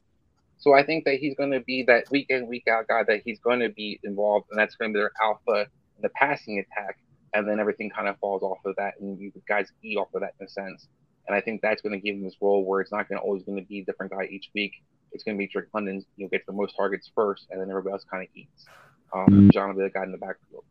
So 0.57 0.73
I 0.73 0.83
think 0.83 1.05
that 1.05 1.15
he's 1.15 1.35
going 1.35 1.51
to 1.51 1.61
be 1.61 1.83
that 1.83 2.11
week 2.11 2.27
in 2.29 2.47
week 2.47 2.67
out 2.67 2.87
guy 2.87 3.03
that 3.03 3.21
he's 3.23 3.39
going 3.39 3.61
to 3.61 3.69
be 3.69 3.99
involved, 4.03 4.47
and 4.51 4.59
that's 4.59 4.75
going 4.75 4.91
to 4.91 4.97
be 4.97 4.99
their 4.99 5.11
alpha 5.21 5.67
in 5.95 6.01
the 6.01 6.09
passing 6.09 6.59
attack, 6.59 6.97
and 7.33 7.47
then 7.47 7.59
everything 7.59 7.89
kind 7.89 8.07
of 8.07 8.17
falls 8.19 8.43
off 8.43 8.57
of 8.65 8.75
that, 8.75 8.95
and 8.99 9.17
you 9.19 9.31
guys 9.47 9.67
eat 9.83 9.97
off 9.97 10.13
of 10.13 10.21
that 10.21 10.33
in 10.39 10.45
a 10.45 10.49
sense. 10.49 10.87
And 11.27 11.35
I 11.35 11.41
think 11.41 11.61
that's 11.61 11.81
going 11.81 11.93
to 11.93 11.99
give 11.99 12.15
him 12.15 12.23
this 12.23 12.35
role 12.41 12.65
where 12.65 12.81
it's 12.81 12.91
not 12.91 13.07
going 13.07 13.19
to 13.19 13.23
always 13.23 13.43
going 13.43 13.57
to 13.57 13.65
be 13.65 13.79
a 13.79 13.85
different 13.85 14.11
guy 14.11 14.25
each 14.29 14.49
week. 14.53 14.73
It's 15.11 15.23
going 15.23 15.37
to 15.37 15.39
be 15.39 15.47
Drake 15.47 15.65
London, 15.73 16.05
You'll 16.17 16.29
get 16.29 16.45
the 16.45 16.53
most 16.53 16.75
targets 16.75 17.09
first, 17.13 17.47
and 17.49 17.59
then 17.59 17.69
everybody 17.69 17.93
else 17.93 18.05
kind 18.09 18.23
of 18.23 18.29
eats. 18.35 18.65
Um, 19.13 19.49
John 19.51 19.69
will 19.69 19.75
be 19.75 19.83
the 19.83 19.89
guy 19.89 20.03
in 20.03 20.11
the 20.11 20.17
backfield. 20.17 20.63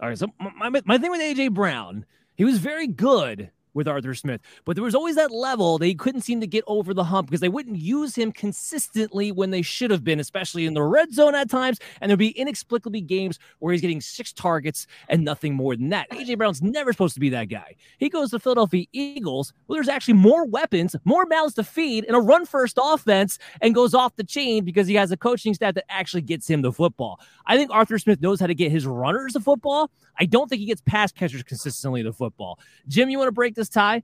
All 0.00 0.08
right. 0.08 0.18
So 0.18 0.28
my, 0.38 0.68
my 0.84 0.98
thing 0.98 1.10
with 1.10 1.20
AJ 1.20 1.54
Brown, 1.54 2.04
he 2.34 2.44
was 2.44 2.58
very 2.58 2.86
good 2.86 3.50
with 3.78 3.88
Arthur 3.88 4.14
Smith. 4.14 4.42
But 4.66 4.76
there 4.76 4.84
was 4.84 4.94
always 4.94 5.16
that 5.16 5.30
level 5.30 5.78
they 5.78 5.94
couldn't 5.94 6.20
seem 6.20 6.40
to 6.40 6.46
get 6.46 6.64
over 6.66 6.92
the 6.92 7.04
hump 7.04 7.28
because 7.28 7.40
they 7.40 7.48
wouldn't 7.48 7.78
use 7.78 8.14
him 8.14 8.32
consistently 8.32 9.32
when 9.32 9.50
they 9.50 9.62
should 9.62 9.90
have 9.90 10.04
been, 10.04 10.20
especially 10.20 10.66
in 10.66 10.74
the 10.74 10.82
red 10.82 11.14
zone 11.14 11.34
at 11.34 11.48
times. 11.48 11.78
And 12.00 12.10
there'd 12.10 12.18
be 12.18 12.30
inexplicably 12.30 13.00
games 13.00 13.38
where 13.60 13.72
he's 13.72 13.80
getting 13.80 14.00
six 14.00 14.32
targets 14.32 14.86
and 15.08 15.24
nothing 15.24 15.54
more 15.54 15.76
than 15.76 15.88
that. 15.90 16.10
AJ 16.10 16.36
Brown's 16.36 16.60
never 16.60 16.92
supposed 16.92 17.14
to 17.14 17.20
be 17.20 17.30
that 17.30 17.48
guy. 17.48 17.76
He 17.98 18.08
goes 18.08 18.30
to 18.32 18.38
Philadelphia 18.38 18.84
Eagles, 18.92 19.54
where 19.66 19.76
there's 19.76 19.88
actually 19.88 20.14
more 20.14 20.44
weapons, 20.44 20.94
more 21.04 21.24
mouths 21.24 21.54
to 21.54 21.64
feed, 21.64 22.04
and 22.04 22.16
a 22.16 22.20
run 22.20 22.44
first 22.44 22.78
offense, 22.82 23.38
and 23.62 23.74
goes 23.74 23.94
off 23.94 24.16
the 24.16 24.24
chain 24.24 24.64
because 24.64 24.86
he 24.86 24.94
has 24.96 25.12
a 25.12 25.16
coaching 25.16 25.54
staff 25.54 25.74
that 25.74 25.84
actually 25.88 26.22
gets 26.22 26.48
him 26.50 26.62
the 26.62 26.72
football. 26.72 27.20
I 27.46 27.56
think 27.56 27.70
Arthur 27.70 27.98
Smith 27.98 28.20
knows 28.20 28.40
how 28.40 28.46
to 28.46 28.54
get 28.54 28.72
his 28.72 28.86
runners 28.86 29.34
the 29.34 29.40
football. 29.40 29.90
I 30.18 30.26
don't 30.26 30.48
think 30.48 30.60
he 30.60 30.66
gets 30.66 30.80
pass 30.80 31.12
catchers 31.12 31.42
consistently 31.44 32.02
the 32.02 32.12
football. 32.12 32.58
Jim, 32.88 33.08
you 33.08 33.18
want 33.18 33.28
to 33.28 33.32
break 33.32 33.54
this 33.54 33.67
tie? 33.68 34.02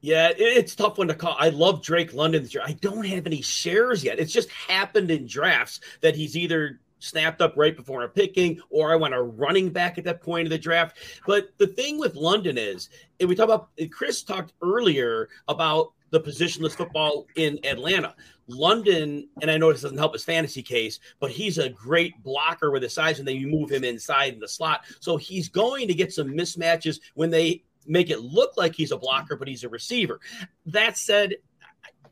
Yeah, 0.00 0.32
it's 0.36 0.74
tough 0.74 0.98
one 0.98 1.08
to 1.08 1.14
call. 1.14 1.34
I 1.38 1.48
love 1.48 1.82
Drake 1.82 2.12
London 2.12 2.42
this 2.42 2.52
year. 2.52 2.62
I 2.66 2.72
don't 2.72 3.06
have 3.06 3.26
any 3.26 3.40
shares 3.40 4.04
yet. 4.04 4.18
It's 4.18 4.32
just 4.32 4.50
happened 4.50 5.10
in 5.10 5.26
drafts 5.26 5.80
that 6.02 6.14
he's 6.14 6.36
either 6.36 6.80
snapped 6.98 7.40
up 7.40 7.54
right 7.56 7.76
before 7.76 8.02
a 8.02 8.08
picking, 8.08 8.60
or 8.70 8.92
I 8.92 8.96
want 8.96 9.14
a 9.14 9.22
running 9.22 9.70
back 9.70 9.96
at 9.96 10.04
that 10.04 10.20
point 10.20 10.46
of 10.46 10.50
the 10.50 10.58
draft. 10.58 10.98
But 11.26 11.56
the 11.58 11.66
thing 11.66 11.98
with 11.98 12.16
London 12.16 12.58
is, 12.58 12.90
and 13.18 13.28
we 13.28 13.34
talk 13.34 13.44
about 13.44 13.70
Chris 13.90 14.22
talked 14.22 14.52
earlier 14.62 15.28
about 15.48 15.92
the 16.10 16.20
positionless 16.20 16.72
football 16.72 17.26
in 17.36 17.58
Atlanta. 17.64 18.14
London, 18.46 19.26
and 19.40 19.50
I 19.50 19.56
know 19.56 19.72
this 19.72 19.82
doesn't 19.82 19.96
help 19.96 20.12
his 20.12 20.24
fantasy 20.24 20.62
case, 20.62 21.00
but 21.18 21.30
he's 21.30 21.58
a 21.58 21.70
great 21.70 22.22
blocker 22.22 22.70
with 22.70 22.82
his 22.82 22.92
size, 22.92 23.18
and 23.18 23.26
then 23.26 23.36
you 23.36 23.48
move 23.48 23.70
him 23.70 23.84
inside 23.84 24.34
in 24.34 24.40
the 24.40 24.48
slot. 24.48 24.84
So 25.00 25.16
he's 25.16 25.48
going 25.48 25.88
to 25.88 25.94
get 25.94 26.12
some 26.12 26.28
mismatches 26.28 27.00
when 27.14 27.30
they 27.30 27.64
make 27.86 28.10
it 28.10 28.20
look 28.20 28.56
like 28.56 28.74
he's 28.74 28.92
a 28.92 28.98
blocker, 28.98 29.36
but 29.36 29.48
he's 29.48 29.64
a 29.64 29.68
receiver. 29.68 30.20
That 30.66 30.96
said, 30.96 31.36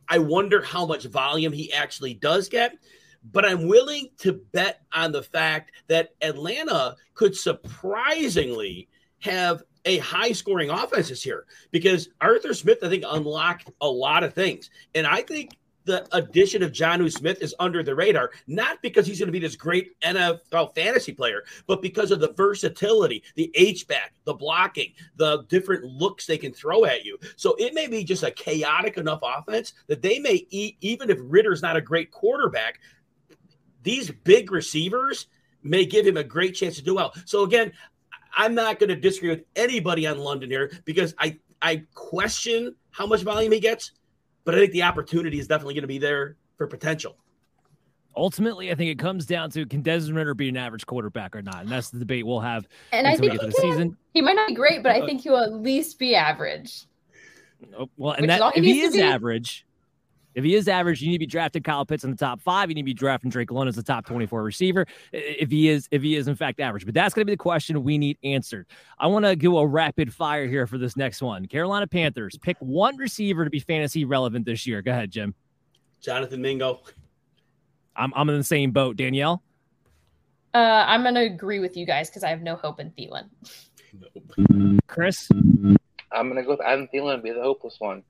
I 0.08 0.18
wonder 0.18 0.62
how 0.62 0.86
much 0.86 1.04
volume 1.04 1.52
he 1.52 1.72
actually 1.72 2.14
does 2.14 2.48
get. 2.48 2.76
But 3.24 3.44
I'm 3.44 3.68
willing 3.68 4.08
to 4.18 4.32
bet 4.32 4.80
on 4.92 5.12
the 5.12 5.22
fact 5.22 5.72
that 5.86 6.10
Atlanta 6.20 6.96
could 7.14 7.36
surprisingly 7.36 8.88
have 9.20 9.62
a 9.84 9.98
high 9.98 10.32
scoring 10.32 10.70
offense 10.70 11.08
this 11.08 11.24
year 11.24 11.46
because 11.70 12.08
Arthur 12.20 12.52
Smith, 12.52 12.78
I 12.82 12.88
think, 12.88 13.04
unlocked 13.06 13.70
a 13.80 13.88
lot 13.88 14.24
of 14.24 14.34
things. 14.34 14.70
And 14.94 15.06
I 15.06 15.22
think 15.22 15.56
the 15.85 16.07
addition 16.16 16.62
of 16.62 16.72
Jonnu 16.72 17.12
Smith 17.12 17.43
is 17.43 17.55
under 17.59 17.83
the 17.83 17.95
radar, 17.95 18.30
not 18.47 18.80
because 18.83 19.07
he's 19.07 19.18
going 19.18 19.28
to 19.28 19.33
be 19.33 19.39
this 19.39 19.57
great 19.57 19.99
NFL 20.01 20.74
fantasy 20.74 21.12
player, 21.12 21.43
but 21.66 21.83
because 21.83 22.11
of 22.11 22.20
the 22.20 22.33
versatility, 22.33 23.22
the 23.35 23.51
H-back, 23.55 24.14
the 24.24 24.35
blocking, 24.35 24.93
the 25.16 25.45
different 25.49 25.85
looks 25.85 26.26
they 26.26 26.39
can 26.39 26.53
throw 26.53 26.85
at 26.85 27.05
you. 27.05 27.18
So 27.37 27.55
it 27.59 27.74
may 27.74 27.87
be 27.87 28.05
just 28.05 28.22
a 28.22 28.30
chaotic 28.30 28.97
enough 28.97 29.20
offense 29.22 29.74
that 29.89 30.03
they 30.03 30.18
may 30.18 30.47
eat, 30.51 30.76
even 30.80 31.11
if 31.11 31.18
Ridder's 31.20 31.62
not 31.62 31.76
a 31.76 31.80
great 31.80 32.11
quarterback, 32.11 32.80
these 33.83 34.11
big 34.11 34.53
receivers 34.53 35.26
may 35.62 35.85
give 35.85 36.07
him 36.07 36.16
a 36.16 36.24
great 36.24 36.55
chance 36.55 36.76
to 36.76 36.83
do 36.83 36.95
well. 36.95 37.12
So 37.24 37.43
again, 37.43 37.72
I'm 38.37 38.55
not 38.55 38.78
going 38.78 38.89
to 38.89 38.97
disagree 38.97 39.30
with 39.30 39.45
anybody 39.57 40.07
on 40.07 40.18
London 40.18 40.51
here 40.51 40.72
because 40.85 41.14
I 41.18 41.39
I 41.62 41.85
question 41.95 42.74
how 42.91 43.07
much 43.07 43.22
volume 43.22 43.53
he 43.53 43.61
gets, 43.61 43.93
but 44.45 44.55
I 44.55 44.59
think 44.59 44.72
the 44.72 44.82
opportunity 44.82 45.38
is 45.38 45.47
definitely 45.47 45.74
going 45.74 45.82
to 45.82 45.88
be 45.88 45.99
there 45.99 46.36
for 46.57 46.66
potential. 46.66 47.16
Ultimately, 48.14 48.70
I 48.70 48.74
think 48.74 48.90
it 48.90 48.99
comes 48.99 49.24
down 49.24 49.51
to 49.53 49.64
can 49.64 49.80
Desmond 49.80 50.16
Ridder 50.16 50.34
be 50.34 50.49
an 50.51 50.57
average 50.57 50.84
quarterback 50.84 51.34
or 51.34 51.40
not, 51.40 51.62
and 51.62 51.68
that's 51.68 51.90
the 51.90 51.99
debate 51.99 52.26
we'll 52.26 52.40
have. 52.40 52.68
And 52.93 53.07
I 53.07 53.16
think 53.16 53.32
he, 53.32 53.38
the 53.38 53.53
season. 53.53 53.97
he 54.12 54.20
might 54.20 54.34
not 54.34 54.49
be 54.49 54.55
great, 54.55 54.82
but 54.82 54.93
I 54.93 55.01
uh, 55.01 55.07
think 55.07 55.22
he'll 55.22 55.38
at 55.38 55.53
least 55.53 55.99
be 55.99 56.14
average. 56.14 56.86
Oh, 57.78 57.88
well, 57.97 58.12
and 58.12 58.28
that 58.28 58.57
if 58.57 58.64
he 58.64 58.80
is 58.82 58.99
average, 58.99 59.64
if 60.35 60.45
he 60.45 60.55
is 60.55 60.68
average, 60.68 61.01
you 61.01 61.09
need 61.09 61.16
to 61.16 61.20
be 61.20 61.26
drafting 61.26 61.62
Kyle 61.62 61.85
Pitts 61.85 62.05
in 62.05 62.11
the 62.11 62.16
top 62.16 62.41
five. 62.41 62.68
You 62.68 62.74
need 62.74 62.83
to 62.83 62.87
be 62.87 62.95
drafting 62.95 63.30
Drake 63.30 63.51
London 63.51 63.68
as 63.68 63.76
the 63.76 63.83
top 63.83 64.07
24 64.07 64.43
receiver. 64.43 64.87
If 65.12 65.51
he 65.51 65.68
is, 65.68 65.89
if 65.91 66.03
he 66.03 66.16
is 66.16 66.28
in 66.28 66.37
fact 66.37 66.61
average, 66.61 66.85
but 66.85 66.95
that's 66.95 67.14
going 67.14 67.22
to 67.22 67.26
be 67.26 67.35
the 67.35 67.39
question 67.39 67.83
we 67.83 67.99
need 67.99 68.18
answered. 68.24 68.66
I 68.99 69.07
want 69.07 69.24
to 69.24 69.37
do 69.37 69.59
a 69.59 69.66
rapid 69.66 70.12
fire 70.12 70.47
here 70.47 70.66
for 70.66 70.78
this 70.78 70.97
next 70.97 71.22
one. 71.22 71.47
Carolina 71.47 71.87
Panthers 71.87 72.39
pick 72.39 72.57
one 72.61 72.97
receiver 72.97 73.45
to 73.45 73.51
be 73.51 73.61
fantasy 73.61 74.05
relevant 74.05 74.47
this 74.47 74.66
year. 74.66 74.83
Go 74.83 74.93
ahead, 74.93 75.11
Jim. 75.11 75.35
Jonathan 76.01 76.43
Mingo. 76.43 76.80
I'm 77.95 78.12
I'm 78.14 78.28
in 78.28 78.39
the 78.39 78.45
same 78.45 78.70
boat. 78.72 78.97
Danielle. 78.97 79.43
Uh, 80.55 80.85
I'm 80.87 81.03
going 81.03 81.14
to 81.14 81.22
agree 81.22 81.61
with 81.61 81.76
you 81.76 81.87
guys 81.87 82.11
because 82.11 82.24
I 82.24 82.28
have 82.28 82.43
no 82.43 82.57
hope 82.57 82.78
in 82.78 82.91
Thielen. 82.91 83.28
Nope. 83.99 84.80
Chris. 84.87 85.28
I'm 85.30 86.28
going 86.28 86.37
to 86.37 86.43
go 86.43 86.51
with 86.51 86.61
Adam 86.61 86.89
Thielen 86.93 87.14
and 87.14 87.22
be 87.22 87.30
the 87.30 87.41
hopeless 87.41 87.76
one. 87.78 88.03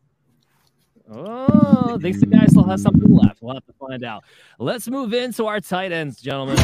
Oh, 1.11 1.98
thinks 2.00 2.20
the 2.20 2.26
guy 2.26 2.46
still 2.46 2.64
has 2.64 2.82
something 2.82 3.14
left. 3.14 3.42
We'll 3.42 3.55
have 3.55 3.66
to 3.66 3.72
find 3.72 4.05
out. 4.05 4.24
Let's 4.59 4.88
move 4.88 5.12
into 5.12 5.46
our 5.46 5.61
tight 5.61 5.92
ends, 5.92 6.20
gentlemen. 6.20 6.57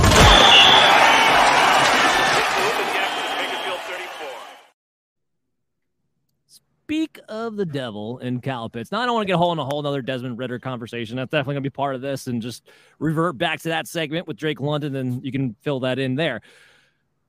Speak 6.46 7.18
of 7.28 7.56
the 7.56 7.66
devil 7.66 8.18
in 8.20 8.40
Kyle 8.40 8.70
Pitts. 8.70 8.90
Now, 8.90 9.02
I 9.02 9.04
don't 9.04 9.14
want 9.14 9.24
to 9.24 9.26
get 9.26 9.34
a 9.34 9.38
whole 9.38 9.52
in 9.52 9.58
a 9.58 9.64
whole 9.64 9.80
another 9.80 10.00
Desmond 10.00 10.38
Ridder 10.38 10.58
conversation. 10.58 11.16
That's 11.16 11.30
definitely 11.30 11.56
going 11.56 11.64
to 11.64 11.70
be 11.70 11.74
part 11.74 11.94
of 11.94 12.00
this 12.00 12.28
and 12.28 12.40
just 12.40 12.66
revert 12.98 13.36
back 13.36 13.60
to 13.60 13.68
that 13.68 13.86
segment 13.86 14.26
with 14.26 14.38
Drake 14.38 14.58
London, 14.58 14.96
and 14.96 15.22
you 15.22 15.30
can 15.30 15.54
fill 15.60 15.80
that 15.80 15.98
in 15.98 16.14
there. 16.14 16.40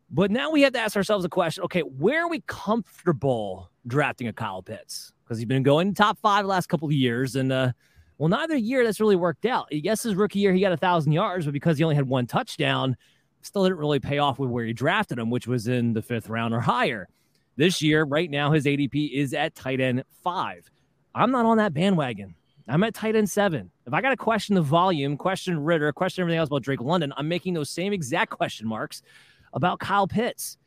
But 0.09 0.31
now 0.31 0.51
we 0.51 0.61
have 0.61 0.71
to 0.73 0.79
ask 0.79 0.95
ourselves 0.95 1.25
a 1.25 1.29
question 1.29 1.65
okay, 1.65 1.81
where 1.81 2.23
are 2.23 2.29
we 2.29 2.41
comfortable 2.47 3.69
drafting 3.85 4.27
a 4.27 4.33
Kyle 4.33 4.63
Pitts? 4.63 5.11
Because 5.29 5.37
he's 5.37 5.45
been 5.45 5.61
going 5.61 5.93
top 5.93 6.17
five 6.17 6.43
the 6.43 6.49
last 6.49 6.69
couple 6.69 6.87
of 6.87 6.91
years. 6.91 7.35
And, 7.35 7.51
uh, 7.51 7.71
well, 8.17 8.29
neither 8.29 8.57
year 8.57 8.83
that's 8.83 8.99
really 8.99 9.15
worked 9.15 9.45
out. 9.45 9.67
Yes, 9.69 10.01
his 10.01 10.15
rookie 10.15 10.39
year, 10.39 10.51
he 10.53 10.59
got 10.59 10.71
a 10.71 10.77
thousand 10.77 11.11
yards, 11.11 11.45
but 11.45 11.53
because 11.53 11.77
he 11.77 11.83
only 11.83 11.95
had 11.95 12.07
one 12.07 12.25
touchdown, 12.25 12.97
still 13.43 13.63
didn't 13.63 13.77
really 13.77 13.99
pay 13.99 14.17
off 14.17 14.39
with 14.39 14.49
where 14.49 14.65
he 14.65 14.73
drafted 14.73 15.19
him, 15.19 15.29
which 15.29 15.45
was 15.45 15.67
in 15.67 15.93
the 15.93 16.01
fifth 16.01 16.29
round 16.29 16.55
or 16.55 16.59
higher. 16.59 17.07
This 17.57 17.79
year, 17.79 18.05
right 18.05 18.29
now, 18.29 18.51
his 18.51 18.65
ADP 18.65 19.11
is 19.13 19.35
at 19.35 19.53
tight 19.53 19.79
end 19.79 20.03
five. 20.23 20.67
I'm 21.13 21.29
not 21.29 21.45
on 21.45 21.57
that 21.57 21.75
bandwagon. 21.75 22.33
I'm 22.67 22.83
at 22.83 22.95
tight 22.95 23.15
end 23.15 23.29
seven. 23.29 23.69
If 23.85 23.93
I 23.93 24.01
got 24.01 24.09
to 24.09 24.17
question 24.17 24.55
the 24.55 24.61
volume, 24.63 25.15
question 25.15 25.59
Ridder, 25.59 25.91
question 25.91 26.23
everything 26.23 26.39
else 26.39 26.47
about 26.47 26.63
Drake 26.63 26.81
London, 26.81 27.13
I'm 27.17 27.27
making 27.27 27.53
those 27.53 27.69
same 27.69 27.93
exact 27.93 28.31
question 28.31 28.67
marks 28.67 29.03
about 29.53 29.79
Kyle 29.79 30.07
Pitts. 30.07 30.57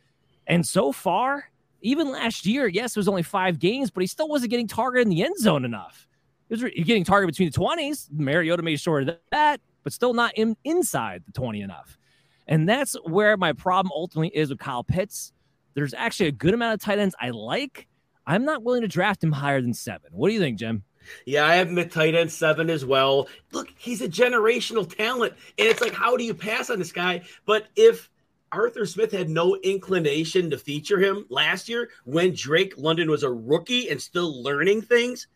And 0.47 0.67
so 0.67 0.93
far, 0.93 1.51
even 1.83 2.11
last 2.11 2.47
year, 2.47 2.67
yes, 2.67 2.97
it 2.97 2.99
was 2.99 3.09
only 3.09 3.23
five 3.23 3.59
games, 3.59 3.91
but 3.91 4.01
he 4.01 4.07
still 4.07 4.29
wasn't 4.29 4.51
getting 4.51 4.69
targeted 4.69 5.07
in 5.07 5.11
the 5.11 5.23
end 5.23 5.37
zone 5.39 5.65
enough. 5.65 6.07
He 6.49 6.55
was 6.55 6.73
getting 6.85 7.05
targeted 7.05 7.35
between 7.35 7.51
the 7.51 7.83
20s. 7.83 8.09
Mariota 8.11 8.63
made 8.63 8.81
sure 8.81 9.01
of 9.01 9.11
that, 9.31 9.61
but 9.83 9.93
still 9.93 10.15
not 10.15 10.33
in, 10.37 10.57
inside 10.65 11.23
the 11.27 11.33
20 11.33 11.61
enough. 11.61 11.99
And 12.47 12.69
that's 12.69 12.95
where 13.05 13.37
my 13.37 13.53
problem 13.53 13.93
ultimately 13.95 14.37
is 14.37 14.51
with 14.51 14.59
Kyle 14.59 14.85
Pitts. 14.85 15.33
There's 15.75 15.95
actually 15.95 16.29
a 16.29 16.33
good 16.33 16.55
amount 16.55 16.75
of 16.75 16.81
tight 16.81 16.99
ends 16.99 17.15
I 17.21 17.31
like. 17.31 17.89
I'm 18.27 18.45
not 18.45 18.63
willing 18.63 18.83
to 18.83 18.89
draft 18.89 19.23
him 19.23 19.33
higher 19.33 19.61
than 19.61 19.75
seven. 19.75 20.11
What 20.13 20.29
do 20.29 20.35
you 20.35 20.41
think, 20.41 20.59
Jim? 20.59 20.85
Yeah, 21.25 21.47
I 21.47 21.57
have 21.57 21.69
him 21.69 21.79
at 21.79 21.91
tight 21.91 22.15
end 22.15 22.31
seven 22.31 22.71
as 22.71 22.85
well. 22.85 23.29
Look, 23.53 23.73
he's 23.77 24.01
a 24.03 24.09
generational 24.09 24.89
talent. 24.89 25.35
And 25.59 25.69
it's 25.69 25.81
like, 25.81 25.95
how 25.95 26.17
do 26.17 26.25
you 26.25 26.35
pass 26.35 26.71
on 26.71 26.79
this 26.79 26.93
guy? 26.93 27.23
But 27.47 27.67
if 27.75 28.11
Arthur 28.53 28.85
Smith 28.85 29.11
had 29.11 29.31
no 29.31 29.57
inclination 29.57 30.51
to 30.51 30.59
feature 30.59 31.01
him 31.01 31.25
last 31.31 31.69
year 31.69 31.89
when 32.05 32.35
Drake 32.35 32.75
London 32.77 33.11
was 33.11 33.23
a 33.23 33.33
rookie 33.33 33.89
and 33.89 34.01
still 34.01 34.43
learning 34.43 34.83
things. 34.83 35.27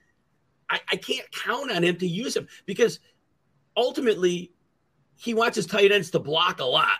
I, 0.68 0.80
I 0.90 0.96
can't 0.96 1.30
count 1.32 1.72
on 1.72 1.82
him 1.82 1.96
to 1.96 2.06
use 2.06 2.36
him 2.36 2.46
because 2.66 3.00
ultimately 3.76 4.52
he 5.16 5.32
wants 5.32 5.56
his 5.56 5.66
tight 5.66 5.92
ends 5.92 6.10
to 6.10 6.18
block 6.18 6.60
a 6.60 6.64
lot 6.64 6.98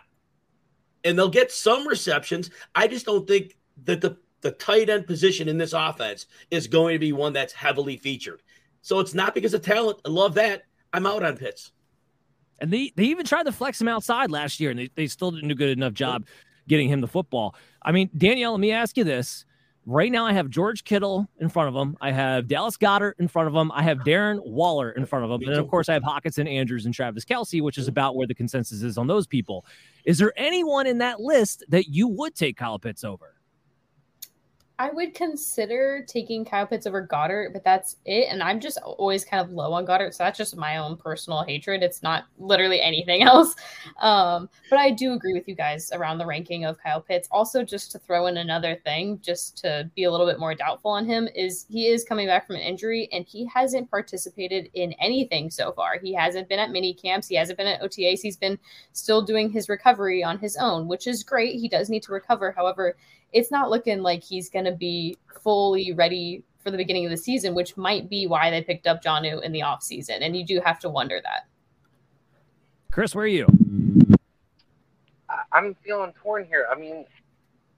and 1.04 1.18
they'll 1.18 1.28
get 1.28 1.52
some 1.52 1.86
receptions. 1.86 2.50
I 2.74 2.88
just 2.88 3.06
don't 3.06 3.28
think 3.28 3.56
that 3.84 4.00
the, 4.00 4.16
the 4.40 4.52
tight 4.52 4.88
end 4.88 5.06
position 5.06 5.48
in 5.48 5.58
this 5.58 5.74
offense 5.74 6.26
is 6.50 6.66
going 6.66 6.94
to 6.94 6.98
be 6.98 7.12
one 7.12 7.34
that's 7.34 7.52
heavily 7.52 7.96
featured. 7.96 8.42
So 8.80 9.00
it's 9.00 9.14
not 9.14 9.34
because 9.34 9.52
of 9.52 9.62
talent. 9.62 10.00
I 10.04 10.08
love 10.08 10.34
that. 10.34 10.62
I'm 10.92 11.06
out 11.06 11.22
on 11.22 11.36
Pitts. 11.36 11.72
And 12.59 12.72
they, 12.72 12.92
they 12.96 13.04
even 13.04 13.26
tried 13.26 13.44
to 13.44 13.52
flex 13.52 13.80
him 13.80 13.88
outside 13.88 14.30
last 14.30 14.61
year, 14.61 14.70
and 14.70 14.78
they, 14.78 14.90
they 14.94 15.07
still 15.07 15.30
didn't 15.30 15.48
do 15.48 15.52
a 15.52 15.57
good 15.57 15.70
enough 15.70 15.92
job 15.92 16.26
getting 16.68 16.88
him 16.88 17.00
the 17.00 17.09
football. 17.09 17.54
I 17.82 17.92
mean, 17.92 18.11
Danielle, 18.16 18.52
let 18.52 18.61
me 18.61 18.72
ask 18.72 18.96
you 18.96 19.04
this. 19.04 19.44
Right 19.88 20.11
now, 20.11 20.26
I 20.26 20.32
have 20.32 20.50
George 20.50 20.82
Kittle 20.82 21.28
in 21.38 21.48
front 21.48 21.68
of 21.68 21.80
him. 21.80 21.96
I 22.00 22.11
have 22.11 22.48
Dallas 22.48 22.76
Goedert 22.76 23.14
in 23.20 23.28
front 23.28 23.46
of 23.46 23.54
him. 23.54 23.70
I 23.72 23.82
have 23.84 23.98
Darren 23.98 24.44
Waller 24.44 24.90
in 24.90 25.07
front 25.07 25.24
of 25.24 25.30
him. 25.30 25.40
And 25.42 25.52
then, 25.52 25.61
of 25.61 25.68
course, 25.68 25.88
I 25.88 25.92
have 25.92 26.02
Hockenson, 26.02 26.50
Andrews, 26.50 26.86
and 26.86 26.94
Travis 26.94 27.24
Kelce, 27.24 27.62
which 27.62 27.78
is 27.78 27.86
about 27.86 28.16
where 28.16 28.26
the 28.26 28.34
consensus 28.34 28.82
is 28.82 28.98
on 28.98 29.07
those 29.07 29.28
people. 29.28 29.64
Is 30.04 30.18
there 30.18 30.32
anyone 30.36 30.88
in 30.88 30.98
that 30.98 31.20
list 31.20 31.62
that 31.68 31.86
you 31.86 32.09
would 32.09 32.34
take 32.34 32.57
Kyle 32.57 32.80
Pitts 32.80 33.04
over? 33.04 33.36
I 34.79 34.91
would 34.91 35.14
consider 35.14 36.05
taking 36.07 36.45
Kyle 36.45 36.66
Pitts 36.66 36.87
over 36.87 37.07
Goedert, 37.07 37.55
but 37.55 37.64
that's 37.64 37.97
it. 38.05 38.27
And 38.31 38.43
I'm 38.43 38.61
just 38.61 38.77
always 38.85 39.24
kind 39.24 39.43
of 39.43 39.51
low 39.51 39.72
on 39.72 39.87
Goedert. 39.87 40.12
So 40.12 40.24
that's 40.24 40.37
just 40.37 40.55
my 40.55 40.77
own 40.77 40.99
personal 40.99 41.43
hatred. 41.45 41.83
It's 41.83 42.03
not 42.03 42.24
literally 42.39 42.83
anything 42.83 43.22
else. 43.24 43.55
Um, 44.03 44.51
but 44.68 44.79
I 44.79 44.91
do 44.91 45.14
agree 45.14 45.33
with 45.33 45.49
you 45.49 45.55
guys 45.55 45.91
around 45.93 46.18
the 46.18 46.27
ranking 46.27 46.66
of 46.66 46.77
Kyle 46.79 47.01
Pitts. 47.01 47.27
Also, 47.31 47.62
just 47.62 47.91
to 47.93 47.99
throw 47.99 48.27
in 48.27 48.37
another 48.37 48.77
thing, 48.85 49.18
just 49.22 49.57
to 49.59 49.91
be 49.97 50.05
a 50.05 50.11
little 50.11 50.27
bit 50.27 50.39
more 50.39 50.55
doubtful 50.55 50.91
on 50.91 51.07
him, 51.07 51.27
is 51.35 51.64
he 51.70 51.87
is 51.87 52.05
coming 52.05 52.27
back 52.27 52.47
from 52.47 52.57
an 52.57 52.62
injury 52.62 53.09
and 53.12 53.24
he 53.24 53.47
hasn't 53.47 53.91
participated 53.91 54.68
in 54.74 54.93
anything 54.95 55.49
so 55.51 55.72
far. 55.72 55.99
He 55.99 56.12
hasn't 56.12 56.51
been 56.51 56.59
at 56.59 56.70
mini 56.70 56.93
camps, 56.93 57.29
he 57.29 57.37
hasn't 57.37 57.57
been 57.57 57.66
at 57.66 57.81
OTAs. 57.81 58.20
He's 58.20 58.37
been 58.37 58.59
still 58.93 59.22
doing 59.22 59.49
his 59.49 59.70
recovery 59.70 60.22
on 60.22 60.39
his 60.39 60.55
own, 60.57 60.87
which 60.87 61.07
is 61.07 61.22
great. 61.22 61.59
He 61.59 61.68
does 61.68 61.89
need 61.89 62.03
to 62.03 62.12
recover. 62.12 62.53
However, 62.53 62.95
it's 63.33 63.51
not 63.51 63.70
looking 63.70 64.03
like 64.03 64.22
he's 64.22 64.49
going 64.49 64.64
to 64.64 64.72
be 64.72 65.16
fully 65.43 65.93
ready 65.93 66.43
for 66.62 66.70
the 66.70 66.77
beginning 66.77 67.05
of 67.05 67.11
the 67.11 67.16
season, 67.16 67.55
which 67.55 67.77
might 67.77 68.11
be 68.11 68.27
why 68.27 68.51
they 68.51 68.62
picked 68.62 68.87
up 68.87 69.03
Jonnu 69.03 69.43
in 69.43 69.53
the 69.53 69.61
offseason. 69.61 70.18
And 70.20 70.37
you 70.37 70.45
do 70.45 70.61
have 70.64 70.79
to 70.81 70.89
wonder 70.89 71.20
that. 71.22 71.47
Chris, 72.91 73.14
where 73.14 73.24
are 73.24 73.29
you? 73.29 73.47
I'm 75.53 75.77
feeling 75.85 76.12
torn 76.22 76.45
here. 76.45 76.66
I 76.70 76.79
mean, 76.79 77.05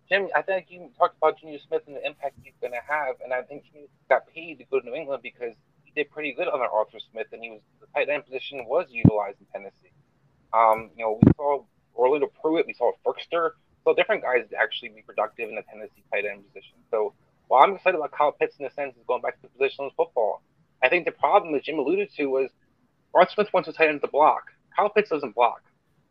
Jim, 0.09 0.29
I 0.35 0.43
think 0.43 0.67
you 0.69 0.91
talked 0.97 1.17
about 1.19 1.39
Jonnu 1.41 1.61
Smith 1.67 1.83
and 1.87 1.97
the 1.97 2.07
impact 2.07 2.37
he's 2.43 2.55
going 2.61 2.73
to 2.73 2.81
have, 2.89 3.17
and 3.23 3.33
I 3.33 3.43
think 3.43 3.65
he 3.71 3.87
got 4.09 4.27
paid 4.27 4.59
to 4.59 4.65
go 4.71 4.81
to 4.81 4.87
New 4.87 4.95
England 4.95 5.23
because 5.23 5.55
he 5.85 5.93
did 5.95 6.11
pretty 6.11 6.33
good 6.33 6.49
on 6.49 6.61
Arthur 6.61 6.99
Smith, 7.11 7.27
and 7.33 7.43
he 7.43 7.51
was 7.51 7.61
the 7.81 7.87
tight 7.95 8.09
end 8.09 8.25
position 8.25 8.65
was 8.67 8.87
utilized 8.91 9.39
in 9.41 9.47
Tennessee. 9.53 9.93
Um, 10.53 10.91
you 10.97 11.05
know, 11.05 11.21
we 11.23 11.33
saw 11.37 11.63
Orlando 11.95 12.29
Pruitt, 12.41 12.67
we 12.67 12.73
saw 12.73 12.93
Firkser, 13.05 13.51
so 13.89 13.95
different 13.95 14.23
guys 14.23 14.45
to 14.51 14.57
actually 14.57 14.91
be 14.91 15.03
productive 15.03 15.49
in 15.49 15.55
the 15.55 15.63
Tennessee 15.63 16.05
tight 16.13 16.25
end 16.27 16.45
position. 16.47 16.77
So 16.91 17.15
while 17.49 17.65
I'm 17.65 17.77
excited 17.77 17.97
about 17.97 18.13
Kyle 18.13 18.33
Pitts 18.33 18.57
in 18.59 18.65
the 18.65 18.71
sense 18.71 18.95
of 18.99 19.07
going 19.07 19.23
back 19.23 19.41
to 19.41 19.49
the 19.49 19.49
positionless 19.49 19.95
football, 19.97 20.43
I 20.83 20.89
think 20.89 21.07
the 21.07 21.13
problem 21.13 21.53
that 21.55 21.65
Jim 21.65 21.79
alluded 21.79 22.11
to 22.17 22.27
was 22.27 22.51
Art 23.15 23.31
Smith 23.31 23.49
wants 23.53 23.69
a 23.69 23.73
tight 23.73 23.89
end 23.89 24.03
to 24.03 24.09
block. 24.09 24.45
Kyle 24.77 24.91
Pitts 24.91 25.09
doesn't 25.09 25.35
block. 25.35 25.63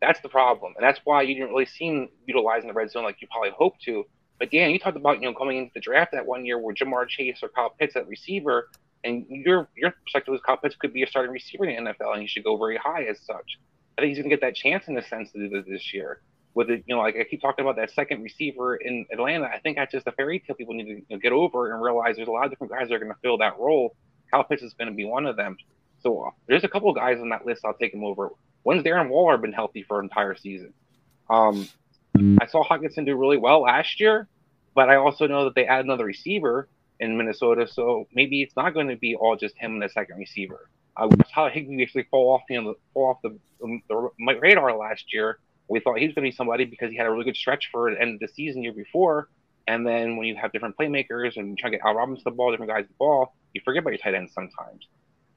That's 0.02 0.20
the 0.22 0.30
problem, 0.30 0.74
and 0.78 0.84
that's 0.84 1.00
why 1.06 1.24
you 1.24 1.34
didn't 1.34 1.50
really 1.50 1.66
see 1.66 1.86
him 1.86 2.10
utilizing 2.28 2.68
the 2.68 2.74
red 2.74 2.92
zone 2.92 3.04
like 3.04 3.22
you 3.22 3.28
probably 3.32 3.52
hoped 3.52 3.82
to. 3.84 4.06
But 4.40 4.52
Dan, 4.52 4.70
you 4.72 4.80
talked 4.80 4.98
about 4.98 5.22
you 5.22 5.28
know 5.28 5.34
coming 5.34 5.58
into 5.58 5.72
the 5.74 5.80
draft 5.80 6.12
that 6.12 6.26
one 6.26 6.46
year 6.46 6.60
where 6.60 6.76
Ja'Marr 6.76 7.08
Chase 7.08 7.40
or 7.42 7.50
Kyle 7.50 7.70
Pitts 7.70 7.96
at 7.96 8.08
receiver, 8.08 8.70
and 9.04 9.26
your 9.28 9.70
your 9.76 9.92
perspective 10.04 10.32
was 10.32 10.42
Kyle 10.46 10.58
Pitts 10.58 10.76
could 10.76 10.94
be 10.94 11.04
a 11.04 11.08
starting 11.08 11.32
receiver 11.32 11.66
in 11.66 11.84
the 11.84 11.92
NFL, 11.92 12.14
and 12.14 12.22
he 12.22 12.28
should 12.28 12.44
go 12.44 12.58
very 12.58 12.78
high 12.78 13.06
as 13.06 13.20
such. 13.22 13.58
I 13.98 14.02
think 14.02 14.10
he's 14.10 14.18
going 14.18 14.30
to 14.30 14.36
get 14.36 14.42
that 14.42 14.56
chance 14.56 14.88
in 14.88 14.94
the 14.94 15.02
sense 15.02 15.32
this 15.34 15.94
year 15.94 16.22
with 16.58 16.72
it, 16.72 16.84
you 16.88 16.96
know, 16.96 17.02
like 17.02 17.16
I 17.16 17.24
keep 17.24 17.40
talking 17.40 17.64
about 17.64 17.76
that 17.76 17.92
second 17.92 18.24
receiver 18.24 18.76
in 18.78 19.06
Atlanta. 19.14 19.46
I 19.46 19.60
think 19.60 19.78
that's 19.78 19.92
just 19.92 20.08
a 20.08 20.12
fairy 20.12 20.40
tale 20.40 20.56
people 20.56 20.74
need 20.74 20.86
to 20.86 20.90
you 20.90 21.06
know, 21.12 21.18
get 21.20 21.32
over 21.32 21.72
and 21.72 21.80
realize 21.82 22.16
there's 22.16 22.28
a 22.28 22.32
lot 22.32 22.46
of 22.46 22.50
different 22.50 22.74
guys 22.74 22.90
that 22.90 22.96
are 22.96 23.00
going 23.00 23.12
to 23.12 23.18
fill 23.22 23.38
that 23.38 23.60
role. 23.60 23.96
Kyle 24.32 24.44
Pitts 24.44 24.64
is 24.64 24.74
going 24.74 24.88
to 24.88 24.94
be 24.96 25.06
one 25.06 25.28
of 25.28 25.36
them. 25.36 25.56
So 26.02 26.24
uh, 26.24 26.32
there's 26.48 26.64
a 26.64 26.68
couple 26.68 26.90
of 26.90 26.96
guys 26.96 27.20
on 27.20 27.30
that 27.30 27.46
list 27.46 27.62
I'll 27.64 27.76
take 27.76 27.94
him 27.94 28.04
over. 28.04 28.32
When's 28.64 28.84
Darren 28.84 29.10
Waller 29.10 29.38
been 29.38 29.54
healthy 29.54 29.84
for 29.84 30.00
an 30.00 30.06
entire 30.06 30.36
season? 30.36 30.74
Um, 31.30 31.68
I 32.42 32.48
saw 32.48 32.64
Hockenson 32.64 33.06
do 33.06 33.16
really 33.16 33.38
well 33.38 33.62
last 33.62 34.00
year, 34.00 34.28
but 34.74 34.90
I 34.90 34.96
also 34.96 35.28
know 35.28 35.44
that 35.44 35.54
they 35.54 35.68
add 35.68 35.86
another 35.86 36.06
receiver 36.06 36.68
in 37.00 37.18
Minnesota, 37.18 37.68
so 37.68 38.08
maybe 38.12 38.42
it's 38.42 38.56
not 38.56 38.74
going 38.74 38.88
to 38.88 38.96
be 38.96 39.16
all 39.16 39.36
just 39.36 39.56
him 39.58 39.74
and 39.74 39.84
the 39.84 39.90
second 39.90 40.18
receiver. 40.18 40.72
Uh, 40.96 41.08
we 41.08 41.18
saw 41.32 41.50
Higbee 41.50 41.78
basically 41.78 42.08
fall 42.10 42.34
off, 42.34 42.42
the, 42.50 42.74
fall 42.96 43.12
off 43.12 43.18
the, 43.22 43.38
the, 43.62 43.80
the 44.18 44.40
radar 44.40 44.76
last 44.76 45.14
year. 45.14 45.38
We 45.68 45.80
thought 45.80 45.98
he 45.98 46.06
was 46.06 46.16
going 46.16 46.26
to 46.26 46.32
be 46.32 46.36
somebody 46.36 46.66
because 46.66 46.92
he 46.92 46.98
had 46.98 47.08
a 47.08 47.12
really 47.12 47.26
good 47.26 47.36
stretch 47.36 47.70
for 47.72 47.92
the 47.92 48.02
end 48.02 48.16
of 48.16 48.20
the 48.20 48.34
season 48.34 48.64
year 48.64 48.74
before. 48.74 49.30
And 49.68 49.86
then 49.86 50.16
when 50.16 50.28
you 50.28 50.36
have 50.36 50.54
different 50.54 50.78
playmakers 50.78 51.36
and 51.36 51.58
trying 51.58 51.74
to 51.74 51.78
get 51.78 51.86
Al 51.86 51.94
Robinson 51.94 52.24
the 52.24 52.32
ball, 52.32 52.52
different 52.52 52.72
guys 52.72 52.86
the 52.88 52.94
ball, 52.98 53.36
you 53.54 53.62
forget 53.66 53.82
about 53.82 53.92
your 53.92 54.00
tight 54.00 54.16
ends 54.16 54.34
sometimes. 54.34 54.88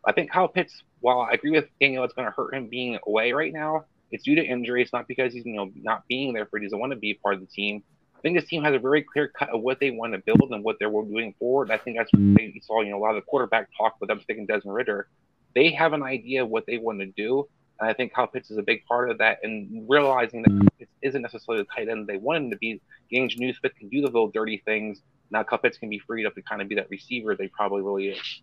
I 0.07 0.13
think 0.13 0.31
Kyle 0.31 0.49
Pitts, 0.49 0.83
while 1.01 1.21
I 1.21 1.33
agree 1.33 1.51
with 1.51 1.67
Daniel, 1.81 2.05
it's 2.05 2.15
going 2.15 2.27
to 2.27 2.33
hurt 2.33 2.55
him 2.55 2.69
being 2.69 2.99
away 3.07 3.33
right 3.33 3.53
now. 3.53 3.85
It's 4.11 4.25
due 4.25 4.35
to 4.35 4.45
injury. 4.45 4.83
It's 4.83 4.93
not 4.93 5.07
because 5.09 5.33
he's 5.33 5.45
you 5.45 5.55
know 5.55 5.71
not 5.75 6.07
being 6.09 6.33
there 6.33 6.47
for 6.47 6.59
he 6.59 6.67
doesn't 6.67 6.79
want 6.79 6.93
to 6.93 6.99
be 6.99 7.15
part 7.15 7.35
of 7.35 7.41
the 7.41 7.47
team. 7.47 7.83
I 8.17 8.21
think 8.21 8.39
this 8.39 8.49
team 8.49 8.63
has 8.65 8.75
a 8.75 8.79
very 8.79 9.03
clear 9.03 9.29
cut 9.29 9.49
of 9.51 9.63
what 9.63 9.81
they 9.81 9.91
want 9.91 10.13
to 10.13 10.19
build 10.19 10.51
and 10.51 10.63
what 10.63 10.77
they're 10.79 10.91
doing 10.91 11.35
forward. 11.39 11.71
I 11.71 11.79
think 11.79 11.97
that's 11.97 12.13
what 12.13 12.37
they 12.37 12.61
saw. 12.63 12.83
You 12.83 12.91
know, 12.91 12.99
a 12.99 13.01
lot 13.01 13.11
of 13.11 13.17
the 13.17 13.23
quarterback 13.23 13.69
talk 13.77 13.97
with 14.01 14.09
them 14.09 14.21
sticking 14.21 14.47
Desmond 14.47 14.75
Ridder. 14.75 15.09
They 15.55 15.71
have 15.73 15.93
an 15.93 16.03
idea 16.03 16.43
of 16.43 16.51
what 16.51 16.67
they 16.67 16.77
want 16.77 17.01
to 17.01 17.07
do, 17.07 17.49
and 17.81 17.89
I 17.89 17.95
think 17.95 18.13
Kyle 18.13 18.27
Pitts 18.27 18.51
is 18.51 18.59
a 18.59 18.63
big 18.63 18.85
part 18.85 19.11
of 19.11 19.19
that. 19.19 19.39
And 19.43 19.87
realizing 19.89 20.43
that 20.43 20.69
it 20.79 20.89
isn't 21.03 21.23
necessarily 21.23 21.63
the 21.63 21.69
tight 21.75 21.89
end 21.89 22.07
they 22.07 22.19
want 22.19 22.45
him 22.45 22.51
to 22.51 22.57
be. 22.57 22.81
Jonnu 23.13 23.57
Smith 23.59 23.73
can 23.79 23.89
do 23.89 24.01
the 24.03 24.07
little 24.07 24.31
dirty 24.31 24.63
things. 24.65 25.01
Now 25.31 25.43
Kyle 25.43 25.59
Pitts 25.59 25.79
can 25.79 25.89
be 25.89 25.99
freed 25.99 26.27
up 26.27 26.35
to 26.35 26.43
kind 26.43 26.61
of 26.61 26.69
be 26.69 26.75
that 26.77 26.91
receiver 26.91 27.35
they 27.35 27.49
probably 27.49 27.83
really 27.83 28.09
is. 28.09 28.43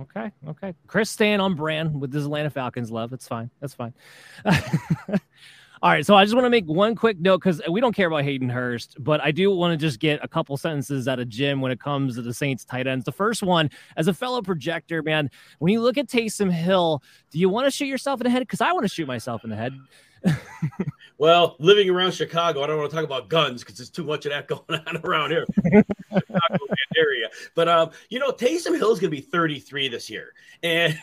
Okay. 0.00 0.30
Okay. 0.48 0.74
Chris 0.86 1.10
staying 1.10 1.40
on 1.40 1.54
brand 1.54 2.00
with 2.00 2.12
his 2.12 2.24
Atlanta 2.24 2.50
Falcons 2.50 2.90
love. 2.90 3.12
It's 3.12 3.26
fine. 3.26 3.50
That's 3.60 3.74
fine. 3.74 3.94
All 5.82 5.90
right. 5.90 6.04
So 6.04 6.14
I 6.14 6.24
just 6.24 6.34
want 6.34 6.44
to 6.44 6.50
make 6.50 6.66
one 6.66 6.94
quick 6.94 7.18
note 7.18 7.38
because 7.38 7.62
we 7.70 7.80
don't 7.80 7.94
care 7.94 8.08
about 8.08 8.24
Hayden 8.24 8.50
Hurst, 8.50 8.96
but 8.98 9.20
I 9.22 9.30
do 9.30 9.50
want 9.50 9.72
to 9.72 9.78
just 9.78 9.98
get 9.98 10.20
a 10.22 10.28
couple 10.28 10.54
sentences 10.58 11.08
out 11.08 11.18
of 11.18 11.28
Jim 11.30 11.62
when 11.62 11.72
it 11.72 11.80
comes 11.80 12.16
to 12.16 12.22
the 12.22 12.34
Saints 12.34 12.66
tight 12.66 12.86
ends. 12.86 13.06
The 13.06 13.12
first 13.12 13.42
one, 13.42 13.70
as 13.96 14.06
a 14.06 14.12
fellow 14.12 14.42
projector, 14.42 15.02
man, 15.02 15.30
when 15.58 15.72
you 15.72 15.80
look 15.80 15.96
at 15.96 16.06
Taysom 16.06 16.52
Hill, 16.52 17.02
do 17.30 17.38
you 17.38 17.48
want 17.48 17.66
to 17.66 17.70
shoot 17.70 17.86
yourself 17.86 18.20
in 18.20 18.24
the 18.24 18.30
head? 18.30 18.40
Because 18.40 18.60
I 18.60 18.72
want 18.72 18.84
to 18.84 18.88
shoot 18.88 19.06
myself 19.06 19.42
in 19.42 19.48
the 19.48 19.56
head. 19.56 19.72
well, 21.18 21.56
living 21.58 21.88
around 21.88 22.12
Chicago, 22.12 22.62
I 22.62 22.66
don't 22.66 22.76
want 22.76 22.90
to 22.90 22.94
talk 22.94 23.06
about 23.06 23.30
guns 23.30 23.62
because 23.62 23.78
there's 23.78 23.88
too 23.88 24.04
much 24.04 24.26
of 24.26 24.32
that 24.32 24.48
going 24.68 24.82
on 24.86 24.98
around 25.02 25.30
here. 25.30 25.46
area. 26.96 27.28
But 27.54 27.68
um, 27.68 27.90
you 28.08 28.18
know, 28.18 28.30
Taysom 28.30 28.76
Hill 28.76 28.92
is 28.92 28.98
going 28.98 29.10
to 29.10 29.16
be 29.16 29.20
33 29.20 29.88
this 29.88 30.10
year, 30.10 30.32
and 30.62 30.98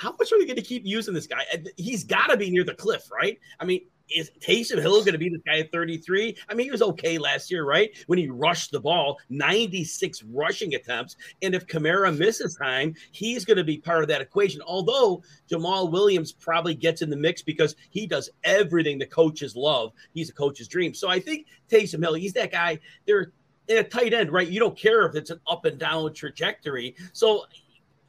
how 0.00 0.14
much 0.18 0.32
are 0.32 0.38
they 0.38 0.46
going 0.46 0.56
to 0.56 0.62
keep 0.62 0.86
using 0.86 1.12
this 1.12 1.26
guy? 1.26 1.44
He's 1.76 2.04
got 2.04 2.28
to 2.28 2.36
be 2.38 2.50
near 2.50 2.64
the 2.64 2.74
cliff, 2.74 3.02
right? 3.12 3.38
I 3.60 3.66
mean, 3.66 3.82
is 4.08 4.30
Taysom 4.40 4.80
Hill 4.80 5.00
going 5.00 5.12
to 5.12 5.18
be 5.18 5.28
this 5.28 5.42
guy 5.46 5.58
at 5.58 5.70
33? 5.70 6.38
I 6.48 6.54
mean, 6.54 6.64
he 6.64 6.70
was 6.70 6.80
okay 6.80 7.18
last 7.18 7.50
year, 7.50 7.66
right? 7.66 7.90
When 8.06 8.18
he 8.18 8.28
rushed 8.30 8.72
the 8.72 8.80
ball, 8.80 9.18
96 9.28 10.22
rushing 10.32 10.74
attempts. 10.74 11.16
And 11.42 11.54
if 11.54 11.66
Kamara 11.66 12.16
misses 12.16 12.56
time, 12.56 12.94
he's 13.12 13.44
going 13.44 13.58
to 13.58 13.64
be 13.64 13.76
part 13.76 14.02
of 14.02 14.08
that 14.08 14.22
equation. 14.22 14.62
Although 14.66 15.22
Jamaal 15.50 15.92
Williams 15.92 16.32
probably 16.32 16.74
gets 16.74 17.02
in 17.02 17.10
the 17.10 17.16
mix 17.16 17.42
because 17.42 17.76
he 17.90 18.06
does 18.06 18.30
everything 18.42 18.98
the 18.98 19.06
coaches 19.06 19.54
love. 19.54 19.92
He's 20.14 20.30
a 20.30 20.34
coach's 20.34 20.66
dream. 20.66 20.94
So 20.94 21.10
I 21.10 21.20
think 21.20 21.46
Taysom 21.70 22.02
Hill, 22.02 22.14
he's 22.14 22.32
that 22.32 22.50
guy. 22.50 22.78
There, 23.06 23.32
in 23.68 23.76
a 23.76 23.84
tight 23.84 24.14
end, 24.14 24.32
right? 24.32 24.48
You 24.48 24.60
don't 24.60 24.76
care 24.76 25.06
if 25.06 25.14
it's 25.14 25.30
an 25.30 25.40
up 25.46 25.66
and 25.66 25.78
down 25.78 26.14
trajectory. 26.14 26.96
So 27.12 27.44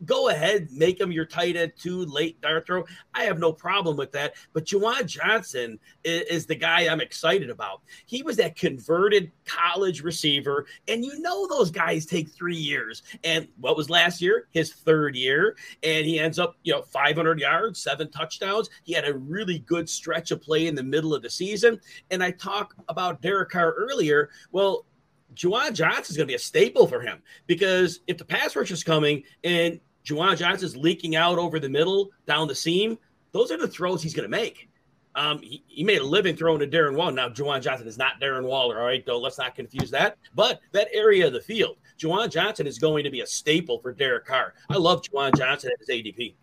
go 0.05 0.29
ahead, 0.29 0.69
make 0.71 0.99
him 0.99 1.11
your 1.11 1.25
tight 1.25 1.55
end 1.55 1.73
too, 1.77 2.05
late 2.05 2.39
dart 2.41 2.65
throw. 2.65 2.85
I 3.13 3.23
have 3.23 3.39
no 3.39 3.53
problem 3.53 3.97
with 3.97 4.11
that. 4.13 4.35
But 4.53 4.65
Juwan 4.65 5.05
Johnson 5.05 5.79
is, 6.03 6.21
is, 6.23 6.45
the 6.45 6.55
guy 6.55 6.87
I'm 6.87 7.01
excited 7.01 7.49
about. 7.49 7.81
He 8.05 8.23
was 8.23 8.37
that 8.37 8.55
converted 8.55 9.31
college 9.45 10.01
receiver, 10.01 10.65
and 10.87 11.05
you 11.05 11.19
know 11.19 11.47
those 11.47 11.71
guys 11.71 12.05
take 12.05 12.29
three 12.29 12.55
years. 12.55 13.03
And 13.23 13.47
what 13.59 13.77
was 13.77 13.89
last 13.89 14.21
year? 14.21 14.47
His 14.51 14.73
third 14.73 15.15
year, 15.15 15.55
and 15.83 16.05
he 16.05 16.19
ends 16.19 16.39
up, 16.39 16.57
you 16.63 16.73
know, 16.73 16.81
500 16.81 17.39
yards, 17.39 17.81
seven 17.81 18.09
touchdowns. 18.11 18.69
He 18.83 18.93
had 18.93 19.07
a 19.07 19.13
really 19.13 19.59
good 19.59 19.87
stretch 19.87 20.31
of 20.31 20.41
play 20.41 20.67
in 20.67 20.75
the 20.75 20.83
middle 20.83 21.13
of 21.13 21.21
the 21.21 21.29
season. 21.29 21.79
And 22.09 22.23
I 22.23 22.31
talked 22.31 22.79
about 22.89 23.21
Derek 23.21 23.49
Carr 23.49 23.73
earlier. 23.73 24.29
Well, 24.51 24.85
Juwan 25.35 25.73
Johnson 25.73 26.11
is 26.11 26.17
going 26.17 26.27
to 26.27 26.31
be 26.31 26.35
a 26.35 26.39
staple 26.39 26.87
for 26.87 27.01
him 27.01 27.21
because 27.47 28.01
if 28.07 28.17
the 28.17 28.25
pass 28.25 28.55
rush 28.55 28.71
is 28.71 28.83
coming 28.83 29.23
and 29.43 29.79
Juwan 30.05 30.37
Johnson's 30.37 30.75
leaking 30.75 31.15
out 31.15 31.37
over 31.37 31.59
the 31.59 31.69
middle, 31.69 32.09
down 32.25 32.47
the 32.47 32.55
seam. 32.55 32.97
Those 33.31 33.51
are 33.51 33.57
the 33.57 33.67
throws 33.67 34.01
he's 34.01 34.13
going 34.13 34.29
to 34.29 34.35
make. 34.35 34.67
Um, 35.13 35.39
he, 35.39 35.63
he, 35.67 35.83
made 35.83 35.99
a 35.99 36.05
living 36.05 36.37
throwing 36.37 36.59
to 36.59 36.67
Darren 36.67 36.95
Waller. 36.95 37.11
Now, 37.11 37.27
Juwan 37.27 37.61
Johnson 37.61 37.85
is 37.87 37.97
not 37.97 38.21
Darren 38.21 38.45
Waller, 38.45 38.79
all 38.79 38.85
right? 38.85 39.05
Though 39.05 39.19
let's 39.19 39.37
not 39.37 39.55
confuse 39.55 39.91
that. 39.91 40.17
But 40.35 40.61
that 40.71 40.87
area 40.93 41.27
of 41.27 41.33
the 41.33 41.41
field, 41.41 41.77
Juwan 41.99 42.31
Johnson 42.31 42.65
is 42.65 42.79
going 42.79 43.03
to 43.03 43.09
be 43.09 43.19
a 43.19 43.27
staple 43.27 43.79
for 43.79 43.91
Derek 43.91 44.25
Carr. 44.25 44.53
I 44.69 44.77
love 44.77 45.01
Juwan 45.01 45.37
Johnson 45.37 45.71
at 45.73 45.79
his 45.79 45.89
ADP. 45.89 46.35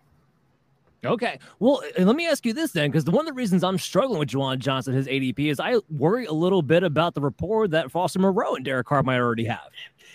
Okay. 1.05 1.39
Well, 1.61 1.83
let 1.99 2.17
me 2.17 2.27
ask 2.27 2.45
you 2.45 2.53
this 2.53 2.73
then, 2.73 2.91
because 2.91 3.05
one 3.05 3.21
of 3.21 3.27
the 3.27 3.33
reasons 3.33 3.63
I'm 3.63 3.79
struggling 3.79 4.19
with 4.19 4.29
Juwan 4.29 4.59
Johnson, 4.59 4.95
his 4.95 5.07
ADP, 5.07 5.51
is 5.51 5.61
I 5.61 5.77
worry 5.89 6.27
a 6.27 6.33
little 6.33 6.63
bit 6.63 6.83
about 6.83 7.15
the 7.15 7.21
rapport 7.21 7.69
that 7.69 7.91
Foster 7.91 8.19
Moreau 8.19 8.57
and 8.57 8.65
Derek 8.65 8.87
Carr 8.87 9.03
might 9.03 9.19
already 9.19 9.45
have. 9.45 9.69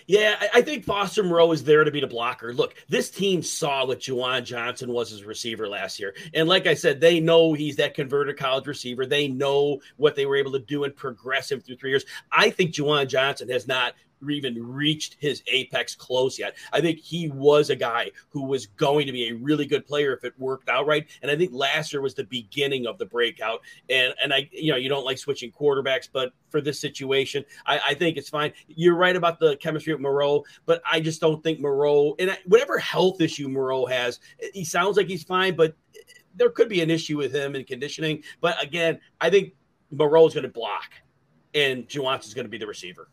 Yeah, 0.06 0.36
I 0.52 0.60
think 0.60 0.84
Foster 0.84 1.22
Moreau 1.22 1.50
is 1.52 1.64
there 1.64 1.82
to 1.82 1.90
be 1.90 2.00
the 2.00 2.06
blocker. 2.06 2.52
Look, 2.52 2.74
this 2.88 3.10
team 3.10 3.42
saw 3.42 3.86
what 3.86 4.00
Juwan 4.00 4.44
Johnson 4.44 4.92
was 4.92 5.12
as 5.12 5.24
receiver 5.24 5.66
last 5.66 5.98
year. 5.98 6.14
And 6.34 6.46
like 6.46 6.66
I 6.66 6.74
said, 6.74 7.00
they 7.00 7.20
know 7.20 7.54
he's 7.54 7.76
that 7.76 7.94
converted 7.94 8.36
college 8.36 8.66
receiver. 8.66 9.06
They 9.06 9.28
know 9.28 9.80
what 9.96 10.14
they 10.14 10.26
were 10.26 10.36
able 10.36 10.52
to 10.52 10.58
do 10.58 10.84
and 10.84 10.94
progress 10.94 11.50
him 11.50 11.60
through 11.60 11.76
three 11.76 11.90
years. 11.90 12.04
I 12.30 12.50
think 12.50 12.72
Juwan 12.72 13.08
Johnson 13.08 13.48
has 13.48 13.66
not 13.66 13.94
even 14.30 14.66
reached 14.66 15.16
his 15.18 15.42
apex 15.46 15.94
close 15.94 16.38
yet. 16.38 16.56
I 16.72 16.80
think 16.80 16.98
he 16.98 17.28
was 17.28 17.70
a 17.70 17.76
guy 17.76 18.10
who 18.30 18.44
was 18.44 18.66
going 18.66 19.06
to 19.06 19.12
be 19.12 19.28
a 19.28 19.34
really 19.34 19.66
good 19.66 19.86
player 19.86 20.12
if 20.12 20.24
it 20.24 20.34
worked 20.38 20.68
out 20.68 20.86
right. 20.86 21.06
And 21.22 21.30
I 21.30 21.36
think 21.36 21.52
last 21.52 21.92
year 21.92 22.02
was 22.02 22.14
the 22.14 22.24
beginning 22.24 22.86
of 22.86 22.98
the 22.98 23.06
breakout. 23.06 23.60
And 23.88 24.14
and 24.22 24.32
I, 24.32 24.48
you 24.52 24.72
know, 24.72 24.78
you 24.78 24.88
don't 24.88 25.04
like 25.04 25.18
switching 25.18 25.52
quarterbacks, 25.52 26.08
but 26.12 26.32
for 26.48 26.60
this 26.60 26.78
situation, 26.78 27.44
I, 27.66 27.80
I 27.88 27.94
think 27.94 28.16
it's 28.16 28.28
fine. 28.28 28.52
You're 28.68 28.96
right 28.96 29.16
about 29.16 29.40
the 29.40 29.56
chemistry 29.56 29.92
of 29.92 30.00
Moreau, 30.00 30.44
but 30.66 30.82
I 30.90 31.00
just 31.00 31.20
don't 31.20 31.42
think 31.42 31.60
Moreau 31.60 32.14
and 32.18 32.30
I, 32.30 32.38
whatever 32.46 32.78
health 32.78 33.20
issue 33.20 33.48
Moreau 33.48 33.86
has, 33.86 34.20
he 34.52 34.64
sounds 34.64 34.96
like 34.96 35.08
he's 35.08 35.24
fine, 35.24 35.56
but 35.56 35.74
there 36.36 36.50
could 36.50 36.68
be 36.68 36.80
an 36.80 36.90
issue 36.90 37.16
with 37.16 37.34
him 37.34 37.54
in 37.54 37.64
conditioning. 37.64 38.22
But 38.40 38.62
again, 38.62 39.00
I 39.20 39.30
think 39.30 39.54
Moreau 39.90 40.26
is 40.26 40.34
going 40.34 40.44
to 40.44 40.48
block 40.48 40.90
and 41.54 41.86
is 41.88 41.94
going 42.34 42.44
to 42.44 42.48
be 42.48 42.58
the 42.58 42.66
receiver. 42.66 43.08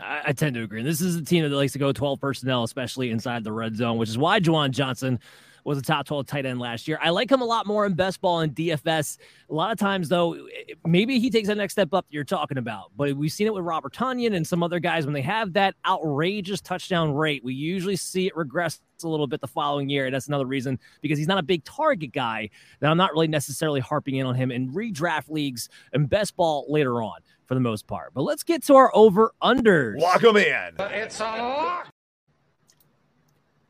I, 0.00 0.22
I, 0.26 0.32
tend 0.32 0.54
to 0.54 0.62
agree. 0.62 0.82
This 0.82 1.00
is 1.00 1.16
a 1.16 1.24
team 1.24 1.42
that 1.42 1.54
likes 1.54 1.72
to 1.72 1.78
go 1.78 1.92
12 1.92 2.20
personnel, 2.20 2.64
especially 2.64 3.10
inside 3.10 3.44
the 3.44 3.52
red 3.52 3.76
zone, 3.76 3.98
which 3.98 4.08
is 4.08 4.18
why 4.18 4.40
Juwan 4.40 4.70
Johnson 4.70 5.20
was 5.66 5.78
a 5.78 5.82
top 5.82 6.06
12 6.06 6.26
tight 6.26 6.46
end 6.46 6.60
last 6.60 6.86
year. 6.86 6.98
I 7.02 7.10
like 7.10 7.30
him 7.30 7.42
a 7.42 7.44
lot 7.44 7.66
more 7.66 7.84
in 7.86 7.94
best 7.94 8.20
ball 8.20 8.40
and 8.40 8.54
DFS. 8.54 9.18
A 9.50 9.54
lot 9.54 9.72
of 9.72 9.78
times, 9.78 10.08
though, 10.08 10.46
maybe 10.86 11.18
he 11.18 11.28
takes 11.28 11.48
that 11.48 11.56
next 11.56 11.72
step 11.72 11.92
up 11.92 12.06
that 12.06 12.14
you're 12.14 12.24
talking 12.24 12.56
about. 12.56 12.92
But 12.96 13.16
we've 13.16 13.32
seen 13.32 13.48
it 13.48 13.54
with 13.54 13.64
Robert 13.64 13.92
Tonyan 13.92 14.34
and 14.34 14.46
some 14.46 14.62
other 14.62 14.78
guys 14.78 15.06
when 15.06 15.12
they 15.12 15.22
have 15.22 15.52
that 15.54 15.74
outrageous 15.84 16.60
touchdown 16.60 17.14
rate. 17.14 17.42
We 17.42 17.52
usually 17.52 17.96
see 17.96 18.28
it 18.28 18.36
regress 18.36 18.80
a 19.02 19.08
little 19.08 19.26
bit 19.26 19.40
the 19.40 19.48
following 19.48 19.88
year. 19.88 20.06
And 20.06 20.14
that's 20.14 20.28
another 20.28 20.46
reason 20.46 20.78
because 21.02 21.18
he's 21.18 21.28
not 21.28 21.38
a 21.38 21.42
big 21.42 21.64
target 21.64 22.12
guy 22.12 22.48
that 22.80 22.88
I'm 22.88 22.96
not 22.96 23.12
really 23.12 23.28
necessarily 23.28 23.80
harping 23.80 24.14
in 24.14 24.26
on 24.26 24.36
him 24.36 24.52
in 24.52 24.72
redraft 24.72 25.28
leagues 25.28 25.68
and 25.92 26.08
best 26.08 26.36
ball 26.36 26.64
later 26.68 27.02
on 27.02 27.18
for 27.46 27.54
the 27.54 27.60
most 27.60 27.88
part. 27.88 28.14
But 28.14 28.22
let's 28.22 28.44
get 28.44 28.62
to 28.64 28.76
our 28.76 28.94
over 28.94 29.32
unders. 29.42 29.98
Lock 29.98 30.20
them 30.20 30.36
in. 30.36 30.74
It's 30.78 31.18
a 31.20 31.24
lock. 31.24 31.88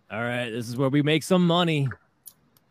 All 0.08 0.22
right, 0.22 0.50
this 0.50 0.68
is 0.68 0.76
where 0.76 0.88
we 0.88 1.02
make 1.02 1.24
some 1.24 1.44
money. 1.46 1.88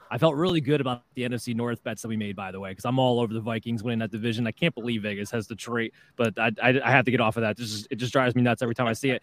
I 0.10 0.18
felt 0.18 0.36
really 0.36 0.62
good 0.62 0.80
about 0.80 1.03
the 1.16 1.24
NFC 1.24 1.53
North 1.53 1.84
bets 1.84 2.02
that 2.02 2.07
we 2.07 2.16
made, 2.16 2.36
by 2.36 2.52
the 2.52 2.60
way, 2.60 2.70
because 2.70 2.86
I'm 2.86 2.98
all 2.98 3.20
over 3.20 3.34
the 3.34 3.41
Vikings 3.41 3.84
winning 3.84 3.99
that 3.99 4.12
division. 4.12 4.48
I 4.48 4.52
can't 4.52 4.74
believe 4.74 5.02
Vegas 5.02 5.32
has 5.32 5.45
Detroit, 5.45 5.91
but 6.16 6.38
I, 6.40 6.52
I, 6.62 6.80
I 6.82 6.91
have 6.91 7.03
to 7.06 7.12
get 7.12 7.20
off 7.20 7.36
of 7.36 7.41
that. 7.41 7.60
Is, 7.60 7.88
it 7.91 7.95
just 7.95 8.14
drives 8.14 8.36
me 8.36 8.41
nuts 8.41 8.62
every 8.62 8.74
time 8.74 8.88
I 8.88 8.94
see 8.94 9.10
it. 9.10 9.22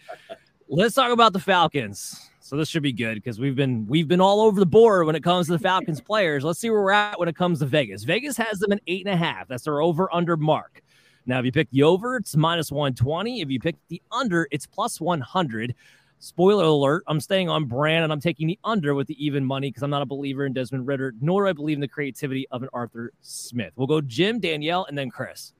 Let's 0.69 0.95
talk 0.95 1.11
about 1.11 1.33
the 1.33 1.39
Falcons. 1.39 2.31
So 2.41 2.57
this 2.57 2.69
should 2.69 2.83
be 2.83 2.93
good 2.93 3.15
because 3.15 3.41
we've 3.41 3.57
been 3.57 3.87
we've 3.87 4.09
been 4.09 4.21
all 4.21 4.43
over 4.43 4.61
the 4.61 4.67
board 4.67 5.07
when 5.07 5.17
it 5.17 5.23
comes 5.23 5.47
to 5.47 5.53
the 5.53 5.59
Falcons 5.59 6.01
players. 6.03 6.45
Let's 6.45 6.59
see 6.59 6.69
where 6.69 6.83
we're 6.83 6.91
at 6.91 7.19
when 7.19 7.29
it 7.29 7.37
comes 7.37 7.61
to 7.61 7.67
Vegas. 7.67 8.05
Vegas 8.05 8.37
has 8.37 8.59
them 8.59 8.73
an 8.73 8.81
eight 8.87 9.07
and 9.07 9.15
a 9.15 9.17
half. 9.17 9.49
That's 9.49 9.65
their 9.65 9.81
over 9.81 10.13
under 10.13 10.37
mark. 10.37 10.83
Now, 11.25 11.39
if 11.39 11.47
you 11.47 11.53
pick 11.53 11.71
the 11.71 11.85
over, 11.85 12.17
it's 12.17 12.37
minus 12.37 12.73
120. 12.73 13.41
If 13.41 13.51
you 13.51 13.61
pick 13.61 13.77
the 13.89 14.03
under, 14.11 14.49
it's 14.51 14.67
plus 14.67 15.01
100. 15.01 15.75
Spoiler 16.23 16.67
alert, 16.67 17.03
I'm 17.09 17.19
staying 17.19 17.49
on 17.49 17.65
brand 17.65 18.05
and 18.05 18.13
I'm 18.13 18.21
taking 18.21 18.47
the 18.47 18.57
under 18.63 18.95
with 18.95 19.09
the 19.09 19.25
even 19.25 19.45
money 19.45 19.71
because 19.71 19.83
I'm 19.83 19.91
not 19.91 20.03
a 20.03 20.07
believer 20.07 20.47
in 20.47 20.53
Desmond 20.53 20.87
Ridder, 20.87 21.15
nor 21.21 21.43
do 21.43 21.49
I 21.49 21.53
believe 21.53 21.77
in 21.77 21.81
the 21.81 21.89
creativity 21.89 22.47
of 22.53 22.63
an 22.63 22.69
Arthur 22.73 23.13
Smith. 23.23 23.73
We'll 23.75 23.89
go 23.89 24.01
Jim, 24.01 24.39
Danielle, 24.39 24.85
and 24.85 24.97
then 24.97 25.11
Chris. 25.11 25.53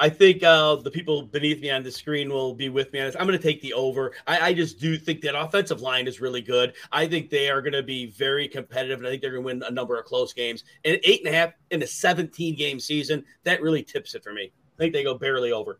I 0.00 0.08
think 0.08 0.42
uh, 0.42 0.74
the 0.74 0.90
people 0.90 1.22
beneath 1.22 1.62
me 1.62 1.70
on 1.70 1.84
the 1.84 1.92
screen 1.92 2.28
will 2.28 2.56
be 2.56 2.70
with 2.70 2.92
me 2.92 2.98
on 2.98 3.06
this. 3.06 3.14
I'm 3.14 3.28
going 3.28 3.38
to 3.38 3.42
take 3.42 3.62
the 3.62 3.72
over. 3.74 4.10
I, 4.26 4.48
I, 4.48 4.52
just 4.52 4.80
do 4.80 4.98
think 4.98 5.20
that 5.20 5.38
offensive 5.38 5.80
line 5.80 6.08
is 6.08 6.20
really 6.20 6.42
good. 6.42 6.74
I 6.90 7.06
think 7.06 7.30
they 7.30 7.48
are 7.48 7.62
going 7.62 7.74
to 7.74 7.82
be 7.84 8.06
very 8.06 8.48
competitive, 8.48 8.98
and 8.98 9.06
I 9.06 9.10
think 9.10 9.22
they're 9.22 9.30
going 9.30 9.44
to 9.44 9.46
win 9.46 9.62
a 9.62 9.70
number 9.70 9.96
of 9.96 10.06
close 10.06 10.32
games. 10.32 10.64
And 10.84 10.98
eight 11.04 11.24
and 11.24 11.32
a 11.32 11.38
half 11.38 11.52
in 11.70 11.84
a 11.84 11.86
17 11.86 12.56
game 12.56 12.80
season, 12.80 13.24
that 13.44 13.62
really 13.62 13.84
tips 13.84 14.16
it 14.16 14.24
for 14.24 14.32
me. 14.32 14.50
I 14.76 14.76
think 14.76 14.92
they 14.92 15.04
go 15.04 15.16
barely 15.16 15.52
over. 15.52 15.78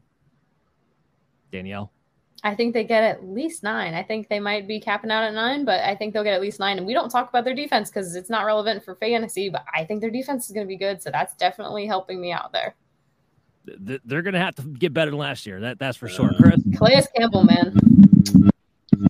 Danielle. 1.50 1.90
I 2.44 2.54
think 2.54 2.74
they 2.74 2.84
get 2.84 3.02
at 3.02 3.24
least 3.24 3.62
nine. 3.62 3.94
I 3.94 4.02
think 4.02 4.28
they 4.28 4.38
might 4.38 4.68
be 4.68 4.78
capping 4.78 5.10
out 5.10 5.24
at 5.24 5.32
nine, 5.32 5.64
but 5.64 5.80
I 5.80 5.96
think 5.96 6.12
they'll 6.12 6.22
get 6.22 6.34
at 6.34 6.42
least 6.42 6.60
nine. 6.60 6.76
And 6.76 6.86
we 6.86 6.92
don't 6.92 7.08
talk 7.08 7.30
about 7.30 7.44
their 7.44 7.54
defense 7.54 7.88
because 7.88 8.14
it's 8.14 8.28
not 8.28 8.44
relevant 8.44 8.84
for 8.84 8.94
fantasy, 8.96 9.48
but 9.48 9.64
I 9.74 9.84
think 9.84 10.02
their 10.02 10.10
defense 10.10 10.44
is 10.44 10.52
going 10.52 10.66
to 10.66 10.68
be 10.68 10.76
good. 10.76 11.02
So 11.02 11.10
that's 11.10 11.34
definitely 11.36 11.86
helping 11.86 12.20
me 12.20 12.32
out 12.32 12.52
there. 12.52 12.74
They're 13.64 14.20
going 14.20 14.34
to 14.34 14.40
have 14.40 14.54
to 14.56 14.62
get 14.62 14.92
better 14.92 15.10
than 15.10 15.18
last 15.18 15.46
year. 15.46 15.58
That 15.60 15.78
That's 15.78 15.96
for 15.96 16.06
sure. 16.06 16.32
Chris? 16.36 16.60
Calais 16.76 17.06
Campbell, 17.16 17.44
man. 17.44 17.74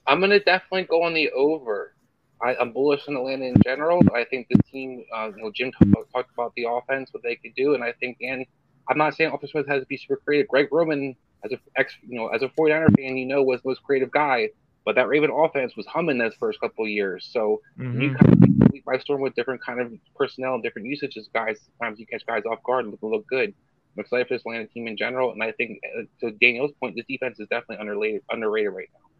I'm 0.07 0.21
going 0.21 0.31
to 0.31 0.39
definitely 0.39 0.85
go 0.85 1.03
on 1.03 1.13
the 1.13 1.29
over. 1.33 1.97
I, 2.41 2.55
am 2.61 2.73
bullish 2.73 3.09
on 3.09 3.17
Atlanta 3.17 3.47
in 3.47 3.57
general. 3.65 4.01
I 4.15 4.23
think 4.23 4.47
the 4.49 4.63
team, 4.71 5.05
uh, 5.13 5.33
you 5.37 5.43
know, 5.43 5.51
Jim 5.53 5.73
talked, 5.73 6.13
talked 6.13 6.31
about 6.35 6.53
the 6.55 6.67
offense, 6.71 7.13
what 7.13 7.25
they 7.25 7.35
could 7.35 7.55
do. 7.57 7.75
And 7.75 7.83
I 7.83 7.93
think, 7.99 8.19
and 8.21 8.47
I'm 8.89 8.99
not 8.99 9.17
saying 9.17 9.33
Arthur 9.33 9.49
Smith 9.49 9.67
has 9.67 9.83
to 9.83 9.87
be 9.87 9.97
super 9.97 10.21
creative. 10.25 10.47
Greg 10.47 10.69
Roman 10.71 11.17
as 11.45 11.53
a 11.53 11.59
ex, 11.77 11.95
you 12.07 12.19
know, 12.19 12.29
as 12.29 12.43
a 12.43 12.49
49er 12.49 12.97
fan, 12.97 13.17
you 13.17 13.27
know, 13.27 13.43
was 13.43 13.63
the 13.63 13.69
most 13.69 13.83
creative 13.83 14.11
guy. 14.11 14.51
But 14.85 14.97
that 14.97 15.09
Raven 15.09 15.31
offense 15.31 15.77
was 15.77 15.87
humming 15.87 16.19
those 16.19 16.35
first 16.39 16.61
couple 16.61 16.87
years. 16.87 17.27
So 17.33 17.63
mm-hmm. 17.79 18.01
you 18.03 18.15
kind 18.15 18.33
of 18.35 18.71
beat 18.71 18.85
by 18.85 18.99
storm 18.99 19.23
with 19.23 19.35
different 19.35 19.65
kind 19.65 19.81
of 19.81 19.93
personnel 20.15 20.55
and 20.55 20.63
different 20.63 20.89
usages, 20.89 21.29
guys. 21.33 21.59
Sometimes 21.79 21.99
you 21.99 22.07
catch 22.07 22.27
guys 22.27 22.43
off 22.45 22.63
guard 22.63 22.85
and 22.85 22.93
look, 22.93 23.03
look 23.03 23.27
good. 23.27 23.55
I'm 23.97 24.01
excited 24.01 24.29
for 24.29 24.35
this 24.35 24.43
Atlanta 24.43 24.67
team 24.67 24.87
in 24.89 24.97
general, 24.97 25.33
and 25.33 25.43
I 25.43 25.53
think 25.53 25.81
uh, 25.99 26.03
to 26.21 26.33
Daniel's 26.33 26.73
point, 26.81 26.97
this 26.97 27.07
defense 27.09 27.39
is 27.41 27.49
definitely 27.49 27.77
underrated, 27.81 28.23
underrated 28.31 28.73
right 28.75 28.89
now 28.93 29.14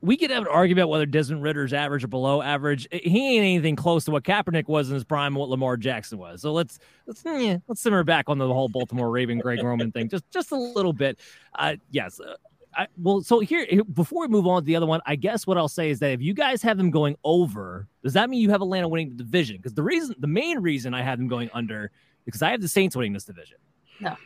we 0.00 0.16
could 0.16 0.30
have 0.30 0.42
an 0.42 0.48
argument 0.48 0.88
whether 0.88 1.06
Desmond 1.06 1.42
Ridder's 1.42 1.72
average 1.72 2.04
or 2.04 2.08
below 2.08 2.40
average. 2.40 2.86
He 2.92 3.36
ain't 3.36 3.44
anything 3.44 3.74
close 3.74 4.04
to 4.04 4.12
what 4.12 4.22
Kaepernick 4.22 4.68
was 4.68 4.88
in 4.88 4.94
his 4.94 5.04
prime, 5.04 5.34
what 5.34 5.48
Lamar 5.48 5.76
Jackson 5.76 6.18
was. 6.18 6.40
So 6.40 6.52
let's 6.52 6.78
let's 7.06 7.22
yeah, 7.24 7.58
let's 7.66 7.80
simmer 7.80 8.04
back 8.04 8.28
on 8.28 8.38
the 8.38 8.46
whole 8.46 8.68
Baltimore 8.68 9.10
Raven 9.10 9.38
Greg 9.38 9.62
Roman 9.62 9.90
thing 9.90 10.08
just 10.08 10.30
just 10.30 10.52
a 10.52 10.56
little 10.56 10.92
bit. 10.92 11.18
Uh, 11.56 11.76
yes. 11.90 12.20
Uh, 12.20 12.36
I, 12.74 12.86
well, 12.96 13.20
so 13.20 13.40
here 13.40 13.66
before 13.92 14.22
we 14.22 14.28
move 14.28 14.46
on 14.46 14.62
to 14.62 14.64
the 14.64 14.76
other 14.76 14.86
one, 14.86 15.00
I 15.04 15.16
guess 15.16 15.46
what 15.46 15.58
I'll 15.58 15.68
say 15.68 15.90
is 15.90 15.98
that 15.98 16.12
if 16.12 16.22
you 16.22 16.32
guys 16.32 16.62
have 16.62 16.78
them 16.78 16.90
going 16.90 17.16
over, 17.22 17.86
does 18.02 18.14
that 18.14 18.30
mean 18.30 18.40
you 18.40 18.50
have 18.50 18.62
Atlanta 18.62 18.88
winning 18.88 19.10
the 19.10 19.16
division? 19.16 19.56
Because 19.56 19.74
the 19.74 19.82
reason, 19.82 20.14
the 20.18 20.26
main 20.26 20.58
reason 20.58 20.94
I 20.94 21.02
have 21.02 21.18
them 21.18 21.28
going 21.28 21.50
under, 21.52 21.90
because 22.24 22.40
I 22.40 22.50
have 22.50 22.62
the 22.62 22.68
Saints 22.68 22.96
winning 22.96 23.12
this 23.12 23.24
division. 23.24 23.58
No, 24.00 24.16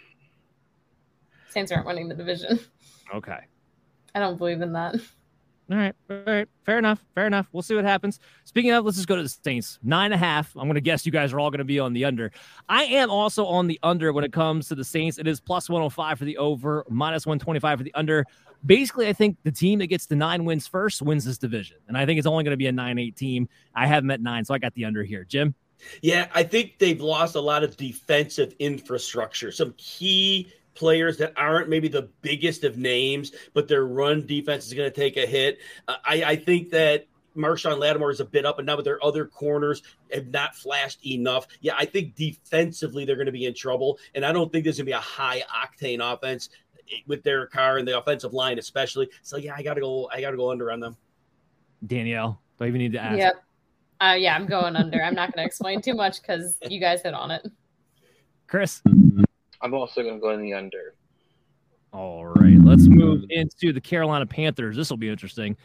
Saints 1.49 1.73
aren't 1.73 1.87
winning 1.87 2.09
the 2.09 2.15
division. 2.15 2.61
Okay, 3.13 3.39
I 4.15 4.21
don't 4.21 4.37
believe 4.37 4.61
in 4.61 4.73
that. 4.75 4.95
All 5.69 5.77
right. 5.77 5.95
All 6.09 6.23
right. 6.27 6.49
Fair 6.65 6.79
enough. 6.79 7.05
Fair 7.15 7.27
enough. 7.27 7.49
We'll 7.53 7.63
see 7.63 7.75
what 7.75 7.85
happens. 7.85 8.21
Speaking 8.45 8.71
of, 8.71 8.85
let's 8.85 8.97
just 8.97 9.09
go 9.09 9.17
to 9.17 9.23
the 9.23 9.29
Saints. 9.29 9.81
Nine 9.83 10.07
and 10.07 10.15
a 10.15 10.17
half. 10.17 10.55
I'm 10.55 10.65
going 10.65 10.75
to 10.77 10.81
guess 10.81 11.05
you 11.05 11.11
guys 11.11 11.33
are 11.33 11.41
all 11.41 11.51
going 11.51 11.59
to 11.59 11.65
be 11.65 11.81
on 11.81 11.93
the 11.93 12.05
under. 12.05 12.31
I 12.69 12.85
am 12.85 13.11
also 13.11 13.47
on 13.47 13.67
the 13.67 13.79
under 13.83 14.13
when 14.13 14.23
it 14.23 14.33
comes 14.33 14.69
to 14.69 14.77
the 14.77 14.85
Saints. 14.85 15.19
It 15.19 15.27
is 15.27 15.41
plus 15.41 15.69
105 15.69 16.19
for 16.19 16.25
the 16.25 16.39
over, 16.39 16.85
minus 16.89 17.27
125 17.27 17.79
for 17.79 17.85
the 17.85 17.95
under. 17.95 18.25
Basically, 18.65 19.09
I 19.09 19.13
think 19.13 19.39
the 19.43 19.51
team 19.51 19.81
that 19.81 19.89
gets 19.89 20.07
the 20.07 20.17
nine 20.17 20.45
wins 20.45 20.69
first 20.69 21.03
wins 21.03 21.25
this 21.25 21.39
division. 21.39 21.79
And 21.89 21.99
I 21.99 22.07
think 22.07 22.19
it's 22.19 22.29
only 22.29 22.45
going 22.45 22.53
to 22.53 22.57
be 22.57 22.69
a 22.69 22.73
9 22.73 22.99
8 22.99 23.17
team. 23.17 23.49
I 23.75 23.87
have 23.87 24.05
them 24.05 24.13
at 24.13 24.21
nine, 24.21 24.45
so 24.45 24.55
I 24.55 24.59
got 24.59 24.73
the 24.75 24.85
under 24.85 25.03
here. 25.03 25.25
Jim? 25.25 25.55
Yeah, 26.01 26.29
I 26.33 26.45
think 26.45 26.79
they've 26.79 27.01
lost 27.01 27.35
a 27.35 27.41
lot 27.41 27.63
of 27.65 27.77
defensive 27.77 28.55
infrastructure, 28.59 29.51
some 29.51 29.75
key 29.77 30.53
players 30.77 31.17
that 31.19 31.33
aren't 31.37 31.69
maybe 31.69 31.89
the 31.89 32.09
biggest 32.23 32.65
of 32.65 32.77
names, 32.77 33.33
but 33.55 33.67
their 33.69 33.87
run 33.87 34.27
defense 34.27 34.67
is 34.67 34.75
going 34.75 34.91
to 34.91 34.95
take 34.95 35.17
a 35.17 35.27
hit. 35.27 35.59
Uh, 35.89 35.97
I, 36.05 36.23
I 36.25 36.37
think 36.37 36.71
that 36.71 37.07
Marshon 37.37 37.79
Lattimore 37.79 38.11
is 38.11 38.21
a 38.21 38.25
bit 38.25 38.47
up 38.47 38.59
and 38.59 38.67
down, 38.67 38.77
but 38.77 38.85
their 38.85 39.05
other 39.05 39.27
corners 39.27 39.83
have 40.13 40.29
not 40.29 40.55
flashed 40.55 41.05
enough. 41.07 41.47
Yeah, 41.61 41.75
I 41.77 41.85
think 41.85 42.15
defensively 42.15 43.05
they're 43.05 43.17
going 43.17 43.27
to 43.27 43.33
be 43.33 43.47
in 43.47 43.55
trouble, 43.55 43.99
and 44.15 44.25
I 44.25 44.33
don't 44.33 44.51
think 44.51 44.65
there's 44.65 44.79
going 44.79 44.87
to 44.87 44.91
be 44.91 44.93
a 44.93 44.99
high 44.99 45.43
octane 45.51 46.01
offense 46.01 46.49
with 47.07 47.23
their 47.23 47.47
car 47.47 47.79
and 47.79 47.87
the 47.87 47.99
offensive 47.99 48.33
line, 48.33 48.59
especially. 48.59 49.09
So 49.23 49.37
yeah, 49.37 49.55
I 49.57 49.63
got 49.63 49.75
to 49.75 49.81
go. 49.81 50.09
I 50.13 50.21
got 50.21 50.31
to 50.31 50.37
go 50.37 50.51
under 50.51 50.71
on 50.71 50.81
them. 50.81 50.97
Danielle, 51.87 52.41
do 52.59 52.65
I 52.65 52.69
even 52.69 52.79
need 52.79 52.93
to 52.93 53.03
ask? 53.03 53.19
Yep. 53.19 53.35
Uh, 54.01 54.15
yeah, 54.19 54.35
I'm 54.35 54.47
going 54.47 54.77
under. 54.77 55.03
I'm 55.03 55.15
not 55.15 55.33
going 55.33 55.43
to 55.43 55.47
explain 55.47 55.81
too 55.81 55.95
much 55.95 56.21
because 56.21 56.59
you 56.69 56.81
guys 56.81 57.03
hit 57.03 57.15
on 57.15 57.31
it. 57.31 57.47
Chris. 58.47 58.83
I'm 59.63 59.75
also 59.75 60.03
going 60.03 60.15
to 60.15 60.21
go 60.21 60.31
in 60.31 60.43
the 60.43 60.55
under. 60.55 60.95
All 61.93 62.27
right, 62.27 62.59
let's 62.63 62.83
mm-hmm. 62.83 62.99
move 62.99 63.25
into 63.31 63.73
the 63.73 63.81
Carolina 63.81 64.27
Panthers. 64.27 64.77
This 64.77 64.91
will 64.91 64.97
be 64.97 65.09
interesting. 65.09 65.57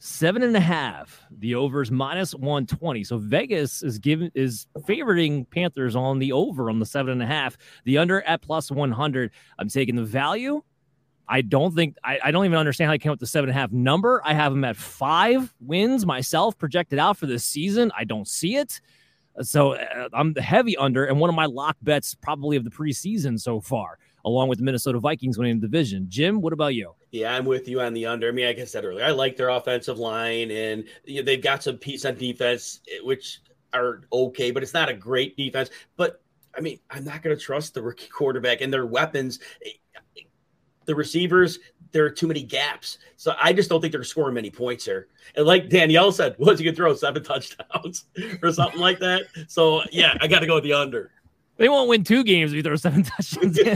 Seven 0.00 0.42
and 0.42 0.56
a 0.56 0.60
half. 0.60 1.22
The 1.38 1.54
overs 1.54 1.90
minus 1.90 2.32
one 2.34 2.66
twenty. 2.66 3.02
So 3.02 3.18
Vegas 3.18 3.82
is 3.82 3.98
giving 3.98 4.30
is 4.34 4.66
favoring 4.86 5.44
Panthers 5.46 5.96
on 5.96 6.18
the 6.18 6.30
over 6.30 6.70
on 6.70 6.78
the 6.78 6.86
seven 6.86 7.12
and 7.12 7.22
a 7.22 7.26
half. 7.26 7.56
The 7.84 7.98
under 7.98 8.22
at 8.22 8.42
plus 8.42 8.70
one 8.70 8.92
hundred. 8.92 9.32
I'm 9.58 9.68
taking 9.68 9.96
the 9.96 10.04
value. 10.04 10.62
I 11.28 11.40
don't 11.40 11.74
think 11.74 11.96
I, 12.04 12.18
I 12.22 12.30
don't 12.30 12.44
even 12.44 12.58
understand 12.58 12.88
how 12.88 12.92
I 12.92 12.98
came 12.98 13.10
up 13.10 13.14
with 13.14 13.20
the 13.20 13.26
seven 13.26 13.50
and 13.50 13.58
a 13.58 13.60
half 13.60 13.72
number. 13.72 14.22
I 14.24 14.34
have 14.34 14.52
them 14.52 14.64
at 14.64 14.76
five 14.76 15.52
wins 15.60 16.06
myself 16.06 16.56
projected 16.56 16.98
out 16.98 17.16
for 17.16 17.26
this 17.26 17.44
season. 17.44 17.90
I 17.96 18.04
don't 18.04 18.28
see 18.28 18.56
it. 18.56 18.80
So 19.42 19.74
uh, 19.74 20.08
I'm 20.12 20.32
the 20.32 20.42
heavy 20.42 20.76
under, 20.76 21.04
and 21.04 21.20
one 21.20 21.30
of 21.30 21.36
my 21.36 21.46
lock 21.46 21.76
bets 21.82 22.14
probably 22.14 22.56
of 22.56 22.64
the 22.64 22.70
preseason 22.70 23.38
so 23.38 23.60
far, 23.60 23.98
along 24.24 24.48
with 24.48 24.58
the 24.58 24.64
Minnesota 24.64 24.98
Vikings 24.98 25.38
winning 25.38 25.60
the 25.60 25.66
division. 25.66 26.06
Jim, 26.08 26.40
what 26.40 26.52
about 26.52 26.74
you? 26.74 26.92
Yeah, 27.10 27.34
I'm 27.34 27.44
with 27.44 27.68
you 27.68 27.80
on 27.80 27.94
the 27.94 28.06
under. 28.06 28.28
I 28.28 28.32
mean, 28.32 28.46
like 28.46 28.58
I 28.58 28.64
said 28.64 28.84
earlier, 28.84 29.04
I 29.04 29.10
like 29.10 29.36
their 29.36 29.48
offensive 29.48 29.98
line, 29.98 30.50
and 30.50 30.84
you 31.04 31.16
know, 31.16 31.22
they've 31.22 31.42
got 31.42 31.62
some 31.62 31.76
piece 31.76 32.04
on 32.04 32.16
defense, 32.16 32.80
eh, 32.90 32.98
which 33.02 33.40
are 33.72 34.02
okay, 34.12 34.50
but 34.50 34.62
it's 34.62 34.74
not 34.74 34.88
a 34.88 34.94
great 34.94 35.36
defense. 35.36 35.70
But 35.96 36.20
I 36.56 36.60
mean, 36.60 36.80
I'm 36.90 37.04
not 37.04 37.22
going 37.22 37.36
to 37.36 37.42
trust 37.42 37.74
the 37.74 37.82
rookie 37.82 38.08
quarterback 38.12 38.60
and 38.60 38.72
their 38.72 38.86
weapons. 38.86 39.38
Eh, 39.64 39.70
the 40.84 40.94
receivers, 40.94 41.58
there 41.92 42.04
are 42.04 42.10
too 42.10 42.26
many 42.26 42.42
gaps. 42.42 42.98
So 43.16 43.34
I 43.40 43.52
just 43.52 43.68
don't 43.68 43.80
think 43.80 43.92
they're 43.92 44.04
scoring 44.04 44.34
many 44.34 44.50
points 44.50 44.84
here. 44.84 45.08
And 45.36 45.46
like 45.46 45.68
Danielle 45.68 46.12
said, 46.12 46.36
was 46.38 46.58
he 46.58 46.64
can 46.64 46.74
throw 46.74 46.94
seven 46.94 47.22
touchdowns 47.24 48.04
or 48.42 48.52
something 48.52 48.80
like 48.80 48.98
that? 49.00 49.22
So 49.48 49.82
yeah, 49.90 50.16
I 50.20 50.26
got 50.26 50.40
to 50.40 50.46
go 50.46 50.56
with 50.56 50.64
the 50.64 50.72
under. 50.74 51.10
They 51.56 51.68
won't 51.68 51.88
win 51.88 52.04
two 52.04 52.22
games 52.22 52.52
if 52.52 52.56
you 52.56 52.62
throw 52.62 52.76
seven 52.76 53.02
touchdowns. 53.02 53.58
go 53.58 53.72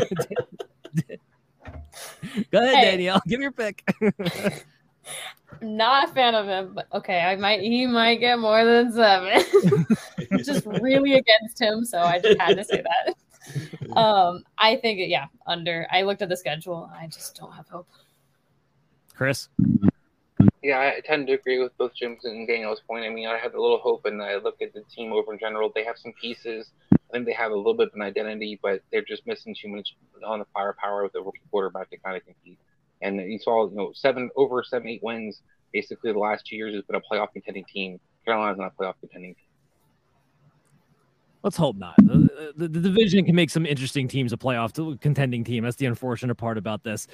ahead, 2.58 2.74
hey. 2.74 2.90
Danielle. 2.92 3.20
Give 3.26 3.40
me 3.40 3.44
your 3.44 3.52
pick. 3.52 3.82
I'm 4.00 4.12
Not 5.76 6.08
a 6.08 6.12
fan 6.12 6.34
of 6.34 6.46
him, 6.46 6.72
but 6.74 6.86
okay, 6.92 7.20
I 7.20 7.36
might 7.36 7.60
he 7.60 7.86
might 7.86 8.16
get 8.16 8.38
more 8.38 8.64
than 8.64 8.92
seven. 8.92 9.44
just 10.44 10.64
really 10.66 11.14
against 11.14 11.60
him, 11.60 11.84
so 11.84 12.00
I 12.00 12.18
just 12.20 12.40
had 12.40 12.56
to 12.56 12.64
say 12.64 12.82
that. 12.82 13.96
um, 13.96 14.44
I 14.58 14.76
think 14.76 15.00
yeah, 15.02 15.26
under. 15.46 15.86
I 15.90 16.02
looked 16.02 16.22
at 16.22 16.28
the 16.28 16.36
schedule. 16.36 16.88
I 16.96 17.06
just 17.08 17.34
don't 17.36 17.52
have 17.52 17.68
hope. 17.68 17.88
Chris. 19.22 19.48
Yeah, 20.64 20.80
I 20.80 21.00
tend 21.04 21.28
to 21.28 21.34
agree 21.34 21.60
with 21.60 21.78
both 21.78 21.94
Jim's 21.94 22.24
and 22.24 22.48
Daniel's 22.48 22.80
point. 22.88 23.04
I 23.04 23.08
mean, 23.08 23.28
I 23.28 23.38
have 23.38 23.54
a 23.54 23.60
little 23.60 23.78
hope, 23.78 24.04
and 24.04 24.20
I 24.20 24.34
look 24.34 24.60
at 24.60 24.74
the 24.74 24.82
team 24.92 25.12
over 25.12 25.32
in 25.32 25.38
general. 25.38 25.70
They 25.72 25.84
have 25.84 25.96
some 25.96 26.12
pieces. 26.20 26.72
I 26.92 26.96
think 27.12 27.26
they 27.26 27.32
have 27.32 27.52
a 27.52 27.56
little 27.56 27.74
bit 27.74 27.88
of 27.88 27.94
an 27.94 28.02
identity, 28.02 28.58
but 28.60 28.82
they're 28.90 29.04
just 29.04 29.24
missing 29.24 29.54
too 29.54 29.68
much 29.68 29.94
on 30.26 30.40
the 30.40 30.44
firepower 30.52 31.04
with 31.04 31.12
the 31.12 31.22
rookie 31.22 31.38
quarterback 31.52 31.90
to 31.90 31.98
kind 31.98 32.16
of 32.16 32.24
compete. 32.24 32.58
And 33.00 33.20
you 33.20 33.38
saw, 33.38 33.68
you 33.68 33.76
know, 33.76 33.92
seven 33.94 34.28
over 34.34 34.64
seven, 34.64 34.88
eight 34.88 35.04
wins 35.04 35.40
basically 35.72 36.12
the 36.12 36.18
last 36.18 36.46
two 36.46 36.56
years 36.56 36.74
has 36.74 36.82
been 36.82 36.96
a 36.96 37.00
playoff 37.00 37.32
contending 37.32 37.64
team. 37.64 38.00
Carolina's 38.24 38.58
not 38.58 38.72
a 38.76 38.82
playoff 38.82 38.94
contending 38.98 39.36
team. 39.36 39.44
Let's 41.44 41.56
hope 41.56 41.76
not. 41.76 41.94
The, 41.98 42.52
the, 42.56 42.68
the, 42.68 42.80
division 42.80 43.24
can 43.24 43.34
make 43.34 43.50
some 43.50 43.66
interesting 43.66 44.08
teams 44.08 44.32
a 44.32 44.36
playoff 44.36 45.00
contending 45.00 45.44
team. 45.44 45.62
That's 45.62 45.76
the 45.76 45.86
unfortunate 45.86 46.34
part 46.34 46.58
about 46.58 46.82
this. 46.82 47.06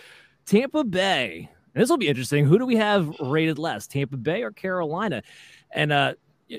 Tampa 0.49 0.83
Bay. 0.83 1.51
This 1.79 1.91
will 1.91 1.97
be 1.97 2.09
interesting. 2.09 2.45
Who 2.45 2.59
do 2.59 2.67
we 2.67 2.77
have 2.77 3.09
rated 3.21 3.59
less, 3.59 3.87
Tampa 3.87 4.17
Bay 4.17 4.43
or 4.43 4.51
Carolina? 4.51 5.23
And 5.71 5.93
uh, 5.93 6.15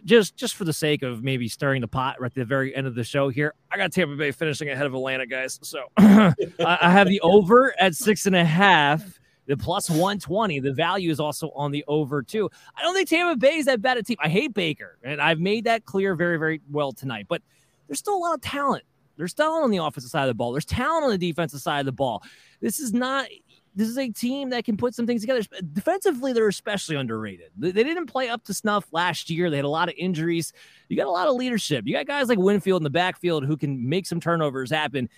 just 0.06 0.36
just 0.36 0.56
for 0.56 0.66
the 0.66 0.74
sake 0.74 1.04
of 1.04 1.24
maybe 1.24 1.48
stirring 1.48 1.82
the 1.82 1.88
pot 1.88 2.20
right 2.20 2.32
at 2.32 2.36
the 2.36 2.46
very 2.46 2.76
end 2.76 2.88
of 2.88 2.96
the 2.96 3.04
show 3.04 3.30
here, 3.30 3.54
I 3.72 3.78
got 3.78 3.92
Tampa 3.92 4.16
Bay 4.16 4.32
finishing 4.32 4.70
ahead 4.70 4.86
of 4.86 4.94
Atlanta, 4.94 5.26
guys. 5.26 5.60
So 5.62 5.84
I, 5.98 6.34
I 6.60 6.92
have 6.92 7.08
the 7.08 7.20
over 7.22 7.74
at 7.80 7.96
six 7.96 8.26
and 8.26 8.36
a 8.36 8.46
half 8.46 9.20
the 9.50 9.58
plus 9.58 9.90
120. 9.90 10.60
The 10.60 10.72
value 10.72 11.10
is 11.10 11.20
also 11.20 11.50
on 11.56 11.72
the 11.72 11.84
over, 11.88 12.22
too. 12.22 12.50
I 12.78 12.84
don't 12.84 12.94
think 12.94 13.10
Tampa 13.10 13.36
Bay 13.36 13.56
is 13.56 13.66
that 13.66 13.82
bad 13.82 13.98
a 13.98 14.04
team. 14.04 14.18
I 14.20 14.30
hate 14.30 14.54
Baker, 14.54 15.00
and 15.04 15.20
I've 15.20 15.40
made 15.40 15.64
that 15.64 15.86
clear 15.86 16.14
very, 16.14 16.38
very 16.38 16.62
well 16.70 16.92
tonight. 16.92 17.26
But 17.28 17.42
there's 17.88 17.98
still 17.98 18.16
a 18.16 18.20
lot 18.20 18.36
of 18.36 18.42
talent. 18.42 18.84
There's 19.18 19.34
talent 19.34 19.64
on 19.64 19.72
the 19.72 19.78
offensive 19.78 20.12
side 20.12 20.22
of 20.22 20.28
the 20.28 20.36
ball. 20.36 20.52
There's 20.52 20.66
talent 20.66 21.04
on 21.04 21.10
the 21.10 21.18
defensive 21.18 21.62
side 21.62 21.80
of 21.80 21.88
the 21.88 21.92
ball. 21.92 22.24
This 22.62 22.80
is 22.80 22.94
not. 22.94 23.28
This 23.76 23.88
is 23.88 23.98
a 23.98 24.10
team 24.10 24.50
that 24.50 24.66
can 24.66 24.78
put 24.78 24.96
some 24.96 25.06
things 25.06 25.22
together. 25.22 25.42
Defensively, 25.74 26.34
they're 26.34 26.48
especially 26.48 26.96
underrated. 26.96 27.52
They, 27.58 27.72
didn't 27.72 28.08
play 28.08 28.30
up 28.30 28.44
to 28.46 28.54
snuff 28.54 28.86
last 28.92 29.30
year. 29.30 29.50
They 29.50 29.58
had 29.58 29.66
a 29.66 29.70
lot 29.70 29.90
of 29.90 29.96
injuries. 29.98 30.54
You 30.90 30.98
got 30.98 31.08
a 31.08 31.12
lot 31.12 31.28
of 31.28 31.36
leadership. 31.36 31.86
You 31.86 31.94
got 31.94 32.08
guys 32.08 32.30
like 32.30 32.40
Winfield 32.40 32.82
in 32.82 32.84
the 32.84 32.90
backfield 32.90 33.46
who 33.46 33.56
can 33.56 33.88
make 33.88 34.06
some 34.06 34.20
turnovers 34.20 34.72
happen. 34.72 35.10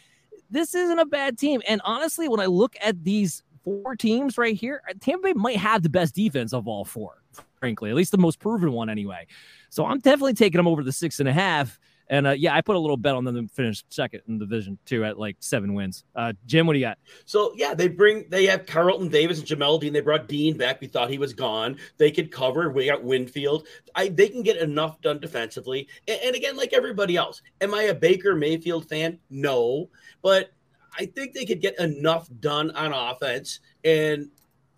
This 0.49 0.75
isn't 0.75 0.99
a 0.99 1.05
bad 1.05 1.37
team. 1.37 1.61
And 1.67 1.81
honestly, 1.85 2.27
when 2.27 2.39
I 2.39 2.45
look 2.45 2.75
at 2.81 3.03
these 3.03 3.41
four 3.63 3.95
teams 3.95 4.37
right 4.37 4.55
here, 4.55 4.81
uh, 4.89 4.93
Tampa 4.99 5.29
Bay 5.29 5.33
might 5.33 5.57
have 5.57 5.83
the 5.83 5.89
best 5.89 6.13
defense 6.13 6.53
of 6.53 6.67
all 6.67 6.83
four, 6.83 7.23
frankly, 7.59 7.89
at 7.89 7.95
least 7.95 8.11
the 8.11 8.17
most 8.17 8.39
proven 8.39 8.71
one 8.73 8.89
anyway. 8.89 9.27
So 9.69 9.85
I'm 9.85 9.99
definitely 9.99 10.33
taking 10.33 10.59
them 10.59 10.67
over 10.67 10.83
the 10.83 10.91
six 10.91 11.19
and 11.19 11.29
a 11.29 11.33
half 11.33 11.79
And 12.11 12.27
uh, 12.27 12.31
yeah, 12.31 12.53
I 12.53 12.59
put 12.59 12.75
a 12.75 12.79
little 12.79 12.97
bet 12.97 13.15
on 13.15 13.23
them 13.23 13.47
to 13.47 13.53
finish 13.53 13.85
second 13.89 14.21
in 14.27 14.37
the 14.37 14.45
division 14.45 14.77
too 14.85 15.05
at 15.05 15.17
like 15.17 15.37
seven 15.39 15.73
wins. 15.73 16.03
Uh, 16.13 16.33
Jim, 16.45 16.67
what 16.67 16.73
do 16.73 16.79
you 16.79 16.85
got? 16.85 16.97
So 17.23 17.53
yeah, 17.55 17.73
they 17.73 17.87
bring 17.87 18.25
they 18.27 18.45
have 18.47 18.65
Carlton 18.65 19.07
Davis 19.07 19.39
and 19.39 19.47
Jamel 19.47 19.79
Dean. 19.79 19.93
They 19.93 20.01
brought 20.01 20.27
Dean 20.27 20.57
back. 20.57 20.81
We 20.81 20.87
thought 20.87 21.09
he 21.09 21.17
was 21.17 21.33
gone. 21.33 21.77
They 21.97 22.11
could 22.11 22.29
cover. 22.29 22.69
We 22.69 22.87
got 22.87 23.01
Winfield. 23.01 23.65
I 23.95 24.09
they 24.09 24.27
can 24.27 24.43
get 24.43 24.57
enough 24.57 24.99
done 24.99 25.19
defensively. 25.19 25.87
And, 26.05 26.19
and 26.25 26.35
again, 26.35 26.57
like 26.57 26.73
everybody 26.73 27.15
else, 27.15 27.41
am 27.61 27.73
I 27.73 27.83
a 27.83 27.95
Baker 27.95 28.35
Mayfield 28.35 28.89
fan? 28.89 29.17
No, 29.29 29.89
but 30.21 30.51
I 30.99 31.05
think 31.05 31.33
they 31.33 31.45
could 31.45 31.61
get 31.61 31.79
enough 31.79 32.29
done 32.41 32.71
on 32.71 32.91
offense 32.91 33.61
and 33.85 34.29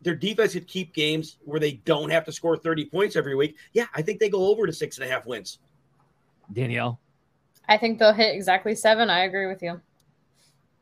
their 0.04 0.16
defense 0.16 0.54
could 0.54 0.68
keep 0.68 0.94
games 0.94 1.40
where 1.46 1.60
they 1.60 1.74
don't 1.86 2.12
have 2.12 2.26
to 2.26 2.32
score 2.32 2.58
30 2.58 2.86
points 2.86 3.16
every 3.16 3.34
week. 3.34 3.58
Yeah, 3.72 3.86
I 3.96 4.04
think 4.04 4.20
they 4.20 4.30
go 4.30 4.48
over 4.52 4.68
to 4.68 4.74
six 4.74 4.98
and 4.98 5.08
a 5.08 5.10
half 5.10 5.26
wins. 5.26 5.58
Danielle. 6.52 7.00
I 7.68 7.78
think 7.78 8.00
they'll 8.00 8.14
hit 8.14 8.36
exactly 8.36 8.76
seven. 8.76 9.10
I 9.10 9.24
agree 9.24 9.48
with 9.48 9.62
you. 9.62 9.80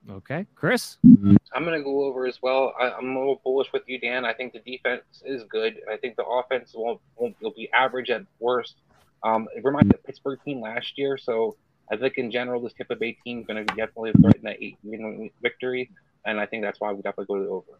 Okay, 0.09 0.47
Chris. 0.55 0.97
I'm 1.03 1.63
going 1.63 1.77
to 1.77 1.83
go 1.83 2.05
over 2.05 2.25
as 2.25 2.41
well. 2.41 2.73
I, 2.79 2.97
am 2.97 3.15
a 3.15 3.19
little 3.19 3.41
bullish 3.43 3.71
with 3.71 3.83
you, 3.85 3.99
Dan. 3.99 4.25
I 4.25 4.33
think 4.33 4.53
the 4.53 4.59
defense 4.59 5.03
is 5.23 5.43
good. 5.43 5.79
I 5.91 5.97
think 5.97 6.15
the 6.15 6.25
offense 6.25 6.73
won't, 6.75 6.99
won't 7.17 7.35
will 7.41 7.51
be 7.51 7.69
average 7.71 8.09
at 8.09 8.23
worst. 8.39 8.77
Um, 9.23 9.47
it 9.55 9.63
reminds 9.63 9.89
me 9.89 9.95
of 9.95 10.01
the 10.01 10.07
Pittsburgh 10.07 10.39
team 10.43 10.61
last 10.61 10.97
year. 10.97 11.17
So 11.17 11.55
I 11.91 11.97
think 11.97 12.17
in 12.17 12.31
general, 12.31 12.61
this 12.61 12.73
Tampa 12.73 12.95
Bay 12.95 13.17
team 13.23 13.41
is 13.41 13.45
going 13.45 13.65
to 13.65 13.75
definitely 13.75 14.13
threaten 14.13 14.41
that 14.43 14.57
eight 14.61 14.77
victory, 15.41 15.91
and 16.25 16.39
I 16.39 16.45
think 16.45 16.63
that's 16.63 16.79
why 16.79 16.91
we 16.93 17.01
definitely 17.01 17.25
go 17.25 17.35
to 17.35 17.43
the 17.43 17.49
over. 17.49 17.79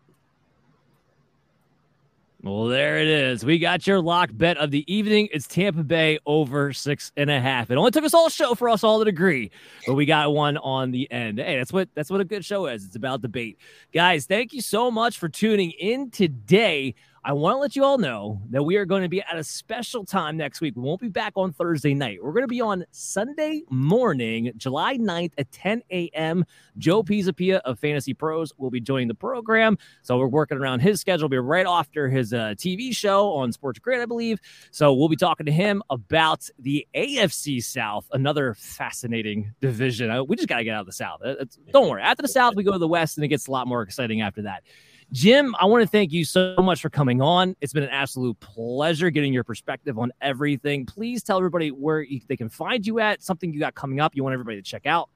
Well, 2.43 2.65
there 2.65 2.97
it 2.97 3.07
is. 3.07 3.45
We 3.45 3.59
got 3.59 3.85
your 3.85 4.01
lock 4.01 4.31
bet 4.34 4.57
of 4.57 4.72
the 4.72 4.84
evening. 4.91 5.30
It's 5.31 5.45
Tampa 5.45 5.84
Bay 5.84 6.18
over 6.26 6.73
six 6.73 7.11
and 7.15 7.30
a 7.30 7.39
half. 7.39 7.69
It 7.69 7.76
only 7.76 7.91
took 7.91 8.03
us 8.03 8.15
all 8.15 8.30
show 8.30 8.55
for 8.55 8.68
us 8.68 8.84
all 8.84 9.03
to 9.03 9.07
agree, 9.07 9.51
but 9.85 9.93
we 9.93 10.07
got 10.07 10.34
one 10.34 10.57
on 10.57 10.89
the 10.89 11.11
end. 11.11 11.38
Hey, 11.38 11.57
that's 11.57 11.72
what 11.72 11.89
that's 11.93 12.09
what 12.09 12.19
a 12.19 12.26
good 12.26 12.43
show 12.43 12.65
is. 12.65 12.84
It's 12.84 12.95
about 12.95 13.22
debate. 13.22 13.59
Guys, 13.93 14.26
thank 14.26 14.53
you 14.53 14.61
so 14.61 14.89
much 14.89 15.19
for 15.19 15.30
tuning 15.30 15.69
in 15.72 16.09
today. 16.09 16.95
I 17.23 17.34
want 17.34 17.53
to 17.53 17.60
let 17.60 17.76
you 17.76 17.84
all 17.84 17.99
know 17.99 18.41
that 18.49 18.64
we 18.64 18.77
are 18.77 18.85
going 18.85 19.03
to 19.03 19.10
be 19.10 19.22
at 19.22 19.38
a 19.38 19.43
special 19.43 20.03
time 20.03 20.38
next 20.38 20.60
week. 20.60 20.76
We 20.76 20.81
won't 20.81 21.02
be 21.02 21.07
back 21.07 21.34
on 21.35 21.53
Thursday 21.53 21.93
night. 21.93 22.18
We're 22.19 22.31
going 22.31 22.45
to 22.45 22.48
be 22.48 22.61
on 22.61 22.84
Sunday 22.89 23.61
morning, 23.69 24.52
July 24.57 24.98
9th 24.98 25.34
at 25.38 25.52
10 25.52 25.84
a.m. 25.91 26.43
Joe 26.80 27.03
Pisapia 27.03 27.60
of 27.60 27.80
FantasyPros 27.80 28.53
will 28.57 28.72
be 28.72 28.81
joining 28.81 29.07
the 29.07 29.14
program. 29.14 29.77
So 30.02 30.18
we're 30.18 30.30
working 30.30 30.57
around 30.57 30.80
his 30.80 30.99
schedule. 30.99 31.26
It'll 31.26 31.30
be 31.30 31.38
right 31.38 31.68
after 31.68 32.10
his 32.10 32.34
uh, 32.34 32.56
TV 32.57 32.91
show 32.95 33.34
on 33.34 33.53
SportsGrid, 33.53 34.02
I 34.02 34.07
believe. 34.07 34.39
So 34.72 34.91
we'll 34.91 35.07
be 35.07 35.15
talking 35.15 35.45
to 35.45 35.52
him 35.52 35.84
about 35.91 36.49
the 36.57 36.88
AFC 36.95 37.64
South, 37.64 38.07
another 38.14 38.56
fascinating 38.56 39.53
division. 39.61 40.10
Uh, 40.10 40.23
we 40.23 40.38
just 40.38 40.49
got 40.49 40.57
to 40.57 40.64
get 40.64 40.73
out 40.73 40.81
of 40.81 40.88
the 40.88 40.91
South. 40.91 41.19
It's, 41.23 41.60
don't 41.72 41.88
worry. 41.88 42.02
After 42.02 42.23
the 42.23 42.30
South, 42.30 42.56
we 42.56 42.64
go 42.64 42.72
to 42.72 42.80
the 42.80 42.88
West, 42.88 43.18
and 43.18 43.23
it 43.23 43.27
gets 43.27 43.45
a 43.45 43.52
lot 43.52 43.68
more 43.68 43.84
exciting 43.84 44.22
after 44.22 44.41
that. 44.41 44.64
Jim, 45.11 45.53
I 45.59 45.65
want 45.65 45.81
to 45.81 45.88
thank 45.88 46.13
you 46.13 46.23
so 46.23 46.55
much 46.59 46.81
for 46.81 46.89
coming 46.89 47.21
on. 47.21 47.53
It's 47.59 47.73
been 47.73 47.83
an 47.83 47.89
absolute 47.89 48.39
pleasure 48.39 49.09
getting 49.09 49.33
your 49.33 49.43
perspective 49.43 49.99
on 49.99 50.13
everything. 50.21 50.85
Please 50.85 51.21
tell 51.21 51.38
everybody 51.38 51.69
where 51.69 52.01
you, 52.01 52.21
they 52.29 52.38
can 52.38 52.47
find 52.47 52.88
you 52.88 52.99
at, 52.99 53.21
something 53.21 53.51
you 53.51 53.59
got 53.59 53.75
coming 53.75 53.99
up 53.99 54.15
you 54.15 54.23
want 54.23 54.31
everybody 54.31 54.55
to 54.55 54.63
check 54.63 54.85
out. 54.85 55.09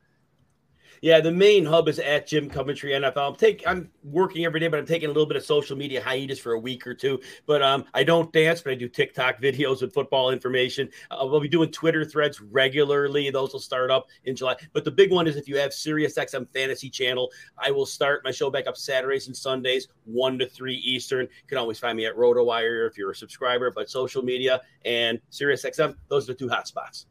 Yeah, 1.02 1.20
the 1.20 1.32
main 1.32 1.66
hub 1.66 1.88
is 1.88 2.00
at 2.00 2.28
Jim 2.28 2.50
Coventry 2.50 2.92
NFL. 2.92 3.30
I'm 3.30 3.36
take 3.36 3.64
I'm 3.68 3.90
working 4.04 4.46
every 4.46 4.60
day, 4.60 4.68
but 4.68 4.80
I'm 4.80 4.86
taking 4.86 5.10
a 5.10 5.12
little 5.12 5.26
bit 5.26 5.38
of 5.38 5.44
social 5.44 5.76
media 5.76 6.02
hiatus 6.02 6.40
for 6.40 6.54
a 6.54 6.60
week 6.60 6.86
or 6.88 6.94
two. 6.94 7.20
But 7.46 7.62
um, 7.62 7.86
I 7.94 8.04
don't 8.04 8.32
dance, 8.32 8.62
but 8.62 8.72
I 8.72 8.76
do 8.76 8.88
TikTok 8.88 9.42
videos 9.42 9.82
with 9.82 9.94
football 9.94 10.32
information. 10.32 10.90
Uh, 11.12 11.26
we'll 11.30 11.40
be 11.40 11.48
doing 11.48 11.72
Twitter 11.72 12.06
threads 12.06 12.42
regularly. 12.42 13.30
Those 13.30 13.54
will 13.54 13.60
start 13.60 13.92
up 13.92 14.08
in 14.26 14.36
July. 14.36 14.56
But 14.74 14.84
the 14.84 14.92
big 14.92 15.12
one 15.12 15.28
is 15.28 15.36
if 15.36 15.48
you 15.48 15.58
have 15.58 15.74
Sirius 15.74 16.18
XM 16.18 16.48
Fantasy 16.54 16.90
Channel, 16.90 17.32
I 17.58 17.72
will 17.72 17.86
start 17.86 18.24
my 18.24 18.32
show 18.32 18.50
back 18.50 18.68
up 18.68 18.78
Saturdays 18.78 19.28
and 19.28 19.36
Sundays, 19.36 19.88
one 20.06 20.38
to 20.40 20.48
three 20.48 20.76
Eastern. 20.76 21.22
You 21.26 21.48
can 21.48 21.58
always 21.58 21.80
find 21.80 21.98
me 21.98 22.06
at 22.06 22.16
RotoWire 22.16 22.90
if 22.90 22.98
you're 22.98 23.12
a 23.12 23.16
subscriber. 23.16 23.72
But 23.72 23.90
social 23.90 24.24
media 24.24 24.62
and 24.86 25.20
Sirius 25.30 25.64
XM, 25.64 25.96
those 26.08 26.30
are 26.30 26.34
the 26.34 26.40
two 26.40 26.50
hot 26.50 26.68
spots. 26.68 27.08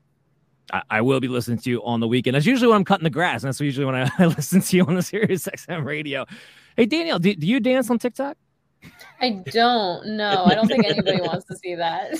I, 0.73 0.83
I, 0.91 1.01
will 1.03 1.21
be 1.21 1.29
listening 1.29 1.59
to 1.59 1.71
you 1.71 1.85
on 1.85 2.01
the 2.01 2.09
weekend. 2.09 2.35
That's 2.35 2.47
usually 2.47 2.69
when 2.69 2.77
I'm 2.77 2.85
cutting 2.85 3.05
the 3.05 3.11
grass, 3.11 3.43
and 3.43 3.49
that's 3.49 3.61
usually 3.61 3.87
when 3.87 3.95
I, 3.95 4.11
I 4.19 4.27
listen 4.27 4.61
to 4.61 4.77
you 4.77 4.85
on 4.85 4.95
the 4.95 5.03
Sirius 5.03 5.47
XM 5.47 5.85
radio. 5.85 6.25
Hey, 6.77 6.87
Danielle, 6.87 7.19
do, 7.19 7.35
do 7.35 7.47
you 7.47 7.61
dance 7.61 7.91
on 7.91 7.99
TikTok? 7.99 8.37
I 9.21 9.43
don't 9.47 10.17
know. 10.17 10.45
I 10.45 10.55
don't 10.55 10.69
think 10.69 10.85
anybody 10.85 11.21
wants 11.21 11.47
to 11.47 11.57
see 11.57 11.75
that. 11.75 12.19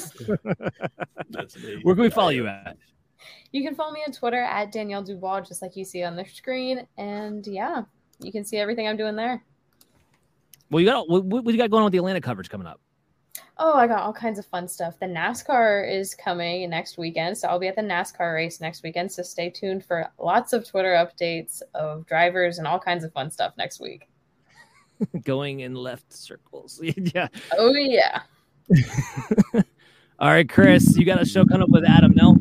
Where 1.83 1.95
can 1.95 2.03
we 2.03 2.11
follow 2.11 2.31
you 2.31 2.47
at? 2.47 2.77
You 3.53 3.63
can 3.63 3.75
follow 3.75 3.93
me 3.93 4.03
on 4.07 4.13
Twitter 4.13 4.43
at 4.43 4.73
Danielle 4.73 5.03
Dubois, 5.03 5.43
just 5.43 5.63
like 5.63 5.77
you 5.77 5.85
see 5.85 6.03
on 6.03 6.17
the 6.17 6.25
screen. 6.25 6.87
And 6.97 7.47
yeah, 7.47 7.83
you 8.19 8.33
can 8.33 8.45
see 8.45 8.57
everything 8.57 8.89
I'm 8.89 8.97
doing 8.97 9.17
there. 9.17 9.45
Well, 10.71 10.81
you 10.81 10.87
got 10.87 11.09
what, 11.09 11.25
what 11.25 11.47
you 11.47 11.59
got 11.59 11.71
going 11.71 11.83
on 11.83 11.85
with 11.85 11.93
the 11.93 11.99
Atlanta 11.99 12.21
coverage 12.21 12.49
coming 12.49 12.67
up? 12.67 12.81
Oh, 13.57 13.75
I 13.75 13.87
got 13.87 14.01
all 14.01 14.13
kinds 14.13 14.39
of 14.39 14.47
fun 14.47 14.67
stuff. 14.67 14.99
The 14.99 15.07
NASCAR 15.07 15.89
is 15.91 16.15
coming 16.15 16.69
next 16.69 16.99
weekend, 16.99 17.39
so 17.39 17.49
I'll 17.49 17.61
be 17.61 17.69
at 17.69 17.77
the 17.77 17.83
NASCAR 17.83 18.35
race 18.35 18.61
next 18.61 18.83
weekend. 18.83 19.13
So 19.13 19.23
stay 19.23 19.49
tuned 19.49 19.85
for 19.85 20.09
lots 20.19 20.53
of 20.53 20.67
Twitter 20.67 20.95
updates 20.95 21.63
of 21.75 22.05
drivers 22.07 22.59
and 22.59 22.67
all 22.67 22.81
kinds 22.81 23.05
of 23.05 23.13
fun 23.13 23.31
stuff 23.31 23.55
next 23.57 23.81
week. 23.81 24.09
Going 25.25 25.61
in 25.61 25.75
left 25.75 26.13
circles. 26.13 26.81
yeah. 26.97 27.29
Oh 27.57 27.73
yeah. 27.73 28.23
all 30.19 30.31
right, 30.31 30.49
Chris, 30.49 30.97
you 30.97 31.05
got 31.05 31.23
a 31.23 31.27
show 31.27 31.45
coming 31.45 31.63
up 31.63 31.71
with 31.71 31.85
Adam, 31.85 32.13
no? 32.15 32.37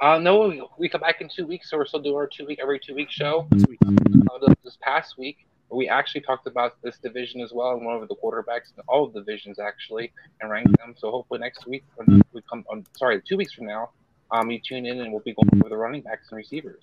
Uh, 0.00 0.18
no, 0.18 0.70
we 0.78 0.88
come 0.88 1.00
back 1.02 1.20
in 1.20 1.28
two 1.28 1.46
weeks, 1.46 1.68
so 1.68 1.76
we're 1.76 1.84
still 1.84 2.00
doing 2.00 2.16
our 2.16 2.26
two 2.26 2.46
week 2.46 2.58
every 2.62 2.78
two 2.78 2.94
week 2.94 3.10
show. 3.10 3.46
Uh, 3.52 4.54
this 4.64 4.78
past 4.80 5.18
week, 5.18 5.46
we 5.70 5.88
actually 5.88 6.20
talked 6.22 6.46
about 6.46 6.80
this 6.82 6.98
division 6.98 7.40
as 7.40 7.52
well 7.52 7.72
and 7.72 7.84
one 7.84 8.00
of 8.00 8.08
the 8.08 8.16
quarterbacks 8.16 8.72
in 8.76 8.82
all 8.88 9.04
of 9.04 9.12
the 9.12 9.20
divisions 9.20 9.58
actually 9.58 10.12
and 10.40 10.50
ranked 10.50 10.76
them. 10.78 10.94
So 10.96 11.10
hopefully 11.10 11.40
next 11.40 11.66
week 11.66 11.84
when 11.96 12.22
we 12.32 12.42
come 12.48 12.64
on 12.70 12.84
sorry, 12.96 13.22
two 13.26 13.36
weeks 13.36 13.52
from 13.52 13.66
now, 13.66 13.90
um 14.30 14.50
you 14.50 14.60
tune 14.60 14.86
in 14.86 15.00
and 15.00 15.12
we'll 15.12 15.22
be 15.22 15.34
going 15.34 15.48
over 15.54 15.68
the 15.68 15.76
running 15.76 16.02
backs 16.02 16.28
and 16.30 16.36
receivers. 16.36 16.80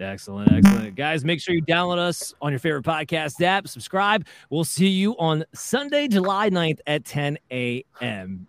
Excellent, 0.00 0.50
excellent. 0.52 0.96
Guys, 0.96 1.24
make 1.24 1.40
sure 1.40 1.54
you 1.54 1.62
download 1.62 1.98
us 1.98 2.34
on 2.40 2.50
your 2.50 2.58
favorite 2.58 2.84
podcast 2.84 3.40
app, 3.42 3.68
subscribe. 3.68 4.26
We'll 4.50 4.64
see 4.64 4.88
you 4.88 5.16
on 5.18 5.44
Sunday, 5.54 6.08
July 6.08 6.50
9th 6.50 6.80
at 6.86 7.04
10 7.04 7.38
a.m. 7.52 8.46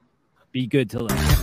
Be 0.51 0.65
good 0.65 0.89
till 0.89 1.07
then. 1.07 1.42